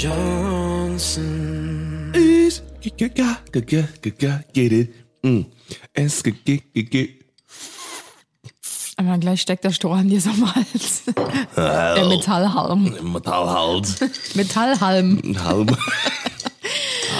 Johnsons. 0.00 1.26
Is 2.16 2.62
get 4.54 4.70
it. 4.72 4.94
Mm. 5.24 5.46
Es 5.92 6.22
get 6.22 6.44
get 6.44 7.24
Aber 8.96 9.18
gleich 9.18 9.40
steckt 9.40 9.64
der 9.64 9.72
Strohhalm 9.72 10.08
dir 10.08 10.20
so 10.20 10.30
am 10.30 10.54
Hals. 10.54 11.02
Der 11.56 12.06
Metallhalm. 12.06 13.12
Metallhals. 13.12 13.96
Metallhalm. 14.36 15.20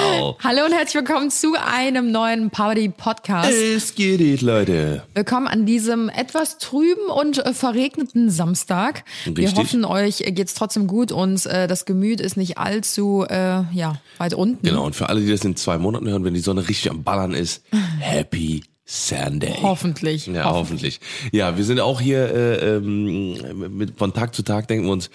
Hallo 0.09 0.65
und 0.65 0.73
herzlich 0.73 0.95
willkommen 0.95 1.31
zu 1.31 1.55
einem 1.55 2.11
neuen 2.11 2.49
Party 2.51 2.89
Podcast. 2.89 3.51
Es 3.51 3.95
geht 3.95 4.41
Leute. 4.41 5.03
Willkommen 5.13 5.47
an 5.47 5.67
diesem 5.67 6.09
etwas 6.09 6.57
trüben 6.57 7.11
und 7.11 7.45
äh, 7.45 7.53
verregneten 7.53 8.31
Samstag. 8.31 9.05
Wir 9.27 9.45
Richtig. 9.45 9.59
hoffen, 9.59 9.85
euch 9.85 10.23
geht's 10.29 10.55
trotzdem 10.55 10.87
gut 10.87 11.13
und 11.13 11.45
äh, 11.45 11.67
das 11.67 11.85
Gemüt 11.85 12.23
ist 12.23 12.39
nicht 12.39 12.57
allzu 12.57 13.27
äh, 13.29 13.63
ja, 13.73 14.01
weit 14.17 14.33
unten. 14.33 14.67
Genau, 14.67 14.87
und 14.87 14.97
für 14.97 15.11
alle, 15.11 15.21
die 15.21 15.31
das 15.31 15.45
in 15.45 15.57
zwei 15.57 15.77
Monaten 15.77 16.09
hören, 16.09 16.25
wenn 16.25 16.35
die 16.35 16.41
Sonne 16.41 16.67
richtig 16.67 16.91
am 16.91 17.05
Ballern 17.05 17.35
ist, 17.35 17.63
Happy 18.01 18.65
Sunday. 18.87 19.59
Hoffentlich. 19.61 20.27
Ja, 20.27 20.51
hoffentlich. 20.51 21.01
Ja, 21.33 21.59
wir 21.59 21.65
sind 21.65 21.81
auch 21.81 22.01
hier 22.01 22.35
äh, 22.35 22.77
ähm, 22.77 23.77
mit, 23.77 23.99
von 23.99 24.15
Tag 24.15 24.35
zu 24.35 24.43
Tag 24.43 24.69
denken 24.69 24.87
wir 24.87 24.93
uns, 24.93 25.11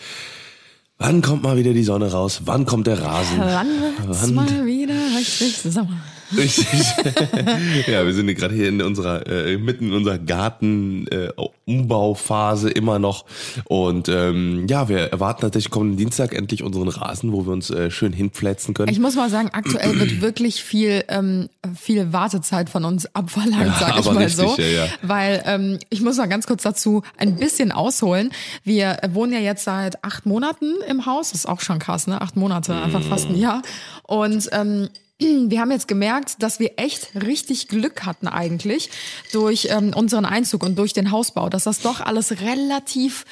wann 0.98 1.22
kommt 1.22 1.44
mal 1.44 1.58
wieder 1.58 1.74
die 1.74 1.84
Sonne 1.84 2.12
raus? 2.12 2.42
Wann 2.46 2.66
kommt 2.66 2.88
der 2.88 3.02
Rasen? 3.02 3.40
Wann 3.40 3.68
wird's 4.08 4.22
Wann- 4.24 4.34
mal 4.36 4.66
wieder 4.66 4.94
richtig 5.18 5.56
Sommer? 5.58 5.98
Richtig. 6.38 6.68
ja, 7.88 8.06
wir 8.06 8.14
sind 8.14 8.28
gerade 8.36 8.54
hier 8.56 8.70
in 8.70 8.82
unserer, 8.82 9.28
äh, 9.28 9.58
mitten 9.58 9.88
in 9.88 9.94
unserer 9.94 10.18
Garten-Umbauphase 10.18 12.70
immer 12.70 13.00
noch. 13.00 13.26
Und 13.66 14.10
ähm, 14.10 14.68
ja, 14.68 14.90
wir 14.90 15.00
erwarten 15.00 15.42
tatsächlich 15.42 15.72
kommenden 15.72 15.98
Dienstag 15.98 16.34
endlich 16.34 16.64
unseren 16.64 16.88
Rasen, 16.88 17.32
wo 17.32 17.46
wir 17.46 17.54
uns 17.54 17.70
äh, 17.70 17.92
schön 17.92 18.14
hinpflanzen 18.14 18.74
können. 18.74 18.92
Ich 18.92 19.00
muss 19.00 19.16
mal 19.16 19.30
sagen, 19.30 19.50
aktuell 19.54 20.00
wird 20.00 20.22
wirklich 20.22 20.64
viel, 20.64 21.04
ähm, 21.08 21.50
viel 21.80 22.14
Wartezeit 22.14 22.70
von 22.70 22.86
uns 22.86 23.06
abverlangt, 23.16 23.66
Ja, 23.66 23.76
sag 23.80 24.00
ich 24.00 24.06
aber 24.06 24.14
mal 24.14 24.24
richtig, 24.24 24.50
so. 24.50 24.56
ja, 24.62 24.68
ja. 24.68 24.88
Weil 25.02 25.44
ähm, 25.46 25.80
ich 25.90 26.02
muss 26.02 26.18
mal 26.18 26.28
ganz 26.28 26.48
kurz 26.48 26.64
dazu 26.64 27.04
ein 27.18 27.36
bisschen 27.36 27.72
ausholen. 27.72 28.32
Wir 28.64 28.98
wohnen 29.12 29.34
ja 29.34 29.40
jetzt 29.40 29.64
seit 29.64 30.04
acht 30.04 30.26
Monaten 30.26 30.74
im 30.88 31.06
Haus. 31.06 31.32
Das 31.32 31.40
ist 31.40 31.46
auch 31.48 31.62
schon 31.62 31.80
krass, 31.80 32.08
ne? 32.08 32.22
Acht 32.22 32.36
Monate, 32.36 32.76
einfach 32.76 33.02
fast 33.04 33.30
ein 33.30 33.38
Jahr. 33.38 33.62
Und 34.04 34.50
ähm, 34.52 34.90
wir 35.24 35.60
haben 35.60 35.72
jetzt 35.72 35.88
gemerkt, 35.88 36.42
dass 36.42 36.60
wir 36.60 36.74
echt 36.78 37.10
richtig 37.16 37.68
Glück 37.68 38.06
hatten 38.06 38.28
eigentlich 38.28 38.90
durch 39.32 39.68
ähm, 39.72 39.94
unseren 39.96 40.26
Einzug 40.26 40.64
und 40.64 40.78
durch 40.78 40.94
den 40.94 41.12
Hausbau, 41.12 41.50
dass 41.50 41.64
das 41.64 41.82
doch 41.82 42.02
alles 42.02 42.42
relativ 42.42 43.26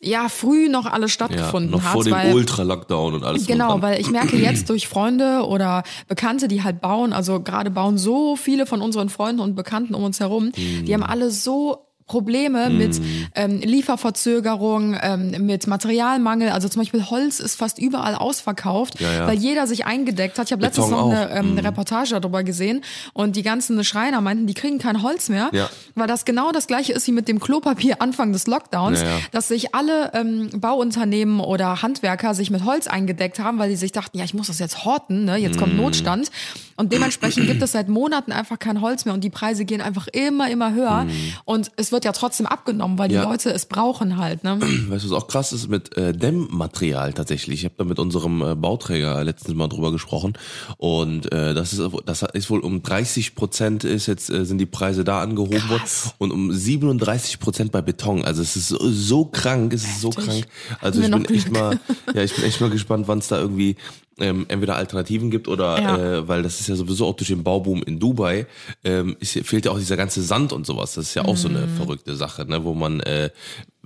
ja 0.00 0.28
früh 0.28 0.68
noch 0.68 0.86
alles 0.86 1.12
ja, 1.12 1.14
stattgefunden 1.14 1.70
noch 1.70 1.82
hat. 1.82 1.92
vor 1.92 2.04
dem 2.04 2.12
weil, 2.12 2.34
Ultra-Lockdown 2.34 3.14
und 3.14 3.24
alles. 3.24 3.46
Genau, 3.46 3.80
weil 3.82 4.00
ich 4.00 4.10
merke 4.10 4.36
jetzt 4.36 4.68
durch 4.68 4.88
Freunde 4.88 5.46
oder 5.46 5.82
Bekannte, 6.06 6.48
die 6.48 6.62
halt 6.62 6.80
bauen, 6.80 7.12
also 7.12 7.40
gerade 7.40 7.70
bauen 7.70 7.98
so 7.98 8.36
viele 8.36 8.66
von 8.66 8.82
unseren 8.82 9.08
Freunden 9.08 9.40
und 9.40 9.54
Bekannten 9.54 9.94
um 9.94 10.04
uns 10.04 10.20
herum, 10.20 10.52
die 10.54 10.92
haben 10.92 11.02
alle 11.02 11.30
so 11.30 11.85
Probleme 12.06 12.70
mit 12.70 13.00
ähm, 13.34 13.60
Lieferverzögerung, 13.60 14.96
ähm, 15.02 15.44
mit 15.46 15.66
Materialmangel. 15.66 16.50
Also 16.50 16.68
zum 16.68 16.82
Beispiel 16.82 17.04
Holz 17.10 17.40
ist 17.40 17.56
fast 17.56 17.78
überall 17.78 18.14
ausverkauft, 18.14 19.00
Ja, 19.00 19.12
ja. 19.12 19.26
weil 19.26 19.36
jeder 19.38 19.66
sich 19.66 19.86
eingedeckt 19.86 20.38
hat. 20.38 20.46
Ich 20.46 20.52
habe 20.52 20.62
letztens 20.62 20.90
noch 20.90 21.10
eine 21.10 21.30
ähm, 21.30 21.58
Reportage 21.58 22.18
darüber 22.20 22.44
gesehen 22.44 22.82
und 23.12 23.34
die 23.36 23.42
ganzen 23.42 23.82
Schreiner 23.84 24.20
meinten, 24.20 24.46
die 24.46 24.54
kriegen 24.54 24.78
kein 24.78 25.02
Holz 25.02 25.28
mehr, 25.28 25.50
Ja. 25.52 25.68
weil 25.94 26.06
das 26.06 26.24
genau 26.24 26.52
das 26.52 26.66
gleiche 26.66 26.92
ist 26.92 27.06
wie 27.08 27.12
mit 27.12 27.26
dem 27.28 27.40
Klopapier 27.40 28.00
Anfang 28.00 28.32
des 28.32 28.46
Lockdowns, 28.46 29.04
dass 29.32 29.48
sich 29.48 29.74
alle 29.74 30.12
ähm, 30.14 30.50
Bauunternehmen 30.60 31.40
oder 31.40 31.82
Handwerker 31.82 32.34
sich 32.34 32.50
mit 32.50 32.64
Holz 32.64 32.86
eingedeckt 32.86 33.38
haben, 33.40 33.58
weil 33.58 33.70
die 33.70 33.76
sich 33.76 33.92
dachten, 33.92 34.16
ja, 34.18 34.24
ich 34.24 34.34
muss 34.34 34.46
das 34.46 34.58
jetzt 34.58 34.84
horten, 34.84 35.24
ne? 35.24 35.36
jetzt 35.36 35.56
Mhm. 35.56 35.60
kommt 35.60 35.76
Notstand. 35.76 36.30
Und 36.76 36.92
dementsprechend 36.92 37.46
gibt 37.46 37.62
es 37.62 37.72
seit 37.72 37.88
Monaten 37.88 38.32
einfach 38.32 38.58
kein 38.58 38.80
Holz 38.82 39.06
mehr 39.06 39.14
und 39.14 39.24
die 39.24 39.30
Preise 39.30 39.64
gehen 39.64 39.80
einfach 39.80 40.08
immer, 40.08 40.50
immer 40.50 40.72
höher. 40.74 41.06
Und 41.46 41.70
es 41.76 41.90
wird 41.96 42.04
ja 42.04 42.12
trotzdem 42.12 42.46
abgenommen, 42.46 42.98
weil 42.98 43.08
die. 43.08 43.14
Ja. 43.14 43.24
Leute 43.24 43.50
es 43.50 43.64
brauchen 43.64 44.18
halt. 44.18 44.44
Ne? 44.44 44.60
Weißt 44.88 45.04
du, 45.04 45.10
was 45.10 45.16
auch 45.16 45.28
krass 45.28 45.54
ist 45.54 45.68
mit 45.68 45.96
äh, 45.96 46.12
Dämmmaterial 46.12 47.14
tatsächlich. 47.14 47.60
Ich 47.60 47.64
habe 47.64 47.74
da 47.78 47.84
mit 47.84 47.98
unserem 47.98 48.42
äh, 48.42 48.54
Bauträger 48.54 49.24
letztens 49.24 49.56
mal 49.56 49.68
drüber 49.68 49.92
gesprochen 49.92 50.34
und 50.76 51.32
äh, 51.32 51.54
das 51.54 51.72
ist 51.72 51.80
das 52.04 52.22
ist 52.34 52.50
wohl 52.50 52.60
um 52.60 52.82
30 52.82 53.34
Prozent 53.34 53.84
ist 53.84 54.06
jetzt 54.06 54.28
äh, 54.28 54.44
sind 54.44 54.58
die 54.58 54.66
Preise 54.66 55.04
da 55.04 55.22
angehoben 55.22 55.68
worden 55.70 55.82
und 56.18 56.32
um 56.32 56.52
37 56.52 57.40
Prozent 57.40 57.72
bei 57.72 57.80
Beton. 57.80 58.26
Also 58.26 58.42
es 58.42 58.56
ist 58.56 58.68
so, 58.68 58.78
so 58.90 59.24
krank, 59.24 59.72
es 59.72 59.84
ist 59.84 60.02
so 60.02 60.10
Heftig. 60.10 60.24
krank. 60.26 60.46
Also 60.82 61.00
ich 61.00 61.10
bin 61.10 61.24
echt 61.24 61.50
mal, 61.50 61.80
ja, 62.14 62.22
ich 62.22 62.34
bin 62.34 62.44
echt 62.44 62.60
mal 62.60 62.70
gespannt, 62.70 63.08
wann 63.08 63.20
es 63.20 63.28
da 63.28 63.38
irgendwie 63.38 63.76
ähm, 64.18 64.46
entweder 64.48 64.76
Alternativen 64.76 65.30
gibt 65.30 65.46
oder 65.48 65.80
Ja. 65.80 65.96
äh, 65.96 66.28
weil 66.28 66.42
das 66.42 66.60
ist 66.60 66.68
ja 66.68 66.74
sowieso 66.76 67.06
auch 67.06 67.16
durch 67.16 67.28
den 67.28 67.42
Bauboom 67.42 67.82
in 67.82 67.98
Dubai 67.98 68.46
ähm, 68.84 69.16
ist, 69.20 69.32
fehlt 69.46 69.66
ja 69.66 69.72
auch 69.72 69.78
dieser 69.78 69.96
ganze 69.96 70.22
Sand 70.22 70.52
und 70.52 70.66
sowas. 70.66 70.94
Das 70.94 71.08
ist 71.08 71.14
ja 71.14 71.24
auch 71.24 71.36
so 71.36 71.48
Mhm. 71.48 71.56
eine 71.56 71.68
verrückte 71.68 72.16
Sache, 72.16 72.44
ne, 72.46 72.64
wo 72.64 72.74
man 72.74 73.00
äh, 73.00 73.30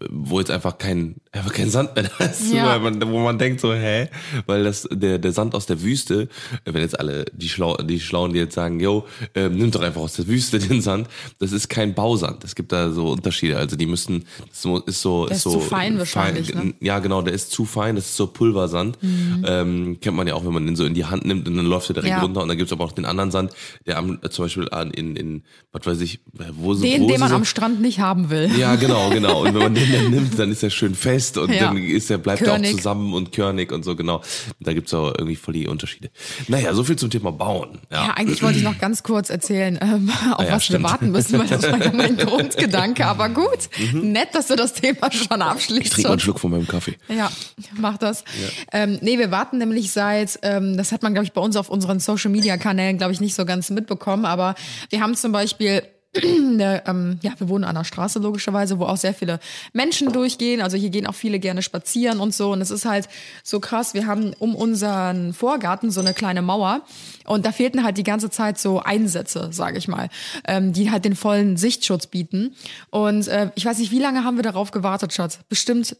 wo 0.09 0.38
jetzt 0.38 0.50
einfach 0.50 0.78
kein 0.78 1.16
einfach 1.33 1.53
kein 1.53 1.71
Sand 1.71 1.94
mehr 1.94 2.11
da 2.19 2.25
ist, 2.25 2.53
Ja. 2.53 2.78
man, 2.78 3.00
wo 3.11 3.19
man 3.21 3.38
denkt 3.38 3.61
so, 3.61 3.72
hä, 3.72 4.09
weil 4.47 4.65
das 4.65 4.88
der 4.91 5.19
der 5.19 5.33
Sand 5.33 5.55
aus 5.55 5.66
der 5.66 5.83
Wüste, 5.83 6.28
äh, 6.65 6.72
wenn 6.72 6.81
jetzt 6.83 6.99
alle 6.99 7.25
die 7.33 7.49
schlau 7.49 7.77
die 7.77 8.00
schlauen 8.00 8.33
die 8.33 8.38
jetzt 8.41 8.55
sagen, 8.55 8.81
yo, 8.81 9.06
ähm, 9.34 9.56
nimm 9.56 9.71
doch 9.71 9.83
einfach 9.83 10.00
aus 10.00 10.15
der 10.15 10.27
Wüste 10.27 10.59
den 10.69 10.81
Sand, 10.81 11.09
das 11.38 11.53
ist 11.53 11.69
kein 11.69 11.94
Bausand. 11.94 12.43
Es 12.44 12.55
gibt 12.55 12.72
da 12.72 12.91
so 12.91 13.11
Unterschiede, 13.11 13.56
also 13.59 13.77
die 13.77 13.87
müssen 13.87 14.25
das 14.49 14.65
ist 14.87 15.03
so 15.03 15.27
Der 15.27 15.37
ist 15.37 15.43
so 15.43 15.53
zu 15.53 15.61
fein 15.61 15.99
wahrscheinlich, 15.99 16.55
ne? 16.55 16.75
Ja, 16.81 16.99
genau, 16.99 17.22
der 17.22 17.34
ist 17.34 17.50
zu 17.53 17.65
fein, 17.65 17.97
das 17.97 18.06
ist 18.06 18.17
so 18.17 18.27
Pulversand. 18.27 18.99
Ähm, 19.44 19.99
kennt 20.00 20.17
man 20.17 20.27
ja 20.27 20.34
auch, 20.34 20.44
wenn 20.44 20.53
man 20.53 20.67
den 20.67 20.77
so 20.77 20.84
in 20.84 20.94
die 20.94 21.05
Hand 21.05 21.25
nimmt 21.25 21.47
und 21.49 21.56
dann 21.56 21.67
läuft 21.67 21.91
er 21.91 21.94
direkt 21.94 22.11
Mhm. 22.11 22.17
Ja. 22.17 22.22
runter 22.22 22.43
und 22.43 22.49
dann 22.49 22.59
gibt's 22.59 22.72
aber 22.72 22.84
auch 22.84 22.93
den 22.93 23.05
anderen 23.05 23.31
Sand, 23.31 23.53
der 23.87 23.99
am, 23.99 24.19
äh, 24.22 24.28
zum 24.31 24.44
Beispiel 24.47 24.69
an, 24.71 24.91
in, 24.91 25.15
in, 25.17 25.43
was 25.72 25.87
weiß 25.87 26.00
ich, 26.00 26.21
wo 26.55 26.75
so 26.75 26.82
Den, 26.82 27.03
wo 27.03 27.09
den 27.09 27.21
man 27.21 27.28
so, 27.28 27.34
am 27.37 27.44
Strand 27.44 27.81
nicht 27.81 28.00
haben 28.00 28.31
will. 28.31 28.50
ja, 28.59 28.75
genau, 28.77 29.11
genau. 29.11 29.43
Und 29.43 29.55
wenn 29.55 29.62
man 29.62 29.75
den 29.77 29.89
dann 29.92 30.10
nimmt, 30.10 30.38
dann 30.38 30.50
ist 30.50 30.62
er 30.62 30.70
schön 30.70 30.94
fest 30.94 31.38
und 31.38 31.52
Ja. 31.52 31.64
dann 31.66 31.76
ist 31.76 32.10
er, 32.10 32.18
bleibt 32.18 32.42
er 32.42 32.54
auch 32.54 32.62
zusammen 32.62 33.12
und 33.14 33.32
körnig 33.32 33.72
und 33.72 33.84
so, 33.84 33.96
genau. 33.96 34.22
Da 34.60 34.72
gibt's 34.72 34.92
auch 34.94 35.08
irgendwie 35.16 35.36
voll 35.36 35.54
die 35.54 35.66
Unterschiede. 35.68 36.10
Naja, 36.48 36.72
so 36.74 36.84
viel 36.84 36.96
zum 36.96 37.10
Thema 37.10 37.32
Bauen. 37.32 37.78
Ja. 37.90 38.06
Ja, 38.06 38.14
eigentlich 38.14 38.42
wollte 38.42 38.58
ich 38.58 38.64
noch 38.64 38.78
ganz 38.78 39.02
kurz 39.02 39.30
erzählen, 39.30 39.78
ähm, 39.82 40.10
auf 40.32 40.44
ja, 40.44 40.52
was 40.52 40.64
stimmt. 40.64 40.84
wir 40.84 40.90
warten 40.90 41.10
müssen, 41.10 41.38
weil 41.38 41.46
das 41.46 41.62
war 41.62 41.82
ja 41.82 41.92
mein 41.92 42.16
Grundgedanke. 42.18 43.06
Aber 43.06 43.28
gut, 43.28 43.68
nett, 43.92 44.28
dass 44.34 44.48
du 44.48 44.56
das 44.56 44.72
Thema 44.74 45.10
schon 45.12 45.42
abschließt. 45.42 45.70
Mhm. 45.80 45.82
ich 45.86 45.90
trinke 45.90 46.08
mal 46.08 46.12
einen 46.12 46.20
Schluck 46.20 46.40
von 46.40 46.50
meinem 46.50 46.66
Kaffee. 46.68 46.96
Ja, 47.08 47.30
mach 47.78 47.98
das. 47.98 48.24
Ähm, 48.72 48.98
nee, 49.02 49.18
wir 49.18 49.30
warten 49.30 49.58
nämlich 49.58 49.92
seit, 49.92 50.38
ähm, 50.42 50.76
das 50.76 50.92
hat 50.92 51.02
man, 51.02 51.12
glaube 51.14 51.26
ich, 51.26 51.32
bei 51.32 51.40
uns 51.40 51.56
auf 51.56 51.68
unseren 51.68 52.00
Social-Media-Kanälen, 52.00 52.98
glaube 52.98 53.12
ich, 53.12 53.20
nicht 53.20 53.34
so 53.34 53.44
ganz 53.44 53.70
mitbekommen, 53.70 54.24
aber 54.24 54.54
wir 54.90 55.00
haben 55.00 55.14
zum 55.14 55.32
Beispiel 55.32 55.82
eine, 56.16 56.82
ähm, 56.87 57.19
ja, 57.22 57.32
wir 57.38 57.48
wohnen 57.48 57.65
an 57.65 57.75
der 57.75 57.84
Straße 57.84 58.19
logischerweise, 58.19 58.78
wo 58.78 58.84
auch 58.84 58.97
sehr 58.97 59.15
viele 59.15 59.41
Menschen 59.72 60.12
durchgehen. 60.12 60.60
Also 60.60 60.76
hier 60.76 60.91
gehen 60.91 61.06
auch 61.06 61.15
viele 61.15 61.38
gerne 61.38 61.62
spazieren 61.62 62.21
und 62.21 62.34
so. 62.34 62.53
Und 62.53 62.60
es 62.60 62.71
ist 62.71 62.84
halt 62.84 63.09
so 63.43 63.60
krass. 63.60 63.94
Wir 63.94 64.06
haben 64.06 64.34
um 64.38 64.54
unseren 64.54 65.32
Vorgarten 65.32 65.91
so 65.91 66.00
eine 66.00 66.15
kleine 66.15 66.43
Mauer 66.43 66.82
und 67.26 67.47
da 67.47 67.53
fehlten 67.53 67.84
halt 67.84 67.97
die 67.97 68.04
ganze 68.04 68.31
Zeit 68.31 68.59
so 68.59 68.81
Einsätze, 68.81 69.49
sage 69.53 69.78
ich 69.78 69.88
mal, 69.88 70.09
ähm, 70.47 70.72
die 70.72 70.91
halt 70.91 71.04
den 71.04 71.16
vollen 71.16 71.56
Sichtschutz 71.56 72.06
bieten. 72.06 72.54
Und 72.91 73.29
äh, 73.29 73.50
ich 73.55 73.64
weiß 73.64 73.79
nicht, 73.79 73.93
wie 73.93 74.00
lange 74.00 74.25
haben 74.25 74.37
wir 74.37 74.43
darauf 74.43 74.70
gewartet, 74.70 75.12
Schatz? 75.12 75.40
Bestimmt 75.49 75.96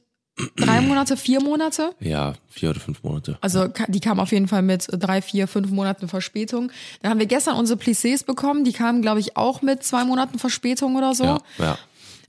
drei 0.57 0.81
Monate, 0.81 1.17
vier 1.17 1.43
Monate. 1.43 1.95
Ja, 2.01 2.35
vier 2.49 2.71
oder 2.71 2.81
fünf 2.81 3.03
Monate. 3.03 3.39
Also 3.41 3.69
die 3.89 4.01
kam 4.01 4.21
auf 4.21 4.33
jeden 4.33 4.49
Fall 4.49 4.63
mit 4.63 4.87
drei, 4.91 5.23
vier, 5.23 5.49
fünf 5.49 5.71
Monaten 5.71 6.09
Verspätung. 6.09 6.71
Dann 7.03 7.11
haben 7.11 7.19
wir 7.19 7.27
gestern 7.27 7.57
unsere 7.57 7.79
Plissés 7.79 8.25
bekommen. 8.25 8.65
Die 8.65 8.73
kamen, 8.73 9.03
glaube 9.03 9.21
ich, 9.21 9.37
auch 9.37 9.63
mit 9.63 9.83
zwei 9.83 10.05
Monaten 10.05 10.39
Verspätung 10.39 10.97
oder 10.97 11.15
so. 11.15 11.25
Ja, 11.25 11.39
ja. 11.59 11.79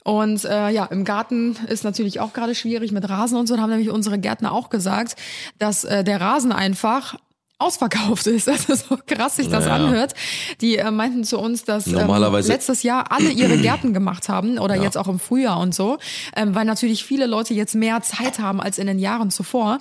Und 0.04 0.46
äh, 0.46 0.70
ja, 0.70 0.86
im 0.86 1.06
Garten 1.06 1.56
ist 1.68 1.84
natürlich 1.84 2.20
auch 2.20 2.34
gerade 2.34 2.56
schwierig 2.56 2.92
mit 2.92 3.08
Rasen 3.08 3.38
und 3.38 3.48
so. 3.48 3.56
Da 3.56 3.62
haben 3.62 3.70
nämlich 3.70 3.92
unsere 3.92 4.18
Gärtner 4.18 4.52
auch 4.52 4.70
gesagt, 4.70 5.16
dass 5.60 5.84
äh, 5.84 6.04
der 6.04 6.20
Rasen 6.20 6.52
einfach 6.52 7.18
ausverkauft 7.62 8.28
ist. 8.28 8.48
Also 8.50 8.76
so 8.76 8.98
krass 9.06 9.36
sich 9.38 9.48
das 9.50 9.66
Naja. 9.66 9.86
anhört. 9.86 10.14
Die 10.62 10.78
äh, 10.78 10.92
meinten 10.92 11.24
zu 11.24 11.40
uns, 11.40 11.64
dass 11.64 11.88
ähm, 11.88 11.94
Normalerweise- 11.94 12.50
letztes 12.52 12.84
Jahr 12.84 13.12
alle 13.12 13.30
ihre 13.30 13.58
Gärten 13.62 13.94
gemacht 13.94 14.30
haben 14.30 14.58
oder 14.58 14.76
jetzt 14.76 14.98
auch 14.98 15.08
im 15.08 15.20
Frühjahr 15.20 15.60
und 15.60 15.74
so, 15.76 15.98
ähm, 16.36 16.54
weil 16.56 16.66
natürlich 16.66 17.04
viele 17.06 17.26
Leute 17.28 17.54
jetzt 17.54 17.76
mehr 17.76 18.02
Zeit 18.02 18.40
haben 18.40 18.60
als 18.62 18.78
in 18.78 18.88
den 18.88 19.00
Jahren 19.00 19.32
zuvor. 19.32 19.80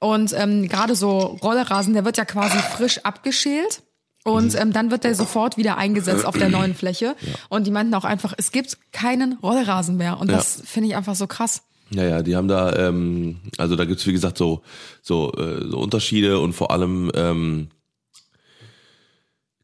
Und 0.00 0.32
ähm, 0.36 0.68
gerade 0.68 0.94
so 0.94 1.18
Rollrasen, 1.42 1.92
der 1.94 2.04
wird 2.04 2.16
ja 2.16 2.24
quasi 2.24 2.56
frisch 2.58 2.98
abgeschält. 3.04 3.82
Und 4.24 4.52
Mhm. 4.54 4.58
ähm, 4.60 4.72
dann 4.72 4.90
wird 4.90 5.04
der 5.04 5.14
sofort 5.14 5.56
wieder 5.56 5.78
eingesetzt 5.78 6.26
auf 6.26 6.36
der 6.36 6.48
neuen 6.50 6.74
Fläche. 6.74 7.16
Und 7.48 7.66
die 7.66 7.70
meinten 7.70 7.94
auch 7.94 8.04
einfach, 8.04 8.34
es 8.36 8.52
gibt 8.52 8.76
keinen 8.92 9.34
Rollrasen 9.42 9.96
mehr. 9.96 10.18
Und 10.20 10.30
Ja. 10.30 10.36
das 10.36 10.60
finde 10.64 10.88
ich 10.90 10.96
einfach 10.96 11.14
so 11.14 11.26
krass. 11.26 11.62
Ja, 11.90 12.04
ja, 12.04 12.22
die 12.22 12.36
haben 12.36 12.48
da, 12.48 12.88
ähm, 12.88 13.36
also 13.56 13.76
da 13.76 13.84
gibt's 13.84 14.06
wie 14.06 14.12
gesagt 14.12 14.36
so, 14.38 14.62
so, 15.02 15.32
äh, 15.32 15.68
so 15.68 15.78
Unterschiede 15.78 16.38
und 16.38 16.52
vor 16.52 16.70
allem 16.70 17.10
ähm, 17.14 17.68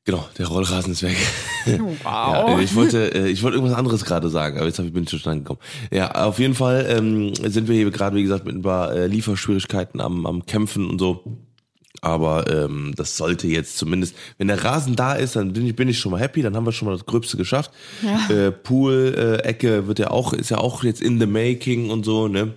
Genau, 0.07 0.29
der 0.37 0.49
Rollrasen 0.49 0.93
ist 0.93 1.03
weg. 1.03 1.17
Wow. 2.05 2.05
Ja, 2.05 2.59
ich 2.61 2.75
wollte, 2.75 3.15
äh, 3.15 3.29
ich 3.29 3.43
wollte 3.43 3.57
irgendwas 3.57 3.79
anderes 3.79 4.05
gerade 4.05 4.29
sagen, 4.29 4.59
aber 4.59 4.67
jetzt 4.67 4.79
hab 4.79 4.85
ich, 4.85 4.93
bin 4.93 5.05
ich 5.05 5.11
schon 5.11 5.33
angekommen. 5.33 5.61
Ja, 5.91 6.11
auf 6.27 6.39
jeden 6.39 6.55
Fall 6.55 6.85
ähm, 6.91 7.35
sind 7.35 7.69
wir 7.69 7.75
hier 7.75 7.91
gerade, 7.91 8.15
wie 8.17 8.23
gesagt, 8.23 8.45
mit 8.45 8.55
ein 8.55 8.61
paar 8.61 8.93
äh, 8.93 9.07
Lieferschwierigkeiten 9.07 10.03
am, 10.03 10.27
am 10.27 10.45
Kämpfen 10.45 10.91
und 10.91 10.99
so. 10.99 11.25
Aber 12.05 12.53
ähm, 12.53 12.93
das 12.97 13.17
sollte 13.17 13.47
jetzt 13.47 13.79
zumindest, 13.79 14.15
wenn 14.37 14.49
der 14.49 14.63
Rasen 14.63 14.95
da 14.95 15.15
ist, 15.15 15.37
dann 15.37 15.55
bin 15.55 15.67
ich, 15.67 15.75
bin 15.75 15.89
ich 15.89 15.99
schon 15.99 16.13
mal 16.13 16.21
happy, 16.21 16.43
dann 16.43 16.55
haben 16.55 16.67
wir 16.67 16.73
schon 16.73 16.87
mal 16.87 16.93
das 16.93 17.07
Gröbste 17.07 17.39
geschafft. 17.39 17.71
Ja. 18.03 18.29
Äh, 18.29 18.53
Pool-Ecke 18.53 19.87
wird 19.87 19.99
ja 19.99 20.11
auch, 20.11 20.35
ist 20.35 20.51
ja 20.51 20.59
auch 20.59 20.85
jetzt 20.85 21.01
in 21.01 21.19
the 21.19 21.27
making 21.27 21.89
und 21.89 22.05
so, 22.05 22.29
ne? 22.29 22.53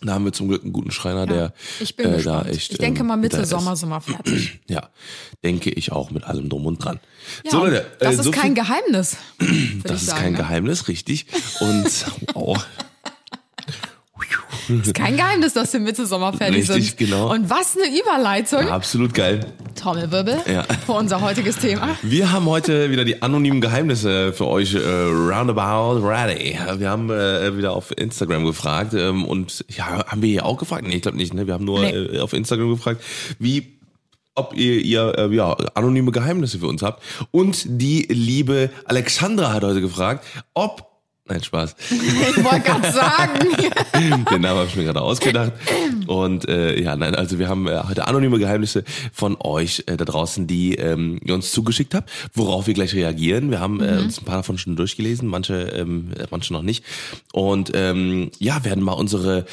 Da 0.00 0.14
haben 0.14 0.24
wir 0.24 0.32
zum 0.32 0.48
Glück 0.48 0.62
einen 0.62 0.72
guten 0.72 0.90
Schreiner, 0.90 1.26
der 1.26 1.52
Ich 1.80 1.96
bin 1.96 2.06
äh, 2.06 2.16
gespannt. 2.16 2.46
da 2.46 2.50
echt. 2.50 2.72
ich 2.72 2.78
denke 2.78 3.00
ähm, 3.00 3.08
mal 3.08 3.16
Mitte. 3.16 3.44
Sommer 3.44 3.76
sind 3.76 3.90
wir 3.90 4.00
fertig. 4.00 4.60
Ja, 4.68 4.88
denke 5.44 5.68
ich 5.68 5.92
auch 5.92 6.10
mit 6.10 6.24
allem 6.24 6.48
drum 6.48 6.64
und 6.64 6.82
dran. 6.82 6.98
Ja, 7.44 7.50
so 7.50 7.58
Leute, 7.58 7.86
das 8.00 8.14
äh, 8.14 8.18
ist 8.18 8.24
so 8.24 8.30
kein 8.30 8.54
Geheimnis. 8.54 9.18
das 9.84 10.00
ist 10.00 10.06
sagen, 10.06 10.22
kein 10.22 10.32
ne? 10.32 10.38
Geheimnis, 10.38 10.88
richtig. 10.88 11.26
Und 11.60 12.06
wow. 12.32 12.66
Ist 14.84 14.94
kein 14.94 15.16
Geheimnis, 15.16 15.52
dass 15.54 15.72
wir 15.72 15.80
Mitte 15.80 16.06
Sommer 16.06 16.32
fertig 16.32 16.68
Richtig, 16.68 16.88
sind. 16.90 16.96
genau. 16.98 17.32
Und 17.32 17.50
was 17.50 17.76
eine 17.76 17.96
Überleitung. 17.98 18.68
absolut 18.68 19.14
geil. 19.14 19.46
Trommelwirbel 19.74 20.38
Ja. 20.52 20.64
für 20.86 20.92
unser 20.92 21.20
heutiges 21.20 21.56
Thema. 21.56 21.96
Wir 22.02 22.30
haben 22.32 22.46
heute 22.46 22.90
wieder 22.90 23.04
die 23.04 23.22
anonymen 23.22 23.60
Geheimnisse 23.60 24.32
für 24.32 24.46
euch 24.46 24.74
äh, 24.74 24.78
roundabout 24.78 26.06
ready. 26.06 26.58
Wir 26.78 26.90
haben 26.90 27.10
äh, 27.10 27.56
wieder 27.56 27.72
auf 27.72 27.92
Instagram 27.96 28.44
gefragt 28.44 28.94
ähm, 28.94 29.24
und 29.24 29.64
ja, 29.76 30.04
haben 30.06 30.22
wir 30.22 30.28
hier 30.28 30.44
auch 30.46 30.58
gefragt? 30.58 30.84
Nee, 30.86 30.96
ich 30.96 31.02
glaube 31.02 31.16
nicht. 31.16 31.32
Ne? 31.34 31.46
Wir 31.46 31.54
haben 31.54 31.64
nur 31.64 31.80
Nee. 31.80 31.90
äh, 31.90 32.20
auf 32.20 32.32
Instagram 32.32 32.70
gefragt, 32.70 33.02
wie 33.38 33.78
ob 34.34 34.54
ihr, 34.56 34.80
ihr 34.82 35.14
äh, 35.18 35.34
ja, 35.34 35.52
anonyme 35.74 36.10
Geheimnisse 36.10 36.58
für 36.58 36.66
uns 36.66 36.82
habt. 36.82 37.02
Und 37.32 37.64
die 37.66 38.06
liebe 38.10 38.70
Alexandra 38.86 39.52
hat 39.52 39.62
heute 39.64 39.80
gefragt, 39.82 40.24
ob 40.54 40.91
Nein, 41.28 41.42
Spaß. 41.42 41.76
Ich 41.90 42.44
wollte 42.44 42.60
gerade 42.60 42.92
sagen. 42.92 43.38
Den 44.30 44.40
Namen 44.40 44.58
habe 44.58 44.66
ich 44.66 44.76
mir 44.76 44.84
gerade 44.84 45.00
ausgedacht. 45.02 45.52
Und 46.06 46.48
äh, 46.48 46.80
ja, 46.80 46.96
nein, 46.96 47.14
also 47.14 47.38
wir 47.38 47.48
haben 47.48 47.68
äh, 47.68 47.80
heute 47.88 48.08
anonyme 48.08 48.38
Geheimnisse 48.38 48.82
von 49.12 49.36
euch 49.38 49.84
äh, 49.86 49.96
da 49.96 50.04
draußen, 50.04 50.46
die 50.48 50.74
ähm, 50.74 51.20
ihr 51.24 51.34
uns 51.34 51.52
zugeschickt 51.52 51.94
habt, 51.94 52.10
worauf 52.34 52.66
wir 52.66 52.74
gleich 52.74 52.94
reagieren. 52.94 53.50
Wir 53.50 53.60
haben 53.60 53.80
äh, 53.80 53.98
uns 53.98 54.18
ein 54.18 54.24
paar 54.24 54.38
davon 54.38 54.58
schon 54.58 54.74
durchgelesen, 54.74 55.28
manche, 55.28 55.54
ähm, 55.54 56.12
äh, 56.18 56.26
manche 56.30 56.52
noch 56.52 56.62
nicht. 56.62 56.84
Und 57.32 57.70
ähm, 57.74 58.30
ja, 58.38 58.64
werden 58.64 58.82
mal 58.82 58.92
unsere 58.92 59.46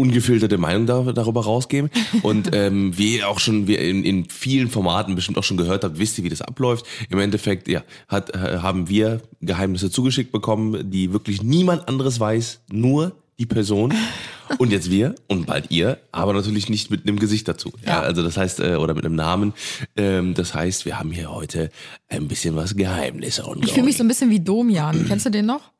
ungefilterte 0.00 0.58
Meinung 0.58 0.86
da, 0.86 1.12
darüber 1.12 1.44
rausgeben. 1.44 1.90
Und 2.22 2.50
ähm, 2.54 2.96
wie 2.96 3.18
ihr 3.18 3.28
auch 3.28 3.38
schon 3.38 3.68
wie 3.68 3.76
in, 3.76 4.04
in 4.04 4.28
vielen 4.28 4.68
Formaten 4.68 5.14
bestimmt 5.14 5.38
auch 5.38 5.44
schon 5.44 5.58
gehört 5.58 5.84
habt, 5.84 5.98
wisst 5.98 6.18
ihr, 6.18 6.24
wie 6.24 6.30
das 6.30 6.42
abläuft. 6.42 6.86
Im 7.10 7.18
Endeffekt, 7.18 7.68
ja, 7.68 7.82
hat, 8.08 8.34
äh, 8.34 8.58
haben 8.58 8.88
wir 8.88 9.20
Geheimnisse 9.40 9.90
zugeschickt 9.90 10.32
bekommen, 10.32 10.90
die 10.90 11.12
wirklich 11.12 11.42
niemand 11.42 11.86
anderes 11.88 12.18
weiß, 12.18 12.62
nur 12.72 13.12
die 13.38 13.46
Person. 13.46 13.94
Und 14.58 14.72
jetzt 14.72 14.90
wir 14.90 15.14
und 15.28 15.46
bald 15.46 15.70
ihr, 15.70 15.98
aber 16.10 16.32
natürlich 16.32 16.68
nicht 16.68 16.90
mit 16.90 17.06
einem 17.06 17.20
Gesicht 17.20 17.46
dazu. 17.46 17.72
Ja, 17.86 18.00
also 18.00 18.24
das 18.24 18.36
heißt, 18.36 18.58
äh, 18.58 18.74
oder 18.74 18.94
mit 18.94 19.06
einem 19.06 19.14
Namen. 19.14 19.52
Ähm, 19.96 20.34
das 20.34 20.54
heißt, 20.54 20.86
wir 20.86 20.98
haben 20.98 21.12
hier 21.12 21.32
heute 21.32 21.70
ein 22.08 22.26
bisschen 22.26 22.56
was 22.56 22.74
Geheimnisse 22.74 23.44
Ich 23.62 23.72
fühle 23.72 23.86
mich 23.86 23.96
so 23.96 24.02
ein 24.02 24.08
bisschen 24.08 24.28
wie 24.28 24.40
Domian. 24.40 25.06
Kennst 25.06 25.26
du 25.26 25.30
den 25.30 25.46
noch? 25.46 25.70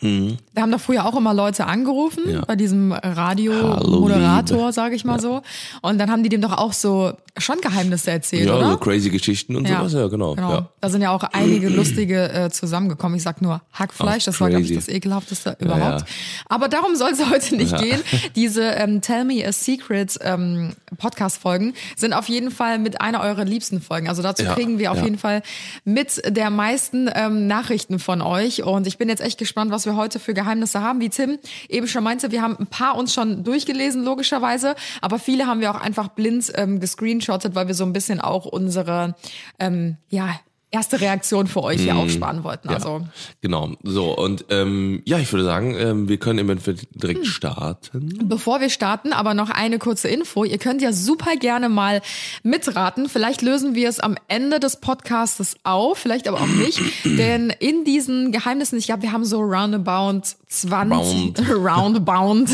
Wir 0.00 0.36
haben 0.62 0.70
doch 0.72 0.80
früher 0.80 1.06
auch 1.06 1.16
immer 1.16 1.32
Leute 1.32 1.66
angerufen 1.66 2.24
Mhm. 2.26 2.30
Ja. 2.32 2.44
bei 2.44 2.56
diesem 2.56 2.92
Radio-Moderator, 2.92 4.72
sage 4.72 4.94
ich 4.94 5.04
mal 5.04 5.20
so. 5.20 5.42
Und 5.82 5.98
dann 5.98 6.10
haben 6.10 6.22
die 6.22 6.28
dem 6.28 6.40
doch 6.40 6.52
auch 6.56 6.72
so 6.72 7.12
schon 7.38 7.60
Geheimnisse 7.60 8.10
erzählt, 8.12 8.46
ja, 8.48 8.56
oder? 8.56 8.70
so 8.72 8.76
crazy 8.76 9.10
Geschichten 9.10 9.56
und 9.56 9.66
sowas, 9.66 9.92
ja, 9.92 10.06
genau. 10.06 10.36
Ja. 10.36 10.68
Da 10.80 10.88
sind 10.88 11.02
ja 11.02 11.10
auch 11.10 11.24
einige 11.24 11.68
lustige 11.68 12.30
äh, 12.32 12.50
zusammengekommen. 12.50 13.16
Ich 13.16 13.22
sag 13.24 13.42
nur 13.42 13.60
Hackfleisch, 13.72 14.22
Ach, 14.22 14.26
das 14.26 14.40
war, 14.40 14.50
glaube 14.50 14.64
ich, 14.64 14.74
das 14.74 14.88
ekelhafteste 14.88 15.56
überhaupt. 15.58 16.00
ja. 16.02 16.06
Aber 16.48 16.68
darum 16.68 16.94
soll 16.94 17.10
es 17.10 17.28
heute 17.28 17.56
nicht 17.56 17.72
Ja. 17.72 17.78
gehen. 17.80 18.00
Diese 18.36 18.62
ähm, 18.62 19.00
Tell 19.00 19.24
Me 19.24 19.44
a 19.46 19.52
Secret 19.52 20.16
ähm, 20.22 20.74
Podcast-Folgen 20.96 21.74
sind 21.96 22.12
auf 22.12 22.28
jeden 22.28 22.50
Fall 22.50 22.78
mit 22.78 23.00
einer 23.00 23.20
eurer 23.20 23.44
liebsten 23.44 23.80
Folgen. 23.80 24.08
Also 24.08 24.22
dazu 24.22 24.44
Ja, 24.44 24.54
kriegen 24.54 24.78
wir 24.78 24.92
auf 24.92 24.98
ja. 24.98 25.04
jeden 25.04 25.18
Fall 25.18 25.42
mit 25.84 26.22
der 26.28 26.50
meisten 26.50 27.10
ähm, 27.12 27.46
Nachrichten 27.48 27.98
von 27.98 28.22
euch. 28.22 28.62
Und 28.62 28.86
ich 28.86 28.96
bin 28.98 29.08
jetzt 29.08 29.22
echt 29.22 29.38
gespannt, 29.38 29.70
was 29.72 29.83
wir 29.86 29.96
heute 29.96 30.18
für 30.18 30.34
Geheimnisse 30.34 30.80
haben. 30.80 31.00
Wie 31.00 31.10
Tim 31.10 31.38
eben 31.68 31.86
schon 31.86 32.04
meinte, 32.04 32.30
wir 32.30 32.42
haben 32.42 32.56
ein 32.58 32.66
paar 32.66 32.96
uns 32.96 33.14
schon 33.14 33.44
durchgelesen, 33.44 34.04
logischerweise. 34.04 34.74
Aber 35.00 35.18
viele 35.18 35.46
haben 35.46 35.60
wir 35.60 35.70
auch 35.70 35.80
einfach 35.80 36.08
blind 36.08 36.52
ähm, 36.56 36.80
gescreenshottet, 36.80 37.54
weil 37.54 37.66
wir 37.66 37.74
so 37.74 37.84
ein 37.84 37.92
bisschen 37.92 38.20
auch 38.20 38.46
unsere, 38.46 39.14
ähm, 39.58 39.96
ja, 40.08 40.40
erste 40.74 41.00
Reaktion 41.00 41.46
für 41.46 41.62
euch 41.62 41.80
hier 41.80 41.96
aufsparen 41.96 42.44
wollten. 42.44 42.68
Ja, 42.68 42.74
Also 42.74 43.06
genau. 43.40 43.70
So, 43.82 44.16
und 44.16 44.44
ähm, 44.50 45.00
ja, 45.06 45.18
ich 45.18 45.32
würde 45.32 45.44
sagen, 45.44 45.74
ähm, 45.78 46.08
wir 46.08 46.18
können 46.18 46.40
im 46.40 46.50
Endeffekt 46.50 46.80
Hm. 46.82 46.88
direkt 47.00 47.26
starten. 47.26 48.18
Bevor 48.24 48.60
wir 48.60 48.68
starten, 48.68 49.12
aber 49.12 49.32
noch 49.34 49.50
eine 49.50 49.78
kurze 49.78 50.08
Info. 50.08 50.44
Ihr 50.44 50.58
könnt 50.58 50.82
ja 50.82 50.92
super 50.92 51.36
gerne 51.36 51.68
mal 51.68 52.02
mitraten. 52.42 53.08
Vielleicht 53.08 53.40
lösen 53.42 53.74
wir 53.74 53.88
es 53.88 54.00
am 54.00 54.16
Ende 54.28 54.58
des 54.60 54.80
Podcasts 54.80 55.56
auf, 55.62 55.98
vielleicht 55.98 56.26
aber 56.28 56.40
auch 56.40 56.46
nicht. 56.46 56.80
Denn 57.04 57.50
in 57.50 57.84
diesen 57.84 58.32
Geheimnissen, 58.32 58.78
ich 58.78 58.86
glaube, 58.86 59.02
wir 59.02 59.12
haben 59.12 59.24
so 59.24 59.40
roundabout 59.40 60.22
20, 60.48 61.48
roundabout, 61.50 62.46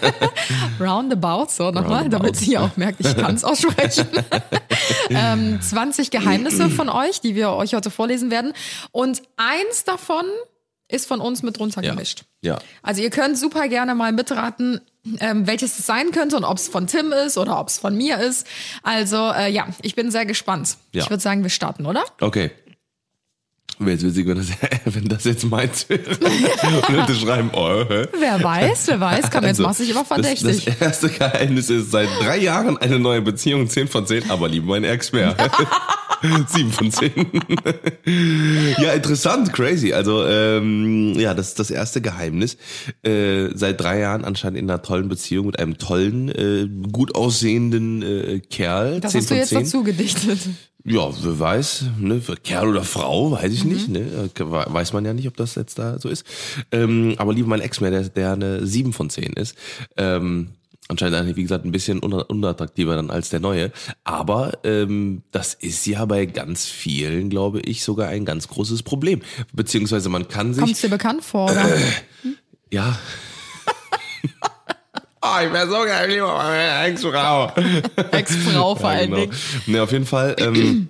roundabout, 0.80 1.46
so 1.50 1.70
nochmal, 1.70 2.08
damit 2.08 2.40
ihr 2.46 2.62
auch 2.62 2.76
merkt, 2.76 3.00
ich 3.00 3.16
kann 3.16 3.34
es 3.34 3.44
aussprechen. 3.44 4.06
ähm, 5.10 5.60
20 5.60 6.10
Geheimnisse 6.10 6.70
von 6.70 6.88
euch, 6.88 7.20
die 7.20 7.34
wir 7.34 7.50
euch 7.50 7.74
heute 7.74 7.90
vorlesen 7.90 8.30
werden. 8.30 8.52
Und 8.92 9.22
eins 9.36 9.84
davon 9.84 10.24
ist 10.88 11.06
von 11.06 11.20
uns 11.20 11.42
mit 11.42 11.56
Ja. 11.58 11.62
runtergemischt. 11.62 12.24
Ja. 12.42 12.58
Also 12.82 13.02
ihr 13.02 13.10
könnt 13.10 13.38
super 13.38 13.68
gerne 13.68 13.94
mal 13.94 14.12
mitraten, 14.12 14.80
ähm, 15.20 15.46
welches 15.46 15.78
es 15.78 15.86
sein 15.86 16.10
könnte 16.10 16.36
und 16.36 16.44
ob 16.44 16.56
es 16.58 16.68
von 16.68 16.86
Tim 16.86 17.12
ist 17.12 17.38
oder 17.38 17.60
ob 17.60 17.68
es 17.68 17.78
von 17.78 17.96
mir 17.96 18.18
ist. 18.18 18.46
Also 18.82 19.30
äh, 19.30 19.50
ja, 19.50 19.68
ich 19.82 19.94
bin 19.94 20.10
sehr 20.10 20.26
gespannt. 20.26 20.76
Ja. 20.92 21.02
Ich 21.04 21.10
würde 21.10 21.22
sagen, 21.22 21.42
wir 21.42 21.50
starten, 21.50 21.86
oder? 21.86 22.02
Okay. 22.20 22.50
Wäre 23.80 23.92
jetzt 23.92 24.04
witzig, 24.04 24.26
wenn 24.26 24.36
das, 24.36 24.48
wenn 24.84 25.08
das 25.08 25.24
jetzt 25.24 25.44
meins 25.44 25.88
wäre. 25.88 26.02
Und 26.86 26.96
Leute 26.96 27.14
schreiben, 27.14 27.50
oh, 27.54 27.82
hä? 27.88 28.06
Wer 28.18 28.42
weiß, 28.44 28.88
wer 28.88 29.00
weiß, 29.00 29.30
komm, 29.30 29.44
jetzt 29.44 29.52
Also, 29.58 29.62
machst 29.62 29.80
du 29.80 29.84
dich 29.84 29.96
aber 29.96 30.04
verdächtig. 30.04 30.64
Das, 30.66 30.76
das 30.78 30.80
erste 30.80 31.08
Geheimnis 31.08 31.70
ist 31.70 31.90
seit 31.90 32.08
drei 32.20 32.36
Jahren 32.36 32.76
eine 32.76 32.98
neue 32.98 33.22
Beziehung, 33.22 33.68
10 33.68 33.88
von 33.88 34.06
10, 34.06 34.30
aber 34.30 34.48
lieber 34.48 34.66
mein 34.66 34.84
Ex 34.84 35.12
mehr. 35.12 35.34
7 36.22 36.70
von 36.70 36.90
10. 36.90 37.12
ja, 38.78 38.92
interessant, 38.92 39.50
crazy. 39.54 39.94
Also, 39.94 40.26
ähm, 40.26 41.14
ja, 41.18 41.32
das 41.32 41.48
ist 41.48 41.58
das 41.58 41.70
erste 41.70 42.02
Geheimnis. 42.02 42.58
Äh, 43.02 43.48
seit 43.54 43.80
drei 43.80 44.00
Jahren 44.00 44.26
anscheinend 44.26 44.58
in 44.58 44.70
einer 44.70 44.82
tollen 44.82 45.08
Beziehung 45.08 45.46
mit 45.46 45.58
einem 45.58 45.78
tollen, 45.78 46.28
äh, 46.28 46.68
gut 46.92 47.14
aussehenden 47.14 48.02
äh, 48.02 48.40
Kerl. 48.40 49.00
das 49.00 49.12
10 49.12 49.20
hast 49.20 49.30
du 49.30 49.34
jetzt 49.36 49.48
10. 49.48 49.58
dazu 49.60 49.82
gedichtet. 49.84 50.40
Ja, 50.84 51.10
wer 51.22 51.38
weiß, 51.38 51.84
ne, 51.98 52.20
für 52.20 52.36
Kerl 52.36 52.68
oder 52.68 52.82
Frau, 52.84 53.32
weiß 53.32 53.52
ich 53.52 53.64
nicht, 53.64 53.88
Mhm. 53.88 53.92
ne, 53.94 54.30
äh, 54.34 54.40
weiß 54.50 54.92
man 54.94 55.04
ja 55.04 55.12
nicht, 55.12 55.28
ob 55.28 55.36
das 55.36 55.54
jetzt 55.54 55.78
da 55.78 55.98
so 55.98 56.08
ist. 56.08 56.24
Ähm, 56.72 57.14
aber 57.18 57.34
lieber 57.34 57.48
mein 57.48 57.60
Ex 57.60 57.80
mehr, 57.80 57.90
der, 57.90 58.08
der 58.08 58.32
eine 58.32 58.66
7 58.66 58.92
von 58.94 59.10
10 59.10 59.34
ist. 59.34 59.56
Ähm, 59.98 60.50
anscheinend, 60.88 61.16
eigentlich, 61.18 61.36
wie 61.36 61.42
gesagt, 61.42 61.64
ein 61.66 61.72
bisschen 61.72 62.02
un 62.02 62.14
unattraktiver 62.14 62.96
dann 62.96 63.10
als 63.10 63.28
der 63.28 63.40
neue. 63.40 63.72
Aber 64.04 64.52
ähm, 64.64 65.22
das 65.32 65.52
ist 65.54 65.86
ja 65.86 66.04
bei 66.06 66.24
ganz 66.26 66.64
vielen, 66.66 67.28
glaube 67.28 67.60
ich, 67.60 67.82
sogar 67.84 68.08
ein 68.08 68.24
ganz 68.24 68.48
großes 68.48 68.82
Problem. 68.82 69.20
Beziehungsweise 69.52 70.08
man 70.08 70.28
kann 70.28 70.54
sich. 70.54 70.62
Kommt 70.62 70.74
es 70.74 70.80
dir 70.80 70.88
bekannt 70.88 71.22
vor, 71.24 71.50
oder? 71.50 71.68
Ja. 72.72 72.98
Ah, 75.20 75.42
ich 75.44 75.52
wäre 75.52 75.68
so 75.68 75.74
geil, 75.84 76.10
lieber 76.10 76.34
meine 76.34 76.86
Ex-Frau. 76.86 77.52
Ex-Frau 78.12 78.74
vor 78.74 78.88
allen 78.88 79.10
genau. 79.10 79.20
Dingen. 79.20 79.34
Ne, 79.66 79.82
auf 79.82 79.92
jeden 79.92 80.06
Fall 80.06 80.34
ähm, 80.38 80.88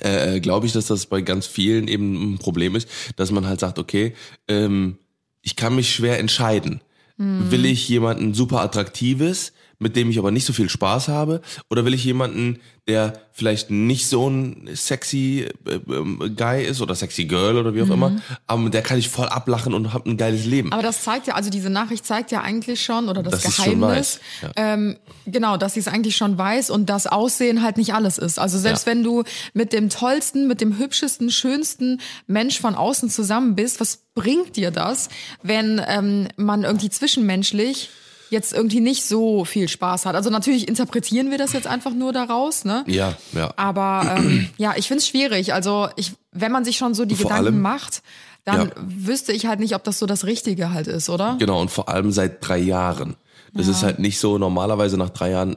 äh, 0.00 0.40
glaube 0.40 0.66
ich, 0.66 0.72
dass 0.72 0.86
das 0.86 1.06
bei 1.06 1.20
ganz 1.20 1.46
vielen 1.46 1.86
eben 1.86 2.34
ein 2.34 2.38
Problem 2.38 2.74
ist, 2.74 2.88
dass 3.16 3.30
man 3.30 3.46
halt 3.46 3.60
sagt, 3.60 3.78
okay, 3.78 4.14
ähm, 4.48 4.98
ich 5.42 5.56
kann 5.56 5.76
mich 5.76 5.94
schwer 5.94 6.18
entscheiden. 6.18 6.80
Mhm. 7.16 7.50
Will 7.50 7.66
ich 7.66 7.88
jemanden 7.88 8.34
super 8.34 8.60
attraktives, 8.60 9.52
mit 9.84 9.96
dem 9.96 10.08
ich 10.08 10.18
aber 10.18 10.30
nicht 10.30 10.46
so 10.46 10.54
viel 10.54 10.70
Spaß 10.70 11.08
habe, 11.08 11.42
oder 11.68 11.84
will 11.84 11.92
ich 11.92 12.04
jemanden, 12.04 12.58
der 12.88 13.20
vielleicht 13.32 13.70
nicht 13.70 14.06
so 14.08 14.28
ein 14.28 14.70
sexy 14.74 15.46
äh, 15.66 15.74
ähm, 15.88 16.34
Guy 16.36 16.64
ist 16.64 16.80
oder 16.80 16.94
sexy 16.94 17.26
Girl 17.26 17.58
oder 17.58 17.74
wie 17.74 17.82
auch 17.82 17.90
immer, 17.90 18.16
aber 18.46 18.60
mit 18.62 18.72
der 18.72 18.80
kann 18.80 18.98
ich 18.98 19.10
voll 19.10 19.26
ablachen 19.26 19.74
und 19.74 19.92
hab 19.92 20.06
ein 20.06 20.16
geiles 20.16 20.46
Leben. 20.46 20.68
Mhm. 20.68 20.72
Aber 20.72 20.82
das 20.82 21.02
zeigt 21.02 21.26
ja, 21.26 21.34
also 21.34 21.50
diese 21.50 21.68
Nachricht 21.68 22.06
zeigt 22.06 22.32
ja 22.32 22.40
eigentlich 22.40 22.82
schon, 22.82 23.10
oder 23.10 23.22
das, 23.22 23.42
Dass 23.42 23.56
Geheimnis, 23.56 24.20
weiß, 24.40 24.52
ähm, 24.56 24.96
genau, 25.26 25.58
dass 25.58 25.74
sie 25.74 25.80
es 25.80 25.88
eigentlich 25.88 26.16
schon 26.16 26.38
weiß 26.38 26.70
und 26.70 26.88
das 26.88 27.06
Aussehen 27.06 27.62
halt 27.62 27.76
nicht 27.76 27.92
alles 27.92 28.16
ist. 28.16 28.38
Also 28.38 28.58
selbst 28.58 28.86
Ja. 28.86 28.92
wenn 28.92 29.02
du 29.02 29.22
mit 29.52 29.74
dem 29.74 29.90
tollsten, 29.90 30.48
mit 30.48 30.62
dem 30.62 30.78
hübschesten, 30.78 31.30
schönsten 31.30 32.00
Mensch 32.26 32.58
von 32.58 32.74
außen 32.74 33.10
zusammen 33.10 33.54
bist, 33.54 33.80
was 33.80 33.98
bringt 34.14 34.56
dir 34.56 34.70
das, 34.70 35.10
wenn 35.42 35.82
ähm, 35.86 36.28
man 36.36 36.64
irgendwie 36.64 36.88
zwischenmenschlich 36.88 37.90
jetzt 38.30 38.52
irgendwie 38.52 38.80
nicht 38.80 39.04
so 39.04 39.44
viel 39.44 39.68
Spaß 39.68 40.06
hat. 40.06 40.14
Also 40.16 40.30
natürlich 40.30 40.66
interpretieren 40.68 41.30
wir 41.30 41.38
das 41.38 41.52
jetzt 41.52 41.66
einfach 41.66 41.92
nur 41.92 42.12
daraus, 42.12 42.64
ne? 42.64 42.84
Ja, 42.86 43.14
ja. 43.32 43.52
Aber 43.56 44.16
ähm, 44.18 44.48
ja, 44.56 44.74
ich 44.76 44.88
find's 44.88 45.06
schwierig. 45.06 45.52
Also 45.54 45.88
ich, 45.96 46.12
wenn 46.32 46.50
man 46.52 46.64
sich 46.64 46.76
schon 46.76 46.94
so 46.94 47.04
die 47.04 47.14
Vor 47.14 47.24
Gedanken 47.30 47.46
allem- 47.46 47.60
macht, 47.62 48.02
dann 48.44 48.68
Ja. 48.68 48.72
wüsste 48.86 49.32
ich 49.32 49.46
halt 49.46 49.60
nicht, 49.60 49.74
ob 49.74 49.84
das 49.84 49.98
so 49.98 50.06
das 50.06 50.24
Richtige 50.24 50.72
halt 50.72 50.86
ist, 50.86 51.08
oder? 51.08 51.36
Genau, 51.38 51.60
und 51.60 51.70
vor 51.70 51.88
allem 51.88 52.10
seit 52.12 52.46
drei 52.46 52.58
Jahren. 52.58 53.16
Das 53.56 53.68
ist 53.68 53.84
halt 53.84 54.00
nicht 54.00 54.18
so, 54.18 54.36
normalerweise 54.36 54.96
nach 54.96 55.10
drei 55.10 55.30
Jahren 55.30 55.56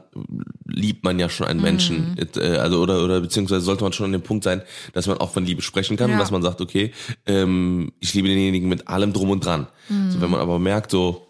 liebt 0.66 1.02
man 1.02 1.18
ja 1.18 1.28
schon 1.28 1.48
einen 1.48 1.60
Menschen. 1.60 2.12
Mhm. 2.12 2.40
Äh, 2.40 2.56
Also, 2.58 2.80
oder, 2.80 3.02
oder 3.04 3.20
beziehungsweise 3.20 3.62
sollte 3.62 3.82
man 3.82 3.92
schon 3.92 4.06
an 4.06 4.12
dem 4.12 4.22
Punkt 4.22 4.44
sein, 4.44 4.62
dass 4.92 5.08
man 5.08 5.18
auch 5.18 5.32
von 5.32 5.44
Liebe 5.44 5.62
sprechen 5.62 5.96
kann 5.96 6.06
und 6.06 6.12
Ja. 6.12 6.18
dass 6.20 6.30
man 6.30 6.40
sagt, 6.40 6.60
okay, 6.60 6.92
ähm, 7.26 7.90
ich 7.98 8.14
liebe 8.14 8.28
denjenigen 8.28 8.68
mit 8.68 8.86
allem 8.86 9.12
drum 9.12 9.30
und 9.30 9.44
dran. 9.44 9.66
Mhm. 9.88 10.12
So, 10.12 10.20
wenn 10.20 10.30
man 10.30 10.38
aber 10.40 10.60
merkt, 10.60 10.92
so, 10.92 11.27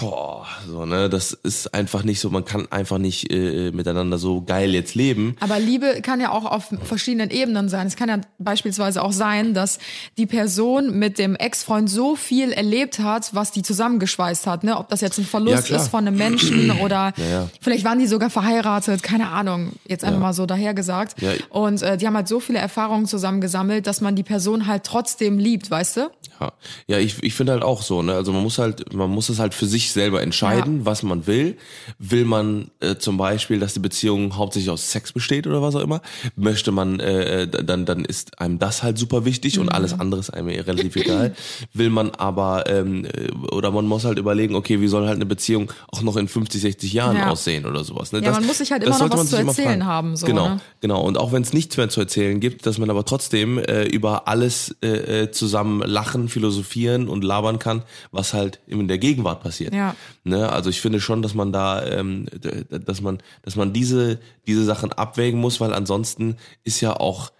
boah, 0.00 0.46
so, 0.66 0.84
ne, 0.84 1.08
das 1.08 1.32
ist 1.32 1.72
einfach 1.72 2.02
nicht 2.02 2.18
so, 2.20 2.28
man 2.28 2.44
kann 2.44 2.70
einfach 2.72 2.98
nicht 2.98 3.30
äh, 3.32 3.70
miteinander 3.70 4.18
so 4.18 4.42
geil 4.42 4.74
jetzt 4.74 4.94
leben. 4.96 5.36
Aber 5.40 5.58
Liebe 5.60 6.00
kann 6.02 6.20
ja 6.20 6.32
auch 6.32 6.44
auf 6.44 6.70
verschiedenen 6.82 7.30
Ebenen 7.30 7.68
sein. 7.68 7.86
Es 7.86 7.94
kann 7.96 8.08
ja 8.08 8.20
beispielsweise 8.38 9.00
auch 9.02 9.12
sein, 9.12 9.54
dass 9.54 9.78
die 10.18 10.26
Person 10.26 10.98
mit 10.98 11.18
dem 11.18 11.36
Ex-Freund 11.36 11.88
so 11.88 12.16
viel 12.16 12.50
erlebt 12.52 12.98
hat, 12.98 13.32
was 13.34 13.52
die 13.52 13.62
zusammengeschweißt 13.62 14.46
hat. 14.48 14.64
Ne? 14.64 14.76
Ob 14.76 14.88
das 14.88 15.00
jetzt 15.02 15.18
ein 15.18 15.22
Ja, 15.22 15.28
Verlust 15.28 15.64
klar. 15.66 15.80
ist 15.80 15.88
von 15.88 16.06
einem 16.06 16.16
Menschen 16.16 16.70
oder 16.82 17.12
ja. 17.16 17.48
vielleicht 17.60 17.84
waren 17.84 18.00
die 18.00 18.06
sogar 18.08 18.28
verheiratet, 18.28 19.02
keine 19.04 19.28
Ahnung, 19.28 19.72
jetzt 19.86 20.02
einfach 20.02 20.18
Ja. 20.18 20.26
mal 20.26 20.32
so 20.32 20.46
dahergesagt. 20.46 21.22
Ja. 21.22 21.30
Und 21.50 21.82
äh, 21.82 21.96
die 21.96 22.06
haben 22.08 22.16
halt 22.16 22.28
so 22.28 22.40
viele 22.40 22.58
Erfahrungen 22.58 23.06
zusammengesammelt, 23.06 23.86
dass 23.86 24.00
man 24.00 24.16
die 24.16 24.24
Person 24.24 24.66
halt 24.66 24.82
trotzdem 24.84 25.38
liebt, 25.38 25.70
weißt 25.70 25.96
du? 25.98 26.10
Ja, 26.40 26.52
ja 26.88 26.98
ich, 26.98 27.22
ich 27.22 27.34
finde 27.34 27.52
halt 27.52 27.62
auch 27.62 27.82
so, 27.82 28.02
ne? 28.02 28.14
Also 28.14 28.32
man 28.32 28.42
muss 28.42 28.58
halt, 28.58 28.92
man 28.92 29.10
muss 29.10 29.28
es 29.28 29.38
halt 29.38 29.54
für 29.54 29.66
sich 29.66 29.75
selber 29.84 30.22
entscheiden, 30.22 30.84
was 30.84 31.02
man 31.02 31.26
will. 31.26 31.56
Will 31.98 32.24
man 32.24 32.70
äh, 32.80 32.96
zum 32.96 33.16
Beispiel, 33.16 33.58
dass 33.58 33.74
die 33.74 33.80
Beziehung 33.80 34.36
hauptsächlich 34.36 34.70
aus 34.70 34.90
Sex 34.90 35.12
besteht 35.12 35.46
oder 35.46 35.62
was 35.62 35.74
auch 35.74 35.80
immer? 35.82 36.00
Möchte 36.36 36.72
man, 36.72 37.00
äh, 37.00 37.42
äh, 37.42 37.46
dann, 37.46 37.84
dann 37.86 38.04
ist 38.04 38.40
einem 38.40 38.58
das 38.58 38.82
halt 38.82 38.98
super 38.98 39.24
wichtig 39.24 39.58
und 39.58 39.68
alles 39.68 39.98
andere 39.98 40.20
ist 40.20 40.30
einem 40.30 40.48
relativ 40.48 40.96
egal. 40.96 41.34
Will 41.72 41.90
man 41.90 42.10
aber, 42.10 42.64
ähm, 42.68 43.04
äh, 43.04 43.30
oder 43.52 43.70
man 43.70 43.86
muss 43.86 44.04
halt 44.04 44.18
überlegen, 44.18 44.54
okay, 44.54 44.80
wie 44.80 44.88
soll 44.88 45.06
halt 45.06 45.16
eine 45.16 45.26
Beziehung 45.26 45.72
auch 45.92 46.02
noch 46.02 46.16
in 46.16 46.28
50, 46.28 46.60
60 46.60 46.92
Jahren 46.92 47.16
Ja. 47.16 47.30
aussehen 47.30 47.66
oder 47.66 47.84
sowas. 47.84 48.12
Ne? 48.12 48.22
Ja, 48.22 48.32
man 48.32 48.46
muss 48.46 48.58
sich 48.58 48.72
halt 48.72 48.82
immer 48.82 48.98
noch 48.98 49.10
was 49.10 49.30
sich 49.30 49.30
zu 49.30 49.36
erzählen 49.46 49.84
haben, 49.86 50.16
so, 50.16 50.26
genau, 50.26 50.48
ne? 50.48 50.60
genau. 50.80 51.02
Und 51.02 51.18
auch 51.18 51.32
wenn 51.32 51.42
es 51.42 51.52
nichts 51.52 51.76
mehr 51.76 51.88
zu 51.88 52.00
erzählen 52.00 52.40
gibt, 52.40 52.66
dass 52.66 52.78
man 52.78 52.90
aber 52.90 53.04
trotzdem 53.04 53.58
äh, 53.58 53.84
über 53.84 54.28
alles 54.28 54.74
äh, 54.82 55.22
äh, 55.22 55.30
zusammen 55.30 55.80
lachen, 55.80 56.28
philosophieren 56.28 57.08
und 57.08 57.24
labern 57.24 57.58
kann, 57.58 57.82
was 58.12 58.32
halt 58.34 58.60
in 58.66 58.88
der 58.88 58.98
Gegenwart 58.98 59.42
passiert. 59.42 59.65
Ja. 59.72 59.94
Ne? 60.24 60.50
Also 60.50 60.70
ich 60.70 60.80
finde 60.80 61.00
schon, 61.00 61.22
dass 61.22 61.34
man 61.34 61.52
da, 61.52 61.84
ähm, 61.84 62.26
dass 62.70 63.00
man, 63.00 63.18
dass 63.42 63.56
man 63.56 63.72
diese 63.72 64.18
diese 64.46 64.64
Sachen 64.64 64.92
abwägen 64.92 65.40
muss, 65.40 65.60
weil 65.60 65.72
ansonsten 65.72 66.36
ist 66.64 66.80
ja 66.80 66.94
auch 66.98 67.32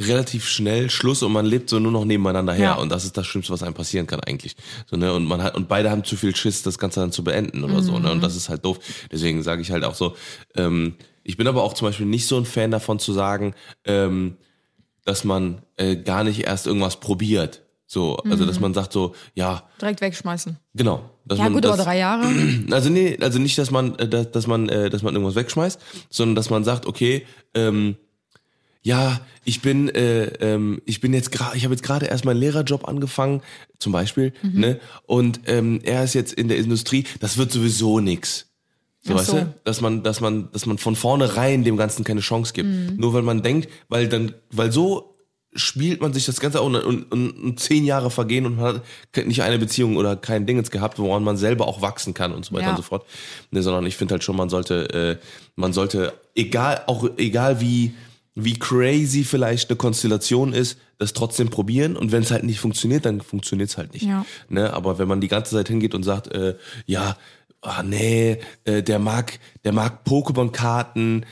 relativ 0.00 0.48
schnell 0.48 0.90
Schluss 0.90 1.22
und 1.22 1.30
man 1.32 1.46
lebt 1.46 1.70
so 1.70 1.78
nur 1.78 1.92
noch 1.92 2.04
nebeneinander 2.04 2.52
her 2.52 2.64
Ja. 2.70 2.74
und 2.74 2.88
das 2.90 3.04
ist 3.04 3.16
das 3.16 3.26
Schlimmste, 3.26 3.52
was 3.52 3.62
einem 3.62 3.74
passieren 3.74 4.06
kann 4.08 4.18
eigentlich. 4.20 4.56
So 4.86 4.96
ne 4.96 5.12
und 5.12 5.24
man 5.24 5.42
hat 5.42 5.54
und 5.54 5.68
beide 5.68 5.90
haben 5.90 6.02
zu 6.02 6.16
viel 6.16 6.34
Schiss, 6.34 6.62
das 6.62 6.78
Ganze 6.78 6.98
dann 7.00 7.12
zu 7.12 7.22
beenden 7.22 7.62
oder 7.62 7.80
so 7.82 7.98
ne 7.98 8.10
und 8.10 8.20
das 8.20 8.34
ist 8.34 8.48
halt 8.48 8.64
doof. 8.64 8.78
Deswegen 9.12 9.42
sage 9.44 9.62
ich 9.62 9.70
halt 9.70 9.84
auch 9.84 9.94
so. 9.94 10.16
Ähm, 10.56 10.94
ich 11.22 11.36
bin 11.36 11.46
aber 11.46 11.62
auch 11.62 11.74
zum 11.74 11.86
Beispiel 11.88 12.06
nicht 12.06 12.26
so 12.26 12.36
ein 12.36 12.44
Fan 12.44 12.70
davon 12.72 12.98
zu 12.98 13.12
sagen, 13.12 13.54
ähm, 13.84 14.36
dass 15.04 15.22
man 15.24 15.62
äh, 15.76 15.96
gar 15.96 16.24
nicht 16.24 16.40
erst 16.44 16.66
irgendwas 16.66 16.98
probiert. 16.98 17.62
So, 17.94 18.16
also 18.16 18.44
dass 18.44 18.58
man 18.58 18.74
sagt 18.74 18.92
so, 18.92 19.14
ja, 19.34 19.62
Direkt 19.80 20.00
wegschmeißen. 20.00 20.58
genau. 20.74 21.08
Ja 21.30 21.48
gut, 21.48 21.64
das, 21.64 21.74
aber 21.74 21.84
drei 21.84 21.98
Jahre. 21.98 22.26
also 22.72 22.90
nee, 22.90 23.16
also 23.20 23.38
nicht, 23.38 23.56
dass 23.56 23.70
man, 23.70 23.96
äh, 24.00 24.08
dass, 24.08 24.32
dass 24.32 24.48
man, 24.48 24.68
äh, 24.68 24.90
dass 24.90 25.04
man 25.04 25.14
irgendwas 25.14 25.36
wegschmeißt, 25.36 25.80
sondern 26.10 26.34
dass 26.34 26.50
man 26.50 26.64
sagt, 26.64 26.86
okay, 26.86 27.24
ähm, 27.54 27.94
ja, 28.82 29.20
ich 29.44 29.62
bin, 29.62 29.88
äh, 29.90 30.24
ähm, 30.40 30.82
ich 30.86 31.00
bin 31.00 31.14
jetzt 31.14 31.30
gerade, 31.30 31.56
ich 31.56 31.62
habe 31.64 31.72
jetzt 31.72 31.84
gerade 31.84 32.06
erst 32.06 32.24
meinen 32.24 32.40
Lehrerjob 32.40 32.88
angefangen, 32.88 33.42
zum 33.78 33.92
Beispiel, 33.92 34.32
Mhm. 34.42 34.60
ne? 34.60 34.80
Und 35.06 35.42
ähm, 35.46 35.78
er 35.84 36.02
ist 36.02 36.14
jetzt 36.14 36.32
in 36.32 36.48
der 36.48 36.58
Industrie, 36.58 37.04
das 37.20 37.38
wird 37.38 37.52
sowieso 37.52 38.00
nix. 38.00 38.50
So, 39.02 39.14
weißt 39.14 39.26
so. 39.26 39.36
du? 39.38 39.54
Dass 39.62 39.80
man, 39.80 40.02
dass 40.02 40.20
man, 40.20 40.50
dass 40.50 40.66
man 40.66 40.78
von 40.78 40.96
vornherein 40.96 41.62
dem 41.62 41.76
Ganzen 41.76 42.02
keine 42.02 42.22
Chance 42.22 42.52
gibt. 42.54 42.68
Mhm. 42.68 42.96
Nur 42.96 43.14
weil 43.14 43.22
man 43.22 43.42
denkt, 43.42 43.68
weil 43.88 44.08
dann, 44.08 44.34
weil 44.50 44.72
so 44.72 45.13
spielt 45.54 46.00
man 46.00 46.12
sich 46.12 46.24
das 46.26 46.40
Ganze 46.40 46.60
auch 46.60 46.66
und, 46.66 46.76
und, 46.76 47.04
und, 47.12 47.60
zehn 47.60 47.84
Jahre 47.84 48.10
vergehen 48.10 48.44
und 48.46 48.56
man 48.56 48.80
hat 49.16 49.26
nicht 49.26 49.42
eine 49.42 49.58
Beziehung 49.58 49.96
oder 49.96 50.16
kein 50.16 50.46
Dingens 50.46 50.70
gehabt, 50.70 50.98
woran 50.98 51.22
man 51.22 51.36
selber 51.36 51.68
auch 51.68 51.80
wachsen 51.80 52.12
kann 52.14 52.32
und 52.32 52.44
so 52.44 52.52
weiter 52.54 52.64
Ja. 52.64 52.70
und 52.70 52.76
so 52.76 52.82
fort. 52.82 53.06
Ne, 53.50 53.62
sondern 53.62 53.86
ich 53.86 53.96
finde 53.96 54.12
halt 54.14 54.24
schon, 54.24 54.36
man 54.36 54.48
sollte, 54.48 55.18
äh, 55.20 55.24
man 55.56 55.72
sollte, 55.72 56.12
egal, 56.34 56.82
auch 56.86 57.08
egal 57.18 57.60
wie, 57.60 57.94
wie 58.34 58.58
crazy 58.58 59.22
vielleicht 59.22 59.70
eine 59.70 59.76
Konstellation 59.76 60.52
ist, 60.52 60.76
das 60.98 61.12
trotzdem 61.12 61.50
probieren 61.50 61.96
und 61.96 62.10
wenn 62.12 62.22
es 62.24 62.30
halt 62.32 62.42
nicht 62.44 62.58
funktioniert, 62.58 63.04
dann 63.04 63.20
funktioniert 63.20 63.70
es 63.70 63.76
halt 63.78 63.92
nicht. 63.94 64.06
Ja. 64.06 64.24
Ne? 64.48 64.72
Aber 64.72 64.98
wenn 64.98 65.06
man 65.08 65.20
die 65.20 65.28
ganze 65.28 65.52
Zeit 65.54 65.68
hingeht 65.68 65.94
und 65.94 66.02
sagt, 66.02 66.28
äh, 66.34 66.56
ja, 66.86 67.16
ah, 67.62 67.82
nee, 67.82 68.38
äh, 68.64 68.82
der 68.82 68.98
mag, 68.98 69.38
der 69.64 69.72
mag 69.72 70.00
Pokémon-Karten, 70.04 71.24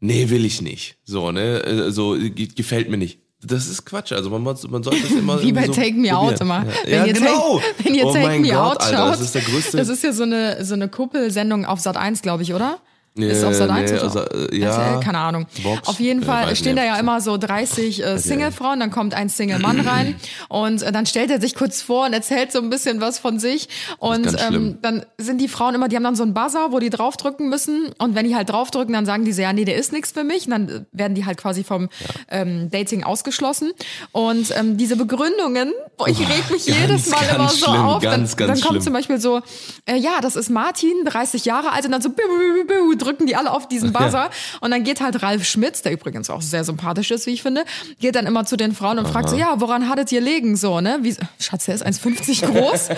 nee, 0.00 0.28
will 0.30 0.44
ich 0.44 0.60
nicht. 0.62 0.96
So, 1.04 1.32
ne, 1.32 1.62
äh, 1.64 1.90
so 1.90 2.12
ge- 2.12 2.48
gefällt 2.54 2.88
mir 2.90 2.96
nicht. 2.98 3.20
Das 3.42 3.68
ist 3.68 3.84
Quatsch. 3.84 4.12
Also 4.12 4.30
man, 4.30 4.42
man 4.42 4.56
sollte 4.56 5.04
es 5.04 5.12
immer 5.12 5.40
Wie 5.42 5.52
bei 5.52 5.66
so 5.66 5.72
Take 5.72 5.94
Me 5.94 6.16
Out 6.16 6.40
immer. 6.40 6.64
Ja, 6.64 6.72
Wenn 6.84 6.92
ja 6.92 7.06
ihr 7.06 7.12
genau. 7.12 7.58
Take, 7.58 7.84
wenn 7.84 7.94
ihr 7.94 8.06
oh 8.06 8.12
Take 8.12 8.26
mein 8.26 8.40
Me 8.42 8.48
Gott, 8.48 8.58
Out 8.58 8.82
Alter, 8.82 8.96
schaut, 8.96 9.12
das 9.12 9.20
ist 9.20 9.34
der 9.34 9.42
größte. 9.42 9.76
das 9.76 9.88
ist 9.88 10.02
ja 10.02 10.12
so 10.12 10.24
eine, 10.24 10.64
so 10.64 10.74
eine 10.74 10.88
Kuppelsendung 10.88 11.64
auf 11.64 11.78
Sat 11.78 11.96
1, 11.96 12.22
glaube 12.22 12.42
ich, 12.42 12.52
oder? 12.52 12.78
Ist 13.26 13.44
auf 13.44 13.54
Sat 13.54 13.70
1 13.70 13.90
nee, 13.92 13.98
also, 13.98 14.20
äh, 14.20 14.56
ja. 14.58 14.70
RTL? 14.70 15.00
keine 15.00 15.18
Ahnung. 15.18 15.46
Vox? 15.62 15.88
Auf 15.88 16.00
jeden 16.00 16.22
Äh, 16.22 16.26
Fall 16.26 16.46
weiß 16.48 16.58
stehen 16.58 16.76
da 16.76 16.84
ja 16.84 16.96
immer 16.96 17.20
so 17.20 17.36
30 17.36 18.04
äh, 18.04 18.18
Singlefrauen, 18.18 18.80
dann 18.80 18.90
kommt 18.90 19.14
ein 19.14 19.28
Single-Mann 19.28 19.80
rein 19.80 20.16
und 20.48 20.82
äh, 20.82 20.92
dann 20.92 21.06
stellt 21.06 21.30
er 21.30 21.40
sich 21.40 21.54
kurz 21.54 21.82
vor 21.82 22.06
und 22.06 22.12
erzählt 22.12 22.52
so 22.52 22.58
ein 22.60 22.70
bisschen 22.70 23.00
was 23.00 23.18
von 23.18 23.38
sich 23.38 23.68
und 23.98 24.26
ähm, 24.48 24.78
dann 24.82 25.04
sind 25.18 25.40
die 25.40 25.48
Frauen 25.48 25.74
immer, 25.74 25.88
die 25.88 25.96
haben 25.96 26.04
dann 26.04 26.16
so 26.16 26.22
einen 26.22 26.34
Buzzer, 26.34 26.72
wo 26.72 26.78
die 26.78 26.90
draufdrücken 26.90 27.48
müssen 27.48 27.90
und 27.98 28.14
wenn 28.14 28.26
die 28.26 28.34
halt 28.36 28.50
draufdrücken, 28.50 28.92
dann 28.94 29.06
sagen 29.06 29.24
die 29.24 29.32
so, 29.32 29.42
ja, 29.42 29.52
nee, 29.52 29.64
der 29.64 29.76
ist 29.76 29.92
nichts 29.92 30.12
für 30.12 30.24
mich 30.24 30.46
und 30.46 30.50
dann 30.52 30.68
äh, 30.68 30.80
werden 30.92 31.14
die 31.14 31.24
halt 31.26 31.38
quasi 31.38 31.64
vom 31.64 31.88
ähm, 32.30 32.70
Dating 32.70 33.04
ausgeschlossen 33.04 33.72
und 34.12 34.52
ähm, 34.56 34.76
diese 34.76 34.96
Begründungen, 34.96 35.72
boah, 35.96 36.08
ich 36.08 36.20
reg 36.20 36.50
mich 36.50 36.66
ganz, 36.66 36.78
jedes 36.80 37.10
Mal 37.10 37.22
immer 37.34 37.48
so 37.48 37.66
schlimm, 37.66 37.80
auf, 37.82 38.02
ganz, 38.02 38.36
dann, 38.36 38.48
ganz 38.48 38.60
dann 38.60 38.68
kommt 38.68 38.82
schlimm. 38.82 38.82
zum 38.82 38.92
Beispiel 38.92 39.20
so, 39.20 39.40
äh, 39.86 39.96
ja, 39.96 40.20
das 40.20 40.36
ist 40.36 40.50
Martin, 40.50 40.92
30 41.04 41.44
Jahre 41.44 41.72
alt 41.72 41.84
und 41.84 41.92
dann 41.92 42.02
so 42.02 42.10
biu, 42.10 42.24
biu, 42.26 42.64
biu, 42.66 42.96
drücken 43.08 43.26
die 43.26 43.36
alle 43.36 43.52
auf 43.52 43.68
diesen 43.68 43.92
Buzzer 43.92 44.30
und 44.60 44.70
dann 44.70 44.84
geht 44.84 45.00
halt 45.00 45.22
Ralf 45.22 45.44
Schmitz, 45.44 45.82
der 45.82 45.92
übrigens 45.92 46.30
auch 46.30 46.42
sehr 46.42 46.64
sympathisch 46.64 47.10
ist, 47.10 47.26
wie 47.26 47.30
ich 47.30 47.42
finde, 47.42 47.64
geht 48.00 48.14
dann 48.14 48.26
immer 48.26 48.44
zu 48.44 48.56
den 48.56 48.74
Frauen 48.74 48.98
und 48.98 49.08
fragt 49.08 49.30
so, 49.30 49.36
ja, 49.36 49.60
woran 49.60 49.88
hattet 49.88 50.12
ihr 50.12 50.20
legen 50.20 50.56
so, 50.56 50.80
ne? 50.80 50.98
Wie, 51.02 51.16
Schatz, 51.40 51.64
der 51.64 51.74
ist 51.74 51.86
1,50 51.86 52.46
groß 52.46 52.88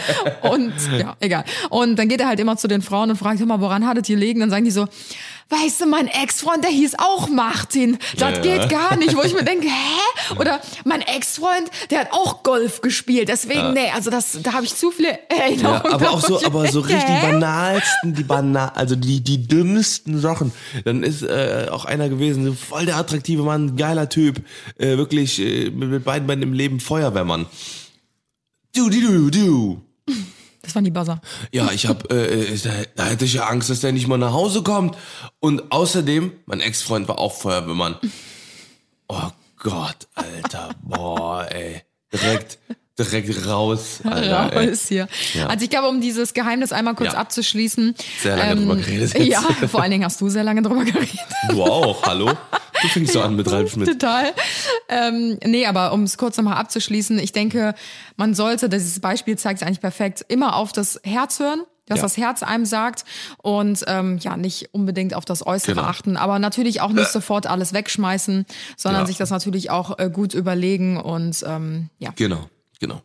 und 0.50 0.72
ja, 0.98 1.16
egal. 1.20 1.44
Und 1.68 1.96
dann 1.96 2.08
geht 2.08 2.20
er 2.20 2.28
halt 2.28 2.40
immer 2.40 2.56
zu 2.56 2.68
den 2.68 2.82
Frauen 2.82 3.10
und 3.10 3.16
fragt, 3.16 3.40
mal, 3.46 3.60
woran 3.60 3.86
hattet 3.86 4.08
ihr 4.08 4.16
legen? 4.16 4.40
Dann 4.40 4.50
sagen 4.50 4.64
die 4.64 4.70
so, 4.70 4.86
weißt 5.50 5.80
du, 5.82 5.86
mein 5.86 6.06
Ex-Freund, 6.06 6.62
der 6.64 6.70
hieß 6.70 6.94
auch 6.98 7.28
Martin. 7.28 7.98
Das 8.16 8.36
Ja. 8.36 8.40
geht 8.40 8.70
gar 8.70 8.96
nicht. 8.96 9.16
Wo 9.16 9.22
ich 9.22 9.34
mir 9.34 9.42
denke, 9.44 9.66
hä? 9.66 10.34
Oder 10.38 10.60
mein 10.84 11.02
Ex-Freund, 11.02 11.70
der 11.90 12.00
hat 12.00 12.12
auch 12.12 12.42
Golf 12.42 12.80
gespielt. 12.80 13.28
Deswegen, 13.28 13.72
nee, 13.72 13.90
also 13.94 14.10
das, 14.10 14.38
da 14.42 14.52
habe 14.52 14.64
ich 14.64 14.74
zu 14.76 14.90
viele 14.92 15.18
Erinnerungen. 15.28 15.82
Ja, 15.84 15.92
aber 15.92 16.10
auch 16.10 16.20
so, 16.20 16.42
aber 16.44 16.66
so 16.68 16.80
richtig 16.80 17.02
hä? 17.04 17.32
banalsten, 17.32 18.14
die 18.14 18.22
banal, 18.22 18.70
also 18.74 18.94
die, 18.96 19.20
die 19.20 19.46
dümmsten 19.46 20.20
Sachen. 20.20 20.52
Dann 20.84 21.02
ist 21.02 21.22
äh, 21.22 21.66
auch 21.70 21.84
einer 21.84 22.08
gewesen, 22.08 22.44
so 22.44 22.52
voll 22.54 22.86
der 22.86 22.96
attraktive 22.96 23.42
Mann, 23.42 23.76
geiler 23.76 24.08
Typ, 24.08 24.42
äh, 24.78 24.96
wirklich 24.96 25.40
äh, 25.40 25.70
mit, 25.70 25.90
mit 25.90 26.04
beiden 26.04 26.26
Beinen 26.28 26.42
im 26.44 26.52
Leben 26.52 26.78
Feuerwehrmann. 26.80 27.46
Du, 28.74 28.88
du, 28.88 29.00
du, 29.00 29.30
du. 29.30 29.82
Das 30.70 30.76
waren 30.76 30.84
die 30.84 30.92
Buzzer. 30.92 31.20
Ja, 31.50 31.72
ich 31.72 31.88
hab, 31.88 32.12
äh, 32.12 32.44
äh, 32.44 32.58
da, 32.58 32.70
da 32.94 33.04
hätte 33.06 33.24
ich 33.24 33.34
ja 33.34 33.48
Angst, 33.48 33.70
dass 33.70 33.80
der 33.80 33.90
nicht 33.90 34.06
mal 34.06 34.18
nach 34.18 34.32
Hause 34.32 34.62
kommt. 34.62 34.96
Und 35.40 35.72
außerdem, 35.72 36.30
mein 36.46 36.60
Ex-Freund 36.60 37.08
war 37.08 37.18
auch 37.18 37.34
Feuerwehrmann. 37.34 37.96
Oh 39.08 39.30
Gott, 39.56 40.06
Alter, 40.14 40.70
boah, 40.84 41.44
ey. 41.50 41.82
Direkt, 42.12 42.60
direkt 43.04 43.46
raus, 43.46 44.00
Alter. 44.04 44.52
Raus 44.54 44.86
hier. 44.88 45.08
Ja. 45.34 45.46
Also 45.46 45.64
ich 45.64 45.70
glaube, 45.70 45.88
um 45.88 46.00
dieses 46.00 46.34
Geheimnis 46.34 46.72
einmal 46.72 46.94
kurz 46.94 47.12
Ja. 47.14 47.18
abzuschließen. 47.18 47.94
Sehr 48.22 48.36
lange 48.36 48.56
drüber 48.56 48.76
geredet 48.76 49.14
jetzt. 49.14 49.26
Ja, 49.30 49.42
vor 49.68 49.82
allen 49.82 49.90
Dingen 49.90 50.04
hast 50.04 50.20
du 50.20 50.28
sehr 50.28 50.44
lange 50.44 50.62
drüber 50.62 50.84
geredet. 50.84 51.18
Du 51.48 51.62
auch, 51.62 52.02
hallo? 52.04 52.30
Du 52.82 52.88
fängst 52.88 53.12
so 53.12 53.20
an 53.20 53.36
mit 53.36 53.50
Ralf 53.50 53.72
Schmidt. 53.72 53.88
Total. 53.88 54.32
Ähm, 54.88 55.38
nee, 55.44 55.66
aber 55.66 55.92
um 55.92 56.04
es 56.04 56.16
kurz 56.18 56.36
nochmal 56.36 56.56
abzuschließen, 56.56 57.18
ich 57.18 57.32
denke, 57.32 57.74
man 58.16 58.34
sollte, 58.34 58.68
dieses 58.68 59.00
Beispiel 59.00 59.36
zeigt 59.36 59.60
es 59.60 59.66
eigentlich 59.66 59.80
perfekt, 59.80 60.24
immer 60.28 60.56
auf 60.56 60.72
das 60.72 60.98
Herz 61.04 61.38
hören, 61.40 61.62
dass 61.86 61.98
Ja. 61.98 62.02
das 62.04 62.16
Herz 62.16 62.42
einem 62.42 62.64
sagt 62.64 63.04
und 63.42 63.84
ähm, 63.88 64.18
ja, 64.22 64.36
nicht 64.36 64.70
unbedingt 64.72 65.12
auf 65.14 65.24
das 65.24 65.44
Äußere 65.46 65.74
Genau. 65.74 65.86
achten, 65.88 66.16
aber 66.16 66.38
natürlich 66.38 66.80
auch 66.80 66.92
nicht 66.92 67.08
sofort 67.10 67.46
alles 67.46 67.72
wegschmeißen, 67.72 68.46
sondern 68.76 69.02
Ja. 69.02 69.06
sich 69.06 69.16
das 69.18 69.30
natürlich 69.30 69.70
auch 69.70 69.98
äh, 69.98 70.08
gut 70.08 70.32
überlegen 70.32 70.96
und 70.98 71.44
ähm, 71.46 71.90
ja. 71.98 72.12
Genau, 72.16 72.48
genau. 72.80 73.00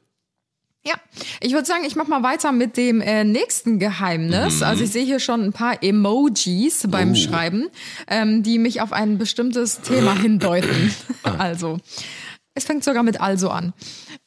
Ja, 0.88 0.94
ich 1.42 1.54
würde 1.54 1.66
sagen, 1.66 1.84
ich 1.86 1.96
mache 1.96 2.10
mal 2.12 2.22
weiter 2.22 2.52
mit 2.52 2.78
dem 2.78 3.02
äh, 3.02 3.24
nächsten 3.24 3.80
Geheimnis. 3.80 4.62
Also 4.62 4.84
ich 4.84 4.92
sehe 4.92 5.04
hier 5.04 5.20
schon 5.20 5.42
ein 5.44 5.52
paar 5.52 5.82
Emojis 5.82 6.86
beim 6.90 7.12
Oh. 7.12 7.16
Schreiben, 7.16 7.70
ähm, 8.08 8.44
die 8.44 8.60
mich 8.60 8.82
auf 8.82 8.94
ein 8.94 9.18
bestimmtes 9.18 9.82
Thema 9.82 10.14
hindeuten. 10.22 10.94
also, 11.24 11.80
es 12.54 12.66
fängt 12.66 12.84
sogar 12.84 13.02
mit 13.02 13.20
also 13.20 13.50
an. 13.50 13.74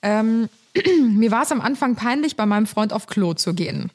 Ähm, 0.02 0.48
mir 1.14 1.30
war 1.30 1.44
es 1.44 1.52
am 1.52 1.60
Anfang 1.60 1.94
peinlich, 1.94 2.34
bei 2.34 2.44
meinem 2.44 2.66
Freund 2.66 2.92
auf 2.92 3.06
Klo 3.06 3.34
zu 3.34 3.54
gehen. 3.54 3.92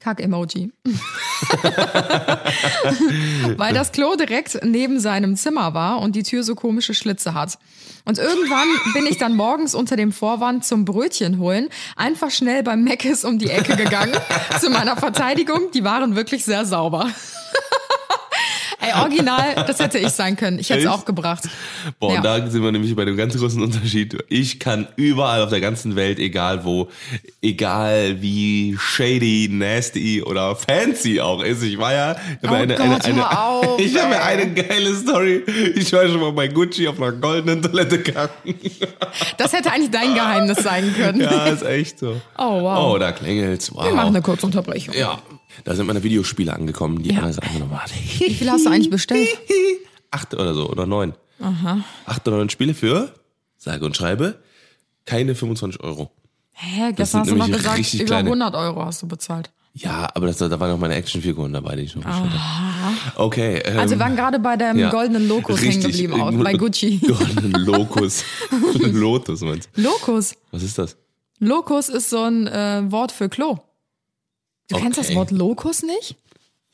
Kack-Emoji. 0.00 0.72
Weil 3.56 3.74
das 3.74 3.92
Klo 3.92 4.16
direkt 4.16 4.64
neben 4.64 4.98
seinem 4.98 5.36
Zimmer 5.36 5.74
war 5.74 6.00
und 6.00 6.16
die 6.16 6.22
Tür 6.22 6.42
so 6.42 6.54
komische 6.54 6.94
Schlitze 6.94 7.34
hat. 7.34 7.58
Und 8.06 8.18
irgendwann 8.18 8.66
bin 8.94 9.06
ich 9.06 9.18
dann 9.18 9.36
morgens 9.36 9.74
unter 9.74 9.96
dem 9.96 10.10
Vorwand 10.10 10.64
zum 10.64 10.86
Brötchen 10.86 11.38
holen 11.38 11.68
einfach 11.96 12.30
schnell 12.30 12.62
beim 12.62 12.82
Meckes 12.82 13.24
um 13.24 13.38
die 13.38 13.50
Ecke 13.50 13.76
gegangen. 13.76 14.14
Zu 14.60 14.70
meiner 14.70 14.96
Verteidigung, 14.96 15.70
die 15.72 15.84
waren 15.84 16.16
wirklich 16.16 16.44
sehr 16.44 16.64
sauber. 16.64 17.10
Ey, 18.82 18.92
original, 19.00 19.54
das 19.66 19.78
hätte 19.78 19.98
ich 19.98 20.08
sein 20.08 20.36
können. 20.36 20.58
Ich 20.58 20.70
hätte 20.70 20.80
es 20.80 20.86
auch 20.86 21.04
gebracht. 21.04 21.44
Boah, 21.98 22.12
Ja. 22.12 22.16
und 22.18 22.24
da 22.24 22.46
sind 22.50 22.62
wir 22.62 22.72
nämlich 22.72 22.94
bei 22.96 23.04
dem 23.04 23.16
ganz 23.16 23.36
großen 23.36 23.62
Unterschied. 23.62 24.16
Ich 24.28 24.58
kann 24.58 24.88
überall 24.96 25.42
auf 25.42 25.50
der 25.50 25.60
ganzen 25.60 25.96
Welt, 25.96 26.18
egal 26.18 26.64
wo, 26.64 26.88
egal 27.42 28.20
wie 28.22 28.76
shady, 28.80 29.48
nasty 29.50 30.22
oder 30.22 30.56
fancy 30.56 31.20
auch 31.20 31.42
ist. 31.42 31.62
Ich 31.62 31.78
war 31.78 31.92
ja, 31.92 32.16
ich 32.40 32.48
habe 32.48 32.56
Oh 32.56 32.62
eine, 32.62 32.74
Gott, 32.74 32.86
eine, 32.86 33.04
eine, 33.04 33.38
auf, 33.38 33.78
ich 33.80 33.98
habe 34.00 34.14
ey. 34.14 34.20
eine 34.20 34.52
geile 34.54 34.94
Story. 34.94 35.44
Ich 35.74 35.92
war 35.92 36.06
schon 36.08 36.20
mal 36.20 36.32
bei 36.32 36.48
Gucci 36.48 36.88
auf 36.88 37.00
einer 37.00 37.12
goldenen 37.12 37.62
Toilette 37.62 37.98
gegangen. 37.98 38.30
Das 39.36 39.52
hätte 39.52 39.72
eigentlich 39.72 39.90
dein 39.90 40.14
Geheimnis 40.14 40.58
sein 40.58 40.94
können. 40.94 41.20
Ja, 41.20 41.46
ist 41.46 41.62
echt 41.62 41.98
so. 41.98 42.20
Oh, 42.38 42.62
wow. 42.62 42.94
Oh, 42.94 42.98
da 42.98 43.12
klingelt's. 43.12 43.74
Wow. 43.74 43.84
Wir 43.84 43.94
machen 43.94 44.08
eine 44.08 44.22
kurze 44.22 44.46
Unterbrechung. 44.46 44.94
ja, 44.94 45.18
da 45.64 45.74
sind 45.74 45.86
meine 45.86 46.02
Videospiele 46.02 46.52
angekommen, 46.54 47.02
die 47.02 47.10
Anna 47.14 47.26
angenommen 47.28 47.82
hat. 47.82 47.90
Wie 48.18 48.34
viel 48.34 48.50
hast 48.50 48.66
du 48.66 48.70
eigentlich 48.70 48.90
bestellt? 48.90 49.28
Acht 50.10 50.34
oder 50.34 50.54
so, 50.54 50.68
oder 50.68 50.86
neun. 50.86 51.14
Aha. 51.40 51.84
Acht 52.06 52.26
oder 52.28 52.36
neun 52.38 52.50
Spiele 52.50 52.74
für, 52.74 53.14
sage 53.56 53.84
und 53.84 53.96
schreibe, 53.96 54.40
keine 55.06 55.34
25 55.34 55.82
Euro. 55.82 56.10
Hä, 56.52 56.88
Das 56.88 56.96
gestern 56.96 57.20
hast 57.20 57.26
sind 57.28 57.34
du 57.34 57.38
noch 57.38 57.46
nämlich 57.46 57.62
gesagt, 57.62 57.94
über 57.94 58.04
kleine. 58.04 58.28
100 58.28 58.54
Euro 58.54 58.84
hast 58.84 59.02
du 59.02 59.08
bezahlt. 59.08 59.50
Ja, 59.72 60.08
aber 60.14 60.26
das, 60.26 60.38
da 60.38 60.58
waren 60.58 60.70
noch 60.70 60.78
meine 60.78 60.94
Actionfiguren 60.96 61.52
dabei, 61.52 61.76
die 61.76 61.82
ich 61.82 61.94
noch 61.94 62.02
bestellt 62.02 62.30
habe. 62.32 62.96
Okay. 63.16 63.62
Ähm, 63.64 63.78
Also 63.78 63.94
wir 63.94 64.00
waren 64.00 64.16
gerade 64.16 64.40
bei 64.40 64.56
dem 64.56 64.76
ja. 64.76 64.90
goldenen 64.90 65.28
Lokus 65.28 65.62
hängen 65.62 65.80
geblieben, 65.80 66.20
auch, 66.20 66.32
bei 66.32 66.54
Gucci. 66.54 66.98
Goldenen 67.06 67.52
Lokus. 67.64 68.24
Lotus 68.80 69.40
meinst 69.42 69.68
du? 69.74 69.82
Lokus. 69.82 70.34
Was 70.50 70.64
ist 70.64 70.76
das? 70.76 70.96
Lokus 71.38 71.88
ist 71.88 72.10
so 72.10 72.24
ein 72.24 72.48
äh, 72.48 72.82
Wort 72.90 73.12
für 73.12 73.28
Klo. 73.28 73.58
Du 74.70 74.76
kennst 74.76 74.98
das 74.98 75.06
Okay. 75.06 75.16
Wort 75.16 75.30
Lokus 75.30 75.82
nicht? 75.82 76.16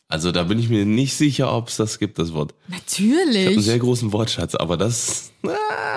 Also 0.09 0.31
da 0.31 0.45
bin 0.45 0.61
ich 0.61 0.69
mir 0.69 0.85
nicht 0.85 1.17
sicher, 1.17 1.53
ob 1.53 1.67
es 1.67 1.77
das 1.79 1.99
gibt, 1.99 2.21
das 2.21 2.33
Wort. 2.33 2.55
Einen 2.69 2.79
Natürlich. 2.79 3.65
sehr 3.65 3.81
großen 3.81 4.13
Wortschatz, 4.13 4.55
aber 4.55 4.77
das... 4.77 5.33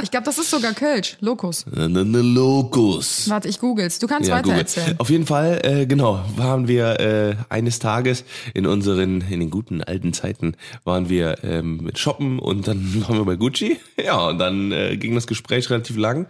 Ich 0.02 0.10
glaube, 0.10 0.26
das 0.26 0.40
ist 0.40 0.50
sogar 0.50 0.74
Kölsch. 0.74 1.18
Lokus. 1.20 1.68
Ne, 1.68 1.88
ne, 1.90 2.22
Lokus. 2.22 3.30
Warte, 3.30 3.48
ich 3.48 3.60
googles. 3.60 4.00
Du 4.00 4.08
kannst 4.08 4.32
weiter 4.32 4.44
Google. 4.44 4.60
erzählen. 4.60 4.96
Auf 5.00 5.12
jeden 5.12 5.28
Fall, 5.28 5.60
äh, 5.64 5.86
genau, 5.86 6.24
waren 6.38 6.68
wir 6.68 7.00
äh, 7.00 7.36
eines 7.50 7.78
Tages 7.78 8.24
in 8.56 8.66
unseren, 8.66 9.22
in 9.22 9.40
den 9.42 9.52
guten 9.52 9.84
alten 9.84 10.12
Zeiten, 10.14 10.56
waren 10.86 11.10
wir 11.10 11.44
ähm, 11.44 11.78
mit 11.78 12.00
Shoppen 12.00 12.40
und 12.40 12.68
dann 12.68 13.04
waren 13.08 13.18
wir 13.18 13.26
bei 13.26 13.36
Gucci. 13.36 13.78
Ja, 14.04 14.30
und 14.30 14.40
dann 14.40 14.72
äh, 14.72 14.98
ging 14.98 15.14
das 15.14 15.28
Gespräch 15.28 15.70
relativ 15.70 15.98
lang. 15.98 16.26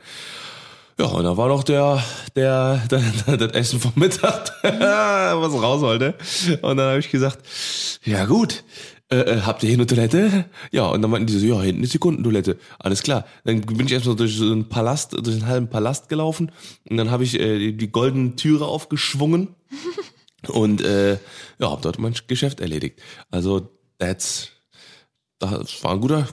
Ja, 1.00 1.06
und 1.06 1.24
da 1.24 1.38
war 1.38 1.48
noch 1.48 1.64
der, 1.64 2.04
der, 2.36 2.84
der, 2.92 3.38
das 3.38 3.54
Essen 3.54 3.80
vom 3.80 3.94
Mittag, 3.96 4.52
was 4.64 5.54
raus 5.54 5.80
wollte. 5.80 6.16
Und 6.62 6.76
dann 6.76 6.90
habe 6.90 7.00
ich 7.00 7.10
gesagt, 7.10 7.40
ja 8.04 8.26
gut, 8.26 8.66
äh, 9.10 9.16
äh, 9.16 9.42
habt 9.42 9.64
ihr 9.64 9.70
hier 9.70 9.78
eine 9.78 9.88
Toilette? 9.88 10.46
Ja, 10.72 10.88
und 10.88 11.02
dann 11.02 11.10
meinten 11.10 11.28
die 11.28 11.40
so, 11.40 11.46
ja, 11.46 11.62
hinten 11.62 11.84
ist 11.84 11.94
die 11.94 12.00
Kundentoilette. 12.00 12.58
Alles 12.80 13.02
klar. 13.02 13.26
Dann 13.46 13.62
bin 13.62 13.86
ich 13.86 13.94
erstmal 13.94 14.18
durch 14.18 14.36
so 14.36 14.44
einen 14.44 14.68
Palast, 14.68 15.14
durch 15.14 15.38
einen 15.38 15.48
halben 15.48 15.70
Palast 15.70 16.10
gelaufen 16.10 16.52
und 16.90 16.98
dann 16.98 17.10
habe 17.12 17.24
ich 17.24 17.40
äh, 17.40 17.60
die, 17.60 17.78
die 17.78 17.92
goldenen 17.92 18.36
Türe 18.36 18.66
aufgeschwungen 18.66 19.56
und 20.50 20.82
äh, 20.82 21.14
ja, 21.14 21.72
habe 21.72 21.82
dort 21.82 21.98
mein 21.98 22.14
Geschäft 22.28 22.60
erledigt. 22.60 23.02
Also, 23.32 23.70
that's, 24.00 24.50
das 25.40 25.82
war 25.82 25.94
ein 25.94 26.02
guter, 26.02 26.28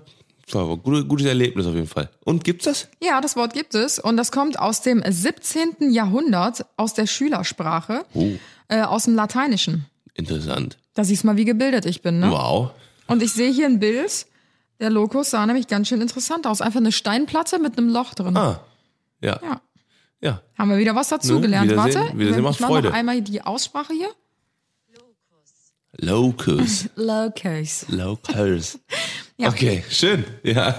das 0.47 0.55
war 0.55 0.71
ein 0.71 1.09
gutes, 1.09 1.27
Erlebnis 1.27 1.67
auf 1.67 1.75
jeden 1.75 1.87
Fall. 1.89 2.09
Und 2.25 2.45
gibt's 2.45 2.65
das? 2.65 2.89
Ja, 3.03 3.21
das 3.21 3.37
Wort 3.37 3.53
gibt 3.53 3.75
es 3.75 3.99
und 3.99 4.17
das 4.17 4.31
kommt 4.33 4.59
aus 4.59 4.81
dem 4.83 5.03
17. 5.07 5.91
Jahrhundert, 5.91 6.65
aus 6.77 6.95
der 6.95 7.07
Schülersprache, 7.07 8.05
Oh, 8.15 8.31
äh, 8.69 8.83
aus 8.83 9.05
dem 9.05 9.15
Lateinischen. 9.17 9.87
interessant. 10.15 10.79
Da 10.95 11.05
siehst 11.05 11.25
du 11.25 11.27
mal, 11.27 11.37
wie 11.37 11.45
gebildet 11.45 11.85
ich 11.85 12.01
bin, 12.03 12.21
ne? 12.21 12.31
Wow. 12.31 12.71
Und 13.09 13.23
ich 13.23 13.33
sehe 13.33 13.51
hier 13.53 13.67
ein 13.67 13.79
Bild. 13.81 14.27
Der 14.81 14.91
Lokus 14.91 15.31
sah 15.31 15.45
nämlich 15.47 15.67
ganz 15.69 15.89
schön 15.89 16.01
interessant 16.01 16.47
aus. 16.47 16.61
Einfach 16.61 16.81
eine 16.81 16.93
Steinplatte 16.93 17.59
mit 17.59 17.77
einem 17.79 17.89
Loch 17.89 18.15
drin. 18.15 18.37
Ah, 18.37 18.61
ja, 19.23 19.41
Ja. 19.43 19.61
ja. 20.21 20.43
Haben 20.59 20.71
wir 20.71 20.79
wieder 20.79 20.95
was 20.95 21.09
dazugelernt. 21.09 21.67
Ne, 21.71 21.73
Wiedersehen- 21.77 22.03
Warte, 22.03 22.19
Wiedersehen 22.19 22.43
macht 22.45 22.55
ich 22.57 22.61
mach 22.61 22.69
Freude. 22.69 22.89
noch 22.89 22.95
einmal 22.95 23.21
die 23.23 23.41
Aussprache 23.43 23.93
hier. 23.95 24.09
Locus. 25.99 26.89
Locus. 26.97 27.87
Locals. 27.89 28.79
Ja. 29.39 29.49
Okay, 29.51 29.85
schön. 29.91 30.25
Ja. 30.43 30.75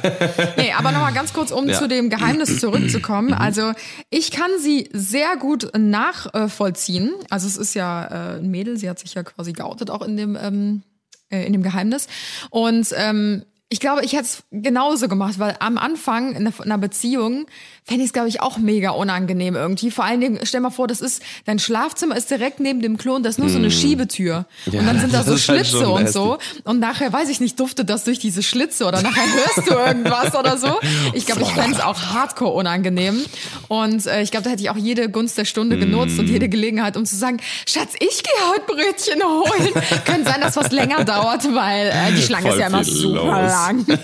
Nee, 0.57 0.71
aber 0.73 0.91
nochmal 0.91 1.13
ganz 1.13 1.31
kurz, 1.31 1.51
um 1.51 1.67
Ja. 1.69 1.75
Mhm. 1.75 1.79
zu 1.83 1.87
dem 1.87 2.09
Geheimnis 2.09 2.59
zurückzukommen. 2.59 3.33
Also 3.33 3.73
ich 4.09 4.31
kann 4.31 4.49
sie 4.59 4.89
sehr 4.93 5.37
gut 5.37 5.69
nachvollziehen. 5.77 7.13
Also 7.29 7.47
es 7.47 7.55
ist 7.57 7.75
ja 7.75 8.05
äh, 8.05 8.37
ein 8.39 8.49
Mädel, 8.49 8.77
sie 8.77 8.89
hat 8.89 8.97
sich 8.99 9.13
ja 9.13 9.21
quasi 9.23 9.53
geoutet 9.53 9.91
auch 9.91 10.01
in 10.01 10.17
dem, 10.17 10.35
ähm, 10.41 10.81
äh, 11.29 11.45
in 11.45 11.53
dem 11.53 11.61
Geheimnis. 11.61 12.07
Und 12.49 12.87
ähm, 12.97 13.43
ich 13.69 13.79
glaube, 13.81 14.05
ich 14.05 14.13
hätte 14.13 14.23
es 14.23 14.43
genauso 14.51 15.07
gemacht, 15.09 15.39
weil 15.39 15.55
am 15.59 15.77
Anfang 15.77 16.35
in 16.35 16.47
einer- 16.47 16.77
Beziehung 16.77 17.47
fände 17.83 18.03
ich 18.03 18.09
es, 18.09 18.13
glaube 18.13 18.29
ich, 18.29 18.39
auch 18.41 18.57
mega 18.59 18.91
unangenehm 18.91 19.55
irgendwie. 19.55 19.91
Vor 19.91 20.05
allen 20.05 20.21
Dingen, 20.21 20.39
stell 20.43 20.61
mal 20.61 20.69
vor, 20.69 20.87
das 20.87 21.01
ist, 21.01 21.21
dein 21.45 21.59
Schlafzimmer 21.59 22.15
ist 22.15 22.29
direkt 22.31 22.59
neben 22.59 22.81
dem 22.81 22.97
Klo 22.97 23.15
und 23.15 23.23
das 23.23 23.35
ist 23.35 23.39
nur 23.39 23.49
so 23.49 23.57
eine 23.57 23.71
Schiebetür. 23.71 24.45
Mhm. 24.67 24.73
Ja, 24.73 24.79
und 24.81 24.85
dann 24.87 24.99
sind 24.99 25.13
da 25.13 25.23
so 25.23 25.31
halt 25.31 25.39
Schlitze 25.41 25.65
schon 25.79 25.85
und 25.91 26.09
so. 26.09 26.37
Und 26.63 26.79
nachher, 26.79 27.11
weiß 27.11 27.29
ich 27.29 27.39
nicht, 27.39 27.59
duftet 27.59 27.89
das 27.89 28.03
durch 28.03 28.19
diese 28.19 28.43
Schlitze 28.43 28.85
oder 28.85 29.01
nachher 29.01 29.23
hörst 29.33 29.69
du 29.69 29.73
irgendwas 29.73 30.33
oder 30.35 30.57
so. 30.57 30.79
Ich 31.13 31.25
glaube, 31.25 31.41
ich 31.41 31.49
fände 31.49 31.75
es 31.77 31.81
auch 31.83 31.99
hardcore 31.99 32.53
unangenehm. 32.53 33.21
Und 33.67 34.05
äh, 34.05 34.21
ich 34.21 34.31
glaube, 34.31 34.43
da 34.45 34.49
hätte 34.51 34.61
ich 34.61 34.69
auch 34.69 34.77
jede 34.77 35.09
Gunst 35.09 35.37
der 35.37 35.45
Stunde 35.45 35.77
genutzt 35.77 36.15
Mm. 36.17 36.19
und 36.19 36.29
jede 36.29 36.47
Gelegenheit, 36.47 36.95
um 36.95 37.05
zu 37.05 37.15
sagen, 37.15 37.37
Schatz, 37.67 37.93
ich 37.99 38.21
gehe 38.23 38.49
heute 38.51 38.61
Brötchen 38.67 39.21
holen. 39.23 39.73
Könnte 40.05 40.29
sein, 40.31 40.41
dass 40.41 40.55
was 40.55 40.71
länger 40.71 41.03
dauert, 41.03 41.43
weil 41.53 41.87
äh, 41.87 42.13
die 42.15 42.21
Schlange 42.21 42.43
Voll 42.43 42.53
ist 42.53 42.59
ja 42.59 42.67
immer 42.67 42.83
super 42.83 43.49
lang. 43.57 43.85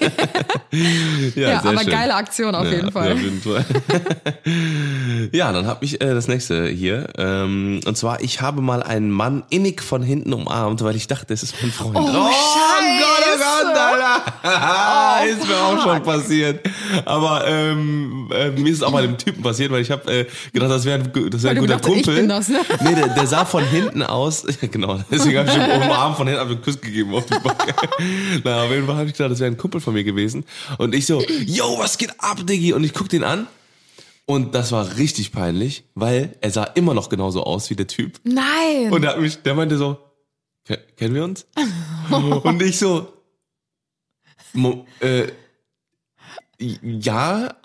Ja, 1.35 1.61
sehr 1.61 1.65
aber 1.69 1.81
schön. 1.81 1.91
geile 1.91 2.15
Aktion 2.15 2.55
auf 2.55 2.65
Ja, 2.65 2.71
jeden 2.71 2.91
Fall. 2.91 3.13
Auf 3.13 3.21
jeden 3.21 3.41
Fall. 3.41 3.63
ja, 5.31 5.51
dann 5.51 5.67
habe 5.67 5.85
ich 5.85 6.01
äh, 6.01 6.13
das 6.15 6.27
nächste 6.27 6.67
hier. 6.67 7.07
Ähm, 7.17 7.79
und 7.85 7.95
zwar, 7.95 8.21
ich 8.21 8.41
habe 8.41 8.61
mal 8.61 8.81
einen 8.81 9.11
Mann 9.11 9.43
innig 9.51 9.83
von 9.83 10.01
hinten 10.01 10.33
umarmt, 10.33 10.83
weil 10.83 10.95
ich 10.95 11.05
dachte, 11.07 11.27
das 11.27 11.43
ist 11.43 11.55
mein 11.61 11.71
Freund. 11.71 11.95
Oh, 11.95 12.01
Gott, 12.01 12.11
oh 12.11 12.29
Gott, 12.29 13.39
Scheiße. 13.39 13.73
Alter. 14.43 15.25
ist 15.41 15.47
mir 15.47 15.55
auch 15.57 15.81
schon 15.83 16.03
passiert. 16.03 16.65
Aber 17.05 17.47
ähm, 17.47 18.29
äh, 18.33 18.51
mir 18.51 18.69
ist 18.69 18.77
es 18.77 18.83
auch 18.83 18.91
mal 18.91 19.03
einem 19.03 19.17
Typen 19.17 19.41
passiert, 19.43 19.71
weil 19.71 19.81
ich 19.81 19.91
habe 19.91 20.11
äh, 20.11 20.25
gedacht, 20.51 20.71
das 20.71 20.85
wäre 20.85 20.99
ein, 21.01 21.29
das 21.29 21.43
wär 21.43 21.51
ein 21.51 21.57
guter 21.57 21.75
gedacht, 21.77 21.87
ich 21.87 21.93
Kumpel. 22.03 22.15
bin 22.15 22.29
das, 22.29 22.49
ne? 22.49 22.59
Nee, 22.83 22.95
der, 22.95 23.07
der 23.09 23.27
sah 23.27 23.45
von 23.45 23.63
hinten 23.63 24.03
aus, 24.03 24.43
ja, 24.61 24.67
genau, 24.69 24.99
deswegen 25.11 25.39
habe 25.39 25.49
ich 25.49 25.55
ihm 25.55 25.81
umarmt 25.81 26.17
von 26.17 26.27
hinten 26.27 26.41
ich 26.43 26.47
einen 26.51 26.61
Kuss 26.61 26.79
gegeben 26.81 27.13
auf 27.13 27.25
die 27.25 27.39
Backe. 27.39 27.73
Na, 28.43 28.63
auf 28.63 28.69
jeden 28.71 28.85
Fall 28.85 28.95
habe 28.97 29.07
ich 29.07 29.13
gedacht, 29.13 29.31
das 29.31 29.39
wäre 29.39 29.51
ein 29.51 29.57
Kumpel 29.57 29.81
von 29.81 29.93
mir 29.93 30.03
gewesen. 30.03 30.43
Und 30.77 30.93
ich 30.95 31.05
so, 31.05 31.21
yo, 31.45 31.77
was 31.79 31.97
geht 31.97 32.11
ab, 32.19 32.45
Diggi? 32.45 32.73
Und 32.73 32.83
ich 32.83 32.93
guck 32.93 33.09
den 33.09 33.23
an. 33.23 33.47
Und 34.25 34.55
das 34.55 34.71
war 34.71 34.95
richtig 34.97 35.33
peinlich, 35.33 35.83
weil 35.95 36.35
er 36.39 36.49
sah 36.51 36.63
immer 36.63 36.93
noch 36.93 37.09
genauso 37.09 37.43
aus 37.43 37.69
wie 37.69 37.75
der 37.75 37.87
Typ. 37.87 38.19
Nein. 38.23 38.89
Und 38.91 39.03
er 39.03 39.11
hat 39.11 39.19
mich, 39.19 39.41
der 39.43 39.53
meinte 39.53 39.75
so, 39.77 39.97
"Ke- 40.65 40.79
kennen 40.95 41.13
wir 41.13 41.25
uns? 41.25 41.45
Und 42.09 42.61
ich 42.61 42.77
so, 42.79 43.11
Mo, 44.53 44.85
äh, 44.99 45.27
ja. 46.81 47.55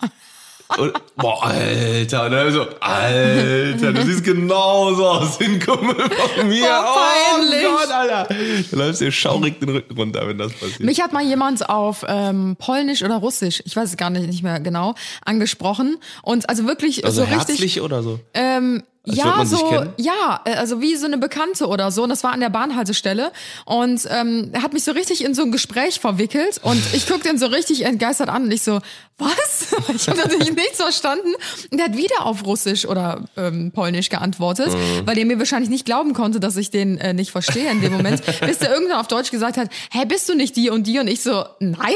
Und, 0.77 0.93
boah, 1.15 1.45
Alter. 1.45 2.29
Dann 2.29 2.53
so, 2.53 2.67
Alter, 2.79 3.91
du 3.91 4.05
siehst 4.05 4.23
genauso 4.23 5.07
aus 5.07 5.39
wie 5.39 5.45
ein 5.45 5.59
Kumpel 5.59 5.95
von 5.95 6.47
mir. 6.47 6.63
Oh, 6.63 7.39
peinlich. 7.39 7.65
Oh 7.65 7.77
Gott, 7.77 7.91
Alter. 7.91 8.27
Da 8.71 8.77
läufst 8.77 9.01
dir 9.01 9.11
schaurig 9.11 9.59
den 9.59 9.69
Rücken 9.69 9.97
runter, 9.97 10.27
wenn 10.27 10.37
das 10.37 10.53
passiert. 10.53 10.81
Mich 10.81 11.01
hat 11.01 11.11
mal 11.11 11.23
jemand 11.23 11.67
auf 11.67 12.05
ähm, 12.07 12.55
Polnisch 12.59 13.01
oder 13.03 13.15
Russisch, 13.15 13.63
ich 13.65 13.75
weiß 13.75 13.89
es 13.89 13.97
gar 13.97 14.11
nicht, 14.11 14.27
nicht 14.27 14.43
mehr 14.43 14.59
genau, 14.59 14.93
angesprochen. 15.25 15.97
Und 16.21 16.47
also 16.49 16.67
wirklich 16.67 17.03
also 17.03 17.23
so 17.23 17.27
richtig. 17.27 17.47
herzlich 17.47 17.81
oder 17.81 18.03
so? 18.03 18.19
Ähm, 18.35 18.83
Als 19.07 19.17
ja, 19.17 19.45
so, 19.45 19.85
ja, 19.97 20.41
äh, 20.45 20.53
also 20.55 20.81
wie 20.81 20.95
so 20.95 21.05
eine 21.05 21.17
Bekannte 21.17 21.67
oder 21.67 21.89
so. 21.89 22.03
Und 22.03 22.09
das 22.09 22.23
war 22.23 22.31
an 22.33 22.41
der 22.41 22.49
Bahnhaltestelle. 22.49 23.31
Und 23.65 24.07
ähm, 24.11 24.49
er 24.51 24.61
hat 24.61 24.73
mich 24.73 24.83
so 24.83 24.91
richtig 24.91 25.23
in 25.23 25.33
so 25.33 25.41
ein 25.43 25.51
Gespräch 25.51 25.99
verwickelt. 25.99 26.59
Und 26.61 26.81
ich 26.93 27.07
guckte 27.07 27.29
ihn 27.29 27.37
so 27.37 27.47
richtig 27.47 27.85
entgeistert 27.85 28.29
an. 28.29 28.43
Und 28.43 28.51
ich 28.51 28.61
so, 28.61 28.79
was? 29.17 29.67
Ich 29.95 30.07
habe 30.07 30.19
natürlich 30.19 30.53
nichts 30.53 30.77
verstanden. 30.77 31.33
Und 31.71 31.79
er 31.79 31.85
hat 31.85 31.97
wieder 31.97 32.25
auf 32.25 32.45
Russisch 32.45 32.85
oder 32.85 33.25
ähm, 33.37 33.71
Polnisch 33.71 34.09
geantwortet, 34.09 34.69
Mhm. 34.69 35.07
weil 35.07 35.17
er 35.17 35.25
mir 35.25 35.39
wahrscheinlich 35.39 35.69
nicht 35.69 35.85
glauben 35.85 36.13
konnte, 36.13 36.39
dass 36.39 36.55
ich 36.57 36.69
den 36.69 36.97
äh, 36.99 37.13
nicht 37.13 37.31
verstehe 37.31 37.71
in 37.71 37.81
dem 37.81 37.93
Moment. 37.93 38.21
bis 38.45 38.59
der 38.59 38.71
irgendwann 38.71 38.97
auf 38.97 39.07
Deutsch 39.07 39.31
gesagt 39.31 39.57
hat, 39.57 39.69
hä, 39.91 40.05
bist 40.05 40.27
du 40.29 40.35
nicht 40.35 40.55
die 40.55 40.69
und 40.69 40.85
die? 40.85 40.99
Und 40.99 41.07
ich 41.07 41.21
so, 41.23 41.45
nein. 41.59 41.93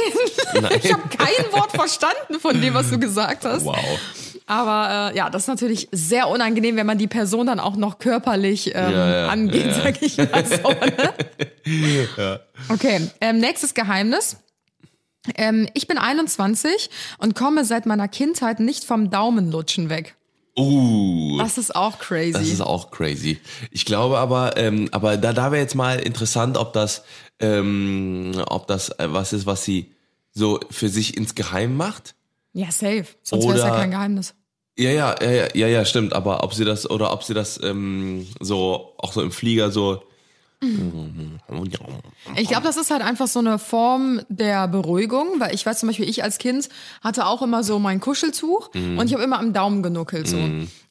ich 0.83 0.91
habe 0.91 1.03
kein 1.09 1.51
Wort 1.51 1.71
verstanden 1.71 2.39
von 2.39 2.59
dem, 2.59 2.73
was 2.73 2.89
du 2.89 2.97
gesagt 2.97 3.45
hast. 3.45 3.65
Wow. 3.65 3.75
Aber 4.45 5.11
äh, 5.13 5.17
ja, 5.17 5.29
das 5.29 5.43
ist 5.43 5.47
natürlich 5.47 5.87
sehr 5.91 6.27
unangenehm, 6.27 6.75
wenn 6.75 6.85
man 6.85 6.97
die 6.97 7.07
Person 7.07 7.47
dann 7.47 7.59
auch 7.59 7.75
noch 7.75 7.99
körperlich 7.99 8.67
ähm, 8.75 8.91
Ja, 8.91 9.21
ja, 9.21 9.27
angeht, 9.27 9.65
ja. 9.65 9.73
sag 9.73 10.01
ich 10.01 10.17
mal 10.17 10.45
so. 10.45 10.69
Ne? 10.69 12.39
Okay, 12.69 13.09
ähm, 13.21 13.39
nächstes 13.39 13.73
Geheimnis. 13.73 14.35
Ähm, 15.35 15.69
ich 15.73 15.87
bin 15.87 15.97
21 15.97 16.89
und 17.19 17.35
komme 17.35 17.63
seit 17.63 17.85
meiner 17.85 18.09
Kindheit 18.09 18.59
nicht 18.59 18.83
vom 18.83 19.09
Daumenlutschen 19.09 19.89
weg. 19.89 20.15
Uh. 20.57 21.37
Das 21.39 21.57
ist 21.57 21.75
auch 21.75 21.97
crazy. 21.99 22.33
Das 22.33 22.47
ist 22.47 22.61
auch 22.61 22.91
crazy. 22.91 23.39
Ich 23.71 23.85
glaube 23.85 24.19
aber, 24.19 24.57
ähm, 24.57 24.87
aber 24.91 25.17
da, 25.17 25.33
da 25.33 25.51
wäre 25.51 25.61
jetzt 25.61 25.75
mal 25.75 25.99
interessant, 25.99 26.57
ob 26.57 26.73
das, 26.73 27.03
ähm, 27.39 28.33
ob 28.47 28.67
das 28.67 28.89
äh, 28.99 29.07
was 29.09 29.33
ist, 29.33 29.45
was 29.45 29.63
sie 29.63 29.91
so 30.31 30.59
für 30.69 30.89
sich 30.89 31.17
insgeheim 31.17 31.75
macht. 31.75 32.15
Ja, 32.53 32.71
safe. 32.71 33.05
Sonst 33.23 33.45
wäre 33.45 33.57
es 33.57 33.63
ja 33.63 33.71
kein 33.71 33.91
Geheimnis. 33.91 34.35
Ja, 34.77 34.89
ja, 34.89 35.15
ja, 35.21 35.31
ja, 35.31 35.47
ja, 35.53 35.67
ja, 35.67 35.85
stimmt. 35.85 36.13
Aber 36.13 36.43
ob 36.43 36.53
sie 36.53 36.65
das 36.65 36.89
oder 36.89 37.11
ob 37.13 37.23
sie 37.23 37.33
das 37.33 37.61
ähm, 37.61 38.27
so 38.39 38.93
auch 38.97 39.13
so 39.13 39.21
im 39.21 39.31
Flieger 39.31 39.71
so. 39.71 40.03
Ich 42.37 42.47
glaube, 42.47 42.63
das 42.63 42.77
ist 42.77 42.89
halt 42.89 43.01
einfach 43.01 43.27
so 43.27 43.39
eine 43.39 43.59
Form 43.59 44.21
der 44.29 44.69
Beruhigung, 44.69 45.39
weil 45.39 45.53
ich 45.53 45.65
weiß 45.65 45.79
zum 45.79 45.87
Beispiel, 45.89 46.07
ich 46.07 46.23
als 46.23 46.37
Kind 46.37 46.69
hatte 47.01 47.25
auch 47.25 47.41
immer 47.41 47.63
so 47.63 47.79
mein 47.79 47.99
Kuscheltuch 47.99 48.69
und 48.73 49.05
ich 49.05 49.13
habe 49.13 49.23
immer 49.23 49.39
am 49.39 49.51
Daumen 49.51 49.83
genuckelt 49.83 50.27
so. 50.27 50.37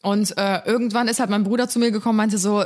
Und 0.02 0.36
äh, 0.36 0.60
irgendwann 0.66 1.08
ist 1.08 1.20
halt 1.20 1.30
mein 1.30 1.44
Bruder 1.44 1.70
zu 1.70 1.78
mir 1.78 1.90
gekommen, 1.90 2.18
meinte 2.18 2.36
so, 2.36 2.64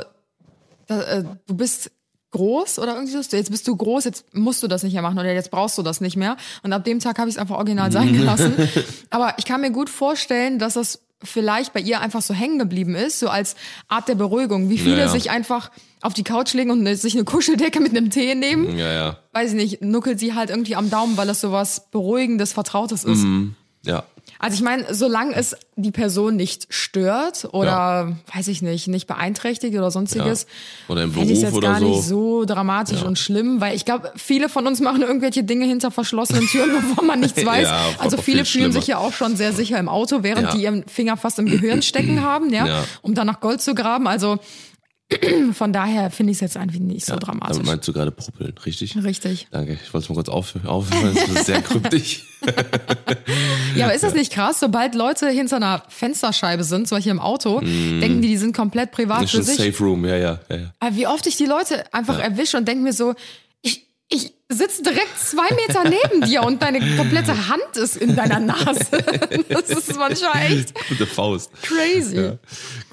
da, 0.87 1.01
äh, 1.03 1.23
du 1.45 1.55
bist 1.55 1.91
groß 2.37 2.79
oder 2.79 2.93
irgendwie 2.95 3.11
so, 3.21 3.35
jetzt 3.35 3.51
bist 3.51 3.67
du 3.67 3.75
groß, 3.75 4.05
jetzt 4.05 4.25
musst 4.33 4.61
du 4.63 4.67
das 4.67 4.83
nicht 4.83 4.93
mehr 4.93 5.01
machen 5.01 5.17
oder 5.19 5.33
jetzt 5.33 5.51
brauchst 5.51 5.77
du 5.77 5.83
das 5.83 6.01
nicht 6.01 6.15
mehr. 6.17 6.37
Und 6.63 6.71
ab 6.73 6.83
dem 6.83 6.99
Tag 6.99 7.17
habe 7.17 7.29
ich 7.29 7.35
es 7.35 7.41
einfach 7.41 7.55
original 7.57 7.91
sein 7.91 8.13
gelassen. 8.17 8.53
Aber 9.09 9.33
ich 9.37 9.45
kann 9.45 9.61
mir 9.61 9.71
gut 9.71 9.89
vorstellen, 9.89 10.59
dass 10.59 10.73
das 10.75 10.99
vielleicht 11.23 11.73
bei 11.73 11.79
ihr 11.79 11.99
einfach 11.99 12.21
so 12.21 12.33
hängen 12.33 12.59
geblieben 12.59 12.93
ist, 12.93 13.19
so 13.19 13.27
als 13.27 13.55
Art 13.87 14.07
der 14.07 14.15
Beruhigung. 14.15 14.69
Wie 14.69 14.77
viele 14.77 14.97
Ja, 14.97 15.05
ja. 15.05 15.07
sich 15.07 15.31
einfach 15.31 15.71
auf 16.01 16.13
die 16.13 16.23
Couch 16.23 16.53
legen 16.53 16.69
und 16.69 16.85
sich 16.95 17.15
eine 17.15 17.23
Kuscheldecke 17.23 17.79
mit 17.79 17.97
einem 17.97 18.11
Tee 18.11 18.35
nehmen 18.35 18.77
Ja, 18.77 18.91
ja. 18.93 19.17
weiß 19.33 19.49
ich 19.51 19.55
nicht, 19.55 19.81
nuckelt 19.81 20.19
sie 20.19 20.35
halt 20.35 20.51
irgendwie 20.51 20.75
am 20.75 20.91
Daumen, 20.91 21.17
weil 21.17 21.25
das 21.25 21.41
so 21.41 21.51
was 21.51 21.89
Beruhigendes, 21.89 22.53
Vertrautes 22.53 23.03
ist. 23.03 23.25
Ja. 23.83 24.03
Also 24.39 24.55
ich 24.55 24.61
meine, 24.61 24.93
solange 24.93 25.33
es 25.35 25.55
die 25.75 25.91
Person 25.91 26.35
nicht 26.35 26.67
stört 26.69 27.47
oder, 27.53 28.15
weiß 28.35 28.47
ich 28.49 28.61
nicht, 28.61 28.87
nicht 28.87 29.07
beeinträchtigt 29.07 29.75
oder 29.77 29.89
sonstiges, 29.91 30.43
Ja. 30.43 30.93
Oder 30.93 31.03
im 31.03 31.11
fände 31.13 31.33
ich 31.33 31.39
Beruf 31.39 31.43
jetzt 31.53 31.57
oder 31.57 31.67
gar 31.71 31.79
so. 31.79 31.85
nicht 31.87 32.03
so 32.03 32.45
dramatisch 32.45 33.01
und 33.03 33.17
schlimm, 33.17 33.61
weil 33.61 33.75
ich 33.75 33.85
glaube, 33.85 34.11
viele 34.15 34.49
von 34.49 34.67
uns 34.67 34.79
machen 34.79 35.01
irgendwelche 35.01 35.43
Dinge 35.43 35.65
hinter 35.65 35.89
verschlossenen 35.91 36.45
Türen, 36.47 36.71
wovon 36.91 37.07
man 37.07 37.19
nichts 37.19 37.43
weiß. 37.45 37.67
Ja, 37.67 37.81
also 37.99 38.17
viel 38.17 38.23
viele 38.35 38.45
fühlen 38.45 38.45
schlimmer. 38.65 38.73
sich 38.73 38.87
ja 38.87 38.97
auch 38.99 39.13
schon 39.13 39.35
sehr 39.35 39.53
sicher 39.53 39.77
im 39.79 39.89
Auto, 39.89 40.23
während 40.23 40.49
Ja. 40.49 40.55
die 40.55 40.61
ihren 40.63 40.87
Finger 40.87 41.17
fast 41.17 41.39
im 41.39 41.45
Gehirn 41.47 41.81
stecken 41.81 42.21
haben, 42.23 42.53
ja, 42.53 42.65
Ja. 42.67 42.83
um 43.01 43.15
dann 43.15 43.27
nach 43.27 43.39
Gold 43.39 43.61
zu 43.61 43.73
graben. 43.75 44.07
Also 44.07 44.37
von 45.53 45.71
daher 45.71 46.11
finde 46.11 46.31
ich 46.31 46.37
es 46.37 46.41
jetzt 46.41 46.57
einfach 46.57 46.79
nicht 46.79 47.05
so 47.05 47.15
dramatisch. 47.15 47.57
Damit 47.57 47.65
meinst 47.67 47.87
du 47.87 47.93
gerade 47.93 48.11
Puppeln, 48.11 48.53
richtig? 48.65 48.97
Richtig. 49.01 49.47
Danke. 49.51 49.79
Ich 49.81 49.93
wollte 49.93 50.03
es 50.03 50.09
mal 50.09 50.15
kurz 50.15 50.29
auf, 50.29 50.53
aufhören. 50.65 51.15
Das 51.15 51.29
ist 51.29 51.45
sehr 51.45 51.61
kryptisch. 51.61 52.23
Ja, 53.75 53.85
aber 53.85 53.95
ist 53.95 54.03
das 54.03 54.13
nicht 54.13 54.31
krass? 54.31 54.59
Sobald 54.59 54.95
Leute 54.95 55.29
hinter 55.29 55.57
einer 55.57 55.83
Fensterscheibe 55.89 56.63
sind, 56.63 56.87
zum 56.87 56.97
Beispiel 56.97 57.11
im 57.11 57.19
Auto, 57.19 57.59
denken 57.59 58.21
die, 58.21 58.29
die 58.29 58.37
sind 58.37 58.55
komplett 58.55 58.91
privat 58.91 59.23
Das 59.23 59.31
für 59.31 59.39
ist 59.39 59.49
ein 59.49 59.55
sich. 59.55 59.75
Safe 59.75 59.83
Room, 59.83 60.05
ja, 60.05 60.15
ja, 60.15 60.39
ja. 60.49 60.55
ja. 60.55 60.73
Aber 60.79 60.95
wie 60.95 61.07
oft 61.07 61.27
ich 61.27 61.35
die 61.35 61.45
Leute 61.45 61.91
einfach 61.93 62.19
erwische 62.19 62.57
und 62.57 62.67
denke 62.67 62.83
mir 62.83 62.93
so, 62.93 63.13
ich, 63.61 63.87
ich 64.09 64.33
sitze 64.49 64.81
direkt 64.81 65.19
zwei 65.19 65.49
Meter 65.55 65.83
neben 65.83 66.21
dir 66.25 66.43
und 66.43 66.61
deine 66.61 66.79
komplette 66.95 67.49
Hand 67.49 67.75
ist 67.75 67.97
in 67.97 68.15
deiner 68.15 68.39
Nase. 68.39 68.87
Das 69.49 69.69
ist 69.69 69.95
manchmal 69.97 70.51
echt 70.51 70.73
Gute 70.89 71.05
Faust. 71.05 71.51
crazy. 71.61 72.17
Ja, 72.17 72.37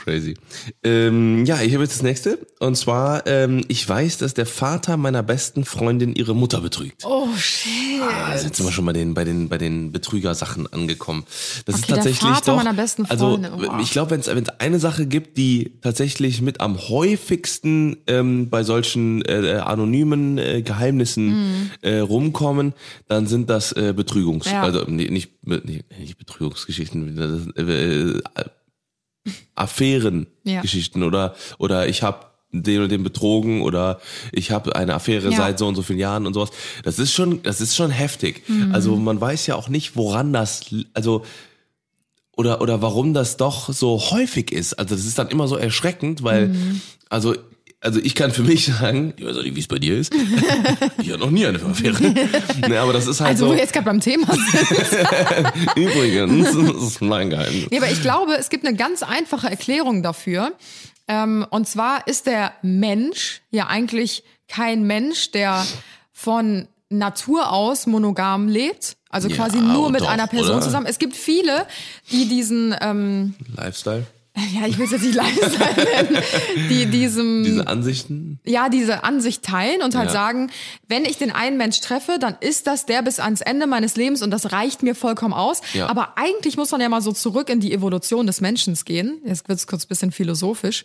crazy. 0.03 0.35
Ähm, 0.83 1.45
ja, 1.45 1.61
ich 1.61 1.73
habe 1.75 1.85
jetzt 1.85 1.95
das 1.95 2.03
nächste. 2.03 2.39
Und 2.59 2.77
zwar, 2.77 3.27
ähm, 3.27 3.65
ich 3.69 3.89
weiß, 3.89 4.19
dass 4.19 4.35
der 4.35 4.47
Vater 4.47 4.97
meiner 4.97 5.23
besten 5.23 5.65
Freundin 5.65 6.15
ihre 6.15 6.35
Mutter 6.35 6.61
betrügt. 6.61 7.05
Oh 7.05 7.29
shit. 7.37 8.01
Ah, 8.03 8.33
jetzt 8.33 8.57
sind 8.57 8.67
wir 8.67 8.73
schon 8.73 8.85
bei 8.87 8.93
den, 8.93 9.15
bei 9.15 9.25
den, 9.25 9.49
bei 9.49 9.59
den 9.59 9.93
Betrügersachen 9.93 10.73
angekommen. 10.73 11.25
Das 11.67 11.77
ist 11.77 11.85
Okay, 11.85 11.89
der 11.89 11.97
tatsächlich 11.97 12.31
Vater 12.31 12.53
doch. 12.53 12.57
meiner 12.57 12.75
besten 12.75 13.05
also, 13.07 13.31
Freundin, 13.31 13.53
oh. 13.55 13.79
ich 13.81 13.91
glaube, 13.91 14.13
wenn 14.13 14.21
es 14.21 14.29
eine 14.59 14.79
Sache 14.79 15.07
gibt, 15.07 15.37
die 15.37 15.73
tatsächlich 15.83 16.41
mit 16.41 16.61
am 16.61 16.79
häufigsten 16.89 17.97
ähm, 18.07 18.49
bei 18.49 18.63
solchen 18.65 19.23
äh, 19.23 19.61
anonymen 19.65 20.39
äh, 20.39 20.63
Geheimnissen 20.63 21.44
äh, 21.83 21.99
rumkommen, 21.99 22.73
dann 23.09 23.27
sind 23.27 23.51
das 23.51 23.73
äh, 23.73 23.93
Betrügungs, 23.95 24.47
Mhm. 24.47 24.53
Ja. 24.53 24.63
also 24.63 24.85
nee, 24.89 25.09
nicht, 25.11 25.31
nee, 25.43 25.83
nicht 25.99 26.19
Betrügungsgeschichten, 26.19 27.17
das, 27.17 27.47
äh, 27.67 28.11
äh, 28.11 28.21
Affärengeschichten 29.55 31.03
oder 31.03 31.35
oder 31.59 31.89
ich 31.89 32.03
habe 32.03 32.27
den 32.53 32.83
und 32.83 32.93
den 32.93 33.03
betrogen 33.03 33.63
oder 33.63 34.01
ich 34.33 34.51
habe 34.53 34.77
eine 34.77 34.95
Affäre 34.95 35.31
Ja. 35.31 35.37
seit 35.39 35.59
so 35.59 35.67
und 35.67 35.75
so 35.75 35.83
vielen 35.83 35.99
Jahren 35.99 36.27
und 36.27 36.35
sowas. 36.35 36.51
Das 36.85 36.99
ist 37.01 37.13
schon, 37.13 37.43
das 37.43 37.61
ist 37.61 37.75
schon 37.75 37.91
heftig. 37.91 38.43
Also 38.73 38.95
man 38.97 39.21
weiß 39.21 39.47
ja 39.49 39.57
auch 39.57 39.69
nicht, 39.69 39.97
woran 39.97 40.33
das, 40.33 40.61
also 40.93 41.25
oder 42.37 42.61
oder 42.61 42.81
warum 42.83 43.13
das 43.15 43.37
doch 43.37 43.73
so 43.73 43.99
häufig 44.11 44.53
ist. 44.53 44.75
Also 44.75 44.95
das 44.95 45.05
ist 45.05 45.19
dann 45.19 45.29
immer 45.29 45.49
so 45.49 45.57
erschreckend, 45.57 46.23
weil 46.23 46.55
also 47.09 47.35
also 47.85 48.01
ich 48.03 48.15
kann 48.15 48.31
für 48.33 48.43
mich 48.43 48.67
sagen, 48.67 49.13
ich 49.17 49.25
weiß 49.25 49.37
auch 49.37 49.43
nicht, 49.43 49.55
wie 49.55 49.61
es 49.61 49.69
bei 49.69 49.79
dir 49.79 49.97
ist. 49.99 50.13
ich 50.99 51.11
hatte 51.11 51.21
noch 51.21 51.31
nie 51.31 51.47
eine 51.47 51.63
Affäre. 51.63 52.01
nee, 52.69 52.77
aber 52.77 52.93
das 52.93 53.07
ist 53.07 53.21
halt 53.21 53.31
Also, 53.31 53.45
wo 53.47 53.51
so. 53.51 53.55
wir 53.55 53.61
jetzt 53.63 53.73
gerade 53.73 53.85
beim 53.85 54.01
Thema 54.01 54.27
sind. 54.33 55.77
Übrigens, 55.77 56.53
das 56.55 56.83
ist 56.89 57.01
mein 57.03 57.31
Geheimnis. 57.31 57.67
Nee, 57.71 57.77
aber 57.79 57.91
ich 57.91 58.01
glaube, 58.01 58.35
es 58.39 58.49
gibt 58.49 58.67
eine 58.67 58.77
ganz 58.77 59.03
einfache 59.03 59.49
Erklärung 59.49 60.03
dafür. 60.03 60.53
Ähm, 61.09 61.47
und 61.51 61.69
zwar 61.69 62.07
ist 62.09 62.27
der 62.27 62.53
Mensch 62.63 63.43
ja 63.51 63.67
eigentlich 63.67 64.25
kein 64.49 64.85
Mensch, 64.85 65.31
der 65.33 65.67
von 66.13 66.67
Natur 66.89 67.53
aus 67.53 67.87
monogam 67.87 68.49
lebt. 68.49 68.97
Also 69.11 69.29
Ja, 69.29 69.37
quasi 69.37 69.59
nur 69.59 69.91
mit 69.91 70.01
doch, 70.01 70.09
einer 70.09 70.27
Person 70.27 70.57
oder? 70.57 70.63
zusammen. 70.63 70.87
Es 70.87 70.99
gibt 70.99 71.15
viele, 71.17 71.67
die 72.11 72.27
diesen, 72.29 72.75
ähm, 72.81 73.35
Lifestyle, 73.57 74.07
ja, 74.37 74.67
ich 74.67 74.79
will 74.79 74.87
es 74.87 74.91
jetzt 74.91 75.03
nicht 75.05 75.15
Lifestyle 75.15 75.75
nennen, 76.03 76.19
die 76.69 76.87
diesem, 76.87 77.45
diese 77.45 77.67
Ansichten. 77.69 78.41
ja, 78.45 78.69
diese 78.69 79.05
Ansicht 79.05 79.45
teilen 79.45 79.81
und 79.83 79.95
halt 79.95 80.07
Ja. 80.09 80.13
sagen, 80.13 80.51
wenn 80.89 81.05
ich 81.05 81.19
den 81.19 81.31
einen 81.31 81.57
Mensch 81.57 81.81
treffe, 81.81 82.19
dann 82.19 82.37
ist 82.41 82.67
das 82.67 82.85
der 82.87 83.03
bis 83.03 83.21
ans 83.21 83.41
Ende 83.41 83.67
meines 83.69 83.95
Lebens 83.97 84.23
und 84.23 84.31
das 84.33 84.51
reicht 84.53 84.83
mir 84.83 84.95
vollkommen 84.97 85.35
aus. 85.35 85.61
Ja. 85.73 85.87
Aber 85.89 86.15
eigentlich 86.19 86.57
muss 86.57 86.71
man 86.73 86.81
ja 86.81 86.89
mal 86.89 87.01
so 87.01 87.13
zurück 87.13 87.49
in 87.49 87.61
die 87.61 87.73
Evolution 87.73 88.27
des 88.27 88.41
Menschen 88.41 88.75
gehen. 88.85 89.21
Jetzt 89.25 89.49
wird's 89.49 89.67
kurz 89.69 89.85
ein 89.85 89.89
bisschen 89.89 90.11
philosophisch. 90.13 90.85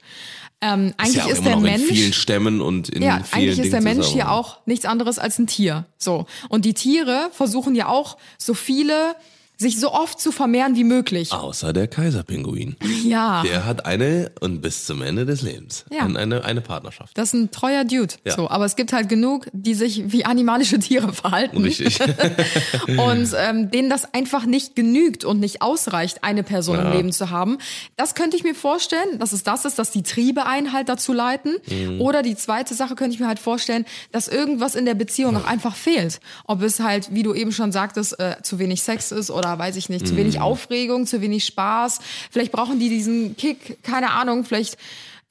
Ähm, 0.62 0.94
eigentlich 0.98 1.16
ja 1.16 1.24
auch 1.24 1.30
ist 1.30 1.38
immer 1.40 1.46
der 1.48 1.56
noch 1.56 1.62
Mensch 1.64 1.90
in 1.90 1.96
vielen 1.96 2.14
Stämmen 2.14 2.62
und 2.62 2.90
in 2.90 3.02
ja, 3.02 3.22
vielen 3.24 3.50
eigentlich 3.50 3.60
ist 3.66 3.74
der 3.74 3.82
Mensch 3.82 4.08
hier 4.08 4.30
auch 4.30 4.58
nichts 4.66 4.86
anderes 4.86 5.18
als 5.18 5.40
ein 5.40 5.48
Tier. 5.48 5.86
So. 5.98 6.26
Und 6.50 6.66
die 6.66 6.74
Tiere 6.74 7.30
versuchen 7.32 7.74
ja 7.76 7.88
auch 7.88 8.18
so 8.38 8.54
viele, 8.54 9.16
sich 9.60 9.78
so 9.78 9.92
oft 9.92 10.20
zu 10.22 10.32
vermehren 10.32 10.76
wie 10.78 10.86
möglich. 10.86 11.34
Außer 11.34 11.74
der 11.74 11.90
Kaiserpinguin. 11.90 12.78
Ja. 13.04 13.44
Der 13.44 13.66
hat 13.66 13.86
eine 13.86 14.32
und 14.40 14.62
bis 14.62 14.86
zum 14.86 15.02
Ende 15.02 15.26
des 15.26 15.42
Lebens. 15.42 15.84
Ja. 15.92 16.06
Und 16.06 16.16
eine, 16.16 16.46
eine 16.46 16.62
Partnerschaft. 16.62 17.18
Das 17.18 17.30
ist 17.30 17.34
ein 17.34 17.52
treuer 17.52 17.84
Dude. 17.84 18.16
Ja. 18.26 18.36
So, 18.36 18.50
aber 18.50 18.64
es 18.64 18.78
gibt 18.78 18.94
halt 18.94 19.10
genug, 19.10 19.48
die 19.52 19.74
sich 19.74 20.14
wie 20.14 20.24
animalische 20.24 20.80
Tiere 20.80 21.12
verhalten. 21.12 21.58
Richtig. 21.58 22.00
und 22.88 23.36
ähm, 23.38 23.70
denen 23.70 23.90
das 23.90 24.14
einfach 24.14 24.46
nicht 24.46 24.78
genügt 24.78 25.26
und 25.26 25.42
nicht 25.42 25.62
ausreicht, 25.62 26.24
eine 26.24 26.44
Person 26.44 26.80
im 26.80 26.86
Ja. 26.86 26.94
Leben 26.94 27.12
zu 27.12 27.30
haben. 27.30 27.58
Das 27.98 28.16
könnte 28.16 28.38
ich 28.38 28.44
mir 28.46 28.56
vorstellen, 28.56 29.20
dass 29.20 29.34
es 29.34 29.44
das 29.44 29.66
ist, 29.66 29.78
dass 29.78 29.92
die 29.92 30.04
Triebe 30.04 30.46
einen 30.46 30.72
halt 30.72 30.88
dazu 30.88 31.12
leiten. 31.12 31.58
Mhm. 31.68 32.00
Oder 32.00 32.24
die 32.24 32.38
zweite 32.38 32.76
Sache 32.76 32.96
könnte 32.96 33.14
ich 33.16 33.20
mir 33.20 33.28
halt 33.28 33.40
vorstellen, 33.40 33.84
dass 34.14 34.30
irgendwas 34.30 34.76
in 34.76 34.86
der 34.86 34.96
Beziehung 34.96 35.36
auch 35.36 35.46
einfach 35.46 35.76
fehlt. 35.76 36.22
Ob 36.46 36.62
es 36.62 36.80
halt, 36.80 37.14
wie 37.14 37.24
du 37.24 37.34
eben 37.34 37.52
schon 37.52 37.74
sagtest, 37.74 38.18
äh, 38.22 38.38
zu 38.42 38.58
wenig 38.58 38.84
Sex 38.84 39.12
ist 39.12 39.30
oder 39.30 39.49
weiß 39.58 39.76
ich 39.78 39.90
nicht, 39.90 40.06
zu 40.06 40.14
Mhm. 40.14 40.18
wenig 40.18 40.40
Aufregung, 40.40 41.08
zu 41.08 41.22
wenig 41.22 41.46
Spaß. 41.46 42.00
Vielleicht 42.30 42.52
brauchen 42.52 42.80
die 42.80 42.90
diesen 42.90 43.36
Kick, 43.38 43.82
keine 43.84 44.12
Ahnung, 44.12 44.46
vielleicht 44.46 44.78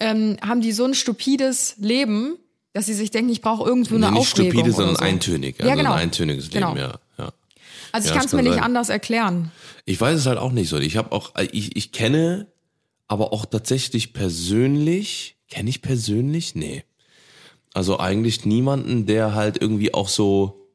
ähm, 0.01 0.37
haben 0.47 0.61
die 0.61 0.73
so 0.73 0.85
ein 0.85 0.95
stupides 0.95 1.75
Leben, 1.79 2.37
dass 2.73 2.87
sie 2.87 2.95
sich 2.95 3.11
denken, 3.11 3.31
ich 3.31 3.41
brauche 3.43 3.69
irgendwo 3.69 3.97
eine 3.97 4.07
Nee, 4.07 4.13
nicht 4.13 4.21
Aufregung. 4.21 4.51
stupide, 4.53 4.69
oder 4.71 4.77
sondern 4.77 4.97
so. 4.97 5.03
eintönig. 5.03 5.57
Ja, 5.59 5.65
Also 5.67 5.77
genau. 5.79 5.93
ein 5.93 5.99
eintöniges 6.01 6.45
Leben, 6.53 6.67
Genau. 6.75 6.77
ja. 6.77 6.95
ja. 7.19 7.33
Also 7.93 8.07
ich 8.07 8.11
Ja, 8.15 8.17
kann 8.19 8.27
es 8.27 8.33
mir 8.33 8.43
nicht 8.43 8.55
sein. 8.55 8.63
anders 8.63 8.89
erklären. 8.91 9.51
Ich 9.87 10.01
weiß 10.01 10.19
es 10.19 10.27
halt 10.27 10.39
auch 10.39 10.53
nicht 10.53 10.69
so. 10.69 10.79
Ich 10.79 10.97
habe 10.97 11.13
auch, 11.13 11.33
ich, 11.53 11.77
ich 11.77 11.93
kenne 11.93 12.47
aber 13.09 13.33
auch 13.33 13.47
tatsächlich 13.47 14.13
persönlich, 14.13 15.37
kenne 15.51 15.71
ich 15.71 15.81
persönlich? 15.83 16.55
Nee. 16.55 16.85
Also 17.75 17.99
eigentlich 17.99 18.45
niemanden, 18.45 19.07
der 19.07 19.35
halt 19.35 19.61
irgendwie 19.61 19.95
auch 19.95 20.09
so 20.09 20.67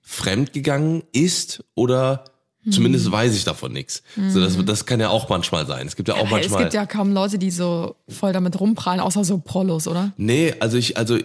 fremdgegangen 0.00 1.02
ist 1.12 1.62
oder 1.74 2.24
zumindest 2.68 3.10
weiß 3.10 3.34
ich 3.34 3.44
davon 3.44 3.72
nichts. 3.72 4.02
So, 4.28 4.40
das, 4.40 4.62
das 4.64 4.84
kann 4.84 5.00
ja 5.00 5.08
auch 5.08 5.28
manchmal 5.28 5.66
sein. 5.66 5.86
Es 5.86 5.96
gibt 5.96 6.08
ja 6.08 6.16
auch 6.16 6.24
es 6.24 6.30
manchmal. 6.30 6.62
gibt 6.64 6.74
ja 6.74 6.84
kaum 6.84 7.12
Leute, 7.12 7.38
die 7.38 7.50
so 7.50 7.96
voll 8.08 8.32
damit 8.32 8.60
rumprallen, 8.60 9.00
außer 9.00 9.24
so 9.24 9.38
Prollos, 9.38 9.88
oder? 9.88 10.12
Nee, 10.16 10.54
also 10.60 10.76
ich, 10.76 10.96
also 10.96 11.18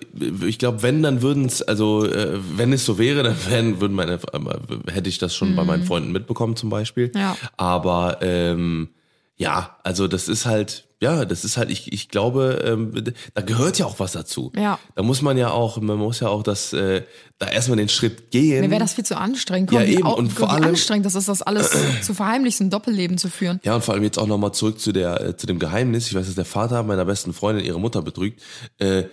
ich 0.46 0.60
glaube, 0.60 0.82
wenn, 0.82 1.04
dann 1.04 1.22
würden 1.22 1.46
es, 1.46 1.62
also 1.62 2.06
äh, 2.06 2.40
wenn 2.56 2.72
es 2.72 2.86
so 2.86 2.98
wäre, 2.98 3.24
dann 3.24 3.36
wären, 3.50 3.82
würden 3.82 3.94
meine, 3.94 4.14
äh, 4.14 4.92
hätte 4.92 5.10
ich 5.10 5.18
das 5.18 5.36
schon 5.36 5.56
bei 5.56 5.64
meinen 5.64 5.84
Freunden 5.84 6.12
mitbekommen 6.12 6.56
zum 6.56 6.70
Beispiel. 6.70 7.12
Mhm. 7.14 7.20
Ja. 7.20 7.38
Aber 7.58 8.20
ähm, 8.22 8.90
ja, 9.38 9.78
also 9.84 10.08
das 10.08 10.30
ist 10.30 10.46
halt, 10.46 10.86
ja, 11.06 11.26
das 11.26 11.46
ist 11.46 11.58
halt, 11.58 11.70
ich, 11.70 11.94
ich 11.94 12.10
glaube, 12.10 12.64
ähm, 12.66 13.04
da 13.34 13.42
gehört 13.42 13.78
ja 13.80 13.86
auch 13.86 14.00
was 14.00 14.12
dazu. 14.14 14.52
Ja. 14.56 14.80
Da 14.96 15.04
muss 15.04 15.22
man 15.22 15.38
ja 15.38 15.52
auch, 15.52 15.80
man 15.80 15.98
muss 15.98 16.20
ja 16.20 16.28
auch 16.30 16.44
das, 16.44 16.74
äh, 16.74 17.04
da 17.38 17.48
erstmal 17.48 17.78
den 17.78 17.90
Schritt 17.90 18.32
gehen. 18.32 18.62
Mir 18.62 18.70
wäre 18.72 18.80
das 18.82 18.94
viel 18.94 19.06
zu 19.06 19.18
anstrengend. 19.18 19.70
Guck, 19.70 19.80
Ja, 19.80 19.86
eben. 19.86 20.04
au- 20.06 20.16
Und 20.16 20.32
vor 20.34 20.52
allem- 20.52 20.64
anstrengend 20.64 21.06
das 21.06 21.16
ist, 21.16 21.28
das 21.28 21.42
alles 21.42 21.72
zu 22.02 22.14
verheimlichen, 22.14 22.68
ein 22.68 22.70
Doppelleben 22.70 23.18
zu 23.18 23.30
führen. 23.30 23.60
Ja, 23.64 23.76
und 23.76 23.84
vor 23.84 23.94
allem 23.94 24.04
jetzt 24.04 24.18
auch 24.18 24.28
nochmal 24.28 24.54
zurück 24.54 24.80
zu 24.80 24.92
der, 24.92 25.22
äh, 25.22 25.38
zu 25.38 25.46
dem 25.48 25.60
Geheimnis. 25.60 26.08
Ich 26.08 26.14
weiß, 26.16 26.26
dass 26.26 26.36
der 26.36 26.46
Vater 26.46 26.84
meiner 26.84 27.06
besten 27.06 27.34
Freundin 27.34 27.64
ihre 27.66 27.80
Mutter 27.80 28.02
betrügt. 28.02 28.42
Äh, 28.80 29.04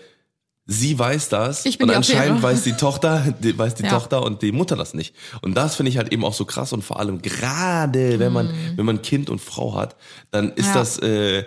sie 0.65 0.97
weiß 0.97 1.29
das. 1.29 1.67
Ich 1.67 1.79
bin 1.79 1.91
und 1.91 1.97
anscheinend 1.97 2.39
Affäre. 2.39 2.43
weiß 2.55 2.63
die 2.63 2.73
Tochter, 2.75 3.35
die, 3.41 3.59
weiß 3.59 3.75
die 3.75 3.83
Ja. 3.83 3.91
Tochter 3.91 4.23
und 4.23 4.43
die 4.43 4.53
Mutter 4.53 4.77
das 4.77 4.95
nicht. 4.95 5.13
Und 5.43 5.55
das 5.57 5.75
finde 5.75 5.91
ich 5.91 5.99
halt 5.99 6.13
eben 6.13 6.25
auch 6.25 6.35
so 6.35 6.45
krass 6.45 6.73
und 6.73 6.83
vor 6.85 7.01
allem 7.01 7.21
gerade, 7.21 8.21
wenn 8.21 8.33
man, 8.33 8.49
wenn 8.77 8.87
man 8.87 9.03
Kind 9.03 9.29
und 9.29 9.41
Frau 9.41 9.75
hat, 9.75 9.97
dann 10.31 10.53
ist. 10.53 10.67
Ja. 10.69 10.75
das, 10.75 10.99
äh, 11.01 11.45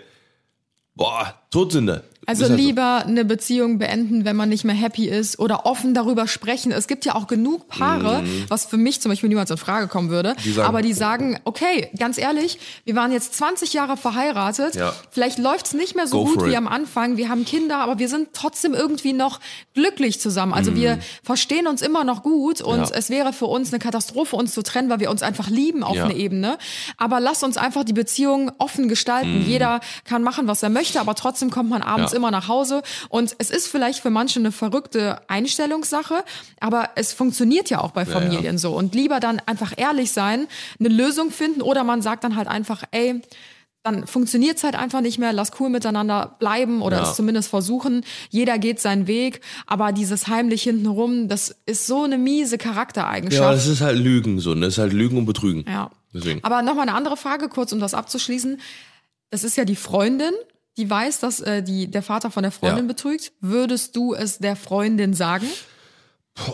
boah, 0.97 1.33
Todsünde. 1.51 2.01
Also 2.25 2.43
halt 2.43 2.51
so. 2.51 2.57
lieber 2.57 3.03
eine 3.05 3.25
Beziehung 3.25 3.77
beenden, 3.77 4.25
wenn 4.25 4.35
man 4.35 4.49
nicht 4.49 4.63
mehr 4.63 4.75
happy 4.75 5.07
ist 5.07 5.39
oder 5.39 5.65
offen 5.65 5.93
darüber 5.93 6.27
sprechen. 6.27 6.71
Es 6.71 6.87
gibt 6.87 7.05
ja 7.05 7.15
auch 7.15 7.27
genug 7.27 7.67
Paare, 7.67 8.23
was 8.47 8.65
für 8.65 8.77
mich 8.77 9.01
zum 9.01 9.11
Beispiel 9.11 9.29
niemals 9.29 9.51
in 9.51 9.57
Frage 9.57 9.87
kommen 9.87 10.09
würde, 10.09 10.31
Mhm. 10.31 10.41
Die 10.43 10.51
sagen- 10.51 10.67
aber 10.67 10.81
die 10.81 10.93
sagen, 10.93 11.39
okay, 11.45 11.89
ganz 11.97 12.17
ehrlich, 12.17 12.59
wir 12.83 12.95
waren 12.95 13.11
jetzt 13.11 13.33
20 13.35 13.73
Jahre 13.73 13.97
verheiratet, 13.97 14.75
Ja. 14.75 14.93
vielleicht 15.11 15.37
läuft's 15.39 15.73
nicht 15.73 15.95
mehr 15.95 16.07
so 16.07 16.23
Go 16.23 16.31
gut 16.33 16.45
wie 16.47 16.55
am 16.57 16.67
Anfang, 16.67 17.17
wir 17.17 17.29
haben 17.29 17.45
Kinder, 17.45 17.77
aber 17.79 17.99
wir 17.99 18.09
sind 18.09 18.29
trotzdem 18.33 18.73
irgendwie 18.73 19.13
noch 19.13 19.39
glücklich 19.73 20.19
zusammen. 20.19 20.53
Also 20.53 20.75
wir 20.75 20.99
verstehen 21.23 21.67
uns 21.67 21.81
immer 21.81 22.03
noch 22.03 22.23
gut 22.23 22.61
und 22.61 22.77
Mhm. 22.79 22.83
Ja. 22.85 22.91
es 22.95 23.09
wäre 23.09 23.33
für 23.33 23.45
uns 23.45 23.71
eine 23.71 23.79
Katastrophe, 23.79 24.35
uns 24.35 24.53
zu 24.53 24.61
trennen, 24.63 24.89
weil 24.89 24.99
wir 24.99 25.11
uns 25.11 25.21
einfach 25.23 25.49
lieben 25.49 25.83
auf 25.83 25.95
Ja. 25.95 26.05
eine 26.05 26.15
Ebene. 26.15 26.57
Aber 26.97 27.19
lass 27.19 27.43
uns 27.43 27.57
einfach 27.57 27.83
die 27.83 27.93
Beziehung 27.93 28.51
offen 28.57 28.87
gestalten. 28.87 29.43
Jeder 29.45 29.79
kann 30.05 30.23
machen, 30.23 30.47
was 30.47 30.63
er 30.63 30.69
möchte, 30.69 30.99
aber 30.99 31.15
trotzdem 31.15 31.49
kommt 31.51 31.69
man 31.69 31.81
abends 31.81 32.11
Mhm. 32.11 32.14
Immer 32.15 32.31
nach 32.31 32.47
Hause. 32.47 32.81
Und 33.09 33.35
es 33.37 33.49
ist 33.51 33.67
vielleicht 33.67 33.99
für 33.99 34.09
manche 34.09 34.39
eine 34.39 34.51
verrückte 34.51 35.19
Einstellungssache, 35.29 36.23
aber 36.59 36.89
es 36.95 37.13
funktioniert 37.13 37.69
ja 37.69 37.81
auch 37.81 37.91
bei 37.91 38.05
Familien 38.05 38.57
so. 38.57 38.75
Und 38.75 38.95
lieber 38.95 39.19
dann 39.19 39.41
einfach 39.45 39.73
ehrlich 39.77 40.11
sein, 40.11 40.47
eine 40.79 40.89
Lösung 40.89 41.31
finden 41.31 41.61
oder 41.61 41.83
man 41.83 42.01
sagt 42.01 42.23
dann 42.23 42.35
halt 42.35 42.47
einfach, 42.47 42.83
ey, 42.91 43.21
dann 43.83 44.07
funktioniert's 44.07 44.63
halt 44.63 44.75
einfach 44.75 45.01
nicht 45.01 45.19
mehr, 45.19 45.31
lass 45.31 45.51
cool 45.59 45.69
miteinander 45.69 46.35
bleiben 46.39 46.81
oder 46.81 46.97
Ja. 46.97 47.03
es 47.03 47.15
zumindest 47.15 47.49
versuchen. 47.49 48.03
Jeder 48.31 48.57
geht 48.57 48.79
seinen 48.79 49.05
Weg, 49.05 49.41
aber 49.67 49.91
dieses 49.91 50.27
heimlich 50.27 50.63
hintenrum, 50.63 51.27
das 51.29 51.55
ist 51.67 51.85
so 51.85 52.01
eine 52.03 52.17
miese 52.17 52.55
Ja, 52.55 52.63
Charaktereigenschaft. 52.63 53.53
das 53.53 53.67
ist 53.67 53.81
halt 53.81 53.99
Lügen 53.99 54.39
so. 54.39 54.55
ne? 54.55 54.61
Das 54.61 54.73
ist 54.73 54.77
halt 54.79 54.91
Lügen 54.93 55.19
und 55.19 55.25
Betrügen. 55.27 55.65
Ja. 55.71 55.91
Deswegen. 56.15 56.43
Aber 56.43 56.63
nochmal 56.63 56.87
eine 56.87 56.97
andere 56.97 57.15
Frage, 57.15 57.47
kurz 57.47 57.73
um 57.73 57.79
das 57.79 57.93
abzuschließen. 57.93 58.59
Das 59.29 59.43
ist 59.43 59.55
ja 59.55 59.65
die 59.65 59.75
Freundin, 59.75 60.31
die 60.77 60.89
weiß, 60.89 61.19
dass 61.21 61.39
äh, 61.41 61.63
die, 61.63 61.89
der 61.89 62.03
Vater 62.03 62.31
von 62.31 62.43
der 62.43 62.51
Freundin 62.51 62.85
Ja. 62.85 62.87
betrügt. 62.93 63.31
Würdest 63.41 63.95
du 63.95 64.13
es 64.13 64.39
der 64.39 64.55
Freundin 64.55 65.13
sagen? 65.13 65.47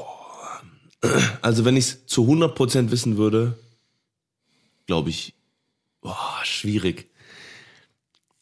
Also 1.42 1.66
wenn 1.66 1.78
ich 1.78 1.86
es 1.86 2.06
zu 2.06 2.26
100% 2.30 2.92
wissen 2.92 3.18
würde, 3.18 3.58
glaube 4.86 5.10
ich, 5.10 5.34
boah, 6.02 6.40
schwierig. 6.44 7.10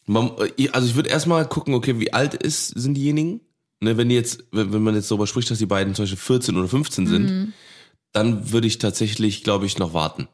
Man, 0.05 0.31
äh, 0.57 0.67
also 0.71 0.85
ich 0.89 0.95
würde 0.95 1.09
erstmal 1.09 1.47
gucken, 1.47 1.73
okay, 1.73 2.01
wie 2.01 2.11
alt 2.11 2.33
ist, 2.33 2.67
sind 2.67 2.95
diejenigen? 2.95 3.39
Ne, 3.79 3.95
wenn 3.95 4.09
die 4.09 4.15
jetzt, 4.15 4.43
wenn, 4.51 4.73
wenn 4.73 4.81
man 4.81 4.93
jetzt 4.95 5.09
darüber 5.09 5.25
spricht, 5.25 5.49
dass 5.49 5.57
die 5.59 5.65
beiden 5.67 5.95
zum 5.95 6.03
Beispiel 6.03 6.17
14 6.17 6.57
oder 6.57 6.67
15 6.67 7.07
sind, 7.07 7.53
dann 8.11 8.51
würde 8.51 8.67
ich 8.67 8.77
tatsächlich, 8.77 9.45
glaube 9.45 9.65
ich, 9.65 9.77
noch 9.77 9.93
warten. 9.93 10.27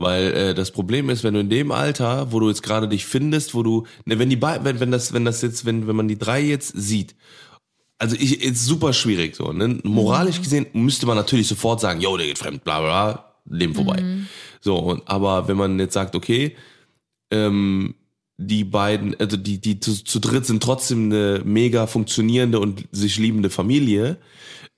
Weil 0.00 0.32
äh, 0.32 0.54
das 0.54 0.70
Problem 0.70 1.10
ist, 1.10 1.24
wenn 1.24 1.34
du 1.34 1.40
in 1.40 1.50
dem 1.50 1.70
Alter, 1.70 2.32
wo 2.32 2.40
du 2.40 2.48
jetzt 2.48 2.62
gerade 2.62 2.88
dich 2.88 3.04
findest, 3.04 3.54
wo 3.54 3.62
du, 3.62 3.86
ne, 4.06 4.18
wenn 4.18 4.30
die 4.30 4.36
beiden, 4.36 4.64
wenn, 4.64 4.80
wenn 4.80 4.90
das, 4.90 5.12
wenn 5.12 5.26
das 5.26 5.42
jetzt, 5.42 5.66
wenn, 5.66 5.86
wenn 5.86 5.94
man 5.94 6.08
die 6.08 6.18
drei 6.18 6.40
jetzt 6.40 6.72
sieht, 6.74 7.14
also 7.98 8.16
ich, 8.18 8.42
ist 8.42 8.64
super 8.64 8.94
schwierig 8.94 9.36
so. 9.36 9.52
Ne? 9.52 9.78
Moralisch 9.84 10.40
gesehen 10.40 10.66
müsste 10.72 11.04
man 11.04 11.18
natürlich 11.18 11.48
sofort 11.48 11.80
sagen, 11.80 12.00
yo, 12.00 12.16
der 12.16 12.26
geht 12.26 12.38
fremd, 12.38 12.64
bla 12.64 12.80
bla, 12.80 13.34
Leben 13.44 13.74
vorbei. 13.74 14.02
So, 14.62 14.78
und, 14.78 15.06
aber 15.06 15.48
wenn 15.48 15.58
man 15.58 15.78
jetzt 15.78 15.92
sagt, 15.92 16.14
okay, 16.14 16.56
ähm, 17.30 17.94
die 18.38 18.64
beiden, 18.64 19.20
also 19.20 19.36
die, 19.36 19.60
die 19.60 19.80
zu, 19.80 20.02
zu 20.02 20.18
dritt 20.18 20.46
sind 20.46 20.62
trotzdem 20.62 21.12
eine 21.12 21.42
mega 21.44 21.86
funktionierende 21.86 22.58
und 22.58 22.88
sich 22.90 23.18
liebende 23.18 23.50
Familie, 23.50 24.16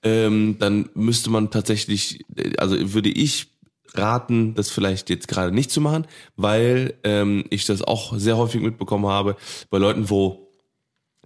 ähm, 0.03 0.57
dann 0.59 0.89
müsste 0.95 1.29
man 1.29 1.49
tatsächlich, 1.49 2.25
äh, 2.35 2.57
also 2.57 2.93
würde 2.93 3.09
ich 3.09 3.52
raten, 3.97 4.55
das 4.55 4.69
vielleicht 4.69 5.09
jetzt 5.09 5.27
gerade 5.27 5.53
nicht 5.53 5.71
zu 5.71 5.81
machen, 5.81 6.05
weil 6.35 6.95
ähm, 7.03 7.45
ich 7.49 7.65
das 7.65 7.81
auch 7.81 8.13
sehr 8.17 8.37
häufig 8.37 8.61
mitbekommen 8.61 9.07
habe 9.07 9.35
bei 9.69 9.77
Leuten, 9.77 10.09
wo 10.09 10.43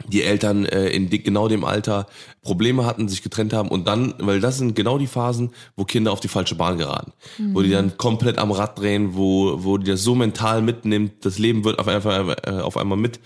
die 0.06 0.22
Eltern 0.22 0.66
äh, 0.66 0.90
in 0.90 1.10
genau 1.10 1.48
dem 1.48 1.64
Alter 1.64 2.06
Probleme 2.42 2.86
hatten, 2.86 3.10
sich 3.10 3.24
getrennt 3.24 3.54
haben 3.54 3.70
und 3.70 3.88
dann, 3.88 4.14
weil 4.20 4.40
das 4.40 4.58
sind 4.58 4.76
genau 4.76 4.98
die 4.98 5.08
Phasen, 5.08 5.52
wo 5.76 5.86
Kinder 5.86 6.12
auf 6.12 6.20
die 6.20 6.28
falsche 6.28 6.56
Bahn 6.56 6.78
geraten, 6.78 7.14
wo 7.54 7.62
die 7.62 7.72
dann 7.72 7.98
komplett 7.98 8.38
am 8.38 8.52
Rad 8.52 8.78
drehen, 8.78 9.16
wo 9.16 9.64
wo 9.64 9.78
die 9.78 9.90
das 9.90 10.04
so 10.04 10.14
mental 10.14 10.62
mitnimmt, 10.62 11.26
das 11.26 11.40
Leben 11.40 11.64
wird 11.64 11.80
auf 11.80 11.88
einmal 11.88 12.36
äh, 12.46 12.52
auf 12.52 12.78
einmal 12.78 12.98
mit 12.98 13.20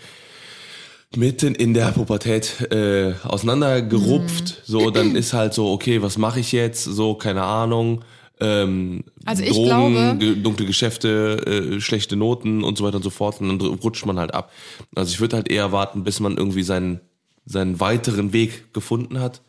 mitten 1.14 1.56
in 1.56 1.74
der 1.74 1.92
Pubertät 1.92 2.72
äh, 2.72 3.14
auseinandergerupft, 3.24 4.62
so 4.64 4.92
dann 4.92 5.16
ist 5.16 5.34
halt 5.34 5.54
so 5.54 5.72
okay, 5.72 6.02
was 6.02 6.18
mache 6.18 6.40
ich 6.40 6.54
jetzt, 6.54 6.86
so 6.86 7.16
keine 7.16 7.44
Ahnung. 7.44 8.04
Ähm, 8.42 9.04
Also 9.26 9.44
ich 9.44 9.50
Drogen, 9.52 9.66
glaube- 9.94 10.18
ge- 10.18 10.36
dunkle 10.42 10.66
Geschäfte, 10.66 11.76
äh, 11.76 11.80
schlechte 11.80 12.16
Noten 12.16 12.64
und 12.64 12.78
so 12.78 12.84
weiter 12.84 12.98
und 12.98 13.04
so 13.04 13.10
fort 13.12 13.40
und 13.40 13.48
dann 13.50 13.62
rutscht 13.62 14.06
man 14.06 14.18
halt 14.20 14.34
ab. 14.34 14.52
Also 14.96 15.12
ich 15.14 15.20
würde 15.22 15.36
halt 15.38 15.50
eher 15.50 15.72
warten, 15.72 16.04
bis 16.04 16.20
man 16.20 16.36
irgendwie 16.38 16.64
seinen 16.64 17.00
seinen 17.46 17.80
weiteren 17.80 18.34
Weg 18.34 18.72
gefunden 18.74 19.20
hat 19.20 19.42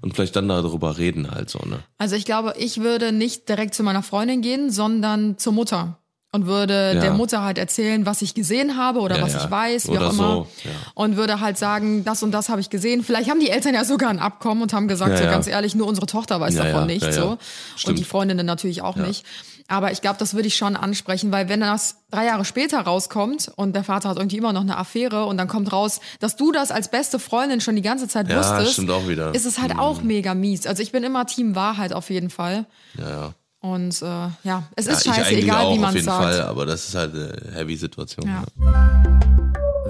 und 0.00 0.14
vielleicht 0.14 0.34
dann 0.36 0.48
darüber 0.48 0.98
reden 0.98 1.30
halt 1.30 1.48
so, 1.48 1.58
ne? 1.60 1.78
Also 1.98 2.16
ich 2.16 2.24
glaube, 2.24 2.54
ich 2.58 2.78
würde 2.80 3.12
nicht 3.12 3.48
direkt 3.48 3.72
zu 3.74 3.82
meiner 3.84 4.02
Freundin 4.02 4.42
gehen, 4.42 4.70
sondern 4.70 5.38
zur 5.38 5.52
Mutter. 5.52 5.98
Und 6.36 6.46
würde 6.46 6.92
Ja. 6.94 7.00
der 7.00 7.12
Mutter 7.14 7.42
halt 7.42 7.56
erzählen, 7.56 8.04
was 8.04 8.20
ich 8.20 8.34
gesehen 8.34 8.76
habe 8.76 9.00
oder 9.00 9.16
Ja, 9.16 9.22
was 9.22 9.32
ja. 9.32 9.44
ich 9.44 9.50
weiß, 9.50 9.86
wie 9.88 9.92
Oder 9.92 10.08
auch 10.08 10.12
immer. 10.12 10.28
so. 10.28 10.46
Und 10.94 11.16
würde 11.16 11.40
halt 11.40 11.56
sagen, 11.56 12.04
das 12.04 12.22
und 12.22 12.30
das 12.32 12.50
habe 12.50 12.60
ich 12.60 12.68
gesehen. 12.68 13.02
Vielleicht 13.02 13.30
haben 13.30 13.40
die 13.40 13.48
Eltern 13.48 13.72
ja 13.74 13.84
sogar 13.84 14.10
ein 14.10 14.18
Abkommen 14.18 14.60
und 14.60 14.74
haben 14.74 14.86
gesagt, 14.86 15.16
so 15.16 15.24
ganz 15.24 15.46
ehrlich, 15.46 15.74
nur 15.74 15.86
unsere 15.86 16.06
Tochter 16.06 16.38
weiß 16.38 16.54
davon 16.56 16.90
ja. 16.90 17.12
So. 17.12 17.38
Stimmt. 17.76 17.90
Und 17.90 17.98
die 17.98 18.04
Freundinnen 18.04 18.44
natürlich 18.44 18.82
auch 18.82 18.96
nicht. 18.96 19.24
Aber 19.68 19.90
ich 19.90 20.00
glaube, 20.00 20.16
das 20.18 20.34
würde 20.34 20.46
ich 20.46 20.56
schon 20.56 20.76
ansprechen, 20.76 21.32
weil 21.32 21.48
wenn 21.48 21.60
das 21.60 21.96
drei 22.10 22.26
Jahre 22.26 22.44
später 22.44 22.78
rauskommt 22.80 23.50
und 23.56 23.74
der 23.74 23.82
Vater 23.82 24.10
hat 24.10 24.16
irgendwie 24.18 24.36
immer 24.36 24.52
noch 24.52 24.60
eine 24.60 24.76
Affäre 24.76 25.24
und 25.24 25.38
dann 25.38 25.48
kommt 25.48 25.72
raus, 25.72 26.00
dass 26.20 26.36
du 26.36 26.52
das 26.52 26.70
als 26.70 26.88
beste 26.88 27.18
Freundin 27.18 27.60
schon 27.60 27.74
die 27.74 27.82
ganze 27.82 28.06
Zeit 28.06 28.28
wusstest. 28.28 28.78
Mhm. 28.82 29.32
ist 29.32 29.44
es 29.46 29.58
halt 29.60 29.76
auch 29.76 30.02
mega 30.02 30.34
mies. 30.34 30.66
Also 30.66 30.82
ich 30.82 30.92
bin 30.92 31.02
immer 31.02 31.26
Team 31.26 31.56
Wahrheit 31.56 31.92
auf 31.92 32.10
jeden 32.10 32.30
Fall. 32.30 32.66
Ja, 32.98 33.08
ja. 33.10 33.34
Und 33.66 34.00
äh, 34.02 34.04
ja, 34.04 34.62
es 34.76 34.86
ja 34.86 34.92
ist 34.92 35.06
ich 35.06 35.14
scheiße, 35.14 35.34
egal 35.36 35.64
auch 35.64 35.74
wie 35.74 35.78
man 35.78 35.84
auf 35.86 35.90
es 35.90 35.94
jeden 35.96 36.04
sagt. 36.06 36.22
Fall, 36.22 36.42
aber 36.42 36.66
das 36.66 36.88
ist 36.88 36.94
halt 36.94 37.14
eine 37.14 37.32
heavy 37.54 37.76
Situation. 37.76 38.26
Ja. 38.26 38.44
Ja. 38.60 39.16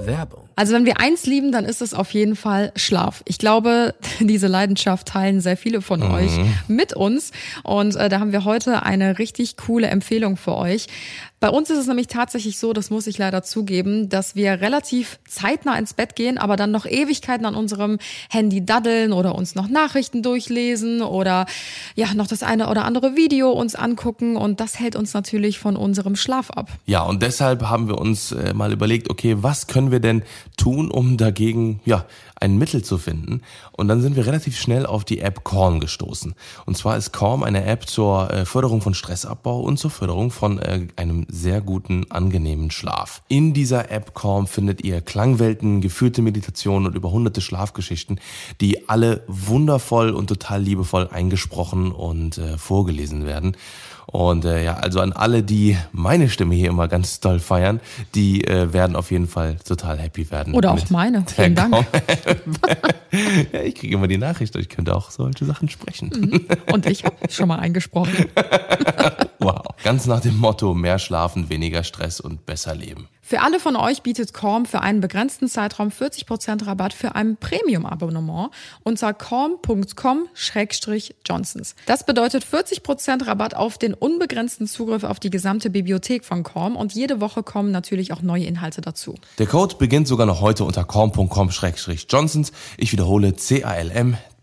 Werbung. 0.05 0.47
Also 0.55 0.73
wenn 0.73 0.85
wir 0.85 0.99
eins 0.99 1.25
lieben, 1.25 1.51
dann 1.51 1.65
ist 1.65 1.81
es 1.81 1.93
auf 1.93 2.11
jeden 2.13 2.35
Fall 2.35 2.71
Schlaf. 2.75 3.23
Ich 3.25 3.37
glaube, 3.39 3.93
diese 4.19 4.47
Leidenschaft 4.47 5.07
teilen 5.07 5.41
sehr 5.41 5.57
viele 5.57 5.81
von 5.81 5.99
Mhm. 5.99 6.11
euch 6.11 6.31
mit 6.67 6.93
uns. 6.93 7.31
Und 7.63 7.95
äh, 7.95 8.07
da 8.09 8.19
haben 8.19 8.31
wir 8.31 8.45
heute 8.45 8.83
eine 8.83 9.19
richtig 9.19 9.57
coole 9.57 9.87
Empfehlung 9.87 10.37
für 10.37 10.55
euch. 10.55 10.87
Bei 11.39 11.49
uns 11.49 11.69
ist 11.69 11.77
es 11.77 11.87
nämlich 11.87 12.07
tatsächlich 12.07 12.57
so, 12.57 12.71
das 12.71 12.89
muss 12.89 13.05
ich 13.07 13.17
leider 13.17 13.43
zugeben, 13.43 14.07
dass 14.07 14.35
wir 14.35 14.61
relativ 14.61 15.19
zeitnah 15.27 15.77
ins 15.77 15.93
Bett 15.93 16.15
gehen, 16.15 16.37
aber 16.37 16.55
dann 16.55 16.71
noch 16.71 16.85
Ewigkeiten 16.85 17.45
an 17.45 17.55
unserem 17.55 17.99
Handy 18.29 18.65
daddeln 18.65 19.11
oder 19.11 19.35
uns 19.35 19.55
noch 19.55 19.67
Nachrichten 19.67 20.23
durchlesen 20.23 21.01
oder 21.01 21.45
ja, 21.95 22.13
noch 22.13 22.27
das 22.27 22.43
eine 22.43 22.69
oder 22.69 22.85
andere 22.85 23.17
Video 23.17 23.51
uns 23.51 23.75
angucken. 23.75 24.37
Und 24.37 24.61
das 24.61 24.79
hält 24.79 24.95
uns 24.95 25.13
natürlich 25.13 25.59
von 25.59 25.75
unserem 25.75 26.15
Schlaf 26.15 26.49
ab. 26.51 26.69
Ja, 26.85 27.01
und 27.03 27.21
deshalb 27.21 27.63
haben 27.63 27.89
wir 27.89 27.97
uns 27.97 28.31
äh, 28.31 28.53
mal 28.53 28.71
überlegt, 28.71 29.09
okay, 29.09 29.35
was 29.39 29.67
können 29.67 29.91
wir 29.91 29.97
wir 29.97 29.99
denn 29.99 30.23
tun, 30.57 30.91
um 30.91 31.17
dagegen 31.17 31.81
ja 31.85 32.05
ein 32.39 32.57
Mittel 32.57 32.83
zu 32.83 32.97
finden? 32.97 33.41
Und 33.71 33.87
dann 33.87 34.01
sind 34.01 34.15
wir 34.15 34.25
relativ 34.25 34.57
schnell 34.57 34.85
auf 34.85 35.03
die 35.03 35.19
App 35.19 35.43
Calm 35.43 35.79
gestoßen. 35.79 36.35
Und 36.65 36.77
zwar 36.77 36.97
ist 36.97 37.11
Calm 37.11 37.43
eine 37.43 37.65
App 37.65 37.87
zur 37.87 38.31
äh, 38.31 38.45
Förderung 38.45 38.81
von 38.81 38.93
Stressabbau 38.93 39.59
und 39.61 39.77
zur 39.77 39.91
Förderung 39.91 40.31
von 40.31 40.59
äh, 40.59 40.87
einem 40.95 41.25
sehr 41.29 41.61
guten, 41.61 42.09
angenehmen 42.09 42.71
Schlaf. 42.71 43.21
In 43.27 43.53
dieser 43.53 43.91
App 43.91 44.15
Calm 44.15 44.47
findet 44.47 44.83
ihr 44.83 45.01
Klangwelten, 45.01 45.81
geführte 45.81 46.21
Meditationen 46.21 46.87
und 46.87 46.95
über 46.95 47.11
hunderte 47.11 47.41
Schlafgeschichten, 47.41 48.19
die 48.61 48.89
alle 48.89 49.23
wundervoll 49.27 50.11
und 50.11 50.27
total 50.27 50.61
liebevoll 50.61 51.09
eingesprochen 51.11 51.91
und 51.91 52.37
äh, 52.37 52.57
vorgelesen 52.57 53.25
werden. 53.25 53.55
Und 54.09 54.45
äh, 54.45 54.63
ja, 54.63 54.75
also 54.75 55.01
an 55.01 55.11
alle, 55.11 55.43
die 55.43 55.77
meine 55.91 56.29
Stimme 56.29 56.55
hier 56.55 56.69
immer 56.69 56.87
ganz 56.87 57.19
toll 57.19 57.39
feiern, 57.39 57.81
die 58.15 58.43
äh, 58.45 58.71
werden 58.71 58.95
auf 58.95 59.11
jeden 59.11 59.27
Fall 59.27 59.57
total 59.65 59.99
happy 59.99 60.31
werden. 60.31 60.53
Oder 60.53 60.71
auch 60.71 60.89
meine. 60.89 61.25
Vielen 61.27 61.55
Dank. 61.55 61.85
Ja, 63.53 63.61
ich 63.61 63.75
kriege 63.75 63.95
immer 63.95 64.07
die 64.07 64.17
Nachricht, 64.17 64.53
ich 64.57 64.67
könnte 64.67 64.93
auch 64.93 65.11
solche 65.11 65.45
Sachen 65.45 65.69
sprechen. 65.69 66.45
Und 66.71 66.85
ich 66.85 67.05
habe 67.05 67.15
schon 67.29 67.47
mal 67.47 67.59
eingesprochen. 67.59 68.25
Wow. 69.39 69.63
Ganz 69.83 70.07
nach 70.07 70.19
dem 70.19 70.35
Motto, 70.35 70.73
mehr 70.73 70.97
schlafen, 70.99 71.47
weniger 71.47 71.83
Stress 71.83 72.19
und 72.19 72.45
besser 72.45 72.75
leben. 72.75 73.07
Für 73.29 73.41
alle 73.41 73.59
von 73.59 73.75
euch 73.75 74.03
bietet 74.03 74.33
Calm 74.33 74.65
für 74.65 74.79
einen 74.79 75.01
begrenzten 75.01 75.49
Zeitraum 75.49 75.89
40% 75.89 76.65
Rabatt 76.65 76.93
für 76.93 77.15
ein 77.15 77.35
Premium-Abonnement 77.35 78.51
unter 78.83 79.13
calm.com-johnsons. 79.13 81.75
Das 81.87 82.05
bedeutet 82.05 82.45
40% 82.45 83.27
Rabatt 83.27 83.53
auf 83.53 83.77
den 83.77 83.93
unbegrenzten 83.93 84.65
Zugriff 84.65 85.03
auf 85.03 85.19
die 85.19 85.29
gesamte 85.29 85.69
Bibliothek 85.69 86.23
von 86.23 86.43
Calm 86.43 86.77
und 86.77 86.93
jede 86.93 87.19
Woche 87.19 87.43
kommen 87.43 87.71
natürlich 87.71 88.13
auch 88.13 88.21
neue 88.21 88.45
Inhalte 88.45 88.79
dazu. 88.79 89.15
Der 89.39 89.47
Code 89.47 89.75
beginnt 89.75 90.07
sogar 90.07 90.25
noch 90.25 90.39
heute 90.39 90.63
unter 90.63 90.85
calm.com-johnsons. 90.85 92.53
Ich 92.77 92.93
wiederhole 92.93 93.35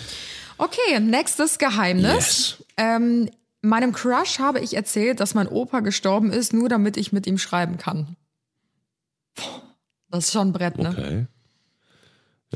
Okay, 0.58 1.00
nächstes 1.00 1.58
Geheimnis. 1.58 2.58
Yes. 2.60 2.66
Ähm, 2.78 3.30
meinem 3.62 3.94
Crush 3.94 4.40
habe 4.40 4.60
ich 4.60 4.76
erzählt, 4.76 5.20
dass 5.20 5.34
mein 5.34 5.48
Opa 5.48 5.80
gestorben 5.80 6.32
ist, 6.32 6.54
nur 6.54 6.70
damit 6.70 6.98
ich 6.98 7.12
mit 7.12 7.28
ihm 7.28 7.38
schreiben 7.38 7.78
kann. 7.78 8.16
Das 10.10 10.26
ist 10.26 10.34
schon 10.34 10.50
ein 10.50 10.54
Brett, 10.54 10.78
ne? 10.78 10.90
Okay. 10.90 11.26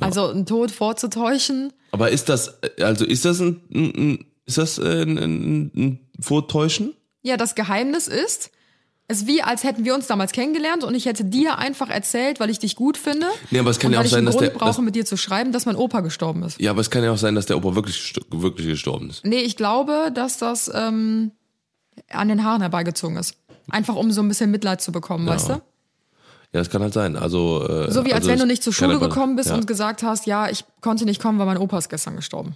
Also 0.01 0.27
einen 0.27 0.45
Tod 0.45 0.71
vorzutäuschen. 0.71 1.71
Aber 1.95 2.11
ist 2.11 2.29
das, 2.29 2.59
also 2.79 3.05
ist 3.05 3.25
das 3.25 3.39
ein, 3.39 3.61
ein, 3.73 4.25
ist 4.45 4.57
das 4.57 4.77
äh, 4.77 5.01
ein, 5.03 5.17
ein, 5.17 5.71
ein 5.75 5.99
Vortäuschen? 6.19 6.93
Ja, 7.23 7.37
das 7.37 7.55
Geheimnis 7.55 8.07
ist, 8.07 8.51
es 9.07 9.21
ist 9.21 9.27
wie, 9.27 9.41
als 9.41 9.63
hätten 9.63 9.85
wir 9.85 9.95
uns 9.95 10.07
damals 10.07 10.31
kennengelernt 10.31 10.83
und 10.83 10.93
ich 10.95 11.05
hätte 11.05 11.23
dir 11.25 11.57
einfach 11.57 11.89
erzählt, 11.89 12.39
weil 12.39 12.49
ich 12.49 12.59
dich 12.59 12.75
gut 12.75 12.97
finde. 12.97 13.27
Nee, 13.51 13.59
aber 13.59 13.69
es 13.69 13.79
kann 13.79 13.93
ja 13.93 13.99
auch 13.99 14.03
ich 14.03 14.11
sein, 14.11 14.25
dass 14.25 14.35
Grund 14.35 14.47
der- 14.51 14.57
brauche, 14.57 14.81
mit 14.81 14.95
dir 14.95 15.05
zu 15.05 15.15
schreiben, 15.15 15.51
dass 15.51 15.65
mein 15.65 15.75
Opa 15.75 16.01
gestorben 16.01 16.43
ist. 16.43 16.59
Ja, 16.59 16.71
aber 16.71 16.81
es 16.81 16.89
kann 16.89 17.03
ja 17.03 17.11
auch 17.11 17.17
sein, 17.17 17.33
dass 17.35 17.45
der 17.45 17.57
Opa 17.57 17.75
wirklich, 17.75 18.13
wirklich 18.31 18.67
gestorben 18.67 19.09
ist. 19.09 19.25
Nee, 19.25 19.41
ich 19.41 19.55
glaube, 19.57 20.11
dass 20.13 20.37
das 20.37 20.71
ähm, 20.73 21.31
an 22.09 22.27
den 22.27 22.43
Haaren 22.43 22.61
herbeigezogen 22.61 23.15
ist. 23.17 23.35
Einfach 23.69 23.95
um 23.95 24.11
so 24.11 24.21
ein 24.21 24.27
bisschen 24.27 24.51
Mitleid 24.51 24.81
zu 24.81 24.91
bekommen, 24.91 25.25
weißt 25.27 25.49
du? 25.49 25.61
Ja, 26.53 26.59
das 26.59 26.69
kann 26.69 26.81
halt 26.81 26.93
sein. 26.93 27.15
Also, 27.15 27.67
äh, 27.67 27.91
So 27.91 28.05
wie 28.05 28.13
als 28.13 28.21
also 28.21 28.29
wenn 28.29 28.39
du 28.39 28.45
nicht 28.45 28.63
zur 28.63 28.73
Schule 28.73 28.99
gekommen 28.99 29.35
bist 29.35 29.49
ja. 29.49 29.55
und 29.55 29.67
gesagt 29.67 30.03
hast, 30.03 30.25
ja, 30.25 30.49
ich 30.49 30.63
konnte 30.81 31.05
nicht 31.05 31.21
kommen, 31.21 31.39
weil 31.39 31.45
mein 31.45 31.57
Opa 31.57 31.77
ist 31.77 31.89
gestern 31.89 32.15
gestorben. 32.15 32.55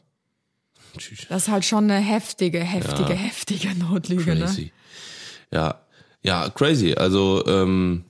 Tschüss. 0.98 1.28
Das 1.30 1.44
ist 1.44 1.50
halt 1.50 1.66
schon 1.66 1.86
eine 1.86 2.00
heftige, 2.00 2.60
heftige, 2.60 3.14
heftige 3.14 3.76
Notlüge, 3.76 4.36
ne? 4.36 4.46
Crazy. 4.46 4.72
Ja, 5.52 5.82
ja, 6.24 6.50
crazy. 6.50 6.94
Also, 6.94 7.46
ähm, 7.48 8.06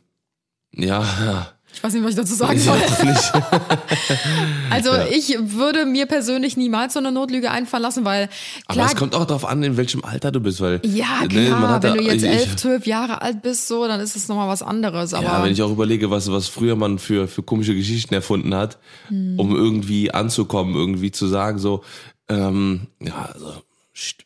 ja, 0.74 1.02
ja. 1.02 1.48
Ich 1.74 1.84
weiß 1.84 1.94
nicht, 1.94 2.04
was 2.04 2.12
ich 2.12 2.18
dazu 2.18 2.34
sagen 2.36 2.58
Ich 2.58 2.64
soll. 2.64 2.78
nicht. 2.78 3.32
Also 4.70 4.92
ich 5.12 5.36
würde 5.40 5.86
mir 5.86 6.06
persönlich 6.06 6.56
niemals 6.58 6.94
so 6.94 7.00
eine 7.00 7.12
Notlüge 7.12 7.52
einfallen 7.52 7.84
lassen, 7.84 8.06
weil 8.06 8.30
Aber 8.68 8.74
klar, 8.76 8.88
es 8.88 8.96
kommt 8.96 9.16
auch 9.16 9.26
darauf 9.26 9.46
an, 9.46 9.64
in 9.64 9.78
welchem 9.78 10.04
Alter 10.04 10.32
du 10.32 10.40
bist, 10.40 10.62
weil 10.62 10.80
ja 10.84 11.22
ne, 11.22 11.28
klar, 11.28 11.70
hat 11.70 11.84
wenn 11.84 11.98
du 11.98 12.04
jetzt 12.04 12.24
ich, 12.24 12.30
elf, 12.30 12.46
ich, 12.52 12.56
zwölf 12.58 12.86
Jahre 12.86 13.22
alt 13.22 13.42
bist, 13.42 13.68
so, 13.68 13.88
dann 13.88 14.00
ist 14.00 14.16
es 14.16 14.28
nochmal 14.28 14.48
was 14.48 14.62
anderes. 14.62 15.14
Aber 15.14 15.26
ja, 15.26 15.44
wenn 15.44 15.52
ich 15.52 15.62
auch 15.62 15.72
überlege, 15.72 16.12
was 16.12 16.32
was 16.32 16.48
früher 16.48 16.76
man 16.76 17.00
für 17.00 17.28
für 17.28 17.44
komische 17.44 17.76
Geschichten 17.76 18.14
erfunden 18.14 18.54
hat, 18.56 18.78
Hm. 19.08 19.40
um 19.40 19.56
irgendwie 19.56 20.12
anzukommen, 20.12 20.76
irgendwie 20.76 21.12
zu 21.12 21.28
sagen 21.28 21.58
so, 21.60 21.84
ähm, 22.30 22.88
ja, 23.02 23.30
also, 23.34 23.54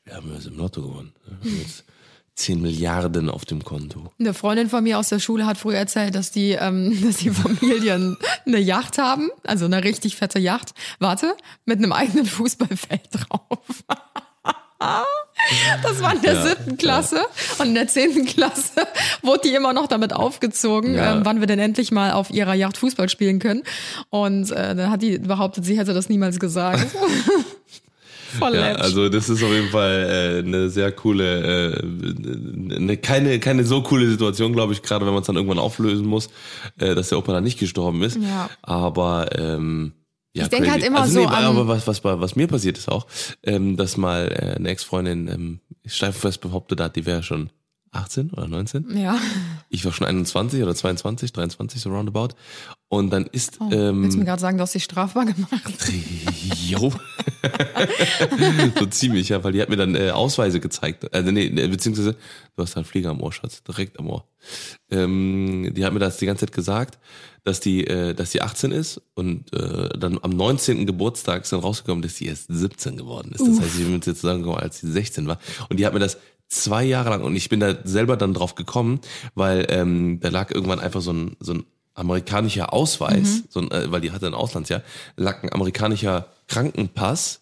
wir 0.05 0.15
haben 0.15 0.31
jetzt 0.33 0.47
im 0.47 0.57
Lotto 0.57 0.81
gewonnen. 0.81 1.13
Haben 1.29 1.57
jetzt 1.61 1.85
10 2.35 2.61
Milliarden 2.61 3.29
auf 3.29 3.45
dem 3.45 3.63
Konto. 3.63 4.11
eine 4.19 4.33
Freundin 4.33 4.69
von 4.69 4.83
mir 4.83 4.97
aus 4.97 5.09
der 5.09 5.19
Schule 5.19 5.45
hat 5.45 5.57
früher 5.57 5.77
erzählt, 5.77 6.15
dass 6.15 6.31
die, 6.31 6.51
ähm, 6.51 6.97
dass 7.05 7.17
die 7.17 7.29
Familien 7.29 8.17
eine 8.45 8.57
Yacht 8.59 8.97
haben, 8.97 9.29
also 9.43 9.65
eine 9.65 9.83
richtig 9.83 10.15
fette 10.15 10.39
Yacht. 10.39 10.73
Warte, 10.99 11.35
mit 11.65 11.77
einem 11.77 11.91
eigenen 11.91 12.25
Fußballfeld 12.25 13.09
drauf. 13.11 13.83
Das 15.81 16.01
war 16.01 16.13
in 16.13 16.21
der 16.21 16.33
Ja, 16.33 16.41
siebten 16.47 16.77
Klasse 16.77 17.21
und 17.57 17.67
in 17.67 17.73
der 17.75 17.87
zehnten 17.87 18.25
Klasse 18.25 18.85
wurde 19.21 19.41
die 19.47 19.55
immer 19.55 19.71
noch 19.71 19.87
damit 19.87 20.11
aufgezogen, 20.13 20.95
Ja. 20.95 21.13
ähm, 21.15 21.21
wann 21.23 21.39
wir 21.39 21.47
denn 21.47 21.59
endlich 21.59 21.91
mal 21.91 22.11
auf 22.11 22.29
ihrer 22.31 22.53
Yacht 22.53 22.75
Fußball 22.77 23.07
spielen 23.07 23.39
können. 23.39 23.63
Und 24.09 24.51
äh, 24.51 24.75
dann 24.75 24.89
hat 24.91 25.01
die 25.01 25.19
behauptet, 25.19 25.63
sie 25.63 25.77
hätte 25.77 25.93
das 25.93 26.09
niemals 26.09 26.37
gesagt. 26.39 26.85
Voll 28.37 28.55
Ja, 28.55 28.73
also 28.75 29.09
das 29.09 29.29
ist 29.29 29.43
auf 29.43 29.51
jeden 29.51 29.69
Fall 29.69 30.41
äh, 30.43 30.47
eine 30.47 30.69
sehr 30.69 30.91
coole, 30.91 31.73
äh, 31.73 32.75
eine, 32.75 32.97
keine, 32.97 33.39
keine 33.39 33.63
so 33.63 33.81
coole 33.83 34.09
Situation, 34.09 34.53
glaube 34.53 34.73
ich, 34.73 34.81
gerade 34.81 35.05
wenn 35.05 35.13
man 35.13 35.21
es 35.21 35.27
dann 35.27 35.35
irgendwann 35.35 35.59
auflösen 35.59 36.05
muss, 36.05 36.29
äh, 36.79 36.95
dass 36.95 37.09
der 37.09 37.17
Opa 37.17 37.33
dann 37.33 37.43
nicht 37.43 37.59
gestorben 37.59 38.01
ist. 38.03 38.17
Ja. 38.17 38.49
Aber 38.61 39.29
ähm, 39.37 39.93
ja, 40.35 40.43
Ich 40.43 40.49
denk 40.49 40.63
crazy. 40.63 40.71
halt 40.73 40.83
immer 40.87 41.01
also, 41.01 41.13
so 41.13 41.19
nee, 41.21 41.25
an- 41.27 41.43
Aber 41.45 41.67
was, 41.67 41.85
was, 41.87 42.01
bei- 42.01 42.19
was 42.19 42.35
mir 42.35 42.47
passiert 42.47 42.77
ist 42.77 42.89
auch, 42.89 43.05
ähm, 43.43 43.77
dass 43.77 43.97
mal 43.97 44.27
äh, 44.31 44.55
eine 44.55 44.69
Ex-Freundin 44.69 45.27
ähm, 45.27 45.59
steif 45.85 46.17
fest 46.17 46.41
behauptet 46.41 46.79
hat, 46.81 46.95
die 46.95 47.05
wäre 47.05 47.21
schon 47.23 47.49
18 47.91 48.31
oder 48.31 48.47
19. 48.47 48.97
ja. 48.97 49.17
Ich 49.73 49.83
war 49.85 49.91
schon 49.91 50.05
21 50.05 50.61
oder 50.61 50.75
22, 50.75 51.33
23, 51.33 51.81
so 51.81 51.89
roundabout. 51.89 52.35
Und 52.89 53.09
dann 53.09 53.25
ist... 53.25 53.57
Oh, 53.59 53.71
ähm, 53.71 54.03
willst 54.03 54.13
du 54.13 54.19
mir 54.19 54.25
gerade 54.25 54.39
sagen, 54.39 54.57
du 54.57 54.61
hast 54.61 54.75
dich 54.75 54.83
strafbar 54.83 55.25
gemacht? 55.25 55.51
Jo. 56.67 56.93
so 58.79 58.85
ziemlich, 58.85 59.29
ja, 59.29 59.43
weil 59.43 59.51
die 59.51 59.61
hat 59.61 59.69
mir 59.69 59.75
dann 59.75 59.95
äh, 59.95 60.11
Ausweise 60.11 60.59
gezeigt. 60.59 61.11
Also 61.13 61.31
nee, 61.31 61.49
nee, 61.51 61.67
beziehungsweise, 61.67 62.15
du 62.55 62.61
hast 62.61 62.77
einen 62.77 62.85
Flieger 62.85 63.09
am 63.09 63.21
Ohr, 63.21 63.33
Schatz, 63.33 63.63
direkt 63.63 63.99
am 63.99 64.09
Ohr. 64.09 64.27
Ähm, 64.91 65.73
die 65.75 65.83
hat 65.83 65.93
mir 65.93 65.99
das 65.99 66.17
die 66.17 66.27
ganze 66.27 66.45
Zeit 66.45 66.53
gesagt, 66.53 66.99
dass 67.43 67.59
die, 67.59 67.85
äh, 67.87 68.13
dass 68.13 68.29
die 68.29 68.41
18 68.41 68.71
ist 68.71 69.01
und 69.15 69.51
äh, 69.53 69.89
dann 69.97 70.19
am 70.21 70.31
19. 70.31 70.85
Geburtstag 70.85 71.43
ist 71.43 71.51
dann 71.51 71.59
rausgekommen, 71.59 72.03
dass 72.03 72.17
sie 72.17 72.27
erst 72.27 72.45
17 72.49 72.95
geworden 72.95 73.31
ist. 73.33 73.45
Das 73.45 73.59
heißt, 73.59 73.75
ich 73.75 73.83
bin 73.83 73.93
mit 73.93 74.07
ihr 74.07 74.15
zusammengekommen, 74.15 74.61
als 74.61 74.79
sie 74.79 74.91
16 74.91 75.27
war. 75.27 75.39
Und 75.69 75.79
die 75.79 75.85
hat 75.85 75.93
mir 75.93 75.99
das 75.99 76.17
zwei 76.61 76.83
Jahre 76.83 77.09
lang 77.09 77.23
und 77.23 77.35
ich 77.35 77.49
bin 77.49 77.59
da 77.59 77.75
selber 77.83 78.17
dann 78.17 78.33
drauf 78.33 78.55
gekommen, 78.55 78.99
weil 79.35 79.65
ähm, 79.69 80.19
da 80.19 80.29
lag 80.29 80.51
irgendwann 80.51 80.79
einfach 80.79 81.01
so 81.01 81.11
ein, 81.13 81.35
so 81.39 81.53
ein 81.53 81.65
amerikanischer 81.95 82.73
Ausweis, 82.73 83.43
so 83.49 83.59
ein, 83.61 83.71
äh, 83.71 83.91
weil 83.91 84.01
die 84.01 84.11
hatte 84.11 84.27
ein 84.27 84.33
Auslandsjahr, 84.33 84.81
lag 85.15 85.43
ein 85.43 85.51
amerikanischer 85.53 86.27
Krankenpass, 86.47 87.41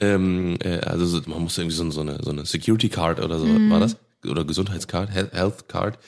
ähm, 0.00 0.56
äh, 0.62 0.78
also 0.80 1.06
so, 1.06 1.20
man 1.26 1.42
musste 1.42 1.62
irgendwie 1.62 1.76
so, 1.76 1.90
so, 1.90 2.00
eine, 2.00 2.18
so 2.22 2.30
eine 2.30 2.44
Security 2.46 2.88
Card 2.88 3.20
oder 3.20 3.38
so, 3.38 3.46
war 3.70 3.80
das? 3.80 3.96
Oder 4.28 4.44
Gesundheitscard, 4.44 5.10
He- 5.12 5.30
Health 5.36 5.68
Card. 5.68 5.98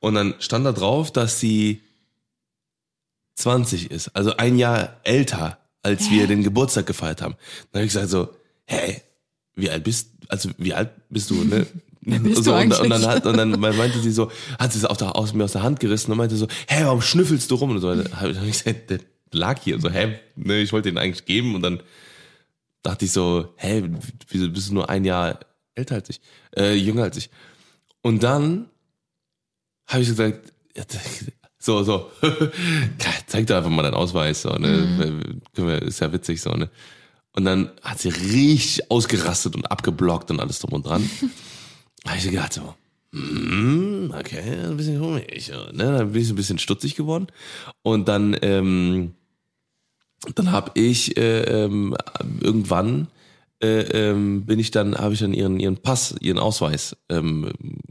Und 0.00 0.14
dann 0.16 0.34
stand 0.38 0.66
da 0.66 0.72
drauf, 0.72 1.10
dass 1.12 1.40
sie 1.40 1.80
20 3.36 3.90
ist, 3.90 4.08
also 4.14 4.36
ein 4.36 4.58
Jahr 4.58 4.96
älter, 5.04 5.58
als 5.82 6.10
wir 6.10 6.26
den 6.26 6.42
Geburtstag 6.42 6.86
gefeiert 6.86 7.20
haben. 7.22 7.34
Dann 7.72 7.80
habe 7.80 7.86
ich 7.86 7.92
gesagt 7.92 8.10
so, 8.10 8.28
hey, 8.66 9.02
wie 9.56 9.70
alt 9.70 9.84
bist, 9.84 10.10
also 10.28 10.50
wie 10.58 10.74
alt 10.74 10.90
bist 11.08 11.30
du, 11.30 11.44
ne? 11.44 11.66
bist 12.00 12.44
so, 12.44 12.52
du 12.52 12.56
und, 12.58 12.80
und 12.80 12.90
dann 12.90 13.06
hat, 13.06 13.26
und 13.26 13.36
dann 13.36 13.58
meinte 13.58 13.98
sie 14.00 14.12
so, 14.12 14.30
hat 14.58 14.72
sie 14.72 14.78
es 14.78 14.84
aus, 14.84 14.98
der, 14.98 15.16
aus 15.16 15.32
mir 15.32 15.44
aus 15.44 15.52
der 15.52 15.62
Hand 15.62 15.80
gerissen 15.80 16.10
und 16.12 16.18
meinte 16.18 16.36
so, 16.36 16.46
hey, 16.66 16.84
warum 16.84 17.00
schnüffelst 17.00 17.50
du 17.50 17.54
rum? 17.54 17.70
Und 17.70 17.80
so, 17.80 17.94
dann 17.94 18.20
habe 18.20 18.32
ich 18.32 18.64
gesagt, 18.64 18.90
der 18.90 18.98
lag 19.32 19.60
hier, 19.62 19.80
so, 19.80 19.90
hä, 19.90 20.18
ne, 20.36 20.60
ich 20.60 20.72
wollte 20.72 20.88
ihn 20.88 20.98
eigentlich 20.98 21.24
geben 21.24 21.54
und 21.54 21.62
dann 21.62 21.82
dachte 22.82 23.06
ich 23.06 23.12
so, 23.12 23.54
hä, 23.56 23.82
wieso 24.28 24.50
bist 24.50 24.70
du 24.70 24.74
nur 24.74 24.90
ein 24.90 25.04
Jahr 25.04 25.40
älter 25.74 25.96
als 25.96 26.10
ich, 26.10 26.20
äh, 26.56 26.74
jünger 26.74 27.04
als 27.04 27.16
ich? 27.16 27.30
Und 28.02 28.22
dann 28.22 28.68
habe 29.86 30.02
ich 30.02 30.08
gesagt, 30.08 30.52
so, 31.58 31.82
so, 31.82 32.10
zeig 33.26 33.46
doch 33.46 33.56
einfach 33.56 33.70
mal 33.70 33.82
deinen 33.82 33.94
Ausweis, 33.94 34.42
so, 34.42 34.50
ne, 34.50 35.22
wir, 35.54 35.82
ist 35.82 36.00
ja 36.00 36.12
witzig, 36.12 36.42
so, 36.42 36.50
ne. 36.50 36.70
Und 37.34 37.44
dann 37.44 37.70
hat 37.82 37.98
sie 37.98 38.08
richtig 38.08 38.90
ausgerastet 38.90 39.56
und 39.56 39.70
abgeblockt 39.70 40.30
und 40.30 40.40
alles 40.40 40.60
drum 40.60 40.72
und 40.72 40.86
dran. 40.86 41.08
Da 42.04 42.10
habe 42.10 42.20
ich 42.20 42.30
gedacht 42.30 42.52
so, 42.52 42.74
hm, 43.14 44.12
okay, 44.14 44.66
ein 44.66 44.76
bisschen 44.76 45.00
komisch. 45.00 45.48
Ne? 45.48 45.96
Dann 45.96 46.12
bin 46.12 46.20
ich 46.20 46.28
so 46.28 46.34
ein 46.34 46.36
bisschen 46.36 46.58
stutzig 46.58 46.96
geworden. 46.96 47.28
Und 47.82 48.08
dann, 48.08 48.36
ähm, 48.42 49.14
dann 50.34 50.52
habe 50.52 50.72
ich 50.74 51.16
äh, 51.16 51.64
ähm, 51.64 51.96
irgendwann 52.40 53.08
äh, 53.64 54.10
ähm, 54.10 54.44
bin 54.44 54.58
ich 54.58 54.70
dann, 54.70 54.94
habe 54.94 55.14
ich 55.14 55.20
dann 55.20 55.32
ihren 55.32 55.58
ihren 55.58 55.78
Pass, 55.78 56.14
ihren 56.20 56.38
Ausweis, 56.38 56.96
ähm, 57.08 57.50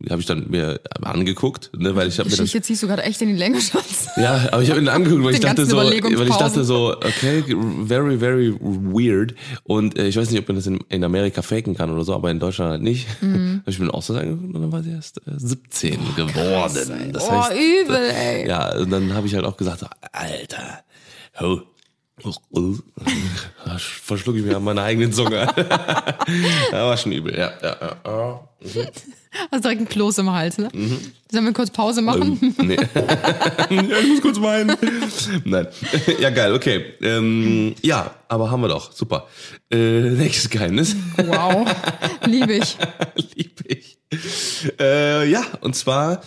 habe 0.09 0.21
ich 0.21 0.27
dann 0.27 0.49
mir 0.49 0.79
angeguckt, 1.01 1.71
ne, 1.75 1.95
weil 1.95 2.07
ich 2.07 2.19
habe 2.19 2.29
mir 2.29 2.35
dann, 2.35 2.45
Geschichte 2.45 2.61
ziehst 2.61 2.83
du 2.83 2.87
gerade 2.87 3.03
echt 3.03 3.21
in 3.21 3.29
die 3.29 3.35
Länge, 3.35 3.59
Schatz. 3.59 4.07
ja, 4.17 4.49
aber 4.51 4.61
ich 4.61 4.69
habe 4.69 4.79
ihn 4.79 4.87
angeguckt, 4.87 5.23
weil 5.23 5.33
ich 5.33 5.39
Den 5.39 5.47
dachte 5.47 5.65
so, 5.65 5.77
weil 5.77 6.27
ich 6.27 6.35
dachte 6.35 6.63
so, 6.63 6.95
okay, 6.95 7.43
very 7.85 8.17
very 8.17 8.55
weird 8.59 9.33
und 9.63 9.97
äh, 9.97 10.07
ich 10.07 10.15
weiß 10.15 10.29
nicht, 10.29 10.39
ob 10.39 10.47
man 10.47 10.57
das 10.57 10.67
in, 10.67 10.79
in 10.89 11.03
Amerika 11.03 11.41
faken 11.41 11.75
kann 11.75 11.89
oder 11.89 12.03
so, 12.03 12.13
aber 12.13 12.29
in 12.29 12.39
Deutschland 12.39 12.71
halt 12.71 12.81
nicht. 12.83 13.07
Mhm. 13.21 13.61
habe 13.61 13.71
ich 13.71 13.79
mir 13.79 13.85
einen 13.85 13.91
Ausweis 13.91 14.17
angeguckt 14.17 14.53
und 14.53 14.61
dann 14.61 14.71
war 14.71 14.83
sie 14.83 14.91
erst 14.91 15.17
äh, 15.27 15.31
17 15.37 15.99
geworden. 16.15 17.11
Das 17.13 17.27
oh, 17.27 17.31
heißt, 17.31 17.51
übel, 17.53 17.95
ey. 17.95 18.47
ja, 18.47 18.77
und 18.77 18.89
dann 18.91 19.13
habe 19.13 19.27
ich 19.27 19.35
halt 19.35 19.45
auch 19.45 19.57
gesagt, 19.57 19.79
so, 19.79 19.87
Alter, 20.11 20.83
ho. 21.39 21.61
Verschlucke 24.03 24.39
ich 24.39 24.45
mir 24.45 24.57
an 24.57 24.63
meiner 24.63 24.83
eigenen 24.83 25.11
Zunge. 25.11 25.47
ja, 26.71 26.85
war 26.85 26.97
schon 26.97 27.11
übel, 27.11 27.35
ja. 27.35 27.51
ja, 27.61 27.77
ja, 27.81 27.97
ja. 28.05 28.85
Hast 29.51 29.63
direkt 29.65 29.81
ein 29.81 29.89
Kloß 29.89 30.19
im 30.19 30.31
Hals, 30.31 30.59
ne? 30.59 30.69
Sollen 31.31 31.45
wir 31.45 31.53
kurz 31.53 31.71
Pause 31.71 32.03
machen? 32.03 32.39
Ähm, 32.41 32.67
nee. 32.67 32.75
ja, 33.69 33.99
ich 33.99 34.07
muss 34.09 34.21
kurz 34.21 34.39
weinen. 34.39 34.77
Nein. 35.43 35.67
Ja, 36.19 36.29
geil, 36.29 36.53
okay. 36.53 36.93
Ähm, 37.01 37.73
ja, 37.81 38.11
aber 38.27 38.51
haben 38.51 38.61
wir 38.61 38.67
doch. 38.67 38.91
Super. 38.91 39.27
Äh, 39.71 40.11
nächstes 40.11 40.51
Geheimnis. 40.51 40.95
Wow, 41.17 41.65
liebe 42.25 42.53
ich. 42.53 42.77
Lieb 43.35 43.63
ich. 43.67 43.97
Äh, 44.79 45.27
ja, 45.29 45.43
und 45.61 45.75
zwar, 45.75 46.21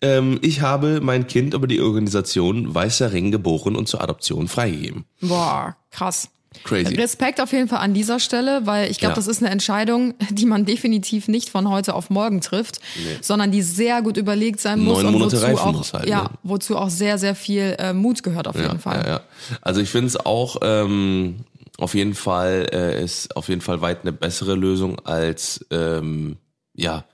ähm, 0.00 0.38
ich 0.42 0.60
habe 0.60 1.00
mein 1.02 1.26
Kind 1.26 1.54
über 1.54 1.66
die 1.66 1.80
Organisation 1.80 2.74
Weißer 2.74 3.12
Ring 3.12 3.30
geboren 3.30 3.76
und 3.76 3.88
zur 3.88 4.02
Adoption 4.02 4.48
freigegeben. 4.48 5.04
Boah, 5.20 5.76
krass. 5.90 6.30
Crazy. 6.64 6.94
Respekt 6.94 7.40
auf 7.40 7.52
jeden 7.52 7.68
Fall 7.68 7.80
an 7.80 7.92
dieser 7.94 8.18
Stelle, 8.18 8.62
weil 8.64 8.90
ich 8.90 8.98
glaube, 8.98 9.12
Ja. 9.12 9.16
das 9.16 9.26
ist 9.26 9.42
eine 9.42 9.50
Entscheidung, 9.50 10.14
die 10.30 10.46
man 10.46 10.64
definitiv 10.64 11.28
nicht 11.28 11.50
von 11.50 11.68
heute 11.68 11.94
auf 11.94 12.10
morgen 12.10 12.40
trifft, 12.40 12.80
sondern 13.20 13.52
die 13.52 13.62
sehr 13.62 14.00
gut 14.02 14.16
überlegt 14.16 14.58
sein 14.58 14.80
muss 14.80 15.02
Neun 15.02 15.06
und 15.06 15.12
Monate 15.20 15.36
wozu 15.42 15.60
auch, 15.60 15.72
muss 15.72 15.92
halt, 15.92 16.08
ja, 16.08 16.22
ne? 16.22 16.30
wozu 16.42 16.76
auch 16.76 16.88
sehr, 16.90 17.18
sehr 17.18 17.34
viel 17.34 17.76
äh, 17.78 17.92
Mut 17.92 18.22
gehört 18.22 18.48
auf 18.48 18.56
jeden 18.56 18.78
Fall. 18.80 19.02
Ja, 19.04 19.08
ja. 19.08 19.20
Also 19.60 19.80
ich 19.82 19.90
finde 19.90 20.08
es 20.08 20.16
auch 20.16 20.56
ähm, 20.62 21.44
auf 21.76 21.94
jeden 21.94 22.14
Fall 22.14 22.66
äh, 22.72 23.04
ist 23.04 23.36
auf 23.36 23.48
jeden 23.48 23.60
Fall 23.60 23.80
weit 23.82 24.00
eine 24.02 24.12
bessere 24.12 24.54
Lösung 24.54 24.98
als 25.00 25.64
ähm, 25.70 26.38
ja 26.74 27.04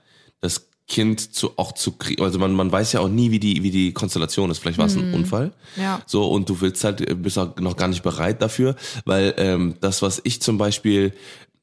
das 0.41 0.69
Kind 0.87 1.33
zu 1.33 1.53
auch 1.57 1.71
zu 1.71 1.93
kriegen. 1.93 2.21
Also 2.21 2.37
man 2.37 2.53
man 2.53 2.71
weiß 2.71 2.93
ja 2.93 2.99
auch 2.99 3.07
nie, 3.07 3.31
wie 3.31 3.39
die 3.39 3.63
wie 3.63 3.71
die 3.71 3.91
Konstellation 3.91 4.51
ist. 4.51 4.59
Vielleicht 4.59 4.77
war 4.77 4.85
es 4.85 4.95
ein 4.95 5.13
Unfall. 5.13 5.47
Mhm. 5.75 5.81
Ja. 5.81 6.01
So 6.05 6.27
und 6.29 6.47
du 6.47 6.61
willst 6.61 6.83
halt 6.83 7.01
äh, 7.01 7.15
bist 7.15 7.39
auch 7.39 7.55
noch 7.57 7.75
gar 7.75 7.87
nicht 7.87 8.03
bereit 8.03 8.41
dafür, 8.41 8.75
weil 9.03 9.33
ähm, 9.37 9.75
das 9.81 10.01
was 10.01 10.21
ich 10.23 10.41
zum 10.41 10.57
Beispiel 10.59 11.13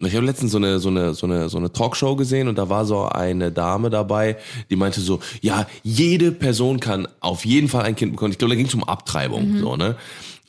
ich 0.00 0.16
habe 0.16 0.26
letztens 0.26 0.52
so 0.52 0.58
eine 0.58 0.80
so 0.80 0.88
eine 0.88 1.14
so 1.14 1.26
eine 1.26 1.48
so 1.48 1.58
eine 1.58 1.72
Talkshow 1.72 2.16
gesehen 2.16 2.48
und 2.48 2.58
da 2.58 2.68
war 2.68 2.84
so 2.84 3.04
eine 3.04 3.52
Dame 3.52 3.90
dabei, 3.90 4.36
die 4.70 4.76
meinte 4.76 5.00
so, 5.00 5.20
ja, 5.40 5.66
jede 5.82 6.32
Person 6.32 6.80
kann 6.80 7.06
auf 7.20 7.44
jeden 7.44 7.68
Fall 7.68 7.84
ein 7.84 7.94
Kind 7.94 8.12
bekommen. 8.12 8.32
Ich 8.32 8.38
glaube, 8.38 8.50
da 8.50 8.56
ging 8.56 8.66
es 8.66 8.74
um 8.74 8.84
Abtreibung, 8.84 9.58
so 9.58 9.76
ne. 9.76 9.96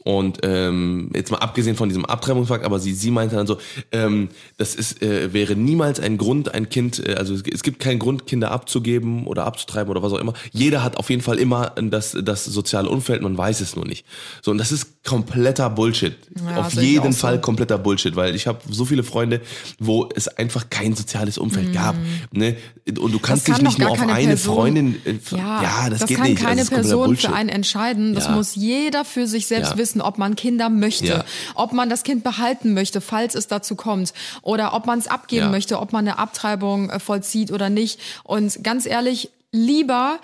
Und 0.04 0.40
ähm, 0.44 1.12
jetzt 1.16 1.32
mal 1.32 1.38
abgesehen 1.38 1.76
von 1.78 1.88
diesem 1.88 2.04
Abtreibungsfakt, 2.06 2.66
aber 2.66 2.80
sie, 2.80 2.94
sie 2.94 3.10
meinte 3.10 3.36
dann 3.38 3.48
so, 3.48 3.58
ähm, 3.92 4.30
das 4.58 4.76
ist, 4.76 5.02
äh, 5.02 5.32
wäre 5.34 5.56
niemals 5.56 6.00
ein 6.02 6.18
Grund, 6.18 6.54
ein 6.54 6.68
Kind, 6.70 7.08
äh, 7.08 7.14
also 7.16 7.34
es, 7.34 7.44
es 7.50 7.64
gibt 7.64 7.80
keinen 7.80 8.00
Grund, 8.00 8.28
Kinder 8.28 8.52
abzugeben 8.52 9.26
oder 9.28 9.46
abzutreiben 9.46 9.90
oder 9.90 10.04
was 10.04 10.12
auch 10.12 10.20
immer. 10.20 10.34
Jeder 10.52 10.84
hat 10.84 10.98
auf 10.98 11.10
jeden 11.10 11.22
Fall 11.22 11.38
immer 11.38 11.72
das, 11.76 12.18
das 12.22 12.44
soziale 12.44 12.90
Umfeld, 12.90 13.22
man 13.22 13.38
weiß 13.38 13.62
es 13.62 13.76
nur 13.78 13.86
nicht. 13.86 14.06
So, 14.42 14.52
und 14.52 14.58
das 14.58 14.72
ist 14.74 15.04
kompletter 15.06 15.70
Bullshit. 15.70 16.16
Ja, 16.50 16.58
auf 16.62 16.74
jeden 16.74 17.00
auch 17.00 17.12
so. 17.12 17.18
Fall 17.20 17.40
kompletter 17.42 17.78
Bullshit, 17.78 18.16
weil 18.16 18.36
ich 18.36 18.46
habe 18.48 18.60
so 18.70 18.84
viele 18.86 19.04
Freunde, 19.04 19.40
wo 19.80 20.10
es 20.16 20.28
einfach 20.28 20.70
kein 20.70 20.96
soziales 20.96 21.38
Umfeld 21.38 21.74
gab. 21.74 21.96
Ne? 22.32 22.58
Und 23.00 23.14
du 23.14 23.20
kannst 23.20 23.48
Mhm. 23.48 23.54
kann 23.54 23.60
dich 23.62 23.70
nicht 23.70 23.80
nur 23.80 23.90
auf 23.90 24.02
eine 24.02 24.28
Person- 24.28 24.56
Freundin, 24.56 24.96
äh, 25.06 25.14
Ja, 25.32 25.64
ja 25.64 25.90
das, 25.90 26.00
das 26.00 26.10
geht 26.10 26.18
kann 26.18 26.30
nicht. 26.30 26.44
keine 26.44 26.62
das 26.62 26.70
Person 26.70 27.16
für 27.16 27.34
einen 27.34 27.50
entscheiden. 27.50 28.14
Das 28.16 28.26
Ja. 28.26 28.32
muss 28.32 28.56
jeder 28.56 29.06
für 29.06 29.28
sich 29.28 29.46
selbst 29.48 29.72
Ja. 29.72 29.78
Wissen, 29.94 30.02
ob 30.02 30.18
man 30.18 30.36
Kinder 30.36 30.70
möchte, 30.70 31.06
Ja. 31.06 31.26
ob 31.56 31.74
man 31.74 31.90
das 31.90 32.04
Kind 32.04 32.24
behalten 32.24 32.74
möchte, 32.74 33.02
falls 33.02 33.36
es 33.36 33.48
dazu 33.48 33.76
kommt, 33.76 34.14
oder 34.42 34.74
ob 34.74 34.86
man 34.88 35.00
es 35.00 35.08
abgeben 35.08 35.46
Ja. 35.46 35.50
möchte, 35.52 35.80
ob 35.80 35.94
man 35.94 36.08
eine 36.08 36.18
Abtreibung 36.18 36.90
äh, 36.90 37.00
vollzieht 37.00 37.52
oder 37.52 37.70
nicht. 37.70 38.00
Und 38.24 38.64
ganz 38.64 38.86
ehrlich, 38.86 39.30
lieber 39.52 40.20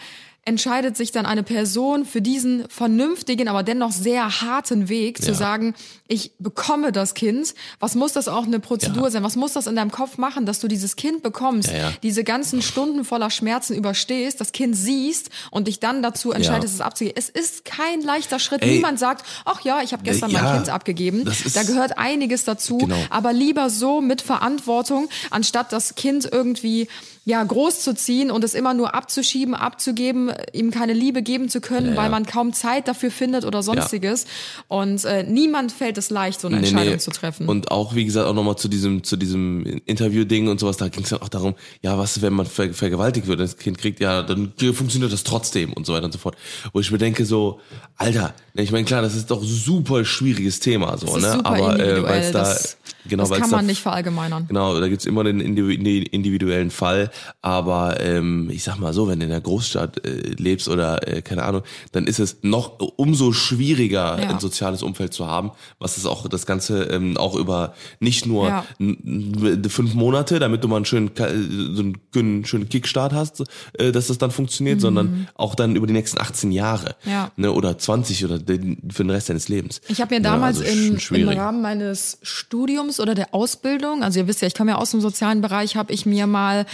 entscheidet 0.50 0.98
sich 0.98 1.12
dann 1.12 1.26
eine 1.28 1.44
Person 1.44 2.06
für 2.06 2.22
diesen 2.22 2.68
vernünftigen, 2.70 3.48
aber 3.48 3.62
dennoch 3.64 3.92
sehr 3.92 4.42
harten 4.42 4.90
Weg 4.90 5.22
zu 5.22 5.30
Ja. 5.30 5.34
sagen, 5.36 5.76
ich 6.08 6.32
bekomme 6.40 6.92
das 6.92 7.14
Kind. 7.14 7.54
Was 7.80 7.94
muss 7.94 8.14
das 8.14 8.28
auch 8.28 8.46
eine 8.48 8.60
Prozedur 8.60 9.04
Ja. 9.06 9.12
sein? 9.12 9.24
Was 9.24 9.36
muss 9.36 9.54
das 9.54 9.68
in 9.68 9.76
deinem 9.76 9.92
Kopf 9.92 10.18
machen, 10.18 10.48
dass 10.48 10.60
du 10.60 10.68
dieses 10.68 10.96
Kind 10.96 11.22
bekommst, 11.22 11.72
Ja, 11.72 11.94
diese 12.02 12.24
ganzen 12.24 12.64
Stunden 12.64 13.06
voller 13.06 13.30
Schmerzen 13.30 13.76
überstehst, 13.76 14.42
das 14.42 14.52
Kind 14.52 14.76
siehst 14.76 15.30
und 15.52 15.68
dich 15.68 15.80
dann 15.80 16.02
dazu 16.02 16.32
entscheidest, 16.32 16.74
es 16.74 16.82
abzugeben. 16.82 17.16
Es 17.18 17.30
ist 17.30 17.64
kein 17.64 18.02
leichter 18.02 18.40
Schritt. 18.40 18.64
Ey. 18.64 18.76
Niemand 18.76 18.98
sagt, 18.98 19.24
ach 19.46 19.62
ja, 19.62 19.82
ich 19.84 19.94
habe 19.94 20.02
gestern 20.04 20.32
mein 20.32 20.56
Kind 20.56 20.70
abgegeben. 20.70 21.26
da 21.54 21.62
gehört 21.64 22.00
einiges 22.00 22.44
dazu. 22.44 22.80
Genau. 22.80 22.98
Aber 23.12 23.32
lieber 23.34 23.70
so 23.70 24.02
mit 24.02 24.24
Verantwortung, 24.24 25.10
anstatt 25.30 25.72
das 25.72 25.94
Kind 25.94 26.28
irgendwie 26.32 26.88
ja, 27.26 27.44
groß 27.44 27.82
zu 27.82 27.94
ziehen 27.94 28.32
und 28.32 28.44
es 28.44 28.56
immer 28.56 28.74
nur 28.74 28.96
abzuschieben, 28.96 29.54
abzugeben, 29.54 30.32
ihm 30.52 30.72
keine 30.72 30.94
Liebe 30.94 31.22
geben 31.22 31.48
zu 31.48 31.62
können, 31.62 31.90
Ja, 31.92 31.96
weil 31.98 32.06
ja. 32.06 32.10
man 32.10 32.26
kaum 32.26 32.54
Zeit 32.54 32.88
dafür 32.88 33.12
findet 33.12 33.46
oder 33.46 33.62
sonstiges. 33.62 34.26
Und 34.68 35.06
äh, 35.06 35.24
niemand 35.24 35.72
fällt 35.72 35.98
es 36.00 36.10
leicht, 36.10 36.42
so 36.42 36.48
eine 36.48 36.58
Nee, 36.60 36.68
Entscheidung 36.68 36.94
nee. 36.94 37.00
zu 37.00 37.12
treffen. 37.12 37.48
Und 37.48 37.70
auch, 37.70 37.94
wie 37.94 38.06
gesagt, 38.06 38.26
auch 38.28 38.34
nochmal 38.34 38.58
zu 38.58 38.68
diesem, 38.68 39.04
zu 39.04 39.16
diesem 39.16 39.64
Interview-Ding 39.86 40.48
und 40.48 40.60
sowas, 40.60 40.78
da 40.78 40.88
ging 40.88 41.04
es 41.04 41.10
dann 41.10 41.22
auch 41.22 41.30
darum, 41.30 41.54
ja, 41.84 41.98
was, 42.00 42.22
wenn 42.24 42.34
man 42.34 42.48
ver 42.48 42.74
vergewaltigt 42.74 43.28
wird, 43.28 43.40
das 43.40 43.58
Kind 43.58 43.78
kriegt, 43.78 44.00
ja, 44.00 44.24
dann 44.24 44.54
funktioniert 44.74 45.14
das 45.14 45.24
trotzdem 45.24 45.74
und 45.74 45.86
so 45.86 45.94
weiter 45.94 46.06
und 46.06 46.14
so 46.14 46.20
fort. 46.20 46.36
Wo 46.74 46.80
ich 46.80 46.90
mir 46.92 46.98
denke, 46.98 47.26
so, 47.26 47.60
Alter, 47.98 48.34
ne, 48.56 48.64
ich 48.64 48.72
meine, 48.72 48.86
klar, 48.86 49.02
das 49.04 49.16
ist 49.16 49.30
doch 49.30 49.44
super 49.44 50.04
schwieriges 50.04 50.60
Thema, 50.62 50.98
so, 50.98 51.18
ne? 51.18 51.40
Aber 51.46 51.80
äh, 51.80 52.02
weil 52.02 52.32
da, 52.32 52.40
das 52.40 52.78
genau, 53.08 53.28
das 53.28 53.40
kann 53.40 53.50
da 53.52 53.58
man 53.58 53.66
nicht 53.66 53.82
verallgemeinern. 53.82 54.48
Genau, 54.48 54.80
da 54.80 54.88
gibt's 54.88 55.06
immer 55.06 55.24
den 55.24 55.42
indivi- 55.42 55.78
indi- 55.78 56.08
individuellen 56.10 56.72
Fall. 56.72 57.09
Aber 57.42 58.00
ähm, 58.02 58.50
ich 58.52 58.64
sag 58.64 58.78
mal 58.80 58.94
so, 58.94 59.08
wenn 59.08 59.20
du 59.20 59.26
in 59.26 59.32
der 59.32 59.42
Großstadt 59.42 60.06
äh, 60.06 60.22
lebst 60.38 60.68
oder 60.68 61.08
äh, 61.08 61.22
keine 61.22 61.44
Ahnung, 61.44 61.64
dann 61.92 62.06
ist 62.08 62.20
es 62.20 62.38
noch 62.42 62.80
umso 62.98 63.32
schwieriger, 63.34 64.20
Ja. 64.22 64.30
ein 64.30 64.40
soziales 64.40 64.84
Umfeld 64.84 65.14
zu 65.14 65.28
haben, 65.28 65.52
was 65.80 65.98
es 65.98 66.06
auch 66.06 66.28
das 66.28 66.46
Ganze 66.46 66.84
ähm, 66.84 67.18
auch 67.18 67.36
über 67.36 67.74
nicht 68.00 68.26
nur 68.26 68.48
Ja. 68.48 68.66
fünf 69.70 69.94
Monate, 69.94 70.40
damit 70.40 70.64
du 70.64 70.68
mal 70.68 70.78
einen 70.78 70.86
schönen, 70.86 71.14
Ka- 71.14 71.30
so 71.30 71.82
einen 71.82 71.98
schönen, 72.14 72.46
schönen 72.46 72.70
Kickstart 72.70 73.14
hast, 73.14 73.44
äh, 73.74 73.92
dass 73.92 74.08
das 74.08 74.18
dann 74.18 74.32
funktioniert, 74.32 74.82
sondern 74.82 75.28
auch 75.36 75.56
dann 75.56 75.76
über 75.76 75.88
die 75.88 75.94
nächsten 75.94 76.20
18 76.20 76.52
Jahre. 76.52 76.96
Mhm. 77.04 77.12
Ja. 77.12 77.32
Ne, 77.36 77.52
oder 77.52 77.78
20 77.78 78.26
oder 78.26 78.40
den, 78.40 78.78
für 78.92 79.04
den 79.04 79.10
Rest 79.10 79.30
deines 79.30 79.48
Lebens. 79.50 79.82
Ich 79.88 80.02
habe 80.02 80.14
mir 80.16 80.22
Ja, 80.22 80.32
damals 80.32 80.60
also 80.60 80.72
im, 80.72 81.00
schon 81.00 81.18
im. 81.18 81.30
Rahmen 81.30 81.62
meines 81.62 82.18
Studiums 82.22 83.00
oder 83.00 83.16
der 83.16 83.34
Ausbildung, 83.34 84.04
also 84.04 84.20
ihr 84.20 84.28
wisst 84.28 84.42
ja, 84.42 84.48
ich 84.48 84.56
komme 84.56 84.72
ja 84.72 84.78
aus 84.78 84.92
dem 84.92 85.02
sozialen 85.02 85.42
Bereich, 85.42 85.76
habe 85.76 85.94
ich 85.94 86.06
mir 86.06 86.28
mal, 86.28 86.66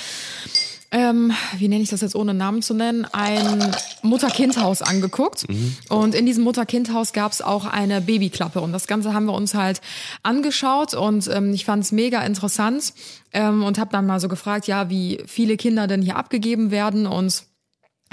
ähm, 0.91 1.33
wie 1.57 1.67
nenne 1.67 1.83
ich 1.83 1.89
das 1.89 2.01
jetzt 2.01 2.15
ohne 2.15 2.33
Namen 2.33 2.61
zu 2.61 2.73
nennen, 2.73 3.05
ein 3.11 3.75
Mutter-Kind-Haus 4.01 4.81
angeguckt. 4.81 5.49
Mhm. 5.49 5.75
Und 5.89 6.15
in 6.15 6.25
diesem 6.25 6.43
Mutter-Kind-Haus 6.45 7.11
gab 7.11 7.33
es 7.33 7.41
auch 7.41 7.65
eine 7.65 7.99
Babyklappe. 7.99 8.61
Und 8.61 8.71
das 8.71 8.87
Ganze 8.87 9.13
haben 9.13 9.25
wir 9.25 9.33
uns 9.33 9.55
halt 9.55 9.81
angeschaut 10.23 10.93
und 10.93 11.27
ähm, 11.27 11.53
ich 11.53 11.65
fand 11.65 11.83
es 11.83 11.91
mega 11.91 12.21
interessant 12.21 12.93
ähm, 13.33 13.63
und 13.63 13.77
habe 13.77 13.91
dann 13.91 14.05
mal 14.05 14.19
so 14.21 14.29
gefragt, 14.29 14.67
ja, 14.67 14.89
wie 14.89 15.21
viele 15.25 15.57
Kinder 15.57 15.87
denn 15.87 16.01
hier 16.01 16.15
abgegeben 16.15 16.71
werden 16.71 17.07
und 17.07 17.43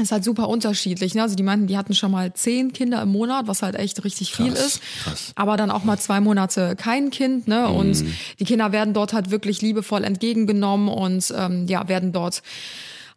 ist 0.01 0.11
halt 0.11 0.25
super 0.25 0.49
unterschiedlich. 0.49 1.15
Ne? 1.15 1.23
Also 1.23 1.37
die 1.37 1.43
meinten, 1.43 1.67
die 1.67 1.77
hatten 1.77 1.95
schon 1.95 2.11
mal 2.11 2.33
zehn 2.33 2.73
Kinder 2.73 3.03
im 3.03 3.11
Monat, 3.11 3.47
was 3.47 3.63
halt 3.63 3.75
echt 3.77 4.03
richtig 4.05 4.35
viel 4.35 4.53
Krass, 4.53 4.67
ist. 4.67 4.83
krass. 5.05 5.33
Aber 5.35 5.57
dann 5.57 5.71
auch 5.71 5.85
mal 5.85 5.99
zwei 5.99 6.21
Monate 6.21 6.75
kein 6.77 7.11
Kind. 7.11 7.47
Ne? 7.47 7.69
Und 7.69 8.05
die 8.41 8.45
Kinder 8.45 8.73
werden 8.73 8.95
dort 8.95 9.13
halt 9.13 9.31
wirklich 9.31 9.61
liebevoll 9.61 10.03
entgegengenommen 10.05 10.89
und 10.89 11.33
ähm, 11.37 11.67
ja, 11.69 11.89
werden 11.89 12.13
dort 12.13 12.43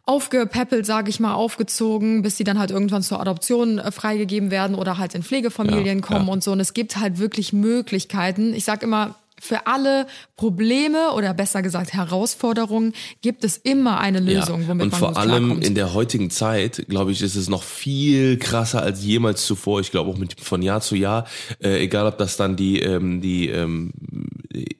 aufgepäppelt, 0.04 0.86
sage 0.86 1.10
ich 1.10 1.18
mal, 1.18 1.34
aufgezogen, 1.34 2.22
bis 2.22 2.36
sie 2.36 2.44
dann 2.44 2.58
halt 2.58 2.70
irgendwann 2.70 3.02
zur 3.02 3.20
Adoption 3.20 3.78
äh, 3.78 3.90
freigegeben 3.90 4.50
werden 4.52 4.76
oder 4.76 4.98
halt 4.98 5.14
in 5.14 5.22
Pflegefamilien 5.24 5.98
Ja, 5.98 6.04
kommen 6.04 6.26
ja. 6.26 6.32
und 6.32 6.44
so. 6.44 6.52
Und 6.52 6.60
es 6.60 6.74
gibt 6.74 6.96
halt 6.98 7.18
wirklich 7.18 7.52
Möglichkeiten. 7.52 8.54
Ich 8.54 8.64
sag 8.64 8.82
immer, 8.84 9.16
für 9.40 9.66
alle 9.66 10.06
Probleme 10.36 11.12
oder 11.14 11.34
besser 11.34 11.62
gesagt 11.62 11.92
Herausforderungen 11.92 12.92
gibt 13.22 13.44
es 13.44 13.56
immer 13.58 13.98
eine 14.00 14.20
Lösung, 14.20 14.62
ja. 14.62 14.68
womit 14.68 14.84
und 14.84 14.90
man 14.92 15.00
vor 15.00 15.16
allem 15.16 15.44
klarkommt. 15.44 15.64
in 15.66 15.74
der 15.74 15.92
heutigen 15.94 16.30
Zeit, 16.30 16.86
glaube 16.88 17.12
ich, 17.12 17.22
ist 17.22 17.36
es 17.36 17.48
noch 17.48 17.62
viel 17.62 18.38
krasser 18.38 18.82
als 18.82 19.04
jemals 19.04 19.44
zuvor. 19.46 19.80
Ich 19.80 19.90
glaube 19.90 20.10
auch 20.10 20.16
mit 20.18 20.40
von 20.40 20.62
Jahr 20.62 20.80
zu 20.80 20.96
Jahr, 20.96 21.26
äh, 21.62 21.82
egal 21.82 22.06
ob 22.06 22.18
das 22.18 22.36
dann 22.36 22.56
die 22.56 22.80
ähm, 22.80 23.20
die 23.20 23.48
ähm, 23.48 23.92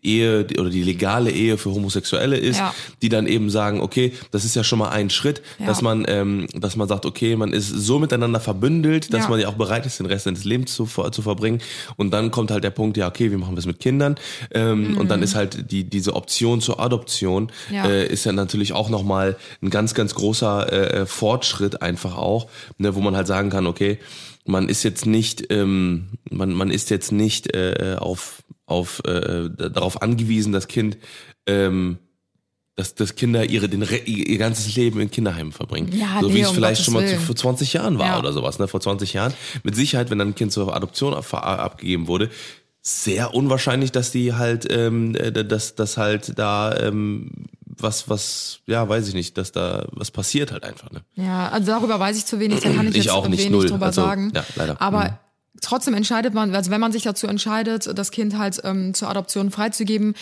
Ehe 0.02 0.46
oder 0.58 0.70
die 0.70 0.82
legale 0.82 1.30
Ehe 1.30 1.58
für 1.58 1.70
Homosexuelle 1.70 2.36
ist, 2.36 2.58
Ja. 2.58 2.74
die 3.02 3.08
dann 3.08 3.26
eben 3.26 3.50
sagen, 3.50 3.80
okay, 3.80 4.12
das 4.30 4.44
ist 4.44 4.54
ja 4.56 4.64
schon 4.64 4.78
mal 4.78 4.88
ein 4.90 5.10
Schritt, 5.10 5.42
Ja. 5.58 5.66
dass 5.66 5.82
man, 5.82 6.04
ähm, 6.08 6.46
dass 6.54 6.76
man 6.76 6.88
sagt, 6.88 7.04
okay, 7.04 7.36
man 7.36 7.52
ist 7.52 7.68
so 7.68 7.98
miteinander 7.98 8.40
verbündelt, 8.40 9.12
dass 9.12 9.28
man 9.28 9.38
ja 9.40 9.48
auch 9.48 9.54
bereit 9.54 9.84
ist, 9.84 9.98
den 9.98 10.06
Rest 10.06 10.24
seines 10.24 10.44
Lebens 10.44 10.74
zu, 10.74 10.86
zu 10.86 11.22
verbringen. 11.22 11.60
Und 11.96 12.10
dann 12.12 12.30
kommt 12.30 12.50
halt 12.50 12.64
der 12.64 12.70
Punkt, 12.70 12.96
ja, 12.96 13.08
okay, 13.08 13.30
wie 13.30 13.36
machen 13.36 13.54
wir 13.54 13.58
es 13.58 13.66
mit 13.66 13.80
Kindern? 13.80 14.16
Ähm, 14.52 14.96
Und 14.98 15.10
dann 15.10 15.22
ist 15.22 15.34
halt 15.34 15.70
die 15.70 15.84
diese 15.84 16.14
Option 16.14 16.60
zur 16.60 16.80
Adoption 16.80 17.44
Mhm. 17.68 17.74
Ja. 17.74 17.86
äh, 17.86 18.06
ist 18.06 18.24
ja 18.24 18.32
natürlich 18.32 18.72
auch 18.72 18.88
nochmal 18.88 19.36
ein 19.62 19.70
ganz, 19.70 19.94
ganz 19.94 20.14
großer 20.14 20.72
äh, 21.02 21.06
Fortschritt 21.06 21.82
einfach 21.82 22.16
auch, 22.16 22.48
ne, 22.78 22.94
wo 22.94 23.00
man 23.00 23.16
halt 23.16 23.26
sagen 23.26 23.50
kann, 23.50 23.66
okay, 23.66 23.98
man 24.44 24.68
ist 24.68 24.82
jetzt 24.84 25.06
nicht, 25.06 25.46
ähm, 25.50 26.10
man, 26.30 26.52
man 26.52 26.70
ist 26.70 26.90
jetzt 26.90 27.10
nicht 27.12 27.54
äh, 27.54 27.96
auf, 27.98 28.42
auf 28.66 29.02
äh, 29.04 29.48
darauf 29.50 30.02
angewiesen, 30.02 30.52
das 30.52 30.68
Kind 30.68 30.96
ähm, 31.46 31.98
dass, 32.78 32.94
dass 32.94 33.14
Kinder 33.14 33.42
ihre, 33.48 33.70
den, 33.70 33.82
ihr 34.04 34.36
ganzes 34.36 34.76
Leben 34.76 35.00
in 35.00 35.10
Kinderheimen 35.10 35.50
verbringen. 35.52 35.90
Ja, 35.98 36.18
so 36.20 36.28
nee, 36.28 36.34
wie 36.34 36.40
es 36.42 36.48
um 36.50 36.54
vielleicht 36.56 36.72
Gottes 36.80 36.84
schon 36.84 36.92
mal 36.94 37.04
Willen. 37.04 37.20
vor 37.20 37.34
20 37.34 37.72
Jahren 37.72 37.98
war 37.98 38.06
Ja. 38.08 38.18
oder 38.18 38.34
sowas, 38.34 38.58
ne? 38.58 38.68
Vor 38.68 38.82
20 38.82 39.14
Jahren. 39.14 39.32
Mit 39.62 39.74
Sicherheit, 39.74 40.10
wenn 40.10 40.18
dann 40.18 40.28
ein 40.28 40.34
Kind 40.34 40.52
zur 40.52 40.76
Adoption 40.76 41.14
ab, 41.14 41.32
abgegeben 41.32 42.06
wurde, 42.06 42.28
sehr 42.88 43.34
unwahrscheinlich, 43.34 43.90
dass 43.90 44.12
die 44.12 44.34
halt, 44.34 44.64
ähm, 44.70 45.16
äh, 45.16 45.32
dass, 45.32 45.74
dass 45.74 45.96
halt 45.96 46.38
da 46.38 46.72
ähm, 46.78 47.30
was, 47.78 48.08
was, 48.08 48.60
ja, 48.66 48.88
weiß 48.88 49.08
ich 49.08 49.14
nicht, 49.14 49.36
dass 49.38 49.50
da 49.50 49.86
was 49.90 50.12
passiert 50.12 50.52
halt 50.52 50.62
einfach, 50.62 50.90
ne? 50.92 51.02
Ja, 51.16 51.48
also 51.48 51.66
darüber 51.72 51.98
weiß 51.98 52.16
ich 52.16 52.26
zu 52.26 52.38
wenig, 52.38 52.60
da 52.60 52.70
kann 52.70 52.86
ich, 52.86 52.96
Ich 52.96 53.04
jetzt 53.06 53.12
auch 53.12 53.26
nicht, 53.26 53.40
wenig 53.40 53.50
null. 53.50 53.66
drüber 53.68 53.86
Also, 53.86 54.02
sagen. 54.02 54.30
ja, 54.36 54.44
leider. 54.54 54.80
Aber 54.80 55.04
Mhm. 55.04 55.10
trotzdem 55.62 55.94
entscheidet 55.94 56.32
man, 56.32 56.54
also 56.54 56.70
wenn 56.70 56.80
man 56.80 56.92
sich 56.92 57.02
dazu 57.02 57.26
entscheidet, 57.26 57.90
das 57.98 58.12
Kind 58.12 58.38
halt 58.38 58.60
ähm, 58.62 58.94
zur 58.94 59.10
Adoption 59.10 59.50
freizugeben, 59.50 60.14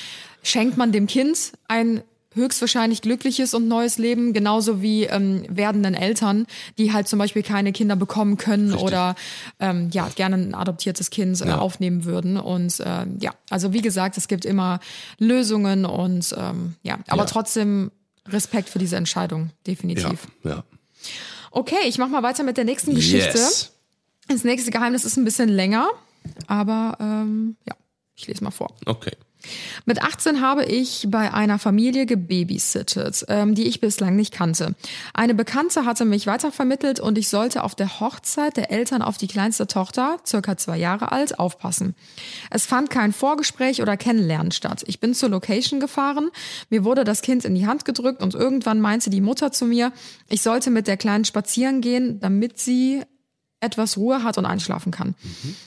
schenkt 0.42 0.78
man 0.78 0.90
dem 0.90 1.06
Kind 1.06 1.52
ein 1.68 2.02
höchstwahrscheinlich 2.34 3.02
glückliches 3.02 3.54
und 3.54 3.68
neues 3.68 3.98
Leben, 3.98 4.32
genauso 4.32 4.82
wie 4.82 5.04
ähm, 5.04 5.44
werdenden 5.48 5.94
Eltern, 5.94 6.46
die 6.78 6.92
halt 6.92 7.08
zum 7.08 7.18
Beispiel 7.18 7.42
keine 7.42 7.72
Kinder 7.72 7.96
bekommen 7.96 8.36
können 8.36 8.70
Richtig. 8.70 8.82
oder 8.84 9.14
ähm, 9.60 9.90
ja 9.92 10.08
gerne 10.14 10.36
ein 10.36 10.54
adoptiertes 10.54 11.10
Kind 11.10 11.40
äh, 11.40 11.46
Ja. 11.48 11.58
aufnehmen 11.58 12.04
würden. 12.04 12.36
Und 12.36 12.80
äh, 12.80 13.06
ja, 13.20 13.32
also 13.50 13.72
wie 13.72 13.82
gesagt, 13.82 14.16
es 14.18 14.28
gibt 14.28 14.44
immer 14.44 14.80
Lösungen 15.18 15.84
und 15.84 16.34
ähm, 16.36 16.74
ja, 16.82 16.98
aber 17.08 17.22
Ja. 17.22 17.26
trotzdem 17.26 17.90
Respekt 18.28 18.68
für 18.68 18.78
diese 18.78 18.96
Entscheidung, 18.96 19.50
definitiv. 19.66 20.26
Ja, 20.42 20.50
ja. 20.50 20.64
Okay, 21.50 21.76
ich 21.86 21.98
mach 21.98 22.08
mal 22.08 22.22
weiter 22.22 22.42
mit 22.42 22.56
der 22.56 22.64
nächsten 22.64 22.94
Geschichte. 22.94 23.38
Yes. 23.38 23.72
Das 24.28 24.42
nächste 24.44 24.70
Geheimnis 24.70 25.04
ist 25.04 25.16
ein 25.18 25.24
bisschen 25.24 25.48
länger, 25.50 25.88
aber 26.46 26.96
ähm, 27.00 27.56
ja, 27.68 27.74
ich 28.16 28.26
lese 28.26 28.42
mal 28.42 28.50
vor. 28.50 28.74
Okay. 28.86 29.12
Mit 29.84 30.02
18 30.02 30.40
habe 30.40 30.64
ich 30.64 31.06
bei 31.08 31.32
einer 31.32 31.58
Familie 31.58 32.06
gebabysittet, 32.06 33.24
ähm, 33.28 33.54
die 33.54 33.66
ich 33.66 33.80
bislang 33.80 34.16
nicht 34.16 34.32
kannte. 34.32 34.74
Eine 35.12 35.34
Bekannte 35.34 35.84
hatte 35.84 36.04
mich 36.04 36.26
weitervermittelt 36.26 37.00
und 37.00 37.18
ich 37.18 37.28
sollte 37.28 37.62
auf 37.62 37.74
der 37.74 38.00
Hochzeit 38.00 38.56
der 38.56 38.70
Eltern 38.70 39.02
auf 39.02 39.16
die 39.16 39.26
kleinste 39.26 39.66
Tochter, 39.66 40.18
circa 40.26 40.56
zwei 40.56 40.78
Jahre 40.78 41.12
alt, 41.12 41.38
aufpassen. 41.38 41.94
Es 42.50 42.66
fand 42.66 42.90
kein 42.90 43.12
Vorgespräch 43.12 43.82
oder 43.82 43.96
Kennenlernen 43.96 44.52
statt. 44.52 44.84
Ich 44.86 45.00
bin 45.00 45.14
zur 45.14 45.28
Location 45.28 45.80
gefahren, 45.80 46.30
mir 46.70 46.84
wurde 46.84 47.04
das 47.04 47.22
Kind 47.22 47.44
in 47.44 47.54
die 47.54 47.66
Hand 47.66 47.84
gedrückt 47.84 48.22
und 48.22 48.34
irgendwann 48.34 48.80
meinte 48.80 49.10
die 49.10 49.20
Mutter 49.20 49.52
zu 49.52 49.66
mir, 49.66 49.92
ich 50.28 50.42
sollte 50.42 50.70
mit 50.70 50.86
der 50.86 50.96
Kleinen 50.96 51.24
spazieren 51.24 51.80
gehen, 51.80 52.20
damit 52.20 52.58
sie 52.58 53.02
etwas 53.60 53.96
Ruhe 53.96 54.22
hat 54.22 54.36
und 54.38 54.46
einschlafen 54.46 54.92
kann. 54.92 55.14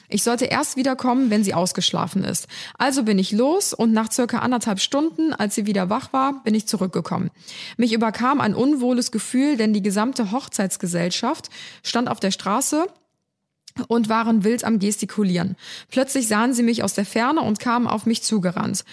Ich 0.07 0.23
sollte 0.23 0.45
erst 0.45 0.75
wiederkommen, 0.77 1.29
wenn 1.29 1.43
sie 1.43 1.53
ausgeschlafen 1.53 2.23
ist. 2.23 2.47
Also 2.77 3.03
bin 3.03 3.17
ich 3.17 3.31
los 3.31 3.73
und 3.73 3.91
nach 3.91 4.11
circa 4.11 4.39
anderthalb 4.39 4.79
Stunden, 4.79 5.33
als 5.33 5.55
sie 5.55 5.65
wieder 5.65 5.89
wach 5.89 6.13
war, 6.13 6.43
bin 6.43 6.53
ich 6.53 6.67
zurückgekommen. 6.67 7.31
Mich 7.75 7.93
überkam 7.93 8.39
ein 8.39 8.53
unwohles 8.53 9.11
Gefühl, 9.11 9.57
denn 9.57 9.73
die 9.73 9.81
gesamte 9.81 10.31
Hochzeitsgesellschaft 10.31 11.49
stand 11.83 12.09
auf 12.09 12.19
der 12.19 12.31
Straße 12.31 12.85
und 13.87 14.09
waren 14.09 14.43
wild 14.43 14.63
am 14.63 14.79
Gestikulieren. 14.79 15.55
Plötzlich 15.89 16.27
sahen 16.27 16.53
sie 16.53 16.63
mich 16.63 16.83
aus 16.83 16.93
der 16.93 17.05
Ferne 17.05 17.41
und 17.41 17.59
kamen 17.59 17.87
auf 17.87 18.05
mich 18.05 18.23
zugerannt. 18.23 18.83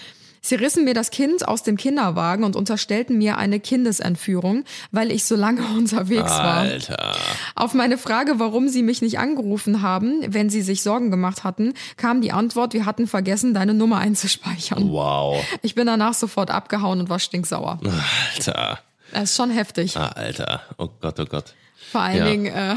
Sie 0.47 0.53
rissen 0.55 0.83
mir 0.83 0.93
das 0.93 1.09
Kind 1.09 1.47
aus 1.47 1.63
dem 1.63 1.75
Kinderwagen 1.75 2.43
und 2.43 2.55
unterstellten 2.55 3.17
mir 3.17 3.37
eine 3.39 3.59
Kindesentführung, 3.59 4.63
weil 4.91 5.11
ich 5.11 5.25
so 5.25 5.35
lange 5.35 5.61
unterwegs 5.75 6.29
war. 6.29 6.57
Alter. 6.57 7.15
Auf 7.55 7.73
meine 7.73 7.97
Frage, 7.97 8.33
warum 8.37 8.69
sie 8.69 8.83
mich 8.83 9.01
nicht 9.01 9.17
angerufen 9.17 9.81
haben, 9.81 10.21
wenn 10.27 10.51
sie 10.51 10.61
sich 10.61 10.83
Sorgen 10.83 11.09
gemacht 11.09 11.43
hatten, 11.43 11.73
kam 11.97 12.21
die 12.21 12.31
Antwort, 12.31 12.73
wir 12.73 12.85
hatten 12.85 13.07
vergessen, 13.07 13.55
deine 13.55 13.73
Nummer 13.73 13.97
einzuspeichern. 13.97 14.91
Wow. 14.91 15.43
Ich 15.63 15.73
bin 15.73 15.87
danach 15.87 16.13
sofort 16.13 16.51
abgehauen 16.51 16.99
und 16.99 17.09
war 17.09 17.17
stinksauer. 17.19 17.79
Alter. 18.35 18.79
Das 19.11 19.23
ist 19.31 19.35
schon 19.37 19.49
heftig. 19.49 19.97
Ah, 19.97 20.09
Alter. 20.09 20.61
Oh 20.77 20.89
Gott, 21.01 21.19
oh 21.19 21.25
Gott. 21.25 21.55
Vor 21.91 22.01
allen 22.01 22.17
Ja. 22.17 22.25
Dingen, 22.25 22.45
äh, 22.47 22.75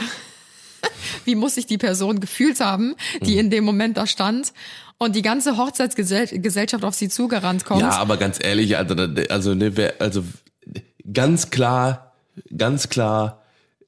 wie 1.24 1.34
muss 1.34 1.56
sich 1.56 1.66
die 1.66 1.78
Person 1.78 2.20
gefühlt 2.20 2.60
haben, 2.60 2.94
die 3.22 3.32
Mhm. 3.34 3.38
in 3.40 3.50
dem 3.50 3.64
Moment 3.64 3.96
da 3.96 4.06
stand 4.06 4.52
und 4.98 5.14
die 5.14 5.22
ganze 5.22 5.56
Hochzeitsgesellschaft 5.56 6.84
auf 6.84 6.94
sie 6.94 7.08
zugerannt 7.08 7.64
kommt. 7.64 7.80
Ja, 7.80 7.90
aber 7.90 8.16
ganz 8.16 8.38
ehrlich, 8.42 8.76
also, 8.76 8.94
also, 9.28 9.54
ne, 9.54 9.76
wer, 9.76 9.94
also 10.00 10.24
ganz 11.12 11.50
klar, 11.50 12.14
ganz 12.56 12.88
klar, 12.88 13.42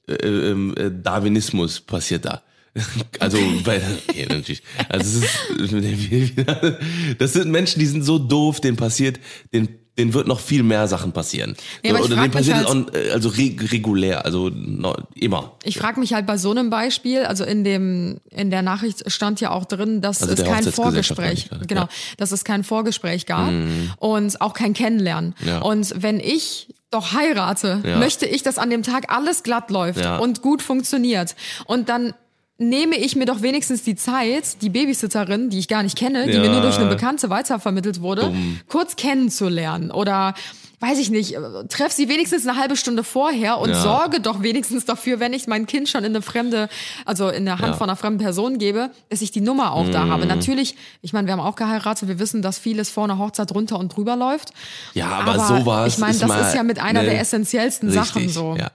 äh, 0.07 0.13
ähm, 0.13 0.73
äh, 0.77 0.89
Darwinismus 0.91 1.81
passiert 1.81 2.25
da. 2.25 2.41
Also, 3.19 3.37
weil, 3.65 3.81
okay, 4.09 4.25
natürlich. 4.27 4.63
Also, 4.89 5.25
es 5.61 5.71
ist, 5.73 6.33
das 7.19 7.33
sind 7.33 7.51
Menschen, 7.51 7.79
die 7.79 7.85
sind 7.85 8.03
so 8.03 8.17
doof, 8.17 8.61
denen 8.61 8.77
passiert, 8.77 9.19
denen, 9.53 9.80
denen 9.97 10.13
wird 10.13 10.27
noch 10.27 10.39
viel 10.39 10.63
mehr 10.63 10.87
Sachen 10.87 11.11
passieren. 11.11 11.55
Ich 11.81 11.91
Oder 11.93 12.07
denen 12.07 12.31
passiert 12.31 12.57
es 12.61 12.65
auch, 12.65 12.75
äh, 12.93 13.11
also 13.11 13.29
re 13.29 13.55
regulär, 13.59 14.23
also 14.25 14.49
no, 14.49 14.95
immer. 15.15 15.51
Ich 15.63 15.77
frage 15.77 15.99
mich 15.99 16.13
halt 16.13 16.25
bei 16.25 16.37
so 16.37 16.51
einem 16.51 16.69
Beispiel, 16.69 17.23
also 17.23 17.43
in 17.43 17.63
dem 17.63 18.19
in 18.29 18.51
der 18.51 18.61
Nachricht 18.61 19.09
stand 19.11 19.41
ja 19.41 19.51
auch 19.51 19.65
drin, 19.65 20.01
dass 20.01 20.21
Also 20.23 20.33
es 20.41 20.43
kein 20.47 20.63
Vorgespräch, 20.63 21.49
genau, 21.67 21.81
ja. 21.81 21.89
dass 22.17 22.31
es 22.31 22.43
kein 22.43 22.63
Vorgespräch 22.63 23.25
gab 23.25 23.51
und 23.97 24.41
auch 24.41 24.53
kein 24.53 24.73
Kennenlernen. 24.73 25.35
Ja. 25.45 25.59
Und 25.59 25.93
wenn 25.97 26.19
ich 26.19 26.69
doch 26.89 27.13
heirate, 27.13 27.81
Ja. 27.85 27.97
möchte 27.97 28.25
ich, 28.25 28.43
dass 28.43 28.57
an 28.57 28.69
dem 28.69 28.83
Tag 28.83 29.05
alles 29.13 29.43
glatt 29.43 29.71
läuft 29.71 30.01
Ja. 30.01 30.17
und 30.17 30.41
gut 30.41 30.61
funktioniert. 30.61 31.35
Und 31.65 31.87
dann 31.89 32.13
nehme 32.61 32.95
ich 32.97 33.15
mir 33.15 33.25
doch 33.25 33.41
wenigstens 33.41 33.83
die 33.83 33.95
Zeit, 33.95 34.61
die 34.61 34.69
Babysitterin, 34.69 35.49
die 35.49 35.59
ich 35.59 35.67
gar 35.67 35.83
nicht 35.83 35.97
kenne, 35.97 36.27
die 36.27 36.33
Ja. 36.33 36.39
mir 36.41 36.49
nur 36.49 36.61
durch 36.61 36.77
eine 36.77 36.85
Bekannte 36.89 37.29
weitervermittelt 37.29 38.01
wurde, 38.01 38.21
Dumm. 38.23 38.59
kurz 38.67 38.95
kennenzulernen 38.95 39.91
oder 39.91 40.33
weiß 40.79 40.97
ich 40.97 41.11
nicht, 41.11 41.37
treff 41.69 41.91
sie 41.91 42.09
wenigstens 42.09 42.47
eine 42.47 42.57
halbe 42.57 42.75
Stunde 42.75 43.03
vorher 43.03 43.59
und 43.59 43.69
Ja. 43.69 43.79
sorge 43.81 44.19
doch 44.19 44.41
wenigstens 44.41 44.83
dafür, 44.85 45.19
wenn 45.19 45.31
ich 45.31 45.45
mein 45.45 45.67
Kind 45.67 45.89
schon 45.89 46.03
in 46.03 46.11
eine 46.11 46.23
fremde, 46.23 46.69
also 47.05 47.29
in 47.29 47.45
der 47.45 47.55
Hand 47.59 47.67
Ja. 47.67 47.73
Mhm. 47.73 47.77
von 47.77 47.89
einer 47.89 47.95
fremden 47.95 48.19
Person 48.23 48.57
gebe, 48.57 48.89
dass 49.09 49.21
ich 49.21 49.29
die 49.31 49.41
Nummer 49.41 49.73
auch 49.73 49.87
da 49.91 50.07
habe. 50.07 50.25
Natürlich, 50.25 50.75
ich 51.03 51.13
meine, 51.13 51.27
wir 51.27 51.33
haben 51.33 51.39
auch 51.39 51.55
geheiratet, 51.55 52.07
wir 52.07 52.17
wissen, 52.17 52.41
dass 52.41 52.57
vieles 52.57 52.89
vor 52.89 53.03
einer 53.03 53.19
Hochzeit 53.19 53.53
runter 53.53 53.77
und 53.77 53.95
drüber 53.95 54.15
läuft. 54.15 54.53
Ja, 54.95 55.07
aber, 55.09 55.37
sowas 55.39 55.93
Ich 55.93 55.99
meine, 55.99 56.17
das 56.17 56.27
mal, 56.27 56.41
ist 56.47 56.55
ja 56.55 56.63
mit 56.63 56.79
einer 56.79 57.01
ne, 57.03 57.09
der 57.09 57.19
essentiellsten 57.19 57.91
Sachen 57.91 58.17
richtig, 58.23 58.33
so. 58.33 58.55
Ja. 58.57 58.71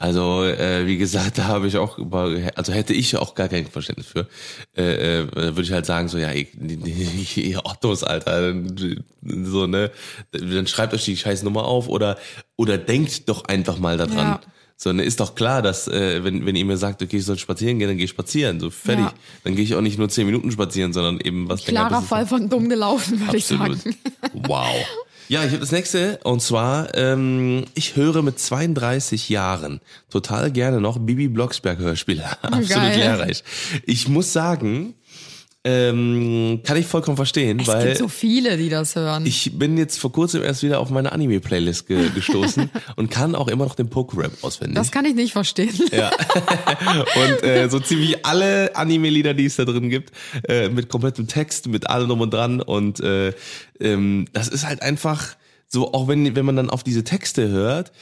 Also, 0.00 0.44
äh, 0.44 0.86
wie 0.86 0.96
gesagt, 0.96 1.38
da 1.38 1.44
habe 1.48 1.66
ich 1.66 1.76
auch 1.76 1.98
über, 1.98 2.30
also 2.54 2.72
hätte 2.72 2.94
ich 2.94 3.16
auch 3.16 3.34
gar 3.34 3.48
kein 3.48 3.66
Verständnis 3.66 4.06
für. 4.06 4.28
Äh, 4.76 5.22
äh, 5.22 5.32
würde 5.34 5.62
ich 5.62 5.72
halt 5.72 5.86
sagen, 5.86 6.06
so, 6.08 6.18
ja, 6.18 6.30
ihr, 6.30 6.46
ihr 7.36 7.66
Ottos, 7.66 8.04
Alter, 8.04 8.54
so, 9.22 9.66
ne, 9.66 9.90
dann 10.30 10.68
schreibt 10.68 10.94
euch 10.94 11.04
die 11.04 11.16
scheiß 11.16 11.42
Nummer 11.42 11.64
auf 11.64 11.88
oder, 11.88 12.16
oder 12.56 12.78
denkt 12.78 13.28
doch 13.28 13.44
einfach 13.46 13.78
mal 13.78 13.96
daran. 13.96 14.16
Ja. 14.16 14.40
So, 14.76 14.92
ne, 14.92 15.02
ist 15.02 15.18
doch 15.18 15.34
klar, 15.34 15.62
dass, 15.62 15.88
äh, 15.88 16.22
wenn, 16.22 16.46
wenn 16.46 16.54
ihr 16.54 16.64
mir 16.64 16.76
sagt, 16.76 17.02
okay, 17.02 17.16
ich 17.16 17.24
soll 17.24 17.36
spazieren 17.36 17.80
gehen, 17.80 17.88
dann 17.88 17.96
gehe 17.96 18.04
ich 18.04 18.10
spazieren, 18.12 18.60
so 18.60 18.70
fertig. 18.70 19.06
Ja. 19.06 19.14
Dann 19.42 19.56
gehe 19.56 19.64
ich 19.64 19.74
auch 19.74 19.80
nicht 19.80 19.98
nur 19.98 20.08
zehn 20.08 20.26
Minuten 20.26 20.52
spazieren, 20.52 20.92
sondern 20.92 21.18
eben 21.18 21.48
was 21.48 21.66
länger, 21.66 21.80
Klarer 21.88 21.96
bis 21.96 22.04
es- 22.04 22.08
Fall 22.08 22.26
von 22.28 22.48
dumm 22.48 22.68
gelaufen, 22.68 23.20
würde 23.20 23.36
ich 23.36 23.46
sagen. 23.46 23.80
Wow. 24.32 24.86
Ja, 25.28 25.44
ich 25.44 25.50
habe 25.50 25.60
das 25.60 25.72
nächste 25.72 26.18
und 26.24 26.40
zwar, 26.40 26.94
ähm, 26.94 27.66
ich 27.74 27.96
höre 27.96 28.22
mit 28.22 28.38
32 28.38 29.28
Jahren 29.28 29.80
total 30.10 30.50
gerne 30.50 30.80
noch 30.80 30.98
Bibi 30.98 31.28
Blocksberg 31.28 31.78
Hörspiele. 31.78 32.24
Absolut 32.42 32.96
lehrreich. 32.96 33.44
Ich 33.84 34.08
muss 34.08 34.32
sagen, 34.32 34.94
ähm, 35.68 36.60
kann 36.64 36.76
ich 36.78 36.86
vollkommen 36.86 37.16
verstehen, 37.16 37.60
Es 37.60 37.66
weil 37.66 37.84
gibt 37.86 37.98
so 37.98 38.08
viele, 38.08 38.56
die 38.56 38.70
das 38.70 38.96
hören. 38.96 39.26
ich 39.26 39.58
bin 39.58 39.76
jetzt 39.76 39.98
vor 39.98 40.10
kurzem 40.10 40.42
erst 40.42 40.62
wieder 40.62 40.80
auf 40.80 40.88
meine 40.88 41.12
Anime-Playlist 41.12 41.86
ge 41.86 42.08
gestoßen 42.14 42.70
und 42.96 43.10
kann 43.10 43.34
auch 43.34 43.48
immer 43.48 43.64
noch 43.64 43.74
den 43.74 43.90
Poke-Rap 43.90 44.32
auswendig. 44.42 44.76
das 44.76 44.90
kann 44.90 45.04
ich 45.04 45.14
nicht 45.14 45.32
verstehen. 45.32 45.74
Ja. 45.92 46.10
und 47.16 47.42
äh, 47.42 47.68
so 47.68 47.80
ziemlich 47.80 48.24
alle 48.24 48.74
Anime-Lieder, 48.74 49.34
die 49.34 49.44
es 49.44 49.56
da 49.56 49.64
drin 49.64 49.90
gibt, 49.90 50.12
äh, 50.48 50.68
mit 50.70 50.88
komplettem 50.88 51.26
Text, 51.26 51.68
mit 51.68 51.88
allem 51.90 52.08
drum 52.08 52.20
und 52.22 52.32
dran. 52.32 52.62
Und 52.62 53.00
äh, 53.00 53.32
ähm, 53.80 54.26
das 54.32 54.48
ist 54.48 54.66
halt 54.66 54.82
einfach 54.82 55.36
so, 55.66 55.92
auch 55.92 56.08
wenn, 56.08 56.34
wenn 56.34 56.46
man 56.46 56.56
dann 56.56 56.70
auf 56.70 56.82
diese 56.82 57.04
Texte 57.04 57.48
hört, 57.48 57.92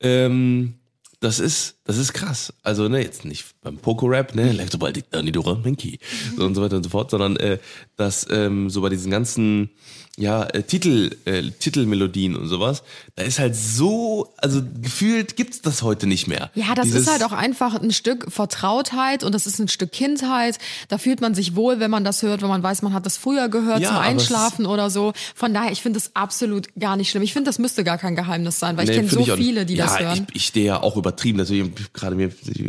ähm, 0.00 0.74
das 1.22 1.38
ist, 1.38 1.76
das 1.84 1.98
ist 1.98 2.12
krass. 2.12 2.52
Also, 2.62 2.88
ne, 2.88 3.00
jetzt 3.00 3.24
nicht 3.24 3.44
beim 3.62 3.78
Poco-Rap, 3.78 4.34
ne, 4.34 4.50
leg 4.50 4.68
sobald 4.70 4.96
ich 4.96 5.04
dann 5.08 5.24
die 5.24 5.32
Dora 5.32 5.54
Minky 5.54 6.00
so 6.36 6.44
und 6.44 6.56
so 6.56 6.62
weiter 6.62 6.76
und 6.76 6.82
so 6.82 6.90
fort, 6.90 7.10
sondern 7.10 7.36
äh, 7.36 7.58
dass 7.96 8.26
ähm, 8.28 8.68
so 8.68 8.80
bei 8.82 8.88
diesen 8.88 9.10
ganzen 9.10 9.70
ja, 10.18 10.42
äh, 10.44 10.62
Titel, 10.62 11.16
äh, 11.24 11.42
Titelmelodien 11.58 12.36
und 12.36 12.46
sowas, 12.48 12.82
da 13.16 13.22
ist 13.22 13.38
halt 13.38 13.56
so, 13.56 14.32
also 14.36 14.62
gefühlt 14.82 15.36
gibt's 15.36 15.62
das 15.62 15.82
heute 15.82 16.06
nicht 16.06 16.26
mehr. 16.28 16.50
Ja, 16.54 16.74
das 16.74 16.86
Dieses- 16.86 17.02
ist 17.02 17.10
halt 17.10 17.24
auch 17.24 17.32
einfach 17.32 17.80
ein 17.80 17.92
Stück 17.92 18.30
Vertrautheit 18.30 19.24
und 19.24 19.34
das 19.34 19.46
ist 19.46 19.58
ein 19.58 19.68
Stück 19.68 19.90
Kindheit. 19.92 20.58
Da 20.88 20.98
fühlt 20.98 21.20
man 21.22 21.34
sich 21.34 21.56
wohl, 21.56 21.80
wenn 21.80 21.90
man 21.90 22.04
das 22.04 22.22
hört, 22.22 22.42
wenn 22.42 22.48
man 22.50 22.62
weiß, 22.62 22.82
man 22.82 22.92
hat 22.92 23.06
das 23.06 23.16
früher 23.16 23.48
gehört 23.48 23.80
Ja, 23.80 23.88
zum 23.88 23.96
Einschlafen 23.98 24.66
oder 24.66 24.90
so. 24.90 25.12
Von 25.34 25.54
daher, 25.54 25.72
ich 25.72 25.80
finde 25.80 25.98
das 25.98 26.14
absolut 26.14 26.68
gar 26.78 26.96
nicht 26.96 27.10
schlimm. 27.10 27.22
Ich 27.22 27.32
finde, 27.32 27.48
das 27.48 27.58
müsste 27.58 27.82
gar 27.82 27.96
kein 27.98 28.14
Geheimnis 28.14 28.58
sein, 28.58 28.76
weil 28.76 28.84
ich 28.84 28.90
Nee, 28.90 28.96
kenne 28.96 29.08
find 29.08 29.24
so 29.26 29.34
nicht. 29.34 29.42
viele, 29.44 29.64
die 29.66 29.76
ja, 29.76 29.86
das 29.86 29.98
hören. 29.98 30.26
Ich, 30.30 30.36
ich 30.36 30.46
stehe 30.46 30.66
ja 30.66 30.82
auch 30.82 30.96
übertrieben. 30.96 31.38
Natürlich 31.38 31.64
hab 31.70 31.80
ich 31.80 31.92
gerade 31.94 32.16
mir 32.16 32.28
ich 32.28 32.62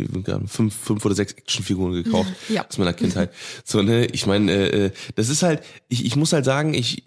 fünf, 0.50 0.74
fünf 0.74 1.04
oder 1.04 1.14
sechs 1.14 1.32
Actionfiguren 1.34 1.92
gekauft 2.02 2.30
Ja. 2.48 2.66
aus 2.66 2.78
meiner 2.78 2.94
Kindheit. 2.94 3.30
So, 3.64 3.82
ne, 3.82 4.06
ich 4.06 4.24
meine, 4.26 4.50
äh, 4.50 4.86
äh, 4.86 4.90
das 5.16 5.28
ist 5.28 5.42
halt, 5.42 5.62
ich, 5.88 6.06
ich 6.06 6.16
muss 6.16 6.32
halt 6.32 6.44
sagen, 6.46 6.72
ich, 6.74 7.02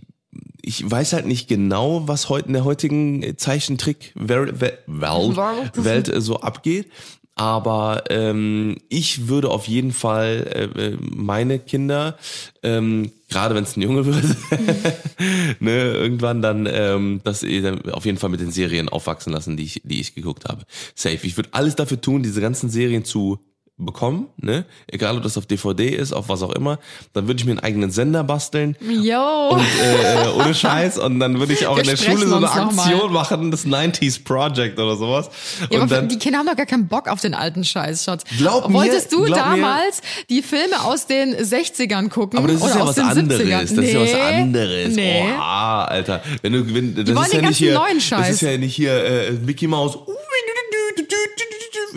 ich 0.68 0.90
weiß 0.90 1.14
halt 1.14 1.26
nicht 1.26 1.48
genau, 1.48 2.08
was 2.08 2.28
heute 2.28 2.48
in 2.48 2.54
der 2.54 2.66
heutigen 2.66 3.38
Zeichentrick-Welt 3.38 4.60
Welt, 4.60 4.80
Welt 4.86 6.10
äh, 6.10 6.20
so 6.20 6.42
abgeht. 6.42 6.92
Aber 7.36 8.06
ähm, 8.10 8.78
ich 8.90 9.28
würde 9.28 9.50
auf 9.50 9.68
jeden 9.68 9.94
Fall 9.94 10.72
äh, 10.76 10.88
äh, 10.88 10.98
meine 11.00 11.60
Kinder, 11.60 12.18
ähm, 12.64 13.12
gerade 13.30 13.54
wenn 13.54 13.64
es 13.64 13.78
ein 13.78 13.84
Junge 13.84 14.06
wird, 14.08 14.26
ne, 15.62 15.94
irgendwann 15.94 16.42
dann 16.42 16.68
ähm, 16.70 17.22
das 17.24 17.42
dann 17.42 17.90
auf 17.92 18.06
jeden 18.06 18.18
Fall 18.18 18.32
mit 18.32 18.42
den 18.42 18.52
Serien 18.52 18.90
aufwachsen 18.90 19.32
lassen, 19.32 19.56
die 19.56 19.64
ich, 19.64 19.82
die 19.86 20.02
ich 20.02 20.16
geguckt 20.16 20.46
habe. 20.46 20.64
Safe. 20.96 21.20
Ich 21.22 21.38
würde 21.38 21.50
alles 21.54 21.76
dafür 21.76 22.02
tun, 22.02 22.24
diese 22.24 22.42
ganzen 22.42 22.70
Serien 22.70 23.06
zu 23.06 23.40
bekommen, 23.80 24.28
ne? 24.38 24.66
Egal 24.88 25.18
ob 25.18 25.24
das 25.24 25.38
auf 25.38 25.46
DVD 25.46 25.88
ist, 25.90 26.12
auf 26.12 26.30
was 26.30 26.42
auch 26.42 26.52
immer, 26.54 26.80
dann 27.14 27.28
würde 27.28 27.40
ich 27.40 27.46
mir 27.46 27.52
einen 27.52 27.60
eigenen 27.60 27.92
Sender 27.92 28.24
basteln 28.24 28.76
Yo! 28.82 29.50
und 29.52 29.60
äh, 29.62 30.30
ohne 30.36 30.56
Scheiß 30.56 30.98
und 30.98 31.20
dann 31.20 31.38
würde 31.40 31.54
ich 31.54 31.68
auch 31.68 31.76
Wir 31.76 31.84
in 31.84 31.90
der 31.92 31.98
Schule 31.98 32.28
so 32.28 32.38
eine. 32.38 32.50
Aktion 32.50 33.14
machen, 33.14 33.52
das 33.52 33.68
90s 33.68 34.24
Project 34.24 34.80
oder 34.80 34.96
sowas. 34.96 35.30
Ja, 35.70 35.82
und 35.82 35.92
dann 35.92 36.08
die 36.08 36.18
Kinder 36.18 36.40
haben 36.40 36.48
doch 36.48 36.56
gar 36.56 36.66
keinen 36.66 36.88
Bock 36.88 37.08
auf 37.08 37.22
den 37.22 37.36
alten 37.36 37.64
Scheiß, 37.64 38.04
Schatz. 38.04 38.24
Glaub 38.38 38.68
mir, 38.68 38.74
Wolltest 38.74 39.12
du 39.14 39.24
glaub 39.26 39.38
mir. 39.52 39.58
damals 39.62 40.02
die 40.30 40.42
Filme 40.42 40.84
aus 40.84 41.06
den 41.06 41.36
60ern 41.36 42.10
gucken? 42.10 42.40
aber 42.40 42.48
das 42.48 42.58
ist 42.58 42.64
oder 42.64 42.76
ja 42.76 42.82
aus 42.82 42.88
was 42.90 42.96
den 42.96 43.06
anderes. 43.06 43.42
70ern? 43.42 43.60
Das 43.76 43.86
ist 43.86 43.94
ja 43.94 44.02
was 44.02 44.12
Nee. 44.14 44.42
anderes. 44.42 44.96
Nee. 44.96 45.24
Oha, 45.38 45.84
Alter. 45.86 46.24
Wenn 46.42 46.54
du, 46.54 46.74
wenn, 46.74 46.96
das 46.96 47.08
wollen 47.16 47.26
ist 47.26 47.34
den 47.34 47.42
ja 47.44 47.50
nicht 47.50 47.60
ganzen 47.60 47.64
hier, 47.64 47.74
neuen 47.76 47.96
Das 47.98 48.04
Scheiß. 48.06 48.30
ist 48.36 48.42
ja 48.42 48.58
nicht 48.58 48.76
hier 48.76 49.04
äh, 49.06 49.32
Mickey 49.34 49.68
Mouse. 49.68 49.98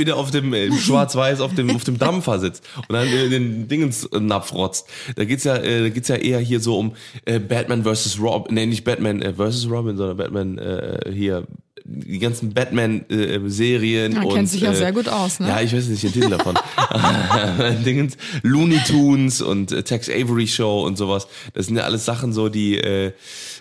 Wieder 0.01 0.16
auf 0.16 0.30
dem 0.30 0.53
äh, 0.53 0.72
Schwarz-Weiß 0.72 1.40
auf 1.40 1.55
dem 1.55 1.70
auf 1.70 1.84
dem 1.84 1.98
Dampfer 1.98 2.40
sitzt 2.40 2.64
und 2.76 2.92
dann 2.92 3.07
äh, 3.07 3.28
den 3.28 3.68
Dingensnapf 3.68 4.53
rotzt. 4.53 4.88
Da 5.14 5.24
geht's 5.24 5.44
ja 5.44 5.57
äh, 5.57 5.82
da 5.82 5.88
geht's 5.90 6.09
ja 6.09 6.16
eher 6.16 6.40
hier 6.40 6.61
so 6.61 6.78
um 6.78 6.94
äh, 7.24 7.38
Batman 7.38 7.84
versus 7.84 8.20
Robin, 8.20 8.55
nee, 8.55 8.66
nicht 8.66 8.84
Batman 8.84 9.22
äh, 9.22 9.34
versus 9.34 9.70
Robin, 9.70 9.96
sondern 9.96 10.16
Batman 10.16 10.59
äh, 10.59 11.12
hier 11.12 11.46
die 11.84 12.18
ganzen 12.18 12.53
Batman 12.53 13.05
äh, 13.09 13.40
Serien 13.46 14.12
Ja, 14.12 14.22
und 14.22 14.34
kennt 14.34 14.48
sich 14.48 14.61
ja 14.61 14.72
äh, 14.72 14.76
sehr 14.76 14.92
gut 14.92 15.09
aus, 15.09 15.40
ne? 15.40 15.48
Ja, 15.48 15.61
ich 15.61 15.74
weiß 15.74 15.86
nicht 15.88 16.03
den 16.03 16.12
Titel 16.12 16.30
davon. 16.30 16.57
Dingens, 17.84 18.16
Looney 18.42 18.78
Tunes 18.86 19.40
und 19.42 19.72
äh, 19.72 19.82
Tex 19.82 20.09
Avery 20.09 20.46
Show 20.46 20.84
und 20.84 20.96
sowas. 20.96 21.26
Das 21.55 21.66
sind 21.66 21.76
ja 21.76 21.84
alles 21.84 22.05
Sachen 22.05 22.32
so, 22.32 22.48
die 22.48 22.78
äh, 22.78 23.12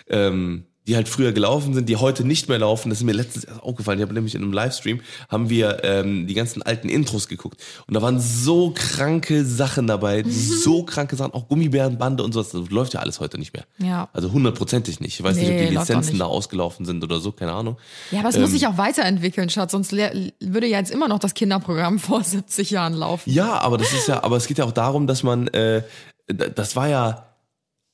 ähm, 0.08 0.64
die 0.90 0.96
halt 0.96 1.08
früher 1.08 1.30
gelaufen 1.30 1.72
sind, 1.72 1.88
die 1.88 1.94
heute 1.94 2.24
nicht 2.24 2.48
mehr 2.48 2.58
laufen. 2.58 2.88
Das 2.90 2.98
ist 2.98 3.04
mir 3.04 3.12
letztens 3.12 3.44
erst 3.44 3.62
aufgefallen. 3.62 4.00
Ich 4.00 4.02
habe 4.02 4.12
nämlich 4.12 4.34
in 4.34 4.42
einem 4.42 4.52
Livestream 4.52 5.00
haben 5.28 5.48
wir 5.48 5.84
ähm, 5.84 6.26
die 6.26 6.34
ganzen 6.34 6.62
alten 6.62 6.88
Intros 6.88 7.28
geguckt 7.28 7.62
und 7.86 7.94
da 7.94 8.02
waren 8.02 8.18
so 8.18 8.72
kranke 8.74 9.44
Sachen 9.44 9.86
dabei, 9.86 10.24
so 10.26 10.82
kranke 10.82 11.14
Sachen, 11.14 11.32
auch 11.32 11.46
Gummibärenbande 11.46 12.24
und 12.24 12.32
sowas. 12.32 12.50
Das 12.50 12.70
läuft 12.70 12.94
ja 12.94 13.00
alles 13.00 13.20
heute 13.20 13.38
nicht 13.38 13.54
mehr. 13.54 13.62
Ja. 13.78 14.08
Also 14.12 14.32
hundertprozentig 14.32 14.98
nicht. 14.98 15.20
Ich 15.20 15.22
weiß 15.24 15.36
nicht, 15.36 15.46
ob 15.46 15.52
Nee, 15.54 15.68
die 15.68 15.76
Lizenzen 15.76 16.18
da 16.18 16.24
ausgelaufen 16.24 16.84
sind 16.84 17.04
oder 17.04 17.20
so, 17.20 17.30
keine 17.30 17.52
Ahnung. 17.52 17.76
Ja, 18.10 18.18
aber 18.20 18.30
es 18.30 18.34
Ähm. 18.34 18.40
muss 18.42 18.50
sich 18.50 18.66
auch 18.66 18.76
weiterentwickeln, 18.76 19.48
Schatz. 19.48 19.70
Sonst 19.70 19.92
würde 19.92 20.66
ja 20.66 20.78
jetzt 20.78 20.90
immer 20.90 21.06
noch 21.06 21.20
das 21.20 21.34
Kinderprogramm 21.34 21.98
vor 22.00 22.24
70 22.24 22.70
Jahren 22.70 22.94
laufen. 22.94 23.30
Ja, 23.30 23.60
aber 23.60 23.78
das 23.78 23.92
ist 23.92 24.08
ja, 24.08 24.24
aber 24.24 24.36
es 24.36 24.48
geht 24.48 24.58
ja 24.58 24.64
auch 24.64 24.72
darum, 24.72 25.06
dass 25.06 25.22
man, 25.22 25.46
äh, 25.48 25.84
das 26.26 26.74
war 26.74 26.88
ja 26.88 27.29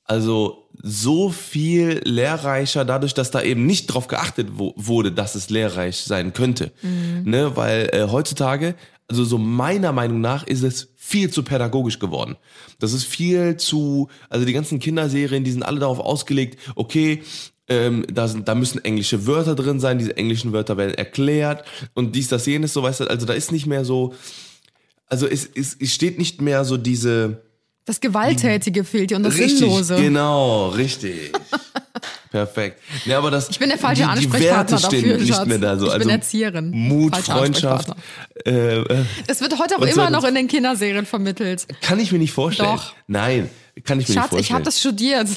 also 0.07 0.69
so 0.83 1.31
viel 1.31 2.01
lehrreicher 2.05 2.85
dadurch, 2.85 3.15
dass 3.15 3.31
da 3.31 3.43
eben 3.43 3.67
nicht 3.67 3.87
drauf 3.87 4.07
geachtet 4.07 4.49
wo, 4.53 4.73
wurde, 4.77 5.13
dass 5.13 5.35
es 5.35 5.51
lehrreich 5.51 5.99
sein 5.99 6.33
könnte. 6.33 6.73
Ne, 7.25 7.57
weil 7.57 7.89
äh, 7.93 8.07
heutzutage, 8.11 8.75
also 9.09 9.25
so 9.25 9.39
meiner 9.39 9.93
Meinung 9.93 10.21
nach, 10.21 10.47
ist 10.47 10.63
es 10.63 10.93
viel 10.97 11.31
zu 11.31 11.43
pädagogisch 11.43 11.99
geworden. 11.99 12.37
Das 12.79 12.93
ist 12.93 13.05
viel 13.05 13.57
zu, 13.57 14.09
also 14.29 14.45
die 14.45 14.53
ganzen 14.53 14.79
Kinderserien, 14.79 15.45
die 15.45 15.53
sind 15.53 15.63
alle 15.63 15.81
darauf 15.81 15.99
ausgelegt, 15.99 16.59
okay, 16.75 17.23
ähm, 17.69 18.05
da, 18.13 18.29
sind, 18.29 18.47
da 18.47 18.55
müssen 18.55 18.85
englische 18.85 19.27
Wörter 19.27 19.57
drin 19.57 19.81
sein, 19.81 19.99
diese 19.99 20.17
englischen 20.17 20.53
Wörter 20.53 20.77
werden 20.77 20.95
erklärt 20.95 21.65
und 21.95 22.15
dies, 22.15 22.29
das, 22.29 22.47
jenes, 22.47 22.73
so 22.73 22.83
weißt 22.83 23.01
du, 23.01 23.05
also 23.05 23.27
da 23.27 23.33
ist 23.33 23.51
nicht 23.51 23.67
mehr 23.67 23.85
so, 23.85 24.15
also 25.09 25.27
es, 25.27 25.49
es, 25.53 25.77
es 25.79 25.93
steht 25.93 26.19
nicht 26.19 26.41
mehr 26.41 26.65
so 26.65 26.77
diese, 26.77 27.43
Das 27.87 28.01
Gewalttätige 28.01 28.85
fehlt 28.85 29.11
dir 29.11 29.17
und 29.17 29.23
das 29.23 29.35
richtig, 29.35 29.59
Sinnlose. 29.61 29.97
genau, 29.97 30.69
richtig. 30.71 31.33
Perfekt. 32.31 32.83
Ja, 33.07 33.19
aber 33.19 33.31
das, 33.31 33.49
Ich 33.49 33.59
bin 33.59 33.69
der 33.69 33.79
falsche 33.79 34.03
die, 34.03 34.09
die 34.09 34.27
Ansprechpartner 34.27 34.83
Werte 34.83 34.97
dafür, 34.97 35.17
nicht 35.19 35.29
Schatz. 35.35 35.47
mehr 35.47 35.59
da 35.59 35.79
so. 35.79 35.87
Ich 35.87 35.93
bin 35.93 36.01
also 36.03 36.11
Erzieherin. 36.11 36.71
Mut, 36.73 37.15
Falscher 37.15 37.33
Freundschaft. 37.39 37.89
Äh, 38.45 38.83
Das 39.27 39.41
wird 39.41 39.59
heute 39.59 39.77
auch 39.79 39.83
immer 39.83 40.11
noch 40.11 40.25
in 40.25 40.35
den 40.35 40.49
Kinderserien 40.49 41.07
vermittelt. 41.07 41.67
kann 41.81 41.99
ich 42.01 42.13
mir 42.13 42.19
nicht 42.19 42.33
vorstellen. 42.33 42.69
Doch. 42.77 42.93
Nein, 43.07 43.49
kann 43.85 44.01
ich 44.01 44.09
mir 44.09 44.15
Schatz, 44.15 44.25
nicht 44.25 44.31
vorstellen. 44.31 44.41
ich 44.43 44.53
habe 44.53 44.65
das 44.65 44.81
studiert. 44.81 45.29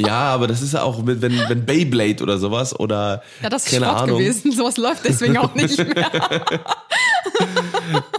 Ja, 0.00 0.32
aber 0.34 0.46
das 0.46 0.62
ist 0.62 0.74
ja 0.74 0.82
auch, 0.82 1.02
mit, 1.02 1.20
wenn, 1.22 1.38
wenn 1.48 1.64
Beyblade 1.66 2.22
oder 2.22 2.38
sowas 2.38 2.78
oder 2.78 3.22
Ja, 3.42 3.48
das 3.48 3.66
ist 3.66 3.72
keine 3.72 3.86
Schrott 3.86 4.00
Ahnung. 4.02 4.18
gewesen. 4.18 4.52
Sowas 4.52 4.76
läuft 4.76 5.04
deswegen 5.04 5.36
auch 5.38 5.54
nicht 5.54 5.78
mehr. 5.94 6.10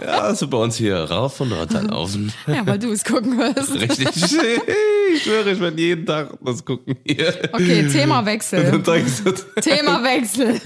Ja, 0.02 0.40
wird 0.40 0.50
bei 0.50 0.58
uns 0.58 0.76
hier 0.76 0.96
rauf 0.98 1.40
und 1.42 1.52
runter 1.52 1.84
laufen. 1.84 2.34
Ja, 2.48 2.66
weil 2.66 2.80
du 2.80 2.92
es 2.92 3.04
gucken 3.04 3.38
wirst. 3.38 3.74
Richtig. 3.74 4.08
Ich 5.14 5.24
schwöre, 5.24 5.52
ich 5.52 5.60
werde 5.60 5.82
jeden 5.82 6.06
Tag 6.06 6.38
das 6.40 6.64
gucken 6.64 6.96
hier. 7.06 7.34
Okay, 7.52 7.86
Themawechsel. 7.90 8.82
Themawechsel. 8.82 10.54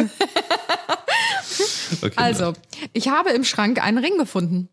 okay, 2.04 2.14
Also, 2.16 2.54
ich 2.94 3.10
habe 3.10 3.32
im 3.32 3.44
Schrank 3.44 3.84
einen 3.84 3.98
Ring 3.98 4.20
gefunden. 4.20 4.70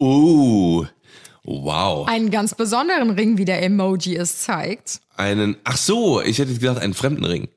Uh, 0.00 0.86
wow. 1.44 2.06
Einen 2.08 2.30
ganz 2.30 2.54
besonderen 2.54 3.10
Ring, 3.10 3.38
wie 3.38 3.44
der 3.44 3.62
Emoji 3.62 4.16
es 4.16 4.38
zeigt. 4.38 5.00
Einen, 5.16 5.56
ach 5.64 5.76
so, 5.76 6.20
ich 6.20 6.38
hätte 6.38 6.54
gesagt, 6.54 6.80
einen 6.80 6.94
fremden 6.94 7.24
Ring. 7.24 7.48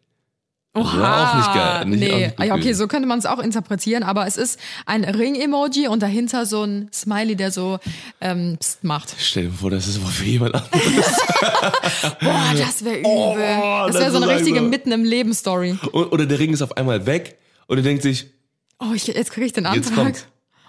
Wäre 0.73 1.27
auch 1.29 1.35
nicht 1.37 1.53
geil. 1.55 1.85
Nicht, 1.85 1.99
nee, 1.99 2.27
nicht 2.27 2.39
ja, 2.39 2.53
okay, 2.53 2.73
so 2.73 2.87
könnte 2.87 3.07
man 3.07 3.17
es 3.17 3.25
auch 3.25 3.39
interpretieren, 3.39 4.03
aber 4.03 4.27
es 4.27 4.37
ist 4.37 4.59
ein 4.85 5.03
Ring-Emoji 5.03 5.87
und 5.87 6.03
dahinter 6.03 6.45
so 6.45 6.63
ein 6.63 6.89
Smiley, 6.93 7.35
der 7.35 7.51
so 7.51 7.79
ähm, 8.21 8.57
Psst 8.59 8.83
macht. 8.83 9.15
Stell 9.17 9.45
dir 9.47 9.53
vor, 9.53 9.71
das 9.71 9.87
ist 9.87 9.97
aber 9.99 10.09
für 10.11 10.25
jemand 10.25 10.53
anderes. 10.53 10.81
Boah, 12.21 12.53
das 12.55 12.85
wäre 12.85 12.99
übel. 12.99 13.05
Oh, 13.11 13.35
das 13.87 13.95
wäre 13.95 14.11
so 14.11 14.17
eine 14.17 14.27
richtige 14.27 14.57
einfach- 14.59 14.69
Mitten 14.69 14.91
im 14.91 15.03
Leben-Story. 15.03 15.77
Oder 15.93 16.27
der 16.27 16.37
Ring 16.37 16.53
ist 16.53 16.61
auf 16.61 16.77
einmal 16.77 17.07
weg 17.07 17.37
und 17.65 17.77
er 17.77 17.83
denkt 17.83 18.03
sich, 18.03 18.27
Oh, 18.79 18.93
ich, 18.93 19.07
jetzt 19.07 19.31
kriege 19.31 19.47
ich 19.47 19.53
den 19.53 19.65
Jetzt 19.73 19.89
Antrag. 19.97 20.13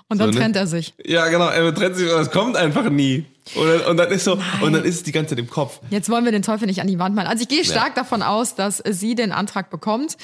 Und 0.09 0.18
dann 0.18 0.28
So, 0.32 0.38
ne? 0.38 0.40
trennt 0.40 0.56
er 0.56 0.66
sich. 0.66 0.94
ja 1.04 1.28
genau, 1.28 1.48
er 1.48 1.74
trennt 1.74 1.96
sich 1.96 2.11
und 2.11 2.16
das 2.18 2.30
kommt 2.30 2.56
einfach 2.56 2.88
nie. 2.88 3.26
Und 3.54 3.66
dann, 3.68 3.80
und 3.82 3.96
dann 3.98 4.11
ist 4.11 4.24
so, 4.24 4.38
und 4.62 4.72
dann 4.72 4.84
ist 4.84 4.96
es 4.96 5.02
die 5.02 5.12
ganze 5.12 5.30
Zeit 5.30 5.38
im 5.38 5.48
Kopf. 5.50 5.80
Jetzt 5.90 6.09
wollen 6.11 6.24
wir 6.24 6.32
den 6.32 6.42
Teufel 6.42 6.66
nicht 6.66 6.80
an 6.80 6.86
die 6.86 6.98
Wand 6.98 7.14
malen. 7.14 7.28
Also 7.28 7.42
ich 7.42 7.48
gehe 7.48 7.64
stark 7.64 7.94
davon 7.94 8.22
aus, 8.22 8.54
dass 8.54 8.82
sie 8.88 9.14
den 9.14 9.32
Antrag 9.32 9.70
bekommt. 9.70 10.16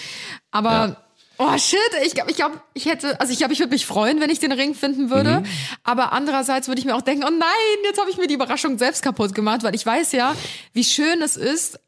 Aber 0.50 0.70
Ja. 0.70 0.96
oh 1.38 1.58
shit, 1.58 1.78
ich 2.04 2.14
glaube, 2.14 2.30
ich, 2.30 2.36
glaub, 2.36 2.52
ich 2.74 2.84
hätte, 2.86 3.18
also 3.20 3.32
ich 3.32 3.38
glaube, 3.38 3.52
ich 3.54 3.58
würde 3.60 3.72
mich 3.72 3.86
freuen, 3.86 4.20
wenn 4.20 4.30
ich 4.30 4.40
den 4.40 4.52
Ring 4.52 4.74
finden 4.74 5.10
würde. 5.10 5.40
Mhm. 5.40 5.46
Aber 5.84 6.12
andererseits 6.12 6.68
würde 6.68 6.80
ich 6.80 6.84
mir 6.86 6.94
auch 6.96 7.02
denken, 7.02 7.24
oh 7.26 7.30
nein, 7.30 7.84
jetzt 7.84 7.98
habe 8.00 8.10
ich 8.10 8.16
mir 8.18 8.26
die 8.26 8.34
Überraschung 8.34 8.78
selbst 8.78 9.02
kaputt 9.02 9.34
gemacht, 9.34 9.62
weil 9.62 9.74
ich 9.74 9.84
weiß 9.86 10.12
ja, 10.12 10.34
wie 10.74 10.84
schön 10.84 11.22
es 11.22 11.36
ist, 11.36 11.78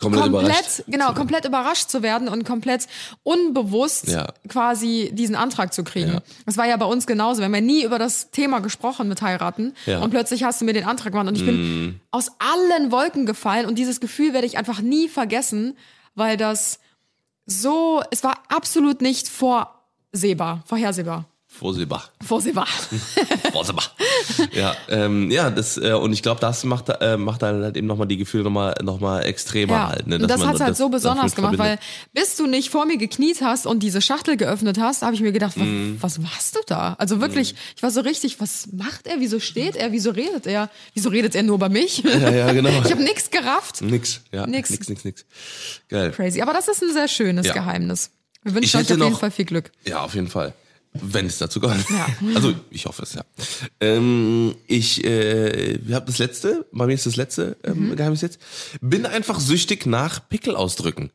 Komplett, 0.00 0.26
überrascht. 0.26 0.48
komplett, 0.52 0.84
genau, 0.86 1.12
komplett 1.12 1.44
überrascht 1.44 1.88
zu 1.90 2.02
werden 2.02 2.28
und 2.28 2.44
komplett 2.44 2.86
unbewusst 3.24 4.06
Ja. 4.08 4.28
quasi 4.48 5.10
diesen 5.12 5.34
Antrag 5.34 5.74
zu 5.74 5.82
kriegen. 5.84 6.12
Ja. 6.12 6.20
Das 6.46 6.56
war 6.56 6.66
ja 6.66 6.76
bei 6.76 6.86
uns 6.86 7.06
genauso. 7.06 7.40
Wir 7.40 7.46
haben 7.46 7.54
ja 7.54 7.60
nie 7.60 7.82
über 7.84 7.98
das 7.98 8.30
Thema 8.30 8.60
gesprochen 8.60 9.08
mit 9.08 9.22
heiraten 9.22 9.74
Ja. 9.86 9.98
und 10.00 10.10
plötzlich 10.10 10.44
hast 10.44 10.60
du 10.60 10.64
mir 10.64 10.72
den 10.72 10.84
Antrag 10.84 11.12
gemacht 11.12 11.26
und 11.28 11.36
ich 11.36 11.44
bin 11.44 12.00
aus 12.12 12.30
allen 12.38 12.92
Wolken 12.92 13.26
gefallen 13.26 13.66
und 13.66 13.76
dieses 13.76 13.98
Gefühl 14.00 14.32
werde 14.32 14.46
ich 14.46 14.56
einfach 14.56 14.80
nie 14.80 15.08
vergessen, 15.08 15.76
weil 16.14 16.36
das 16.36 16.78
so, 17.46 18.02
es 18.10 18.22
war 18.22 18.42
absolut 18.48 19.00
nicht 19.00 19.28
vorsehbar, 19.28 20.62
vorhersehbar. 20.66 21.24
Vorsehbar. 21.58 22.04
Vorsehbar. 22.24 22.66
Vorsehbar. 23.52 23.84
ja, 24.52 24.76
ähm, 24.88 25.30
ja, 25.30 25.50
das, 25.50 25.76
äh, 25.76 25.92
und 25.92 26.12
ich 26.12 26.22
glaube, 26.22 26.40
das 26.40 26.62
macht, 26.64 26.88
äh, 26.88 27.16
macht 27.16 27.42
dann 27.42 27.62
halt 27.62 27.76
eben 27.76 27.86
nochmal 27.86 28.06
die 28.06 28.16
Gefühle 28.16 28.44
nochmal 28.44 28.74
noch 28.82 29.00
mal 29.00 29.22
extremer 29.22 29.72
Ja, 29.72 29.88
halt. 29.88 30.06
Ne? 30.06 30.16
und 30.16 30.28
das 30.28 30.38
man 30.40 30.48
hat's 30.50 30.60
halt 30.60 30.76
so 30.76 30.88
besonders 30.88 31.34
gemacht, 31.34 31.58
weil 31.58 31.78
verbindet. 31.78 31.84
bis 32.14 32.36
du 32.36 32.46
nicht 32.46 32.70
vor 32.70 32.86
mir 32.86 32.96
gekniet 32.96 33.40
hast 33.42 33.66
und 33.66 33.82
diese 33.82 34.00
Schachtel 34.00 34.36
geöffnet 34.36 34.78
hast, 34.78 35.02
habe 35.02 35.14
ich 35.14 35.20
mir 35.20 35.32
gedacht, 35.32 35.56
Mhm. 35.56 35.98
was 36.00 36.18
machst 36.18 36.54
du 36.56 36.60
da? 36.66 36.94
Also 36.98 37.20
wirklich, 37.20 37.54
ich 37.76 37.82
war 37.82 37.90
so 37.90 38.00
richtig, 38.02 38.40
was 38.40 38.68
macht 38.72 39.06
er? 39.06 39.20
Wieso 39.20 39.40
steht 39.40 39.74
er? 39.76 39.90
Wieso 39.92 40.10
redet 40.10 40.46
er? 40.46 40.70
Wieso 40.94 41.08
redet 41.08 41.34
er 41.34 41.42
nur 41.42 41.56
über 41.56 41.68
mich? 41.68 41.98
Ja, 42.04 42.30
ja, 42.30 42.52
genau. 42.52 42.70
Ich 42.84 42.90
habe 42.92 43.02
nichts 43.02 43.30
gerafft. 43.30 43.82
Nix, 43.82 44.20
ja. 44.32 44.46
Nix. 44.46 44.70
Nix, 44.70 44.88
nix, 44.88 45.04
nix. 45.04 45.24
Geil. 45.88 46.12
Crazy. 46.12 46.40
Aber 46.40 46.52
das 46.52 46.68
ist 46.68 46.82
ein 46.82 46.92
sehr 46.92 47.08
schönes 47.08 47.46
Ja. 47.46 47.52
Geheimnis. 47.54 48.10
Wir 48.44 48.54
wünschen 48.54 48.76
euch 48.78 48.84
auf 48.84 48.90
jeden 48.90 49.10
noch- 49.10 49.18
Fall 49.20 49.30
viel 49.32 49.44
Glück. 49.44 49.72
Ja, 49.84 50.00
auf 50.04 50.14
jeden 50.14 50.28
Fall. 50.28 50.54
Wenn 50.92 51.26
es 51.26 51.38
dazu 51.38 51.60
kommt. 51.60 51.88
Ja. 51.90 52.06
Also 52.34 52.54
ich 52.70 52.86
hoffe 52.86 53.02
es, 53.02 53.14
ja. 53.14 53.22
Ähm, 53.80 54.54
ich 54.66 55.04
äh, 55.04 55.78
habe 55.92 56.06
das 56.06 56.18
letzte, 56.18 56.66
bei 56.72 56.86
mir 56.86 56.94
ist 56.94 57.06
das 57.06 57.16
letzte 57.16 57.56
ähm, 57.64 57.90
Mhm. 57.90 57.96
Geheimnis 57.96 58.22
jetzt. 58.22 58.38
Bin 58.80 59.06
einfach 59.06 59.38
süchtig 59.40 59.86
nach 59.86 60.28
Pickel 60.28 60.56
ausdrücken. 60.56 61.10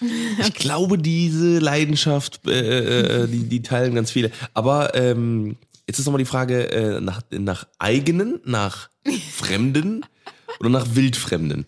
Ich 0.40 0.52
glaube, 0.54 0.98
diese 0.98 1.58
Leidenschaft, 1.58 2.46
äh, 2.46 3.22
äh, 3.22 3.28
die, 3.28 3.44
die 3.48 3.62
teilen 3.62 3.94
ganz 3.94 4.10
viele. 4.10 4.30
Aber 4.52 4.94
ähm, 4.94 5.56
jetzt 5.86 5.98
ist 5.98 6.04
nochmal 6.04 6.18
die 6.18 6.26
Frage 6.26 6.70
äh, 6.70 7.00
nach, 7.00 7.22
nach 7.30 7.66
eigenen, 7.78 8.40
nach 8.44 8.90
Fremden 9.32 10.04
oder 10.60 10.68
nach 10.68 10.86
Wildfremden. 10.94 11.66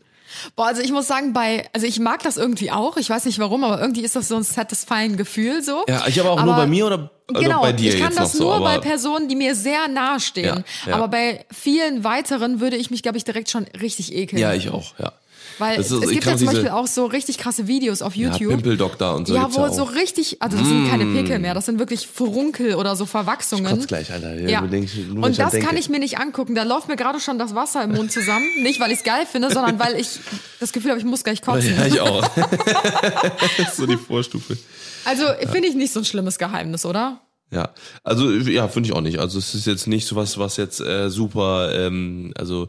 Boah, 0.56 0.66
also 0.66 0.82
ich 0.82 0.92
muss 0.92 1.06
sagen, 1.06 1.32
bei, 1.32 1.68
also 1.72 1.86
ich 1.86 1.98
mag 2.00 2.22
das 2.22 2.36
irgendwie 2.36 2.70
auch. 2.70 2.96
Ich 2.96 3.08
weiß 3.10 3.24
nicht 3.24 3.38
warum, 3.38 3.64
aber 3.64 3.80
irgendwie 3.80 4.02
ist 4.02 4.16
das 4.16 4.28
so 4.28 4.36
ein 4.36 4.42
satisfying 4.42 5.16
Gefühl 5.16 5.62
so. 5.62 5.84
Ja, 5.88 6.04
ich 6.06 6.20
aber 6.20 6.30
auch 6.32 6.42
nur 6.44 6.54
Aber- 6.54 6.62
bei 6.62 6.66
mir 6.68 6.86
oder, 6.86 7.10
oder 7.30 7.40
Genau, 7.40 7.60
bei 7.62 7.72
dir 7.72 7.92
ich 7.94 8.00
kann 8.00 8.14
das 8.14 8.34
noch 8.34 8.40
so. 8.40 8.44
nur 8.44 8.60
bei 8.60 8.78
Personen, 8.78 9.28
die 9.28 9.36
mir 9.36 9.54
sehr 9.54 9.88
nahe 9.88 10.20
stehen. 10.20 10.64
Ja, 10.84 10.90
ja. 10.90 10.94
Aber 10.96 11.08
bei 11.08 11.44
vielen 11.52 12.04
weiteren 12.04 12.60
würde 12.60 12.76
ich 12.76 12.90
mich, 12.90 13.02
glaube 13.02 13.18
ich, 13.18 13.24
direkt 13.24 13.50
schon 13.50 13.66
richtig 13.80 14.14
ekeln. 14.14 14.40
ja, 14.40 14.52
ich 14.54 14.70
auch, 14.70 14.94
ja. 14.98 15.12
Weil 15.58 15.80
ist- 15.80 15.90
es 15.90 16.10
gibt 16.10 16.24
ja 16.24 16.32
zum 16.32 16.38
diese- 16.40 16.46
Beispiel 16.52 16.68
auch 16.70 16.86
so 16.86 17.06
richtig 17.06 17.38
krasse 17.38 17.66
Videos 17.66 18.02
auf 18.02 18.14
Ja, 18.14 18.28
YouTube. 18.30 18.50
Pimpeldoktor 18.50 19.14
und 19.16 19.26
so. 19.26 19.34
Ja, 19.34 19.52
wo 19.54 19.60
ja 19.62 19.72
so 19.72 19.82
richtig, 19.84 20.40
also 20.40 20.56
das 20.56 20.66
sind 20.66 20.88
keine 20.90 21.06
Pickel 21.06 21.38
mehr, 21.38 21.54
das 21.54 21.66
sind 21.66 21.78
wirklich 21.78 22.06
Furunkel 22.06 22.74
oder 22.74 22.96
so 22.96 23.06
Verwachsungen. 23.06 23.66
Ich 23.66 23.70
kotz 23.72 23.86
gleich, 23.86 24.12
Alter. 24.12 24.34
Ja. 24.34 24.62
Wenn 24.70 25.22
Und 25.22 25.38
das 25.38 25.52
kann 25.54 25.76
ich 25.76 25.88
mir 25.88 25.98
nicht 25.98 26.18
angucken. 26.18 26.54
Da 26.54 26.62
läuft 26.62 26.88
mir 26.88 26.96
gerade 26.96 27.20
schon 27.20 27.38
das 27.38 27.54
Wasser 27.54 27.82
im 27.84 27.92
Mund 27.92 28.12
zusammen. 28.12 28.46
Nicht, 28.62 28.80
weil 28.80 28.90
ich 28.92 28.98
es 28.98 29.04
geil 29.04 29.26
finde, 29.30 29.52
sondern 29.52 29.78
weil 29.78 29.98
ich 30.00 30.20
das 30.60 30.72
Gefühl 30.72 30.90
habe, 30.90 31.00
ich 31.00 31.06
muss 31.06 31.24
gleich 31.24 31.42
kotzen. 31.42 31.74
Ja, 31.76 31.86
ich 31.86 32.00
auch. 32.00 32.26
das 32.36 33.68
ist 33.68 33.76
so 33.76 33.86
die 33.86 33.96
Vorstufe. 33.96 34.56
Also 35.04 35.24
finde 35.50 35.68
ich 35.68 35.74
nicht 35.74 35.92
so 35.92 36.00
ein 36.00 36.04
schlimmes 36.04 36.38
Geheimnis, 36.38 36.84
oder? 36.84 37.20
Ja, 37.50 37.70
also 38.04 38.30
ja, 38.30 38.68
finde 38.68 38.88
ich 38.90 38.94
auch 38.94 39.00
nicht. 39.00 39.18
Also 39.20 39.38
es 39.38 39.54
ist 39.54 39.66
jetzt 39.66 39.86
nicht 39.86 40.06
sowas, 40.06 40.36
was 40.36 40.58
jetzt 40.58 40.80
äh, 40.80 41.08
super, 41.08 41.72
ähm, 41.74 42.32
also 42.36 42.68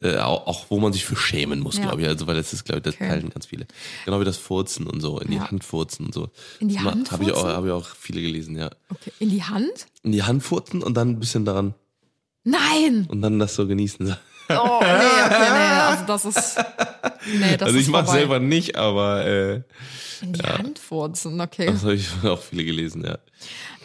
äh, 0.00 0.18
auch, 0.18 0.46
auch 0.46 0.66
wo 0.70 0.78
man 0.78 0.92
sich 0.92 1.04
für 1.04 1.16
schämen 1.16 1.58
muss, 1.60 1.76
Ja. 1.78 1.82
glaube 1.86 2.02
ich. 2.02 2.06
Also 2.08 2.26
weil 2.28 2.36
das 2.36 2.52
ist, 2.52 2.64
glaube 2.64 2.78
ich, 2.78 2.84
das 2.84 2.94
Okay. 2.94 3.08
teilen 3.08 3.30
ganz 3.30 3.46
viele. 3.46 3.66
Genau 4.04 4.20
wie 4.20 4.24
das 4.24 4.36
Furzen 4.36 4.86
und 4.86 5.00
so, 5.00 5.18
in 5.18 5.30
die 5.32 5.36
Ja. 5.38 5.50
Hand 5.50 5.64
furzen 5.64 6.06
und 6.06 6.14
so. 6.14 6.28
In 6.60 6.68
die 6.68 6.78
Hand 6.78 7.10
Habe 7.10 7.24
ich 7.24 7.32
auch, 7.32 7.44
habe 7.44 7.66
ich 7.66 7.72
auch 7.72 7.86
viele 7.98 8.22
gelesen, 8.22 8.56
ja. 8.56 8.70
Okay. 8.88 9.12
In 9.18 9.30
die 9.30 9.42
Hand? 9.42 9.86
In 10.04 10.12
die 10.12 10.22
Hand 10.22 10.44
furzen 10.44 10.82
und 10.82 10.94
dann 10.96 11.10
ein 11.10 11.18
bisschen 11.18 11.44
daran 11.44 11.74
Nein! 12.44 13.06
und 13.08 13.20
dann 13.22 13.38
das 13.38 13.54
so 13.56 13.66
genießen. 13.66 14.16
Oh, 14.52 14.80
nee, 14.80 14.86
okay, 14.86 15.48
nee, 15.52 15.80
also 15.80 16.04
das 16.06 16.24
ist. 16.24 16.56
Nee, 17.38 17.56
das 17.56 17.68
also 17.68 17.78
ich 17.78 17.86
mache 17.86 18.10
selber 18.10 18.40
nicht, 18.40 18.74
aber 18.74 19.24
äh, 19.24 19.62
In 20.22 20.32
die 20.32 20.42
Hand 20.42 20.80
furzen, 20.80 21.40
okay. 21.40 21.66
das 21.66 21.82
habe 21.82 21.94
ich 21.94 22.08
auch 22.24 22.42
viele 22.42 22.64
gelesen, 22.64 23.04
ja. 23.04 23.18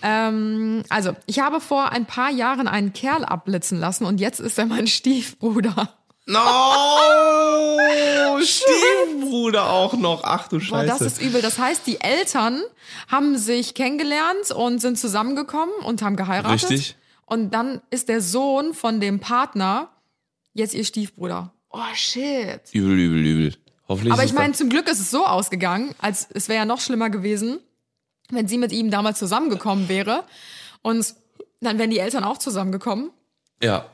Ähm, 0.08 0.84
also, 0.89 1.16
ich 1.26 1.39
habe 1.39 1.60
vor 1.60 1.91
ein 1.91 2.06
paar 2.06 2.30
Jahren 2.30 2.68
einen 2.68 2.93
Kerl 2.93 3.26
abblitzen 3.26 3.80
lassen 3.80 4.06
und 4.06 4.20
jetzt 4.20 4.39
ist 4.39 4.60
er 4.60 4.68
mein 4.68 4.86
Stiefbruder. 4.88 5.89
No! 6.28 6.39
Stiefbruder 8.43 9.72
auch 9.72 9.93
noch. 9.93 10.24
Ach 10.24 10.47
du 10.47 10.58
Boah, 10.58 10.64
Scheiße. 10.66 10.88
das 10.88 11.01
ist 11.01 11.22
übel. 11.22 11.41
Das 11.41 11.58
heißt, 11.58 11.88
die 11.88 11.99
Eltern 12.01 12.62
haben 13.08 13.36
sich 13.38 13.74
kennengelernt 13.74 14.51
und 14.56 14.80
sind 14.80 14.99
zusammengekommen 14.99 15.74
und 15.84 16.03
haben 16.03 16.16
geheiratet. 16.16 16.70
Richtig. 16.70 16.95
Und 17.26 17.51
dann 17.56 17.82
ist 17.89 18.08
der 18.08 18.22
Sohn 18.22 18.76
von 18.76 18.99
dem 18.99 19.20
Partner 19.20 19.89
jetzt 20.53 20.76
ihr 20.76 20.86
Stiefbruder. 20.86 21.51
Oh 21.72 21.80
shit. 21.95 22.62
übel, 22.74 22.99
übel, 22.99 23.26
übel. 23.26 23.56
Hoffentlich 23.88 24.14
Aber 24.14 24.24
ich 24.24 24.34
meine, 24.34 24.53
zum 24.53 24.70
Glück 24.70 24.88
ist 24.88 24.99
es 24.99 25.12
so 25.12 25.26
ausgegangen, 25.26 25.93
als 25.99 26.28
es 26.32 26.47
wäre 26.47 26.60
ja 26.60 26.66
noch 26.66 26.80
schlimmer 26.80 27.10
gewesen, 27.10 27.60
wenn 28.32 28.48
sie 28.48 28.58
mit 28.58 28.72
ihm 28.72 28.92
damals 28.92 29.20
zusammengekommen 29.20 29.90
wäre. 29.90 30.24
Und 30.82 31.14
dann 31.62 31.78
wären 31.80 31.90
die 31.92 32.00
Eltern 32.00 32.24
auch 32.24 32.38
zusammengekommen. 32.38 33.12
ja, 33.62 33.86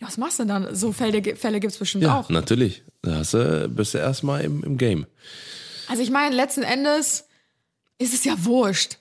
Ja, 0.00 0.06
Was 0.06 0.16
machst 0.16 0.38
du 0.38 0.44
denn 0.44 0.62
dann? 0.64 0.74
So 0.74 0.92
Fälle, 0.92 1.22
Fälle 1.36 1.60
gibt's 1.60 1.76
bestimmt 1.78 2.04
ja, 2.04 2.18
auch. 2.20 2.28
natürlich. 2.30 2.82
Da 3.02 3.16
hast 3.16 3.34
du, 3.34 3.68
bist 3.68 3.94
du 3.94 3.98
erstmal 3.98 4.42
im, 4.44 4.62
im 4.62 4.76
Game. 4.78 5.06
Also 5.88 6.02
ich 6.02 6.10
meine, 6.10 6.34
letzten 6.36 6.62
Endes 6.62 7.24
ist 7.98 8.14
es 8.14 8.24
ja 8.24 8.34
wurscht, 8.44 8.98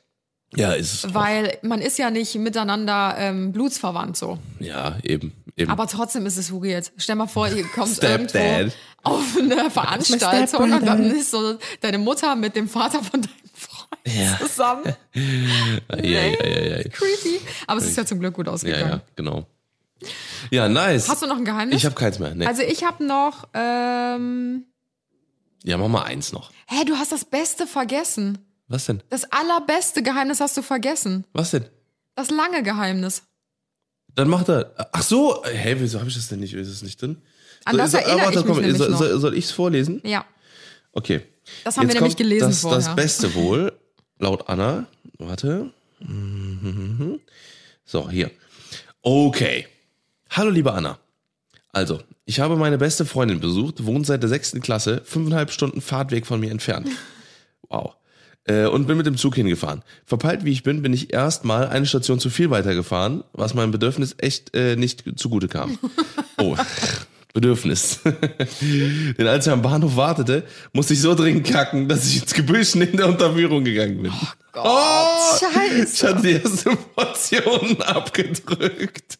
Ja, 0.55 0.71
ist 0.73 0.93
es. 0.93 1.05
auch. 1.05 1.13
weil 1.13 1.57
man 1.61 1.81
ist 1.81 1.97
ja 1.99 2.09
nicht 2.09 2.33
miteinander 2.35 3.15
ähm, 3.17 3.51
blutsverwandt 3.51 4.17
so. 4.17 4.39
Ja, 4.59 4.97
eben, 5.03 5.33
eben. 5.55 5.69
Aber 5.69 5.85
trotzdem 5.87 6.25
ist 6.25 6.37
es 6.37 6.51
weird. 6.51 6.91
Stell 6.97 7.15
mal 7.15 7.27
vor, 7.27 7.47
ihr 7.49 7.63
kommt 7.67 7.89
Stepdad. 7.95 8.33
irgendwo 8.33 8.73
auf 9.03 9.37
eine 9.37 9.69
Veranstaltung 9.71 10.71
und 10.71 10.85
dann 10.85 11.11
ist 11.11 11.29
so 11.31 11.57
deine 11.81 11.97
Mutter 11.99 12.35
mit 12.35 12.55
dem 12.55 12.67
Vater 12.69 13.03
von 13.03 13.21
deinem 13.21 13.33
Ja. 14.07 14.37
zusammen. 14.47 14.83
ja, 15.13 16.01
ja, 16.01 16.25
ja, 16.25 16.47
ja, 16.47 16.77
ja. 16.77 16.83
Creepy. 16.83 17.41
Aber 17.67 17.79
es 17.79 17.87
ist 17.87 17.97
ja 17.97 18.05
zum 18.05 18.19
Glück 18.19 18.33
gut 18.33 18.47
ja, 18.47 18.53
ausgegangen. 18.53 18.89
ja, 18.89 19.01
genau. 19.15 19.45
Ja, 20.51 20.69
nice. 20.69 21.09
Hast 21.09 21.23
du 21.23 21.27
noch 21.27 21.37
ein 21.37 21.45
Geheimnis? 21.45 21.77
ich 21.77 21.85
habe 21.85 21.95
keins 21.95 22.19
mehr. 22.19 22.33
Nee. 22.35 22.45
also 22.45 22.61
ich 22.61 22.83
habe 22.83 23.03
noch, 23.03 23.47
ähm, 23.53 24.65
ja, 25.63 25.77
mach 25.77 25.87
mal 25.87 26.03
eins 26.03 26.31
noch. 26.31 26.51
hä, 26.67 26.85
du 26.85 26.95
hast 26.95 27.11
das 27.11 27.25
Beste 27.25 27.67
vergessen. 27.67 28.37
Was 28.67 28.85
denn? 28.85 29.01
Das 29.09 29.23
allerbeste 29.31 30.03
Geheimnis 30.03 30.39
hast 30.39 30.55
du 30.57 30.61
vergessen. 30.61 31.25
Was 31.33 31.51
denn? 31.51 31.65
Das 32.15 32.29
lange 32.29 32.63
Geheimnis. 32.63 33.23
Dann 34.13 34.29
macht 34.29 34.49
er. 34.49 34.73
Ach 34.91 35.03
so, 35.03 35.43
hä, 35.45 35.75
wieso 35.79 35.99
habe 35.99 36.09
ich 36.09 36.15
das 36.15 36.27
denn 36.27 36.39
nicht? 36.39 36.53
Ist 36.53 36.67
es 36.67 36.81
nicht 36.81 37.01
drin? 37.01 37.21
An 37.65 37.77
das 37.77 37.93
erinnere 37.93 38.29
ich 38.29 38.35
mich 38.35 38.45
komm, 38.45 38.61
nämlich 38.61 38.77
soll, 38.77 38.95
soll, 38.95 39.19
soll 39.19 39.37
ich 39.37 39.45
es 39.45 39.51
vorlesen? 39.51 40.01
Ja. 40.03 40.25
Okay. 40.91 41.21
Das 41.63 41.77
haben 41.77 41.83
wir 41.83 41.93
Jetzt 41.93 42.01
nämlich 42.01 42.13
kommt 42.13 42.17
gelesen 42.17 42.47
das, 42.49 42.61
vorher. 42.61 42.79
Das 42.79 42.95
Beste 42.95 43.35
wohl, 43.35 43.71
laut 44.19 44.49
Anna. 44.49 44.87
Warte. 45.17 45.71
So, 47.85 48.09
hier. 48.09 48.31
Okay. 49.01 49.67
Hallo, 50.29 50.49
liebe 50.49 50.73
Anna. 50.73 50.99
Also, 51.71 52.01
ich 52.25 52.39
habe 52.39 52.55
meine 52.55 52.77
beste 52.77 53.05
Freundin 53.05 53.39
besucht, 53.39 53.85
wohnt 53.85 54.05
seit 54.05 54.21
der 54.21 54.29
sechsten 54.29 54.61
Klasse, 54.61 55.01
fünfeinhalb 55.05 55.51
Stunden 55.51 55.81
Fahrtweg 55.81 56.25
von 56.25 56.39
mir 56.39 56.51
entfernt. 56.51 56.89
Wow. 57.69 57.95
Äh, 58.45 58.65
und 58.65 58.87
bin 58.87 58.97
mit 58.97 59.05
dem 59.05 59.17
Zug 59.17 59.35
hingefahren. 59.35 59.83
Verpeilt 60.05 60.45
wie 60.45 60.51
ich 60.51 60.63
bin, 60.63 60.81
bin 60.81 60.93
ich 60.93 61.13
erstmal 61.13 61.67
eine 61.67 61.85
Station 61.85 62.19
zu 62.19 62.29
viel 62.29 62.49
weitergefahren, 62.49 63.23
was 63.33 63.53
meinem 63.53 63.71
Bedürfnis 63.71 64.15
echt 64.17 64.55
äh, 64.55 64.75
nicht 64.75 65.03
zugute 65.17 65.47
kam. 65.47 65.77
Oh, 66.37 66.55
Bedürfnis. 67.41 67.99
Denn 69.17 69.27
als 69.27 69.45
er 69.45 69.53
am 69.53 69.61
Bahnhof 69.61 69.95
wartete, 69.95 70.43
musste 70.73 70.93
ich 70.93 71.01
so 71.01 71.13
dringend 71.13 71.45
kacken, 71.47 71.87
dass 71.87 72.05
ich 72.07 72.21
ins 72.23 72.33
Gebüsch 72.33 72.73
neben 72.73 72.97
der 72.97 73.07
Unterführung 73.07 73.63
gegangen 73.63 74.01
bin. 74.01 74.11
Oh, 74.55 75.37
Scheiße. 75.39 75.93
Ich 75.93 76.03
hatte 76.03 76.21
die 76.23 76.33
ersten 76.33 76.75
Portionen 76.95 77.79
abgedrückt. 77.83 79.19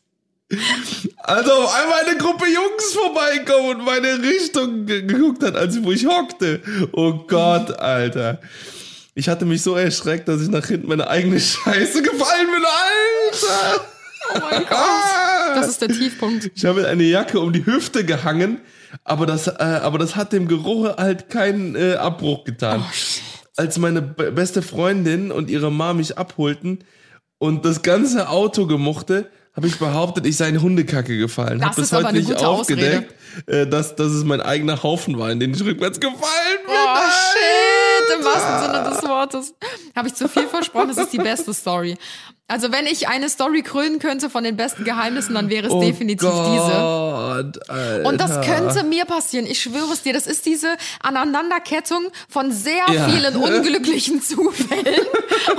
Also 1.19 1.51
auf 1.51 1.75
einmal 1.75 2.05
eine 2.07 2.17
Gruppe 2.17 2.45
Jungs 2.45 2.93
vorbeikommen 2.93 3.75
und 3.79 3.85
meine 3.85 4.19
Richtung 4.23 4.85
ge- 4.85 5.01
geguckt 5.03 5.43
hat, 5.43 5.55
als 5.55 5.83
wo 5.83 5.91
ich 5.91 6.05
hockte. 6.07 6.61
Oh 6.93 7.13
Gott, 7.27 7.77
Alter. 7.79 8.39
Ich 9.13 9.27
hatte 9.29 9.45
mich 9.45 9.61
so 9.61 9.75
erschreckt, 9.75 10.27
dass 10.27 10.41
ich 10.41 10.47
nach 10.49 10.65
hinten 10.65 10.87
meine 10.87 11.07
eigene 11.09 11.39
Scheiße 11.39 12.01
gefallen 12.01 12.47
bin, 12.47 12.63
Alter. 12.63 13.85
Oh 14.33 14.39
mein 14.49 14.65
Gott. 14.65 15.26
Das 15.55 15.67
ist 15.69 15.81
der 15.81 15.89
Tiefpunkt. 15.89 16.51
Ich 16.55 16.65
habe 16.65 16.87
eine 16.87 17.03
Jacke 17.03 17.39
um 17.39 17.51
die 17.53 17.65
Hüfte 17.65 18.05
gehangen, 18.05 18.59
aber 19.03 19.25
das, 19.25 19.47
äh, 19.47 19.51
aber 19.81 19.97
das 19.97 20.15
hat 20.15 20.33
dem 20.33 20.47
Geruch 20.47 20.97
halt 20.97 21.29
keinen 21.29 21.75
äh, 21.75 21.95
Abbruch 21.95 22.43
getan. 22.43 22.83
Als 23.55 23.77
meine 23.77 24.01
be- 24.01 24.31
beste 24.31 24.61
Freundin 24.61 25.31
und 25.31 25.49
ihre 25.49 25.71
Mama 25.71 25.93
mich 25.95 26.17
abholten 26.17 26.83
und 27.39 27.65
das 27.65 27.81
ganze 27.81 28.29
Auto 28.29 28.65
gemochte, 28.67 29.29
habe 29.55 29.65
ich 29.67 29.77
behauptet, 29.79 30.27
ich 30.27 30.37
sei 30.37 30.49
in 30.49 30.61
Hundekacke 30.61 31.17
gefallen. 31.17 31.57
Das 31.59 31.69
Hab 31.69 31.75
bis 31.77 31.91
heute 31.91 32.07
eine 32.09 32.19
nicht 32.19 32.29
gute 32.29 32.47
aufgedeckt, 32.47 33.15
äh, 33.47 33.65
dass, 33.65 33.95
dass 33.95 34.11
es 34.11 34.23
mein 34.23 34.39
eigener 34.41 34.83
Haufen 34.83 35.17
war, 35.17 35.31
in 35.31 35.39
den 35.39 35.51
ich 35.55 35.63
rückwärts 35.65 35.99
gefallen 35.99 36.21
bin. 36.63 36.75
Oh 36.75 36.97
shit, 37.33 38.19
im 38.19 38.23
wahrsten 38.25 38.71
Sinne 38.71 38.89
des 38.89 39.09
Wortes. 39.09 39.55
Habe 39.95 40.07
ich 40.09 40.13
zu 40.13 40.29
viel 40.29 40.47
versprochen, 40.47 40.89
das 40.89 40.97
ist 40.97 41.11
die 41.13 41.17
beste 41.17 41.53
Story. 41.55 41.97
Also 42.49 42.71
wenn 42.71 42.85
ich 42.85 43.09
eine 43.09 43.27
Story 43.27 43.61
krönen 43.61 43.99
könnte 43.99 44.29
von 44.29 44.41
den 44.43 44.55
besten 44.55 44.85
Geheimnissen, 44.85 45.35
dann 45.35 45.49
wäre 45.49 45.67
es 45.67 45.73
definitiv 45.79 46.29
diese. 46.29 46.71
Gott, 46.71 47.69
Alter. 47.69 48.05
Und 48.07 48.21
das 48.21 48.39
könnte 48.45 48.83
mir 48.85 49.03
passieren. 49.03 49.45
Ich 49.45 49.61
schwöre 49.61 49.91
es 49.91 50.03
dir. 50.03 50.13
Das 50.13 50.27
ist 50.27 50.45
diese 50.45 50.69
Aneinanderkettung 51.01 52.07
von 52.29 52.51
sehr 52.53 52.85
Ja. 52.89 53.09
vielen 53.09 53.35
unglücklichen 53.35 54.21
Zufällen. 54.21 55.01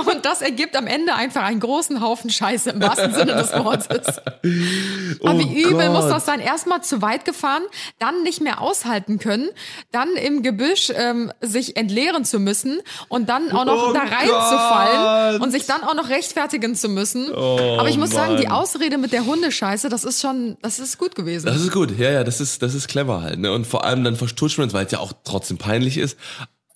Und 0.07 0.25
das 0.25 0.41
ergibt 0.41 0.75
am 0.75 0.87
Ende 0.87 1.13
einfach 1.13 1.43
einen 1.43 1.59
großen 1.59 2.01
Haufen 2.01 2.31
Scheiße 2.31 2.71
im 2.71 2.81
wahrsten 2.81 3.13
Sinne 3.13 3.35
des 3.35 3.53
Wortes. 3.53 4.07
Aber 5.23 5.35
Oh 5.35 5.39
wie 5.39 5.61
übel 5.61 5.87
Gott. 5.87 5.91
muss 5.93 6.07
das 6.09 6.25
sein? 6.25 6.39
Erstmal 6.39 6.81
zu 6.81 7.03
weit 7.03 7.23
gefahren, 7.23 7.61
dann 7.99 8.23
nicht 8.23 8.41
mehr 8.41 8.61
aushalten 8.61 9.19
können, 9.19 9.49
dann 9.91 10.09
im 10.15 10.41
Gebüsch 10.41 10.91
ähm, 10.95 11.31
sich 11.41 11.77
entleeren 11.77 12.25
zu 12.25 12.39
müssen 12.39 12.79
und 13.09 13.29
dann 13.29 13.51
auch 13.51 13.65
noch 13.65 13.89
Oh 13.89 13.93
da 13.93 13.99
reinzufallen 14.01 15.33
Gott. 15.33 15.41
und 15.41 15.51
sich 15.51 15.65
dann 15.67 15.83
auch 15.83 15.93
noch 15.93 16.09
rechtfertigen 16.09 16.75
zu 16.79 16.89
müssen. 16.89 17.33
Aber 17.33 17.89
ich 17.89 17.97
muss 17.97 18.11
sagen, 18.11 18.37
die 18.37 18.45
Oh 18.47 18.49
Mann. 18.49 18.57
Ausrede 18.59 18.97
mit 18.97 19.11
der 19.13 19.25
Hundescheiße, 19.25 19.89
das 19.89 20.03
ist 20.03 20.21
schon, 20.21 20.57
das 20.61 20.79
ist 20.79 20.97
gut 20.97 21.15
gewesen. 21.15 21.45
Das 21.45 21.57
ist 21.61 21.71
gut, 21.71 21.97
ja, 21.97 22.11
ja, 22.11 22.23
das 22.23 22.41
ist, 22.41 22.61
das 22.61 22.73
ist 22.73 22.87
clever 22.87 23.21
halt, 23.21 23.39
ne? 23.39 23.51
Und 23.51 23.65
vor 23.67 23.83
allem 23.83 24.03
dann 24.03 24.15
vertuscht 24.15 24.57
man 24.57 24.67
es, 24.67 24.73
weil 24.73 24.85
es 24.85 24.91
ja 24.91 24.99
auch 24.99 25.13
trotzdem 25.23 25.57
peinlich 25.57 25.97
ist. 25.97 26.17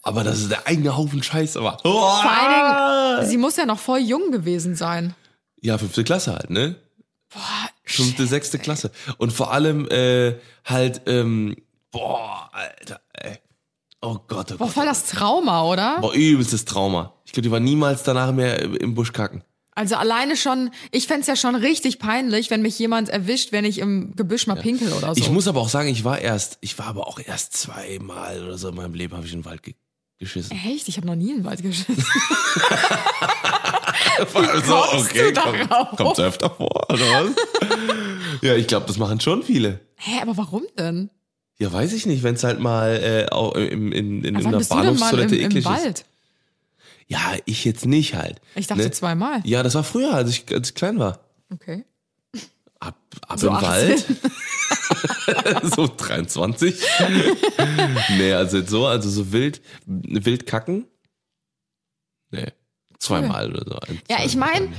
Aber 0.02 0.24
das 0.24 0.40
ist 0.40 0.52
der 0.52 0.68
eigene 0.68 0.98
Haufen 0.98 1.24
Scheiße 1.24 1.64
war. 1.64 1.80
Vor 1.82 2.24
allen 2.30 3.20
Dingen, 3.22 3.30
sie 3.30 3.38
muss 3.38 3.56
ja 3.56 3.66
noch 3.66 3.80
voll 3.80 4.00
jung 4.00 4.32
gewesen 4.32 4.76
sein. 4.76 5.16
Ja, 5.62 5.78
fünfte 5.78 6.04
Klasse 6.04 6.34
halt, 6.34 6.50
ne? 6.50 6.76
Fünfte, 7.86 8.28
sechste 8.28 8.60
Klasse. 8.60 8.92
Und 9.18 9.32
vor 9.34 9.52
allem 9.52 9.88
äh, 9.90 10.36
halt, 10.66 11.02
ähm, 11.08 11.56
boah, 11.92 12.50
Alter, 12.52 13.00
ey. 13.14 13.38
Oh 14.02 14.18
Gott, 14.28 14.52
oh 14.52 14.58
Boah, 14.58 14.66
Gott. 14.66 14.74
voll 14.74 14.86
das 14.86 15.06
Trauma, 15.06 15.64
oder? 15.64 16.00
Boah, 16.02 16.14
übelstes 16.14 16.66
Trauma. 16.66 17.14
Ich 17.26 17.32
glaube, 17.32 17.44
die 17.44 17.52
war 17.52 17.62
niemals 17.62 18.04
danach 18.04 18.34
mehr 18.34 18.60
im 18.62 18.94
Busch 18.96 19.14
kacken. 19.14 19.44
Also 19.76 19.96
alleine 19.96 20.38
schon, 20.38 20.70
ich 20.92 21.08
fänd's 21.08 21.28
ja 21.28 21.36
schon 21.36 21.56
richtig 21.56 22.00
peinlich, 22.00 22.50
wenn 22.50 22.62
mich 22.62 22.78
jemand 22.78 23.10
erwischt, 23.10 23.52
wenn 23.52 23.66
ich 23.66 23.80
im 23.80 24.16
Gebüsch 24.16 24.46
mal 24.48 24.56
pinkel 24.56 24.92
oder 24.94 25.16
so. 25.16 25.22
Ich 25.22 25.30
muss 25.30 25.48
aber 25.48 25.62
auch 25.62 25.70
sagen, 25.70 25.90
ich 25.90 26.04
war 26.04 26.20
erst, 26.20 26.58
ich 26.62 26.78
war 26.78 26.88
aber 26.88 27.08
auch 27.08 27.20
erst 27.20 27.54
zweimal 27.54 28.44
oder 28.44 28.58
so 28.58 28.70
in 28.70 28.76
meinem 28.76 28.94
Leben 28.94 29.16
habe 29.16 29.26
ich 29.26 29.34
in 29.34 29.40
den 29.40 29.46
Wald 29.46 29.64
ge 29.64 29.74
geschissen. 30.20 30.58
Echt? 30.66 30.88
Ich 30.88 30.98
habe 30.98 31.08
noch 31.08 31.16
nie 31.16 31.32
in 31.32 31.38
den 31.38 31.46
Wald 31.46 31.62
geschissen. 31.62 31.98
Also, 34.18 35.10
du 35.14 35.34
darauf? 35.34 35.98
Kommt 35.98 36.20
öfter 36.20 36.50
vor, 36.50 36.90
oder 36.90 37.00
was? 37.00 37.32
ja, 38.42 38.56
ich 38.56 38.68
glaube, 38.68 38.86
das 38.86 38.98
machen 38.98 39.20
schon 39.20 39.44
viele. 39.44 39.80
Hä, 39.96 40.20
aber 40.22 40.38
warum 40.38 40.64
denn? 40.78 41.10
Ja, 41.60 41.72
weiß 41.72 41.94
ich 41.94 42.06
nicht, 42.06 42.24
wenn 42.24 42.36
es 42.36 42.44
halt 42.44 42.60
mal 42.60 42.96
äh, 42.96 43.32
auch 43.32 43.56
im, 43.56 43.92
in, 43.92 44.24
in, 44.24 44.36
in 44.36 44.36
Wann 44.36 44.48
einer 44.48 44.58
denn 44.60 44.68
mal 44.68 44.78
im, 44.80 44.86
Bahnhofstoilette 44.86 45.36
im 45.36 45.46
eklig 45.46 45.66
ist. 45.66 46.06
Ja, 47.08 47.34
ich 47.46 47.66
jetzt 47.66 47.86
nicht 47.86 48.16
halt. 48.16 48.40
Ich 48.56 48.68
dachte 48.68 48.84
Ne? 48.84 48.92
zweimal. 48.92 49.42
Ja, 49.46 49.62
das 49.64 49.76
war 49.76 49.84
früher, 49.84 50.14
als 50.14 50.30
ich, 50.30 50.46
als 50.54 50.70
ich 50.70 50.76
klein 50.76 51.00
war. 51.00 51.20
Okay. 51.52 51.86
Ab, 52.80 52.98
ab 53.28 53.40
So 53.40 53.48
im 53.48 53.54
18. 53.56 53.70
Wald. 53.70 54.06
so 55.76 55.88
23. 55.96 56.82
nee, 58.18 58.34
also 58.34 58.58
jetzt 58.58 58.70
so, 58.70 58.88
also 58.88 59.10
so 59.10 59.32
wild, 59.32 59.62
wild 59.86 60.46
kacken. 60.46 60.86
Nee. 62.32 62.48
Zweimal 63.00 63.52
oder 63.52 63.66
so. 63.66 63.80
Ein- 63.80 64.02
Ja, 64.10 64.18
ich 64.26 64.36
meine, 64.36 64.74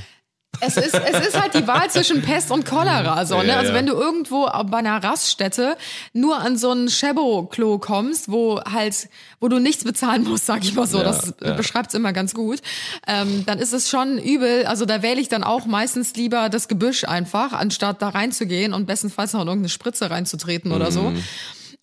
es 0.60 0.76
ist, 0.76 0.94
es 0.94 1.26
ist 1.28 1.40
halt 1.40 1.54
die 1.54 1.66
Wahl 1.66 1.90
zwischen 1.90 2.22
Pest 2.22 2.50
und 2.50 2.64
Cholera. 2.66 3.24
So, 3.26 3.38
ne? 3.38 3.48
Ja, 3.48 3.56
Also 3.58 3.68
ja. 3.70 3.74
wenn 3.74 3.86
du 3.86 3.94
irgendwo 3.94 4.46
bei 4.66 4.78
einer 4.78 5.02
Raststätte 5.02 5.76
nur 6.12 6.38
an 6.38 6.56
so 6.56 6.72
ein 6.72 6.88
Shebo-Klo 6.88 7.78
kommst, 7.78 8.30
wo 8.30 8.60
halt, 8.60 9.08
wo 9.40 9.48
du 9.48 9.58
nichts 9.58 9.84
bezahlen 9.84 10.24
musst, 10.24 10.46
sag 10.46 10.64
ich 10.64 10.74
mal 10.74 10.86
so, 10.86 10.98
Ja, 10.98 11.04
das 11.04 11.32
beschreibt's 11.56 11.94
immer 11.94 12.12
ganz 12.12 12.34
gut, 12.34 12.60
ähm, 13.06 13.44
dann 13.46 13.58
ist 13.58 13.72
es 13.72 13.88
schon 13.88 14.18
übel. 14.18 14.66
Also 14.66 14.84
da 14.86 15.02
wähle 15.02 15.20
ich 15.20 15.28
dann 15.28 15.44
auch 15.44 15.66
meistens 15.66 16.14
lieber 16.14 16.48
das 16.48 16.68
Gebüsch 16.68 17.04
einfach, 17.04 17.52
anstatt 17.52 18.02
da 18.02 18.08
reinzugehen 18.08 18.72
und 18.74 18.86
bestenfalls 18.86 19.32
noch 19.32 19.42
in 19.42 19.48
irgendeine 19.48 19.68
Spritze 19.68 20.10
reinzutreten 20.10 20.72
oder 20.72 20.90
so. 20.90 21.10
Mhm. 21.10 21.22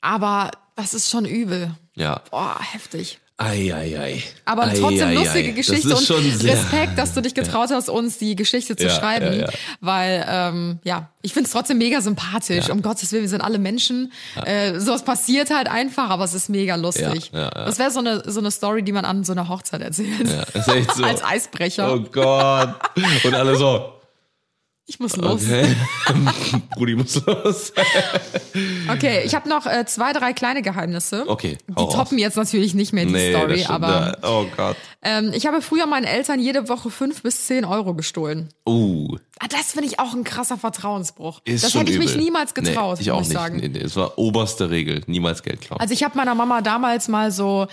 Aber 0.02 0.52
das 0.76 0.94
ist 0.94 1.10
schon 1.10 1.26
übel. 1.26 1.72
Ja. 1.96 2.22
Boah, 2.32 2.58
heftig. 2.60 3.21
Ei, 3.44 3.74
ei, 3.74 3.98
ei. 3.98 4.24
Aber 4.46 4.68
ei, 4.68 4.80
trotzdem 4.80 5.08
ei, 5.10 5.14
lustige 5.16 5.50
ei. 5.50 5.52
Geschichte 5.52 5.96
und 5.96 6.10
Respekt, 6.44 6.98
dass 6.98 7.14
du 7.14 7.22
dich 7.22 7.34
getraut 7.34 7.70
hast, 7.72 7.90
uns 7.90 8.18
die 8.18 8.36
Geschichte 8.36 8.76
zu 8.76 8.86
Ja, 8.86 8.90
schreiben. 8.92 9.34
ja, 9.34 9.46
ja. 9.46 9.50
Weil, 9.80 10.26
ähm, 10.30 10.80
ja, 10.84 11.10
ich 11.22 11.34
find's 11.34 11.52
trotzdem 11.52 11.78
mega 11.78 12.02
sympathisch. 12.02 12.70
Um 12.70 12.82
Gottes 12.82 13.12
Willen, 13.12 13.24
wir 13.24 13.30
sind 13.30 13.42
alle 13.42 13.60
Menschen. 13.60 14.12
Äh, 14.46 14.80
sowas 14.80 15.04
passiert 15.04 15.50
halt 15.50 15.70
einfach, 15.70 16.10
aber 16.10 16.24
es 16.24 16.34
ist 16.34 16.50
mega 16.50 16.76
lustig. 16.76 17.32
Ja, 17.34 17.40
ja, 17.40 17.52
ja. 17.56 17.66
Das 17.66 17.80
wäre 17.80 17.92
so 17.92 18.00
eine, 18.00 18.24
so 18.30 18.40
eine 18.40 18.52
Story, 18.52 18.84
die 18.84 18.92
man 18.92 19.06
an 19.06 19.24
so 19.24 19.32
einer 19.32 19.50
Hochzeit 19.50 19.82
erzählt. 19.82 20.28
Ja, 20.28 20.44
ist 20.60 20.68
echt 20.68 20.96
so. 20.96 21.04
Als 21.12 21.24
Eisbrecher. 21.24 21.94
Oh 21.94 22.00
Gott. 22.00 22.76
Und 23.24 23.34
alle 23.34 23.56
so. 23.56 23.94
Ich 24.88 25.00
muss 25.00 25.16
los. 25.16 25.44
Okay. 25.44 25.74
Brudi 26.76 26.96
muss 26.96 27.24
los. 27.26 27.72
Okay, 28.92 29.22
ich 29.24 29.36
habe 29.36 29.48
noch 29.48 29.66
äh, 29.66 29.86
zwei, 29.86 30.12
drei 30.12 30.34
kleine 30.34 30.62
Geheimnisse. 30.62 31.24
Okay, 31.28 31.58
Die 31.70 31.76
hau 31.76 31.86
raus. 31.86 31.94
toppen 31.94 32.18
jetzt 32.18 32.36
natürlich 32.36 32.74
nicht 32.74 32.92
mehr 32.92 33.06
die 33.06 33.12
Nee, 33.14 33.32
Story, 33.34 33.64
aber 33.68 34.18
Da- 34.22 34.28
Oh 34.30 34.46
Gott. 34.58 34.76
ähm, 35.02 35.32
ich 35.34 35.46
habe 35.46 35.62
früher 35.62 35.86
meinen 35.86 36.04
Eltern 36.06 36.40
jede 36.40 36.68
Woche 36.68 36.90
fünf 36.90 37.22
bis 37.24 37.46
zehn 37.48 37.64
Euro 37.64 37.94
gestohlen. 37.94 38.50
Uh. 38.68 39.16
Ah, 39.40 39.48
Das 39.50 39.72
finde 39.72 39.88
ich 39.88 40.00
auch 40.00 40.14
ein 40.14 40.24
krasser 40.24 40.58
Vertrauensbruch. 40.58 41.42
Ist 41.46 41.64
das 41.64 41.72
schon 41.72 41.82
hätte 41.82 41.94
ich 41.94 42.00
mich 42.00 42.12
übel. 42.14 42.24
niemals 42.24 42.54
getraut, 42.54 42.98
nee, 42.98 43.04
ich 43.04 43.12
auch 43.12 43.20
muss 43.20 43.28
ich 43.28 43.34
nicht. 43.34 43.40
sagen. 43.42 43.58
Nee, 43.58 43.70
nee, 43.70 43.80
es 43.80 43.96
war 43.96 44.18
oberste 44.18 44.70
Regel. 44.72 45.02
Niemals 45.08 45.44
Geld 45.44 45.62
klauen. 45.62 45.80
Also 45.80 45.94
ich 45.94 46.04
habe 46.04 46.18
meiner 46.18 46.36
Mama 46.36 46.62
damals 46.62 47.08
mal 47.08 47.32
so 47.32 47.68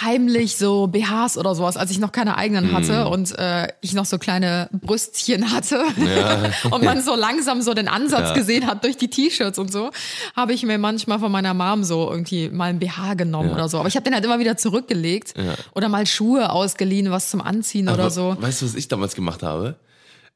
heimlich 0.00 0.56
so 0.56 0.86
BHs 0.86 1.36
oder 1.36 1.54
sowas, 1.54 1.76
als 1.76 1.90
ich 1.90 1.98
noch 1.98 2.12
keine 2.12 2.36
eigenen 2.38 2.68
Mhm. 2.68 2.72
hatte 2.72 3.08
und 3.08 3.38
äh, 3.38 3.68
ich 3.82 3.92
noch 3.92 4.06
so 4.06 4.16
kleine 4.18 4.68
Brüstchen 4.72 5.52
hatte 5.52 5.82
und 6.70 6.82
man 6.82 7.02
so 7.02 7.14
langsam 7.14 7.60
so 7.60 7.74
den 7.74 7.88
Ansatz 7.88 8.30
Ja. 8.30 8.34
gesehen 8.34 8.66
hat 8.66 8.84
durch 8.84 8.96
die 8.96 9.08
T-Shirts 9.08 9.58
und 9.58 9.70
so, 9.70 9.90
habe 10.34 10.54
ich 10.54 10.62
mir 10.62 10.78
manchmal 10.78 11.18
von 11.18 11.30
meiner 11.30 11.52
Mom 11.52 11.84
so 11.84 12.10
irgendwie 12.10 12.48
mal 12.48 12.70
ein 12.70 12.78
BH 12.78 13.14
genommen 13.14 13.50
Ja. 13.50 13.54
oder 13.54 13.68
so. 13.68 13.78
Aber 13.78 13.88
ich 13.88 13.96
habe 13.96 14.04
den 14.04 14.14
halt 14.14 14.24
immer 14.24 14.38
wieder 14.38 14.56
zurückgelegt 14.56 15.34
oder 15.74 15.88
mal 15.90 16.06
Schuhe 16.06 16.50
ausgeliehen, 16.50 17.10
was 17.10 17.28
zum 17.30 17.42
Anziehen 17.42 17.88
oder 17.88 18.04
Aber 18.04 18.10
so. 18.10 18.36
Weißt 18.40 18.62
du, 18.62 18.66
was 18.66 18.74
ich 18.74 18.88
damals 18.88 19.14
gemacht 19.14 19.42
habe? 19.42 19.76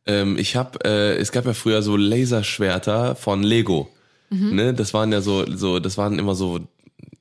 Ähm, 0.05 0.37
ich 0.39 0.55
habe, 0.55 0.79
äh, 0.85 1.17
es 1.17 1.33
gab 1.33 1.47
ja 1.47 1.55
früher 1.55 1.83
so 1.83 1.97
Laserschwerter 1.97 3.17
von 3.17 3.43
Lego. 3.43 3.89
Mhm. 4.31 4.55
Ne, 4.55 4.75
das 4.75 4.93
waren 4.93 5.13
ja 5.13 5.21
so, 5.21 5.45
so, 5.57 5.79
das 5.79 5.97
waren 5.99 6.19
immer 6.19 6.35
so, 6.35 6.61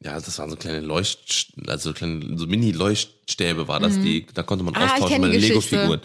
ja, 0.06 0.20
das 0.20 0.38
waren 0.38 0.52
so 0.52 0.56
kleine 0.56 0.82
Leucht, 0.82 1.48
also 1.66 1.92
kleine, 1.92 2.38
so 2.38 2.46
Mini-Leuchtstäbe 2.46 3.68
war 3.68 3.80
das, 3.80 4.00
die, 4.00 4.28
da 4.36 4.44
konnte 4.44 4.64
man 4.64 4.76
Mhm. 4.76 4.80
Ah, 4.80 4.94
austauschen 4.94 5.22
Geschichte. 5.24 5.48
Lego-Figuren. 5.48 6.02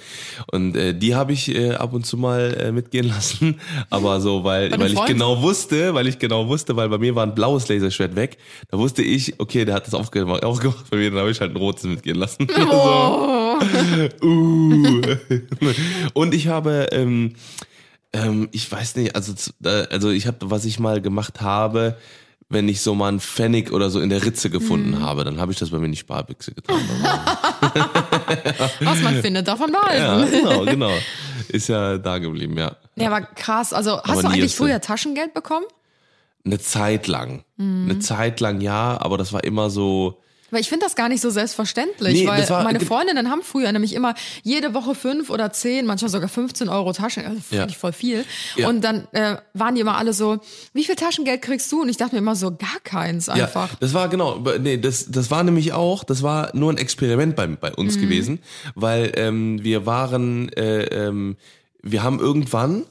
Und 0.50 0.74
äh, 0.74 0.94
die 0.94 1.14
habe 1.14 1.34
ich 1.34 1.54
äh, 1.54 1.72
ab 1.72 1.92
und 1.92 2.06
zu 2.06 2.16
mal 2.16 2.56
äh, 2.58 2.72
mitgehen 2.72 3.08
lassen, 3.08 3.60
aber 3.90 4.22
so, 4.22 4.42
weil, 4.42 4.70
weil 4.78 4.94
ich 4.94 5.04
genau 5.04 5.42
wusste, 5.42 5.92
weil 5.92 6.06
ich 6.06 6.18
genau 6.18 6.48
wusste, 6.48 6.76
weil 6.76 6.88
bei 6.88 6.96
mir 6.96 7.14
war 7.14 7.26
ein 7.26 7.34
blaues 7.34 7.68
Laserschwert 7.68 8.16
weg, 8.16 8.38
da 8.70 8.78
wusste 8.78 9.02
ich, 9.02 9.38
okay, 9.38 9.66
der 9.66 9.74
hat 9.74 9.86
das 9.86 9.92
aufgemacht, 9.92 10.44
aufgemacht 10.44 10.88
bei 10.88 10.96
mir, 10.96 11.10
dann 11.10 11.20
habe 11.20 11.30
ich 11.30 11.40
halt 11.42 11.52
ein 11.52 11.58
rotes 11.58 11.84
mitgehen 11.84 12.16
lassen. 12.16 12.46
Oh. 12.72 13.58
Uh. 14.22 15.02
Und 16.14 16.32
ich 16.32 16.46
habe, 16.46 16.88
ähm, 16.92 17.34
ähm, 18.12 18.48
ich 18.52 18.70
weiß 18.70 18.96
nicht, 18.96 19.14
also, 19.14 19.34
also 19.62 20.10
ich 20.10 20.26
habe, 20.26 20.50
was 20.50 20.64
ich 20.64 20.78
mal 20.78 21.00
gemacht 21.02 21.40
habe, 21.40 21.96
wenn 22.52 22.68
ich 22.68 22.80
so 22.82 22.94
mal 22.94 23.08
einen 23.08 23.20
Pfennig 23.20 23.72
oder 23.72 23.88
so 23.90 24.00
in 24.00 24.10
der 24.10 24.24
Ritze 24.24 24.50
gefunden 24.50 24.90
Mhm. 24.90 25.00
habe, 25.02 25.24
dann 25.24 25.40
habe 25.40 25.52
ich 25.52 25.58
das 25.58 25.70
bei 25.70 25.78
mir 25.78 25.88
die 25.88 25.96
Sparbüchse 25.96 26.52
getan. 26.52 26.76
Was 28.80 29.00
man 29.02 29.14
findet, 29.22 29.46
davon 29.48 29.70
behalten. 29.72 30.34
ja, 30.34 30.40
genau, 30.40 30.64
genau. 30.64 30.90
Ist 31.48 31.68
ja 31.68 31.96
da 31.98 32.18
geblieben, 32.18 32.56
ja. 32.58 32.76
Ja, 32.96 33.08
aber 33.12 33.22
krass. 33.22 33.72
Also 33.72 33.92
hast 34.02 34.10
Aber 34.10 34.22
du 34.22 34.28
nie 34.28 34.34
eigentlich 34.34 34.56
früher 34.56 34.80
Taschengeld 34.80 35.32
bekommen? 35.34 35.64
Eine 36.44 36.58
Zeit 36.58 37.06
lang. 37.06 37.44
Mhm. 37.56 37.88
Eine 37.90 37.98
Zeit 38.00 38.40
lang 38.40 38.60
ja, 38.60 39.00
aber 39.00 39.16
das 39.18 39.32
war 39.32 39.44
immer 39.44 39.70
so, 39.70 40.20
Weil 40.50 40.60
ich 40.60 40.68
finde 40.68 40.84
das 40.86 40.96
gar 40.96 41.08
nicht 41.08 41.20
so 41.20 41.30
selbstverständlich, 41.30 42.14
Nee, 42.22 42.26
weil 42.26 42.48
war- 42.48 42.64
meine 42.64 42.80
Freundinnen 42.80 43.30
haben 43.30 43.42
früher 43.42 43.70
nämlich 43.72 43.94
immer 43.94 44.14
jede 44.42 44.74
Woche 44.74 44.94
fünf 44.94 45.30
oder 45.30 45.52
zehn, 45.52 45.86
manchmal 45.86 46.10
sogar 46.10 46.28
15 46.28 46.68
Euro 46.68 46.92
Taschengeld, 46.92 47.30
also 47.36 47.42
finde 47.42 47.64
Ja. 47.64 47.68
ich 47.68 47.78
voll 47.78 47.92
viel. 47.92 48.24
Ja. 48.56 48.68
Und 48.68 48.82
dann 48.82 49.06
äh, 49.12 49.36
waren 49.54 49.74
die 49.74 49.80
immer 49.82 49.96
alle 49.96 50.12
so, 50.12 50.38
wie 50.72 50.84
viel 50.84 50.96
Taschengeld 50.96 51.42
kriegst 51.42 51.70
du? 51.72 51.82
Und 51.82 51.88
ich 51.88 51.96
dachte 51.96 52.14
mir 52.14 52.18
immer 52.20 52.36
so, 52.36 52.50
gar 52.50 52.80
keins 52.84 53.28
einfach. 53.28 53.70
Ja, 53.70 53.76
das 53.80 53.94
war 53.94 54.08
genau, 54.08 54.42
nee, 54.60 54.76
das, 54.78 55.06
das 55.10 55.30
war 55.30 55.42
nämlich 55.44 55.72
auch, 55.72 56.04
das 56.04 56.22
war 56.22 56.50
nur 56.56 56.72
ein 56.72 56.78
Experiment 56.78 57.36
bei, 57.36 57.46
bei 57.46 57.72
uns 57.74 57.96
Mhm. 57.96 58.00
gewesen, 58.00 58.38
weil 58.74 59.12
ähm, 59.16 59.62
wir 59.62 59.86
waren, 59.86 60.48
äh, 60.54 60.84
ähm, 60.84 61.36
wir 61.82 62.02
haben 62.02 62.18
irgendwann, 62.20 62.84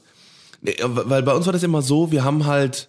nee, 0.62 0.76
weil 0.82 1.22
bei 1.22 1.32
uns 1.34 1.46
war 1.46 1.52
das 1.52 1.62
immer 1.62 1.82
so, 1.82 2.10
wir 2.10 2.24
haben 2.24 2.46
halt 2.46 2.88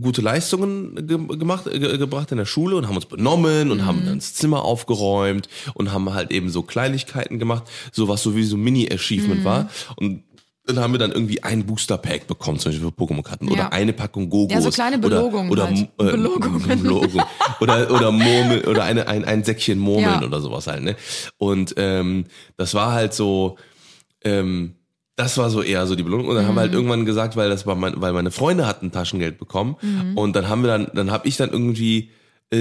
gute 0.00 0.22
Leistungen 0.22 0.94
ge 1.06 1.18
gemacht, 1.36 1.64
ge 1.70 1.98
gebracht 1.98 2.32
in 2.32 2.38
der 2.38 2.46
Schule 2.46 2.76
und 2.76 2.88
haben 2.88 2.96
uns 2.96 3.06
benommen 3.06 3.70
und 3.70 3.84
haben 3.84 4.04
dann 4.06 4.16
das 4.18 4.34
Zimmer 4.34 4.62
aufgeräumt 4.64 5.48
und 5.74 5.92
haben 5.92 6.12
halt 6.14 6.30
eben 6.30 6.48
so 6.48 6.62
Kleinigkeiten 6.62 7.38
gemacht, 7.38 7.64
so 7.92 8.08
was 8.08 8.22
so 8.22 8.34
wie 8.34 8.44
so 8.44 8.56
ein 8.56 8.62
Mini-Achievement 8.62 9.44
war 9.44 9.68
und 9.96 10.24
dann 10.64 10.78
haben 10.78 10.92
wir 10.94 10.98
dann 10.98 11.10
irgendwie 11.10 11.42
ein 11.42 11.66
Booster-Pack 11.66 12.28
bekommen, 12.28 12.58
zum 12.60 12.70
Beispiel 12.70 12.88
für 12.88 12.94
Pokémon-Karten 12.94 13.48
Ja. 13.48 13.52
oder 13.52 13.72
eine 13.72 13.92
Packung 13.92 14.30
Gogos. 14.30 14.52
Ja, 14.54 14.60
so 14.60 14.70
kleine 14.70 14.96
Belogungen 14.96 15.50
Oder, 15.50 15.64
oder 15.64 15.76
halt. 15.76 15.88
äh, 15.98 16.12
Belogungen. 16.12 16.62
Belogung. 16.82 17.22
Oder, 17.60 17.90
oder 17.90 18.12
Murmel, 18.12 18.64
oder 18.68 18.84
eine, 18.84 19.08
ein, 19.08 19.24
ein 19.24 19.42
Säckchen 19.42 19.80
Murmeln 19.80 20.20
Ja. 20.20 20.26
oder 20.26 20.40
sowas 20.40 20.68
halt, 20.68 20.84
ne? 20.84 20.94
Und 21.36 21.74
ähm, 21.78 22.26
das 22.56 22.74
war 22.74 22.92
halt 22.92 23.12
so, 23.12 23.56
ähm, 24.22 24.76
Das 25.22 25.38
war 25.38 25.50
so 25.50 25.62
eher 25.62 25.86
so 25.86 25.94
die 25.94 26.02
Belohnung. 26.02 26.26
Und 26.26 26.34
dann 26.34 26.46
haben 26.46 26.56
wir 26.56 26.62
halt 26.62 26.72
irgendwann 26.72 27.04
gesagt, 27.04 27.36
weil 27.36 27.48
das 27.48 27.64
war 27.64 27.76
mein, 27.76 28.00
weil 28.00 28.12
meine 28.12 28.30
Freunde 28.32 28.66
hatten 28.66 28.90
Taschengeld 28.90 29.38
bekommen. 29.38 29.76
Und 30.16 30.34
dann 30.34 30.48
haben 30.48 30.62
wir 30.62 30.68
dann, 30.68 30.88
dann 30.94 31.10
habe 31.12 31.28
ich 31.28 31.36
dann 31.36 31.50
irgendwie 31.50 32.10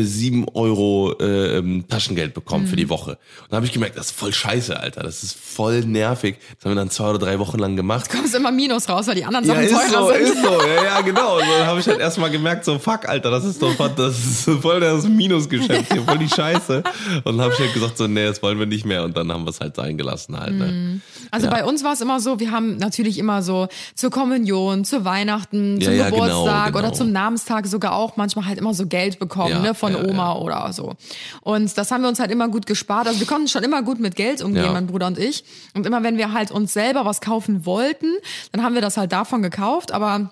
sieben 0.03 0.47
Euro 0.53 1.13
äh, 1.19 1.57
ähm, 1.57 1.85
Taschengeld 1.87 2.33
bekommen 2.33 2.65
für 2.67 2.75
die 2.75 2.89
Woche. 2.89 3.11
Und 3.11 3.17
dann 3.49 3.57
habe 3.57 3.65
ich 3.65 3.71
gemerkt, 3.73 3.97
das 3.97 4.07
ist 4.07 4.17
voll 4.17 4.33
scheiße, 4.33 4.79
Alter. 4.79 5.03
Das 5.03 5.23
ist 5.23 5.37
voll 5.37 5.81
nervig. 5.81 6.37
Das 6.55 6.65
haben 6.65 6.71
wir 6.71 6.75
dann 6.75 6.89
zwei 6.89 7.09
oder 7.09 7.19
drei 7.19 7.39
Wochen 7.39 7.59
lang 7.59 7.75
gemacht. 7.75 8.09
Kommst 8.09 8.33
immer 8.35 8.51
Minus 8.51 8.87
raus, 8.89 9.07
weil 9.07 9.15
die 9.15 9.25
anderen 9.25 9.45
Ja, 9.45 9.53
Sachen 9.55 9.65
ist 9.65 9.91
teurer 9.93 10.07
so, 10.07 10.13
sind. 10.13 10.21
ist 10.21 10.43
so, 10.43 10.61
ja, 10.67 10.83
ja, 10.83 11.01
genau. 11.01 11.35
Und 11.39 11.43
dann 11.47 11.67
habe 11.67 11.79
ich 11.79 11.87
halt 11.87 11.99
erstmal 11.99 12.31
gemerkt, 12.31 12.65
so, 12.65 12.79
fuck, 12.79 13.07
Alter, 13.07 13.31
das 13.31 13.43
ist 13.45 13.61
doch 13.61 13.75
das 13.95 14.17
ist 14.17 14.49
voll 14.61 14.79
das 14.79 15.07
Minusgeschäft 15.07 15.91
hier, 15.91 16.03
voll 16.03 16.17
die 16.19 16.29
Scheiße. 16.29 16.83
Und 17.23 17.37
dann 17.37 17.41
habe 17.41 17.53
ich 17.53 17.59
halt 17.59 17.73
gesagt, 17.73 17.97
so, 17.97 18.07
nee, 18.07 18.25
das 18.25 18.41
wollen 18.41 18.59
wir 18.59 18.65
nicht 18.65 18.85
mehr. 18.85 19.03
Und 19.03 19.17
dann 19.17 19.31
haben 19.31 19.43
wir 19.43 19.49
es 19.49 19.59
halt 19.59 19.75
sein 19.75 19.97
gelassen 19.97 20.39
halt. 20.39 20.53
Ne? 20.53 21.01
Also 21.31 21.47
Ja. 21.47 21.51
bei 21.51 21.65
uns 21.65 21.83
war 21.83 21.93
es 21.93 22.01
immer 22.01 22.19
so, 22.19 22.39
wir 22.39 22.51
haben 22.51 22.77
natürlich 22.77 23.17
immer 23.17 23.41
so 23.41 23.67
zur 23.95 24.09
Kommunion, 24.11 24.85
zu 24.85 25.03
Weihnachten, 25.05 25.81
zum 25.81 25.91
Ja, 25.93 25.97
ja, 26.05 26.09
genau, 26.09 26.25
Geburtstag 26.25 26.69
oder 26.75 26.81
genau. 26.83 26.93
zum 26.93 27.11
Namenstag 27.11 27.67
sogar 27.67 27.93
auch 27.95 28.17
manchmal 28.17 28.45
halt 28.45 28.57
immer 28.59 28.73
so 28.73 28.85
Geld 28.87 29.19
bekommen, 29.19 29.49
Ja, 29.51 29.59
ne, 29.59 29.73
von 29.81 29.91
ja, 29.93 30.03
Oma 30.03 30.35
oder 30.35 30.71
so. 30.71 30.93
Und 31.41 31.77
das 31.77 31.91
haben 31.91 32.01
wir 32.03 32.07
uns 32.07 32.19
halt 32.19 32.31
immer 32.31 32.47
gut 32.47 32.65
gespart. 32.65 33.07
Also 33.07 33.19
wir 33.19 33.27
konnten 33.27 33.47
schon 33.49 33.63
immer 33.63 33.81
gut 33.83 33.99
mit 33.99 34.15
Geld 34.15 34.41
umgehen, 34.41 34.63
Ja. 34.65 34.71
mein 34.71 34.87
Bruder 34.87 35.07
und 35.07 35.19
ich. 35.19 35.43
Und 35.73 35.85
immer 35.85 36.03
wenn 36.03 36.17
wir 36.17 36.31
halt 36.31 36.51
uns 36.51 36.71
selber 36.71 37.03
was 37.05 37.19
kaufen 37.19 37.65
wollten, 37.65 38.07
dann 38.53 38.63
haben 38.63 38.75
wir 38.75 38.81
das 38.81 38.95
halt 38.95 39.11
davon 39.11 39.41
gekauft, 39.41 39.91
aber 39.91 40.31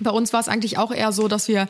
bei 0.00 0.10
uns 0.10 0.32
war 0.32 0.40
es 0.40 0.48
eigentlich 0.48 0.78
auch 0.78 0.90
eher 0.92 1.12
so, 1.12 1.28
dass 1.28 1.48
wir 1.48 1.68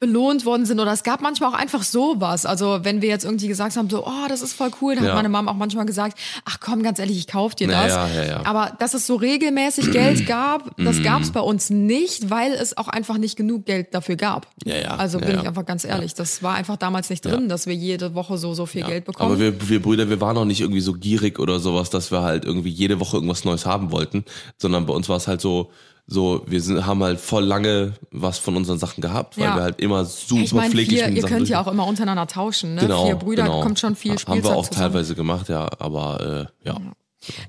belohnt 0.00 0.46
worden 0.46 0.64
sind 0.64 0.78
oder 0.78 0.92
es 0.92 1.02
gab 1.02 1.20
manchmal 1.20 1.50
auch 1.50 1.58
einfach 1.58 1.82
sowas. 1.82 2.46
Also 2.46 2.78
wenn 2.82 3.02
wir 3.02 3.08
jetzt 3.08 3.24
irgendwie 3.24 3.48
gesagt 3.48 3.76
haben, 3.76 3.90
so, 3.90 4.06
oh, 4.06 4.26
das 4.28 4.42
ist 4.42 4.52
voll 4.52 4.70
cool, 4.80 4.94
dann 4.94 5.02
Ja. 5.04 5.10
hat 5.10 5.16
meine 5.16 5.28
Mama 5.28 5.50
auch 5.50 5.56
manchmal 5.56 5.86
gesagt, 5.86 6.16
ach 6.44 6.58
komm, 6.60 6.84
ganz 6.84 7.00
ehrlich, 7.00 7.18
ich 7.18 7.26
kauf 7.26 7.56
dir 7.56 7.66
das. 7.66 7.88
ja, 7.92 8.08
ja, 8.08 8.24
ja. 8.24 8.46
Aber 8.46 8.72
dass 8.78 8.94
es 8.94 9.06
so 9.08 9.16
regelmäßig 9.16 9.90
Geld 9.90 10.24
gab, 10.26 10.70
das 10.76 11.02
gab 11.02 11.22
es 11.22 11.32
bei 11.32 11.40
uns 11.40 11.68
nicht, 11.68 12.30
weil 12.30 12.52
es 12.52 12.76
auch 12.76 12.86
einfach 12.86 13.18
nicht 13.18 13.36
genug 13.36 13.66
Geld 13.66 13.92
dafür 13.92 14.14
gab. 14.14 14.46
Ja, 14.64 14.76
ja, 14.76 14.88
Also 14.96 15.18
bin 15.18 15.40
ich 15.40 15.46
einfach 15.48 15.66
ganz 15.66 15.84
ehrlich, 15.84 16.14
das 16.14 16.42
war 16.44 16.54
einfach 16.54 16.76
damals 16.76 17.10
nicht 17.10 17.24
drin, 17.24 17.48
dass 17.48 17.66
wir 17.66 17.74
jede 17.74 18.14
Woche 18.14 18.38
so 18.38 18.54
so 18.54 18.66
viel 18.66 18.84
Geld 18.84 19.04
bekommen. 19.04 19.32
Aber 19.32 19.40
wir, 19.40 19.68
wir 19.68 19.82
Brüder, 19.82 20.08
wir 20.08 20.20
waren 20.20 20.36
auch 20.38 20.44
nicht 20.44 20.60
irgendwie 20.60 20.80
so 20.80 20.92
gierig 20.94 21.38
oder 21.40 21.58
sowas, 21.58 21.90
dass 21.90 22.12
wir 22.12 22.22
halt 22.22 22.44
irgendwie 22.44 22.70
jede 22.70 23.00
Woche 23.00 23.16
irgendwas 23.16 23.44
Neues 23.44 23.66
haben 23.66 23.90
wollten, 23.90 24.24
sondern 24.58 24.86
bei 24.86 24.94
uns 24.94 25.08
war 25.08 25.16
es 25.16 25.26
halt 25.26 25.40
so, 25.40 25.70
so, 26.10 26.42
wir 26.46 26.62
sind, 26.62 26.86
haben 26.86 27.02
halt 27.02 27.20
voll 27.20 27.44
lange 27.44 27.92
was 28.10 28.38
von 28.38 28.56
unseren 28.56 28.78
Sachen 28.78 29.02
gehabt, 29.02 29.36
weil 29.36 29.44
Ja. 29.44 29.56
wir 29.56 29.62
halt 29.62 29.78
immer 29.80 30.06
super 30.06 30.40
ich 30.42 30.52
meine, 30.54 30.70
pfleglich 30.70 30.98
vier, 31.00 31.08
mit 31.08 31.16
ihr 31.16 31.22
Sachen 31.22 31.36
könnt 31.36 31.48
ja 31.50 31.60
auch 31.60 31.66
immer 31.66 31.86
untereinander 31.86 32.26
tauschen. 32.26 32.74
Ne? 32.76 32.80
Genau, 32.80 33.04
Vier 33.06 33.16
Brüder 33.16 33.42
genau. 33.44 33.60
kommt 33.60 33.78
schon 33.78 33.94
viel 33.94 34.12
Haben 34.12 34.18
Spielzeug 34.18 34.44
wir 34.44 34.56
auch 34.56 34.66
zusammen. 34.66 34.92
teilweise 34.92 35.14
gemacht, 35.14 35.48
ja, 35.50 35.68
aber 35.78 36.48
äh, 36.64 36.68
ja. 36.68 36.76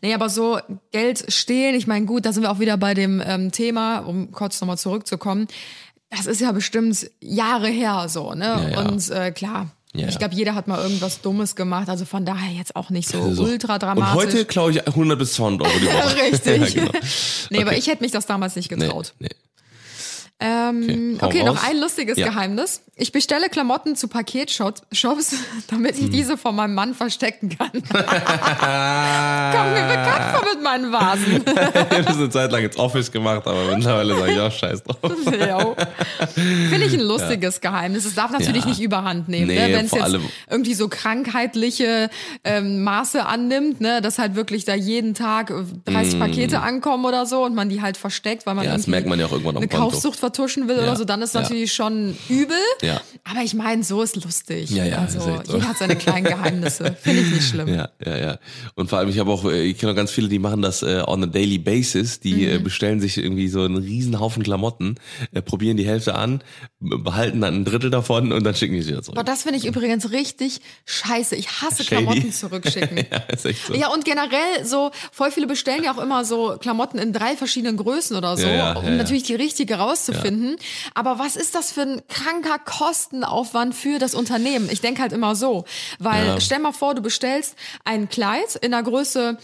Nee, 0.01 0.13
aber 0.13 0.29
so 0.29 0.59
Geld 0.91 1.31
stehlen, 1.31 1.73
ich 1.75 1.87
meine, 1.87 2.05
gut, 2.05 2.25
da 2.25 2.33
sind 2.33 2.43
wir 2.43 2.51
auch 2.51 2.59
wieder 2.59 2.75
bei 2.75 2.93
dem 2.93 3.21
ähm, 3.25 3.51
Thema, 3.53 3.99
um 3.99 4.31
kurz 4.31 4.59
nochmal 4.59 4.77
zurückzukommen. 4.77 5.47
Das 6.09 6.25
ist 6.25 6.41
ja 6.41 6.51
bestimmt 6.51 7.09
Jahre 7.21 7.67
her 7.67 8.07
so, 8.09 8.33
ne? 8.33 8.45
Ja, 8.45 8.69
ja. 8.71 8.79
Und 8.89 9.09
äh, 9.09 9.31
klar, 9.31 9.67
Ja, 9.95 10.07
ich 10.07 10.19
glaube, 10.19 10.35
jeder 10.35 10.53
hat 10.53 10.67
mal 10.67 10.79
irgendwas 10.81 11.21
Dummes 11.21 11.55
gemacht, 11.55 11.89
also 11.89 12.05
von 12.05 12.23
daher 12.23 12.51
jetzt 12.51 12.75
auch 12.75 12.91
nicht 12.91 13.09
so, 13.09 13.33
So. 13.33 13.43
ultra 13.43 13.73
Und 13.73 13.81
dramatisch. 13.83 14.13
heute 14.15 14.45
klaue 14.45 14.69
ich 14.71 14.85
100 14.87 15.17
bis 15.17 15.33
200 15.33 15.67
Euro 15.67 15.79
die 15.79 15.85
Woche. 15.87 16.15
Richtig. 16.31 16.73
ja, 16.75 16.81
genau. 16.85 16.91
Nee, 17.49 17.61
aber 17.61 17.69
Okay. 17.71 17.79
ich 17.79 17.87
hätte 17.87 18.03
mich 18.03 18.11
das 18.11 18.27
damals 18.27 18.55
nicht 18.55 18.69
Nee, 18.71 18.77
getraut. 18.85 19.13
nee. 19.19 19.29
Ähm, 20.41 21.17
hau 21.21 21.27
okay, 21.27 21.43
noch 21.43 21.61
ein 21.67 21.77
lustiges 21.79 22.17
Ja. 22.17 22.29
Geheimnis. 22.29 22.81
Ich 22.95 23.11
bestelle 23.11 23.49
Klamotten 23.49 23.95
zu 23.97 24.07
Paketshops, 24.07 24.81
Shops, 24.91 25.35
damit 25.69 25.97
Hm. 25.97 26.05
ich 26.05 26.09
diese 26.11 26.37
von 26.37 26.55
meinem 26.55 26.73
Mann 26.75 26.93
verstecken 26.93 27.49
kann. 27.57 27.71
Kommt 27.71 27.83
mir 29.73 29.87
bekannt 29.87 30.23
vor 30.35 30.45
mit 30.53 30.63
meinen 30.63 30.91
Vasen. 30.91 31.43
ich 31.45 31.97
habe 31.97 32.03
das 32.05 32.15
eine 32.17 32.29
Zeit 32.29 32.51
lang 32.51 32.63
ins 32.63 32.77
Office 32.77 33.11
gemacht, 33.11 33.43
aber 33.47 33.75
mittlerweile 33.75 34.17
sage 34.17 34.31
ich 34.33 34.39
auch 34.39 34.51
scheiß 34.51 34.83
drauf. 34.83 35.11
Finde 36.35 36.85
ich 36.85 36.93
ein 36.93 37.01
lustiges 37.01 37.61
Geheimnis. 37.61 38.05
Es 38.05 38.15
darf 38.15 38.31
natürlich 38.31 38.63
Ja. 38.63 38.69
nicht 38.69 38.81
überhand 38.81 39.27
nehmen, 39.29 39.47
Nee, 39.47 39.67
ne? 39.67 39.73
wenn 39.77 39.85
es 39.85 39.91
vor 39.91 39.99
jetzt 39.99 40.17
irgendwie 40.49 40.73
so 40.73 40.87
krankheitliche 40.89 42.09
ähm, 42.43 42.83
Maße 42.83 43.25
annimmt, 43.25 43.81
ne? 43.81 44.01
dass 44.01 44.19
halt 44.19 44.35
wirklich 44.35 44.65
da 44.65 44.73
jeden 44.75 45.13
Tag 45.13 45.49
äh, 45.51 45.63
30 45.91 46.19
Pakete 46.19 46.59
ankommen 46.61 47.05
oder 47.05 47.25
so 47.25 47.43
und 47.43 47.55
man 47.55 47.69
die 47.69 47.81
halt 47.81 47.97
versteckt, 47.97 48.45
weil 48.45 48.55
man 48.55 48.59
Mm. 48.59 48.67
Ja, 48.69 48.73
das 48.75 48.87
merkt 48.87 49.07
man 49.07 49.17
ja 49.19 49.25
auch 49.25 49.31
irgendwann 49.31 49.55
am 49.55 49.61
eine 49.63 49.69
Konto. 49.69 49.89
Kaufsucht 49.91 50.21
vertuschen 50.29 50.67
will 50.67 50.77
Ja. 50.77 50.83
oder 50.83 50.95
so, 50.95 51.05
dann 51.05 51.21
ist 51.21 51.33
Ja. 51.33 51.41
natürlich 51.41 51.73
schon 51.73 52.15
übel. 52.29 52.55
Ja. 52.81 53.01
Aber 53.23 53.41
ich 53.43 53.53
meine, 53.53 53.83
so 53.83 54.01
ist 54.01 54.15
lustig. 54.23 54.69
Ja, 54.69 54.85
ja, 54.85 54.97
also 54.99 55.19
echt 55.19 55.47
so. 55.47 55.53
jeder 55.55 55.67
hat 55.67 55.77
seine 55.77 55.95
kleinen 55.95 56.25
Geheimnisse. 56.25 56.95
Finde 57.01 57.21
ich 57.21 57.31
nicht 57.31 57.47
schlimm. 57.49 57.67
Ja, 57.67 57.89
ja, 58.05 58.17
ja. 58.17 58.39
Und 58.75 58.89
vor 58.89 58.99
allem, 58.99 59.09
ich 59.09 59.19
habe 59.19 59.31
auch, 59.31 59.45
äh, 59.45 59.63
ich 59.63 59.77
kenne 59.77 59.91
auch 59.91 59.95
ganz 59.95 60.11
viele, 60.11 60.27
die 60.29 60.39
machen 60.39 60.61
das 60.61 60.83
äh, 60.83 61.03
on 61.07 61.23
a 61.23 61.27
daily 61.27 61.57
basis. 61.57 62.19
Die 62.19 62.33
Mhm. 62.33 62.49
äh, 62.55 62.59
bestellen 62.59 62.99
sich 62.99 63.17
irgendwie 63.17 63.47
so 63.47 63.61
einen 63.63 63.77
riesen 63.77 64.19
Haufen 64.19 64.43
Klamotten, 64.43 64.95
äh, 65.33 65.41
probieren 65.41 65.77
die 65.77 65.85
Hälfte 65.87 66.15
an, 66.15 66.41
behalten 66.79 67.41
dann 67.41 67.55
ein 67.55 67.65
Drittel 67.65 67.89
davon 67.89 68.31
und 68.31 68.43
dann 68.43 68.55
schicken 68.55 68.73
die 68.75 68.81
sie 68.81 68.91
wieder 68.91 69.01
zurück. 69.01 69.15
Boah, 69.15 69.23
das 69.23 69.43
finde 69.43 69.57
ich 69.59 69.65
übrigens 69.65 70.11
richtig 70.11 70.61
scheiße. 70.85 71.35
Ich 71.35 71.49
hasse 71.61 71.83
Shady. 71.83 72.03
Klamotten 72.03 72.31
zurückschicken. 72.41 72.97
ja, 73.11 73.17
ist 73.33 73.45
echt 73.45 73.65
so. 73.67 73.73
Ja, 73.73 73.89
und 73.89 74.05
generell 74.05 74.63
so, 74.63 74.91
voll 75.11 75.31
viele 75.31 75.47
bestellen 75.47 75.83
ja 75.83 75.93
auch 75.93 76.01
immer 76.01 76.23
so 76.25 76.57
Klamotten 76.59 76.97
in 76.99 77.13
drei 77.13 77.35
verschiedenen 77.35 77.77
Größen 77.77 78.15
oder 78.15 78.37
so, 78.37 78.47
Ja, 78.47 78.53
ja, 78.55 78.73
um 78.77 78.97
natürlich 78.97 79.23
die 79.23 79.35
richtige 79.35 79.75
rauszufinden. 79.75 80.18
Aber 80.93 81.19
was 81.19 81.35
ist 81.35 81.55
das 81.55 81.71
für 81.71 81.81
ein 81.81 82.01
kranker 82.07 82.59
Kostenaufwand 82.59 83.75
für 83.75 83.99
das 83.99 84.15
Unternehmen? 84.15 84.69
Ich 84.71 84.81
denke 84.81 85.01
halt 85.01 85.13
immer 85.13 85.35
so, 85.35 85.65
weil 85.99 86.25
Ja. 86.25 86.39
stell 86.41 86.59
mal 86.59 86.71
vor, 86.73 86.95
du 86.95 87.01
bestellst 87.01 87.55
ein 87.85 88.09
Kleid 88.09 88.55
in 88.55 88.71
der 88.71 88.83
Größe 88.83 89.37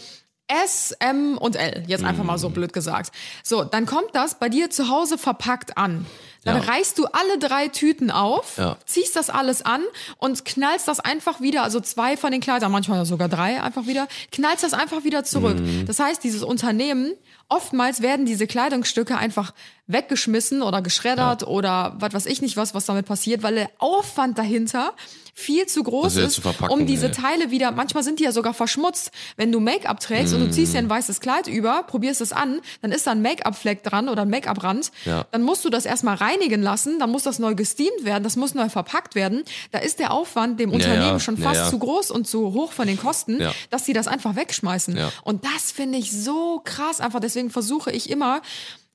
S, 0.48 0.92
M 1.00 1.36
und 1.38 1.56
L, 1.56 1.82
jetzt 1.88 2.04
einfach 2.04 2.22
mal 2.22 2.38
so 2.38 2.50
blöd 2.50 2.72
gesagt. 2.72 3.10
So, 3.42 3.64
dann 3.64 3.84
kommt 3.84 4.10
das 4.14 4.38
bei 4.38 4.48
dir 4.48 4.70
zu 4.70 4.88
Hause 4.88 5.18
verpackt 5.18 5.76
an. 5.76 6.06
Dann 6.44 6.62
Ja. 6.62 6.68
reißt 6.72 6.96
du 6.98 7.06
alle 7.06 7.38
drei 7.40 7.66
Tüten 7.66 8.12
auf, 8.12 8.56
Ja. 8.56 8.76
ziehst 8.86 9.16
das 9.16 9.28
alles 9.28 9.62
an 9.62 9.82
und 10.18 10.44
knallst 10.44 10.86
das 10.86 11.00
einfach 11.00 11.40
wieder, 11.40 11.64
also 11.64 11.80
zwei 11.80 12.16
von 12.16 12.30
den 12.30 12.40
Kleidern, 12.40 12.70
manchmal 12.70 13.04
sogar 13.06 13.28
drei 13.28 13.60
einfach 13.60 13.88
wieder, 13.88 14.06
knallst 14.30 14.62
das 14.62 14.72
einfach 14.72 15.02
wieder 15.02 15.24
zurück. 15.24 15.58
Mhm. 15.58 15.84
Das 15.86 15.98
heißt, 15.98 16.22
dieses 16.22 16.44
Unternehmen, 16.44 17.14
oftmals 17.48 18.00
werden 18.00 18.24
diese 18.24 18.46
Kleidungsstücke 18.46 19.18
einfach 19.18 19.52
weggeschmissen 19.86 20.62
oder 20.62 20.82
geschreddert 20.82 21.46
oder 21.46 21.94
was 21.98 22.12
weiß 22.12 22.26
ich 22.26 22.42
nicht 22.42 22.56
was, 22.56 22.74
was 22.74 22.86
damit 22.86 23.06
passiert, 23.06 23.42
weil 23.42 23.54
der 23.54 23.70
Aufwand 23.78 24.38
dahinter 24.38 24.94
viel 25.38 25.66
zu 25.66 25.82
groß 25.82 26.16
ist, 26.16 26.42
zu 26.42 26.42
um 26.70 26.86
diese 26.86 27.08
ja. 27.08 27.12
Teile 27.12 27.50
wieder, 27.50 27.70
manchmal 27.70 28.02
sind 28.02 28.20
die 28.20 28.24
ja 28.24 28.32
sogar 28.32 28.54
verschmutzt. 28.54 29.10
Wenn 29.36 29.52
du 29.52 29.60
Make-up 29.60 30.00
trägst 30.00 30.32
und 30.32 30.40
du 30.40 30.50
ziehst 30.50 30.72
dir 30.72 30.78
ein 30.78 30.88
weißes 30.88 31.20
Kleid 31.20 31.46
über, 31.46 31.82
probierst 31.82 32.22
es 32.22 32.32
an, 32.32 32.62
dann 32.80 32.90
ist 32.90 33.06
da 33.06 33.10
ein 33.10 33.20
Make-up-Fleck 33.20 33.82
dran 33.82 34.08
oder 34.08 34.22
ein 34.22 34.30
Make-up-Rand. 34.30 34.90
Ja. 35.04 35.26
Dann 35.32 35.42
musst 35.42 35.62
du 35.66 35.68
das 35.68 35.84
erstmal 35.84 36.14
reinigen 36.16 36.62
lassen, 36.62 36.98
dann 36.98 37.10
muss 37.10 37.22
das 37.22 37.38
neu 37.38 37.54
gesteamt 37.54 38.04
werden, 38.04 38.24
das 38.24 38.36
muss 38.36 38.54
neu 38.54 38.70
verpackt 38.70 39.14
werden. 39.14 39.42
Da 39.72 39.80
ist 39.80 39.98
der 39.98 40.10
Aufwand 40.12 40.58
dem 40.58 40.72
Unternehmen 40.72 41.02
ja, 41.02 41.20
schon 41.20 41.36
ja, 41.36 41.42
fast 41.50 41.60
ja. 41.60 41.70
zu 41.70 41.78
groß 41.80 42.12
und 42.12 42.26
zu 42.26 42.54
hoch 42.54 42.72
von 42.72 42.86
den 42.86 42.96
Kosten, 42.96 43.38
Ja. 43.38 43.52
dass 43.68 43.84
sie 43.84 43.92
das 43.92 44.08
einfach 44.08 44.36
wegschmeißen. 44.36 44.96
Ja. 44.96 45.12
Und 45.22 45.44
das 45.44 45.70
finde 45.70 45.98
ich 45.98 46.12
so 46.12 46.62
krass 46.64 47.02
einfach. 47.02 47.20
Deswegen 47.20 47.50
versuche 47.50 47.92
ich 47.92 48.08
immer, 48.08 48.40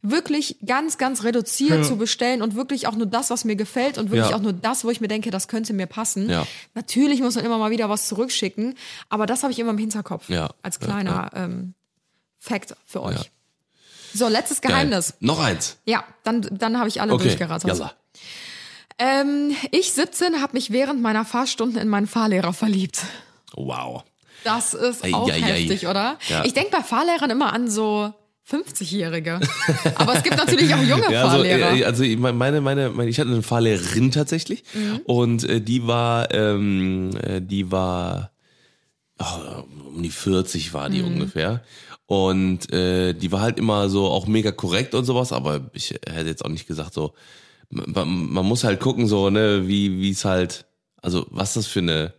wirklich 0.04 0.58
ganz, 0.66 0.98
ganz 0.98 1.24
reduziert 1.24 1.86
zu 1.86 1.96
bestellen 1.98 2.42
und 2.42 2.56
wirklich 2.56 2.88
auch 2.88 2.96
nur 2.96 3.06
das, 3.06 3.30
was 3.30 3.46
mir 3.46 3.56
gefällt 3.56 3.98
und 4.00 4.10
wirklich 4.10 4.32
Ja. 4.32 4.36
auch 4.36 4.42
nur 4.42 4.54
das, 4.54 4.84
wo 4.84 4.90
ich 4.90 5.00
mir 5.00 5.08
denke, 5.08 5.30
das 5.30 5.48
könnte 5.48 5.74
mir 5.74 5.86
passen. 5.86 6.30
Ja. 6.30 6.48
Natürlich 6.74 7.22
muss 7.22 7.36
man 7.36 7.46
immer 7.46 7.58
mal 7.60 7.70
wieder 7.72 7.88
was 7.90 8.08
zurückschicken, 8.08 8.76
aber 9.10 9.26
das 9.28 9.44
habe 9.44 9.52
ich 9.54 9.60
immer 9.60 9.72
im 9.72 9.78
Hinterkopf 9.78 10.28
Ja. 10.30 10.50
als 10.64 10.80
Ja, 10.82 10.86
kleiner 10.88 11.30
Ähm, 11.36 11.74
Fact 12.40 12.76
für 12.86 13.04
euch. 13.04 13.16
Ja. 13.18 13.24
So, 14.14 14.28
letztes 14.28 14.62
Geil. 14.62 14.72
Geheimnis. 14.72 15.14
Noch 15.20 15.40
eins. 15.40 15.78
Ja, 15.86 16.04
dann, 16.24 16.42
dann 16.52 16.78
habe 16.80 16.90
ich 16.90 17.00
alle 17.00 17.14
Okay. 17.14 17.26
durchgerattert. 17.26 17.70
Yalla. 17.78 17.94
Ähm, 18.98 19.56
ich 19.72 19.94
17 19.94 20.42
habe 20.42 20.54
mich 20.54 20.72
während 20.72 21.02
meiner 21.02 21.26
Fahrstunden 21.26 21.80
in 21.82 21.88
meinen 21.88 22.08
Fahrlehrer 22.08 22.54
verliebt. 22.54 23.02
Wow. 23.56 24.04
Das 24.44 24.74
ist 24.74 25.04
Ei, 25.04 25.14
auch 25.14 25.30
ei, 25.30 25.34
ei. 25.34 25.42
heftig, 25.42 25.88
oder? 25.88 26.18
Ja. 26.28 26.44
Ich 26.46 26.54
denke 26.54 26.72
bei 26.72 26.82
Fahrlehrern 26.84 27.30
immer 27.30 27.54
an 27.54 27.70
so 27.70 28.14
50-Jährige. 28.50 29.40
Aber 29.96 30.16
es 30.16 30.24
gibt 30.24 30.36
natürlich 30.38 30.74
auch 30.74 30.82
junge 30.84 31.04
Ja, 31.12 31.24
also, 31.24 31.38
Fahrlehrer. 31.38 31.76
äh, 31.78 31.84
also 31.86 32.04
ich 32.04 32.18
meine, 32.18 32.60
meine, 32.62 32.90
meine, 32.90 33.10
ich 33.10 33.20
hatte 33.20 33.30
eine 33.30 33.42
Fahrlehrerin 33.44 34.12
tatsächlich 34.12 34.64
Mhm. 34.74 34.98
und 35.06 35.44
äh, 35.48 35.62
die 35.62 35.88
war, 35.88 36.34
ähm, 36.34 37.12
äh, 37.24 37.42
die 37.42 37.72
war 37.72 38.32
oh, 39.20 39.64
um 39.96 40.02
die 40.04 40.10
40 40.10 40.74
war 40.74 40.90
Mhm. 40.90 40.94
die 40.94 41.02
ungefähr 41.04 41.64
und 42.08 42.72
äh, 42.74 43.14
die 43.14 43.32
war 43.32 43.42
halt 43.42 43.58
immer 43.58 43.90
so 43.90 44.08
auch 44.08 44.28
mega 44.28 44.52
korrekt 44.52 44.96
und 44.96 45.06
sowas, 45.06 45.32
aber 45.32 45.70
ich 45.74 45.92
hätte 45.92 46.28
jetzt 46.28 46.44
auch 46.44 46.50
nicht 46.50 46.68
gesagt 46.68 46.94
so, 46.94 47.14
man, 47.70 48.32
man 48.32 48.46
muss 48.46 48.64
halt 48.66 48.80
gucken 48.82 49.08
so 49.08 49.30
ne, 49.30 49.68
wie 49.68 50.02
wie 50.02 50.10
es 50.12 50.26
halt, 50.26 50.66
also 51.02 51.26
was 51.30 51.54
das 51.54 51.68
für 51.68 51.80
eine 51.80 52.14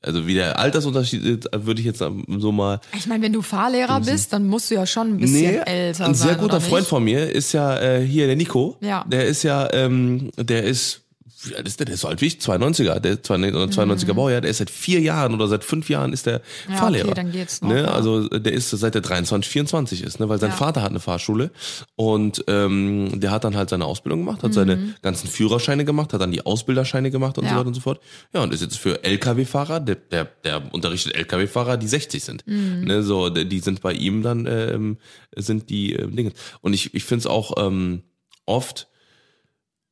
also 0.00 0.26
wie 0.26 0.34
der 0.34 0.58
Altersunterschied 0.58 1.24
ist, 1.24 1.48
würde 1.52 1.80
ich 1.80 1.86
jetzt 1.86 1.98
so 1.98 2.52
mal 2.52 2.80
ich 2.96 3.06
meine, 3.06 3.22
wenn 3.22 3.32
du 3.32 3.42
Fahrlehrer 3.42 4.00
bist, 4.00 4.32
dann 4.32 4.46
musst 4.46 4.70
du 4.70 4.74
ja 4.74 4.86
schon 4.86 5.14
ein 5.14 5.16
bisschen 5.18 5.62
älter 5.62 6.06
ein 6.06 6.14
sein. 6.14 6.28
sehr 6.28 6.36
guter 6.36 6.60
Freund 6.60 6.86
von 6.86 7.02
mir 7.02 7.30
ist 7.30 7.52
ja 7.52 7.78
äh, 7.80 8.04
hier 8.04 8.26
der 8.26 8.36
Nico. 8.36 8.76
Ja. 8.80 9.04
Der 9.08 9.26
ist 9.26 9.42
ja, 9.42 9.68
ähm, 9.72 10.30
der 10.36 10.64
ist 10.64 11.01
wie 11.44 11.56
alt 11.56 11.66
ist 11.66 11.78
der? 11.80 11.86
Der 11.86 11.94
ist 11.94 12.00
so 12.02 12.08
alt 12.08 12.20
wie 12.20 12.26
ich, 12.26 12.38
92er, 12.38 13.00
der 13.00 13.22
92er 13.22 14.14
Baujahr, 14.14 14.40
der 14.40 14.50
ist 14.50 14.58
seit 14.58 14.70
vier 14.70 15.00
Jahren 15.00 15.34
oder 15.34 15.48
seit 15.48 15.64
fünf 15.64 15.88
Jahren 15.88 16.12
ist 16.12 16.26
der 16.26 16.38
Mhm. 16.66 16.72
Ja, 16.72 16.76
Fahrlehrer. 16.78 17.06
okay, 17.06 17.14
dann 17.14 17.32
geht's 17.32 17.60
noch, 17.62 17.68
ne? 17.70 17.90
Also 17.90 18.28
der 18.28 18.52
ist 18.52 18.70
seit 18.70 18.94
der 18.94 19.00
23, 19.02 19.50
24 19.50 20.02
ist, 20.02 20.20
ne? 20.20 20.28
weil 20.28 20.38
sein 20.38 20.50
Ja. 20.50 20.56
Vater 20.56 20.82
hat 20.82 20.90
eine 20.90 21.00
Fahrschule 21.00 21.50
und 21.96 22.44
ähm, 22.48 23.20
der 23.20 23.30
hat 23.30 23.44
dann 23.44 23.56
halt 23.56 23.70
seine 23.70 23.84
Ausbildung 23.84 24.20
gemacht, 24.24 24.42
hat 24.42 24.54
seine 24.54 24.94
ganzen 25.02 25.28
Führerscheine 25.28 25.84
gemacht, 25.84 26.12
hat 26.12 26.20
dann 26.20 26.32
die 26.32 26.44
Ausbilderscheine 26.46 27.10
gemacht 27.10 27.38
und 27.38 27.44
so 27.44 27.48
Mhm. 27.50 27.52
Ja. 27.54 27.58
weiter 27.58 27.68
und 27.68 27.74
so 27.74 27.80
fort. 27.80 28.00
Ja, 28.34 28.42
und 28.42 28.52
ist 28.52 28.62
jetzt 28.62 28.78
für 28.78 29.02
LKW-Fahrer, 29.04 29.80
der, 29.80 29.96
der, 29.96 30.24
der 30.44 30.62
unterrichtet 30.72 31.14
LKW-Fahrer, 31.16 31.76
die 31.76 31.88
60 31.88 32.22
sind. 32.22 32.46
Mhm. 32.46 32.84
Ne? 32.84 33.02
So, 33.02 33.28
die 33.30 33.48
die 33.48 33.58
sind 33.60 33.80
bei 33.82 33.92
ihm 33.92 34.22
dann, 34.22 34.46
ähm, 34.46 34.98
sind 35.36 35.70
die 35.70 35.94
äh, 35.94 36.06
Dinge. 36.08 36.32
Und 36.60 36.72
ich, 36.72 36.94
ich 36.94 37.04
finde 37.04 37.20
es 37.20 37.26
auch 37.26 37.52
ähm, 37.64 38.02
oft, 38.46 38.88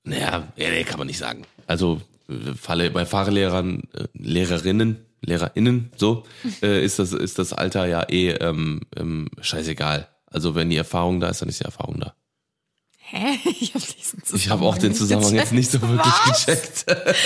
naja, 0.05 0.49
ja, 0.57 0.71
nee, 0.71 0.85
kann 0.85 0.99
man 0.99 1.07
nicht 1.07 1.19
sagen. 1.19 1.45
Also 1.67 2.01
äh, 2.29 2.55
Falle, 2.55 2.91
bei 2.91 3.07
Fahrlehrern, 3.07 3.83
äh, 3.95 4.05
Lehrerinnen, 4.15 4.99
LehrerInnen, 5.23 5.91
so, 5.97 6.25
äh, 6.63 6.85
ist 6.85 6.99
das, 6.99 7.13
ist 7.13 7.39
das 7.39 7.53
Alter 7.53 7.87
ja 7.87 8.03
eh 8.09 8.31
ähm, 8.31 8.81
ähm, 8.97 9.29
scheißegal. 9.41 10.09
Also 10.27 10.55
wenn 10.55 10.71
die 10.71 10.77
Erfahrung 10.77 11.21
da 11.21 11.29
ist, 11.29 11.43
dann 11.43 11.49
ist 11.49 11.61
die 11.61 11.65
Erfahrung 11.65 12.01
da. 12.01 12.15
Hä? 12.99 13.39
Ich 13.61 13.75
habe 13.75 13.85
diesen 13.85 14.23
Zusammenhang 14.23 14.37
Ich 14.37 14.51
habe 14.51 14.65
auch 14.65 14.79
den 14.79 14.95
Zusammenhang 14.95 15.35
jetzt 15.35 15.51
gecheckt. 15.51 15.53
nicht 15.53 15.71
so 15.73 15.83
wirklich 15.83 16.07
Was? 16.27 16.47
gecheckt. 16.47 16.87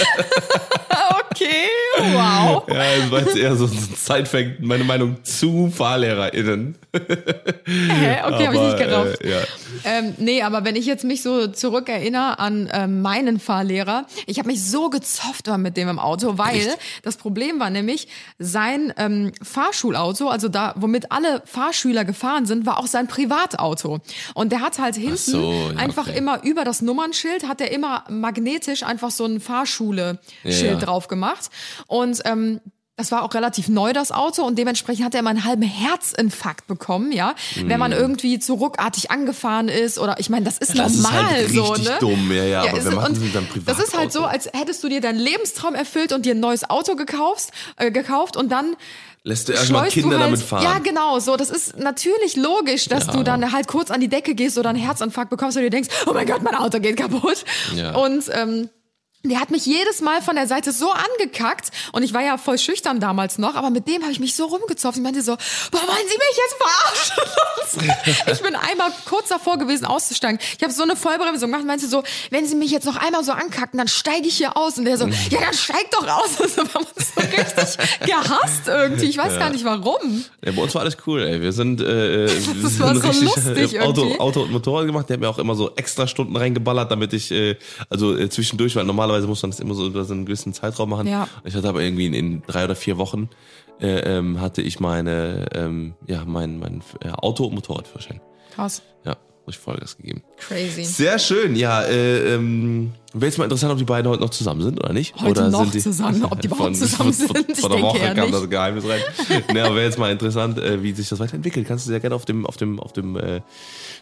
Okay, 1.35 1.67
wow. 2.13 2.65
Ja, 2.69 2.85
es 2.95 3.11
war 3.11 3.21
jetzt 3.21 3.37
eher 3.37 3.57
so 3.57 3.65
ein 3.65 3.73
Sidefact, 3.97 4.61
meine 4.61 4.85
Meinung 4.85 5.25
zu 5.25 5.69
FahrlehrerInnen. 5.71 6.77
Hä? 6.95 8.23
Okay, 8.25 8.47
habe 8.47 8.57
ich 8.57 8.63
nicht 8.63 8.79
gerafft. 8.79 9.21
Äh, 9.23 9.31
ja. 9.31 9.39
Ähm, 9.85 10.15
nee, 10.19 10.43
aber 10.43 10.65
wenn 10.65 10.77
ich 10.77 10.87
jetzt 10.87 11.05
mich 11.05 11.23
so 11.23 11.49
zurückerinnere 11.49 12.39
an 12.39 12.69
ähm, 12.73 13.03
meinen 13.03 13.41
Fahrlehrer, 13.41 14.07
ich 14.27 14.39
habe 14.39 14.49
mich 14.49 14.65
so 14.65 14.91
gezofft 14.91 15.49
mit 15.59 15.77
dem 15.77 15.89
im 15.89 15.99
Auto, 15.99 16.39
weil 16.39 16.57
Echt? 16.57 16.79
das 17.03 17.17
Problem 17.17 17.61
war 17.61 17.71
nämlich, 17.71 18.09
sein 18.39 18.93
ähm, 18.97 19.33
Fahrschulauto, 19.43 20.29
also 20.29 20.49
da, 20.49 20.75
womit 20.77 21.13
alle 21.13 21.43
Fahrschüler 21.45 22.05
gefahren 22.05 22.47
sind, 22.47 22.67
war 22.67 22.79
auch 22.79 22.87
sein 22.87 23.09
Privatauto. 23.09 24.01
Und 24.35 24.53
der 24.53 24.61
hat 24.61 24.79
halt 24.79 24.95
hinten 24.95 25.17
so, 25.17 25.53
ja, 25.53 25.77
einfach 25.77 26.09
okay. 26.09 26.19
immer 26.19 26.43
über 26.43 26.65
das 26.65 26.83
Nummernschild, 26.83 27.47
hat 27.49 27.61
er 27.61 27.73
immer 27.73 28.05
magnetisch 28.09 28.83
einfach 28.83 29.11
so 29.11 29.25
ein 29.25 29.41
Fahrschule-Schild 29.41 30.65
ja. 30.65 30.77
drauf 30.77 31.09
gemacht. 31.09 31.51
Und 31.87 32.21
ähm, 32.25 32.61
das 32.97 33.11
war 33.11 33.23
auch 33.25 33.35
relativ 33.35 33.69
neu, 33.69 33.93
das 33.93 34.13
Auto, 34.13 34.43
und 34.45 34.57
dementsprechend 34.57 35.05
hat 35.05 35.15
er 35.15 35.21
immer 35.21 35.31
einen 35.31 35.45
halben 35.45 35.63
Herzinfarkt 35.63 36.67
bekommen, 36.67 37.11
ja. 37.13 37.35
Wenn 37.65 37.79
man 37.81 37.93
irgendwie 37.93 38.39
zu 38.39 38.55
ruckartig 38.55 39.11
angefahren 39.11 39.69
ist 39.69 39.99
oder 39.99 40.21
ich 40.21 40.31
meine, 40.31 40.45
das 40.45 40.59
ist 40.59 40.75
Mm. 40.75 40.79
Das 40.79 40.95
ist 40.95 41.03
normal 41.03 41.27
halt 41.31 41.51
so, 41.51 41.63
richtig 41.65 41.89
ne? 41.89 41.97
dumm, 42.01 42.33
ja, 42.33 42.45
ja, 42.45 42.61
aber 42.63 42.79
ist- 42.79 42.87
und 42.87 43.17
denn 43.21 43.33
dann 43.33 43.49
Das 43.65 43.79
ist 43.79 43.97
halt 43.97 44.13
so, 44.13 44.25
als 44.25 44.49
hättest 44.53 44.83
du 44.85 44.89
dir 44.89 45.01
deinen 45.01 45.19
Lebenstraum 45.19 45.75
erfüllt 45.75 46.13
und 46.13 46.25
dir 46.27 46.35
ein 46.35 46.41
neues 46.41 46.69
Auto 46.71 46.95
gekauft, 46.95 47.51
äh, 47.77 47.91
gekauft 47.91 48.37
und 48.37 48.51
dann 48.53 48.77
Lässt 49.27 49.49
du 49.49 49.53
erstmal 49.55 49.83
schleust 49.91 49.95
Kinder 49.95 50.17
du 50.19 50.23
halt, 50.23 50.33
damit 50.33 50.43
fahren. 50.47 50.63
Ja, 50.63 50.79
genau, 50.81 51.19
so. 51.19 51.37
Das 51.37 51.49
ist 51.49 51.79
natürlich 51.79 52.37
logisch, 52.37 52.89
dass 52.89 53.07
Ja. 53.07 53.13
du 53.15 53.23
dann 53.23 53.53
halt 53.53 53.69
kurz 53.69 53.91
an 53.91 54.01
die 54.03 54.09
Decke 54.09 54.35
gehst 54.35 54.59
oder 54.59 54.69
einen 54.69 54.79
Herzinfarkt 54.79 55.31
bekommst 55.31 55.57
und 55.57 55.63
dir 55.63 55.71
denkst, 55.71 55.89
oh 56.07 56.13
mein 56.13 56.27
Gott, 56.27 56.43
mein 56.43 56.55
Auto 56.55 56.79
geht 56.79 56.99
kaputt. 56.99 57.43
Ja. 57.75 57.95
Und 57.97 58.25
ähm, 58.33 58.69
der 59.31 59.41
hat 59.41 59.51
mich 59.51 59.67
jedes 59.67 60.01
Mal 60.01 60.23
von 60.23 60.37
der 60.37 60.47
Seite 60.47 60.73
so 60.73 60.91
angekackt 60.91 61.71
und 61.93 62.03
ich 62.03 62.13
war 62.13 62.23
ja 62.23 62.39
voll 62.39 62.59
schüchtern 62.59 63.01
damals 63.01 63.39
noch, 63.39 63.55
aber 63.55 63.71
mit 63.71 63.89
dem 63.89 64.03
habe 64.03 64.13
ich 64.13 64.21
mich 64.21 64.35
so 64.35 64.47
rumgezopft. 64.47 64.97
Ich 64.97 65.03
meinte 65.03 65.23
so, 65.23 65.37
boah, 65.71 65.81
wollen 65.81 66.09
Sie 66.09 66.17
mich 66.17 66.37
jetzt 66.37 66.57
verarschen? 66.59 68.25
ich 68.33 68.43
bin 68.43 68.55
einmal 68.55 68.91
kurz 69.07 69.29
davor 69.29 69.59
gewesen 69.59 69.85
auszusteigen. 69.85 70.39
Ich 70.57 70.63
habe 70.63 70.73
so 70.73 70.83
eine 70.83 70.97
Vollbremsung 70.97 71.49
gemacht 71.49 71.63
und 71.63 71.69
meinte 71.69 71.89
so, 71.89 72.03
wenn 72.31 72.47
Sie 72.47 72.55
mich 72.55 72.71
jetzt 72.71 72.85
noch 72.85 72.97
einmal 72.97 73.25
so 73.25 73.33
ankacken, 73.33 73.79
dann 73.79 73.89
steige 73.89 74.29
ich 74.29 74.37
hier 74.37 74.57
aus. 74.57 74.79
Und 74.79 74.85
der 74.85 74.99
so, 74.99 75.07
ja, 75.07 75.41
dann 75.41 75.55
steig 75.55 75.91
doch 75.91 76.07
aus. 76.07 76.41
Also, 76.41 76.63
haben 76.75 76.85
uns 76.95 77.15
so 77.15 77.21
richtig 77.21 78.07
gehasst 78.07 78.69
irgendwie. 78.69 79.07
Ich 79.07 79.17
weiß 79.17 79.39
gar 79.39 79.51
nicht 79.51 79.65
warum. 79.65 80.25
Ja, 80.45 80.53
bei 80.53 80.63
uns 80.63 80.75
war 80.75 80.83
alles 80.83 80.97
cool, 81.07 81.23
ey. 81.23 81.41
Wir 81.41 81.53
sind, 81.53 81.81
äh, 81.81 82.27
Das 82.63 82.79
war 82.81 82.95
so 82.95 83.25
lustig 83.25 83.81
Auto, 83.81 84.03
irgendwie. 84.03 84.21
Auto 84.21 84.43
und 84.43 84.53
Motorrad 84.53 84.87
gemacht. 84.87 85.09
Der 85.09 85.15
hat 85.15 85.21
mir 85.21 85.29
auch 85.29 85.39
immer 85.39 85.55
so 85.55 85.75
extra 85.77 86.07
Stunden 86.07 86.37
reingeballert, 86.37 86.91
damit 86.91 87.13
ich, 87.13 87.31
äh, 87.31 87.57
also 87.89 88.17
äh, 88.17 88.29
zwischendurch, 88.29 88.77
weil 88.77 88.85
normalerweise 88.85 89.14
muss 89.23 89.43
man 89.43 89.51
das 89.51 89.61
immer 89.61 89.75
so 89.75 89.87
über 89.87 90.05
so 90.05 90.13
einen 90.13 90.27
gewissen 90.27 90.53
Zeitraum 90.53 90.91
machen. 90.91 91.07
Ja. 91.07 91.29
Ich 91.45 91.55
hatte 91.55 91.69
aber 91.69 91.83
irgendwie 91.83 92.07
in, 92.07 92.15
in 92.15 92.43
drei 92.43 92.65
oder 92.65 92.77
vier 92.77 92.99
Wochen 92.99 93.29
äh, 93.81 94.19
ähm, 94.19 94.41
hatte 94.41 94.63
ich 94.63 94.81
meine, 94.81 95.47
ähm, 95.53 95.95
ja, 96.07 96.25
mein, 96.25 96.59
mein 96.59 96.83
äh, 97.01 97.11
Auto- 97.11 97.47
und 97.47 97.55
Motorradführerschein. 97.55 98.21
Krass. 98.55 98.83
Ja, 99.05 99.17
richtig 99.47 99.65
Vollgas 99.65 99.97
gegeben. 99.97 100.23
Crazy. 100.39 100.85
Sehr 100.85 101.19
schön, 101.19 101.57
ja. 101.57 101.83
Äh, 101.83 102.35
ähm, 102.35 102.93
Wäre 103.13 103.27
jetzt 103.27 103.39
mal 103.39 103.45
interessant, 103.45 103.73
ob 103.73 103.79
die 103.79 103.85
beiden 103.85 104.11
heute 104.11 104.23
noch 104.23 104.31
zusammen 104.31 104.63
sind 104.63 104.79
oder 104.79 104.93
nicht. 104.93 105.15
Heute 105.17 105.43
oder 105.43 105.51
noch 105.51 105.63
sind 105.63 105.75
die, 105.75 105.81
zusammen, 105.81 106.25
ob 106.25 106.41
die 106.41 106.47
überhaupt 106.49 106.77
zusammen 106.77 107.13
sind? 107.13 107.31
Von, 107.33 107.55
von 107.55 107.71
der 107.73 107.83
Woche 107.83 107.99
kam 107.99 108.17
nicht. 108.17 108.35
das 108.35 108.51
Geheimnis 108.51 108.85
rein. 108.89 109.01
aber 109.49 109.75
wäre 109.75 109.83
jetzt 109.83 109.99
mal 109.99 110.11
interessant, 110.11 110.59
äh, 110.59 110.83
wie 110.83 110.93
sich 110.93 111.09
das 111.09 111.19
weiterentwickelt. 111.21 111.67
Kannst 111.67 111.87
du 111.87 111.91
sehr 111.91 112.01
gerne 112.01 112.15
auf 112.15 112.25
dem, 112.25 112.47
auf 112.47 112.57
dem, 112.57 112.81
auf 112.81 112.93
dem 112.93 113.17
äh, 113.17 113.41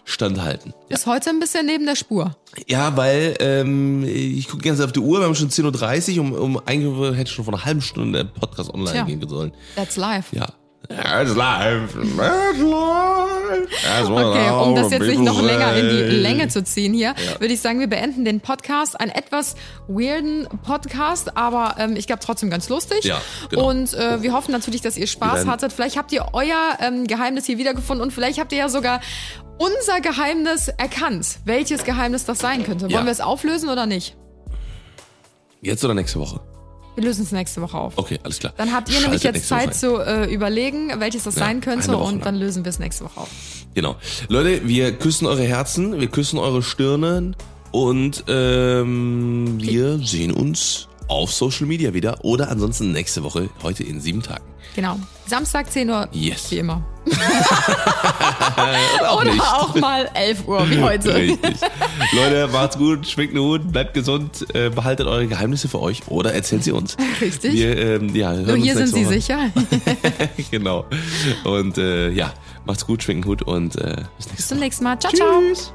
Stand 0.04 0.42
halten. 0.42 0.74
Ja, 0.88 0.96
Ist 0.96 1.06
heute 1.06 1.30
ein 1.30 1.38
bisschen 1.40 1.66
neben 1.66 1.86
der 1.86 1.96
Spur. 1.96 2.36
ja 2.66 2.96
weil 2.96 3.34
ähm, 3.40 4.04
ich 4.04 4.48
gucke 4.48 4.62
ganz 4.62 4.80
auf 4.80 4.92
die 4.92 5.00
Uhr, 5.00 5.20
wir 5.20 5.26
haben 5.26 5.34
schon 5.34 5.48
10.30 5.48 6.16
Uhr, 6.16 6.20
um, 6.22 6.32
um 6.32 6.62
eigentlich 6.66 7.16
hätte 7.16 7.30
schon 7.30 7.44
vor 7.44 7.54
einer 7.54 7.64
halben 7.64 7.80
Stunde 7.80 8.24
der 8.24 8.30
Podcast 8.40 8.72
online 8.74 8.92
Tja. 8.92 9.04
gehen 9.04 9.28
sollen. 9.28 9.52
That's 9.76 9.96
life. 9.96 10.34
Ja. 10.34 10.48
It's 10.90 11.34
live. 11.36 11.94
It's 11.94 12.16
live. 12.16 13.68
That's 13.82 14.08
Okay, 14.08 14.50
um 14.50 14.74
das 14.74 14.90
jetzt 14.90 15.06
nicht 15.06 15.20
noch 15.20 15.40
länger 15.40 15.74
in 15.76 15.88
die. 15.88 16.16
Länge 16.16 16.48
zu 16.48 16.64
ziehen 16.64 16.92
hier, 16.92 17.14
würde 17.38 17.54
ich 17.54 17.60
sagen, 17.60 17.80
wir 17.80 17.86
beenden 17.86 18.24
den 18.24 18.40
Podcast. 18.40 19.00
Einen 19.00 19.12
etwas 19.12 19.54
weirden 19.88 20.48
Podcast, 20.64 21.36
aber 21.36 21.76
ähm, 21.78 21.96
ich 21.96 22.06
glaube 22.06 22.20
trotzdem 22.24 22.50
ganz 22.50 22.68
lustig. 22.68 23.04
Ja, 23.04 23.20
genau. 23.48 23.70
Und 23.70 23.94
äh, 23.94 24.22
wir 24.22 24.32
hoffen 24.32 24.52
natürlich, 24.52 24.80
dass 24.80 24.96
ihr 24.96 25.06
Spaß 25.06 25.46
hattet. 25.46 25.72
Vielleicht 25.72 25.96
habt 25.96 26.12
ihr 26.12 26.26
euer 26.32 26.76
ähm, 26.80 27.06
Geheimnis 27.06 27.46
hier 27.46 27.58
wiedergefunden 27.58 28.02
und 28.02 28.12
vielleicht 28.12 28.40
habt 28.40 28.52
ihr 28.52 28.58
ja 28.58 28.68
sogar 28.68 29.00
unser 29.62 30.00
Geheimnis 30.00 30.68
erkannt. 30.68 31.38
Welches 31.44 31.84
Geheimnis 31.84 32.24
das 32.24 32.38
sein 32.38 32.64
könnte. 32.64 32.84
Wollen 32.86 32.92
Ja. 32.92 33.04
wir 33.04 33.12
es 33.12 33.20
auflösen 33.20 33.68
oder 33.68 33.86
nicht? 33.86 34.16
Jetzt 35.60 35.84
oder 35.84 35.94
nächste 35.94 36.18
Woche? 36.18 36.40
Wir 36.96 37.04
lösen 37.04 37.22
es 37.22 37.32
nächste 37.32 37.62
Woche 37.62 37.78
auf. 37.78 37.94
Okay, 37.96 38.18
alles 38.22 38.38
klar. 38.38 38.52
Dann 38.58 38.72
habt 38.72 38.88
ihr 38.90 39.00
nämlich 39.00 39.22
Schaltet 39.22 39.42
jetzt 39.48 39.50
nächste 39.50 39.88
Woche 39.88 40.00
Zeit 40.02 40.14
ein. 40.14 40.26
zu 40.26 40.28
äh, 40.30 40.34
überlegen, 40.34 40.92
welches 41.00 41.22
das 41.24 41.36
Ja, 41.36 41.44
sein 41.46 41.60
könnte 41.62 41.88
eine 41.88 41.96
Woche 41.98 42.04
und 42.08 42.14
lang. 42.16 42.22
dann 42.24 42.36
lösen 42.36 42.64
wir 42.64 42.70
es 42.70 42.78
nächste 42.78 43.04
Woche 43.04 43.20
auf. 43.20 43.28
Genau. 43.74 43.96
Leute, 44.28 44.66
wir 44.68 44.92
küssen 44.92 45.26
eure 45.26 45.44
Herzen, 45.44 45.98
wir 46.00 46.08
küssen 46.08 46.38
eure 46.38 46.62
Stirnen 46.62 47.34
und 47.70 48.24
ähm, 48.28 49.54
wir 49.58 49.98
sehen 50.00 50.32
uns 50.32 50.88
auf 51.08 51.32
Social 51.32 51.66
Media 51.66 51.94
wieder 51.94 52.24
oder 52.24 52.50
ansonsten 52.50 52.92
nächste 52.92 53.22
Woche, 53.22 53.48
heute 53.62 53.84
in 53.84 54.00
sieben 54.00 54.22
Tagen. 54.22 54.44
Genau. 54.74 54.98
Samstag 55.26 55.70
10 55.70 55.88
Uhr. 55.90 56.08
Yes. 56.12 56.50
Wie 56.50 56.58
immer. 56.58 56.82
Auch 59.08 59.20
Oder 59.20 59.32
nicht. 59.32 59.42
auch 59.42 59.74
mal 59.74 60.08
11 60.14 60.46
Uhr 60.46 60.70
wie 60.70 60.78
heute. 60.82 61.14
Richtig. 61.14 61.56
Leute, 62.12 62.48
macht's 62.52 62.78
gut, 62.78 63.06
schwingt 63.08 63.32
den 63.34 63.40
Hut, 63.40 63.72
bleibt 63.72 63.94
gesund, 63.94 64.46
äh, 64.54 64.70
behaltet 64.70 65.06
eure 65.06 65.26
Geheimnisse 65.26 65.68
für 65.68 65.80
euch 65.80 66.02
oder 66.08 66.32
erzählt 66.32 66.62
sie 66.64 66.72
uns. 66.72 66.96
Richtig. 67.20 67.54
Wir, 67.54 67.76
ähm, 67.76 68.14
ja, 68.14 68.32
hören 68.32 68.46
Nur 68.46 68.56
hier 68.56 68.76
sind 68.76 68.88
Sie 68.88 69.04
Woche. 69.04 69.14
sicher. 69.14 69.50
genau. 70.50 70.84
Und 71.44 71.76
äh, 71.78 72.10
ja, 72.10 72.32
macht's 72.66 72.86
gut, 72.86 73.02
schwingt 73.02 73.24
den 73.24 73.28
Hut 73.30 73.42
und 73.42 73.76
äh, 73.76 73.96
bis 74.16 74.26
Bis 74.28 74.48
zum 74.48 74.58
nächsten 74.58 74.84
Mal. 74.84 74.98
Ciao, 74.98 75.12
ciao. 75.12 75.40
Tschüss. 75.40 75.72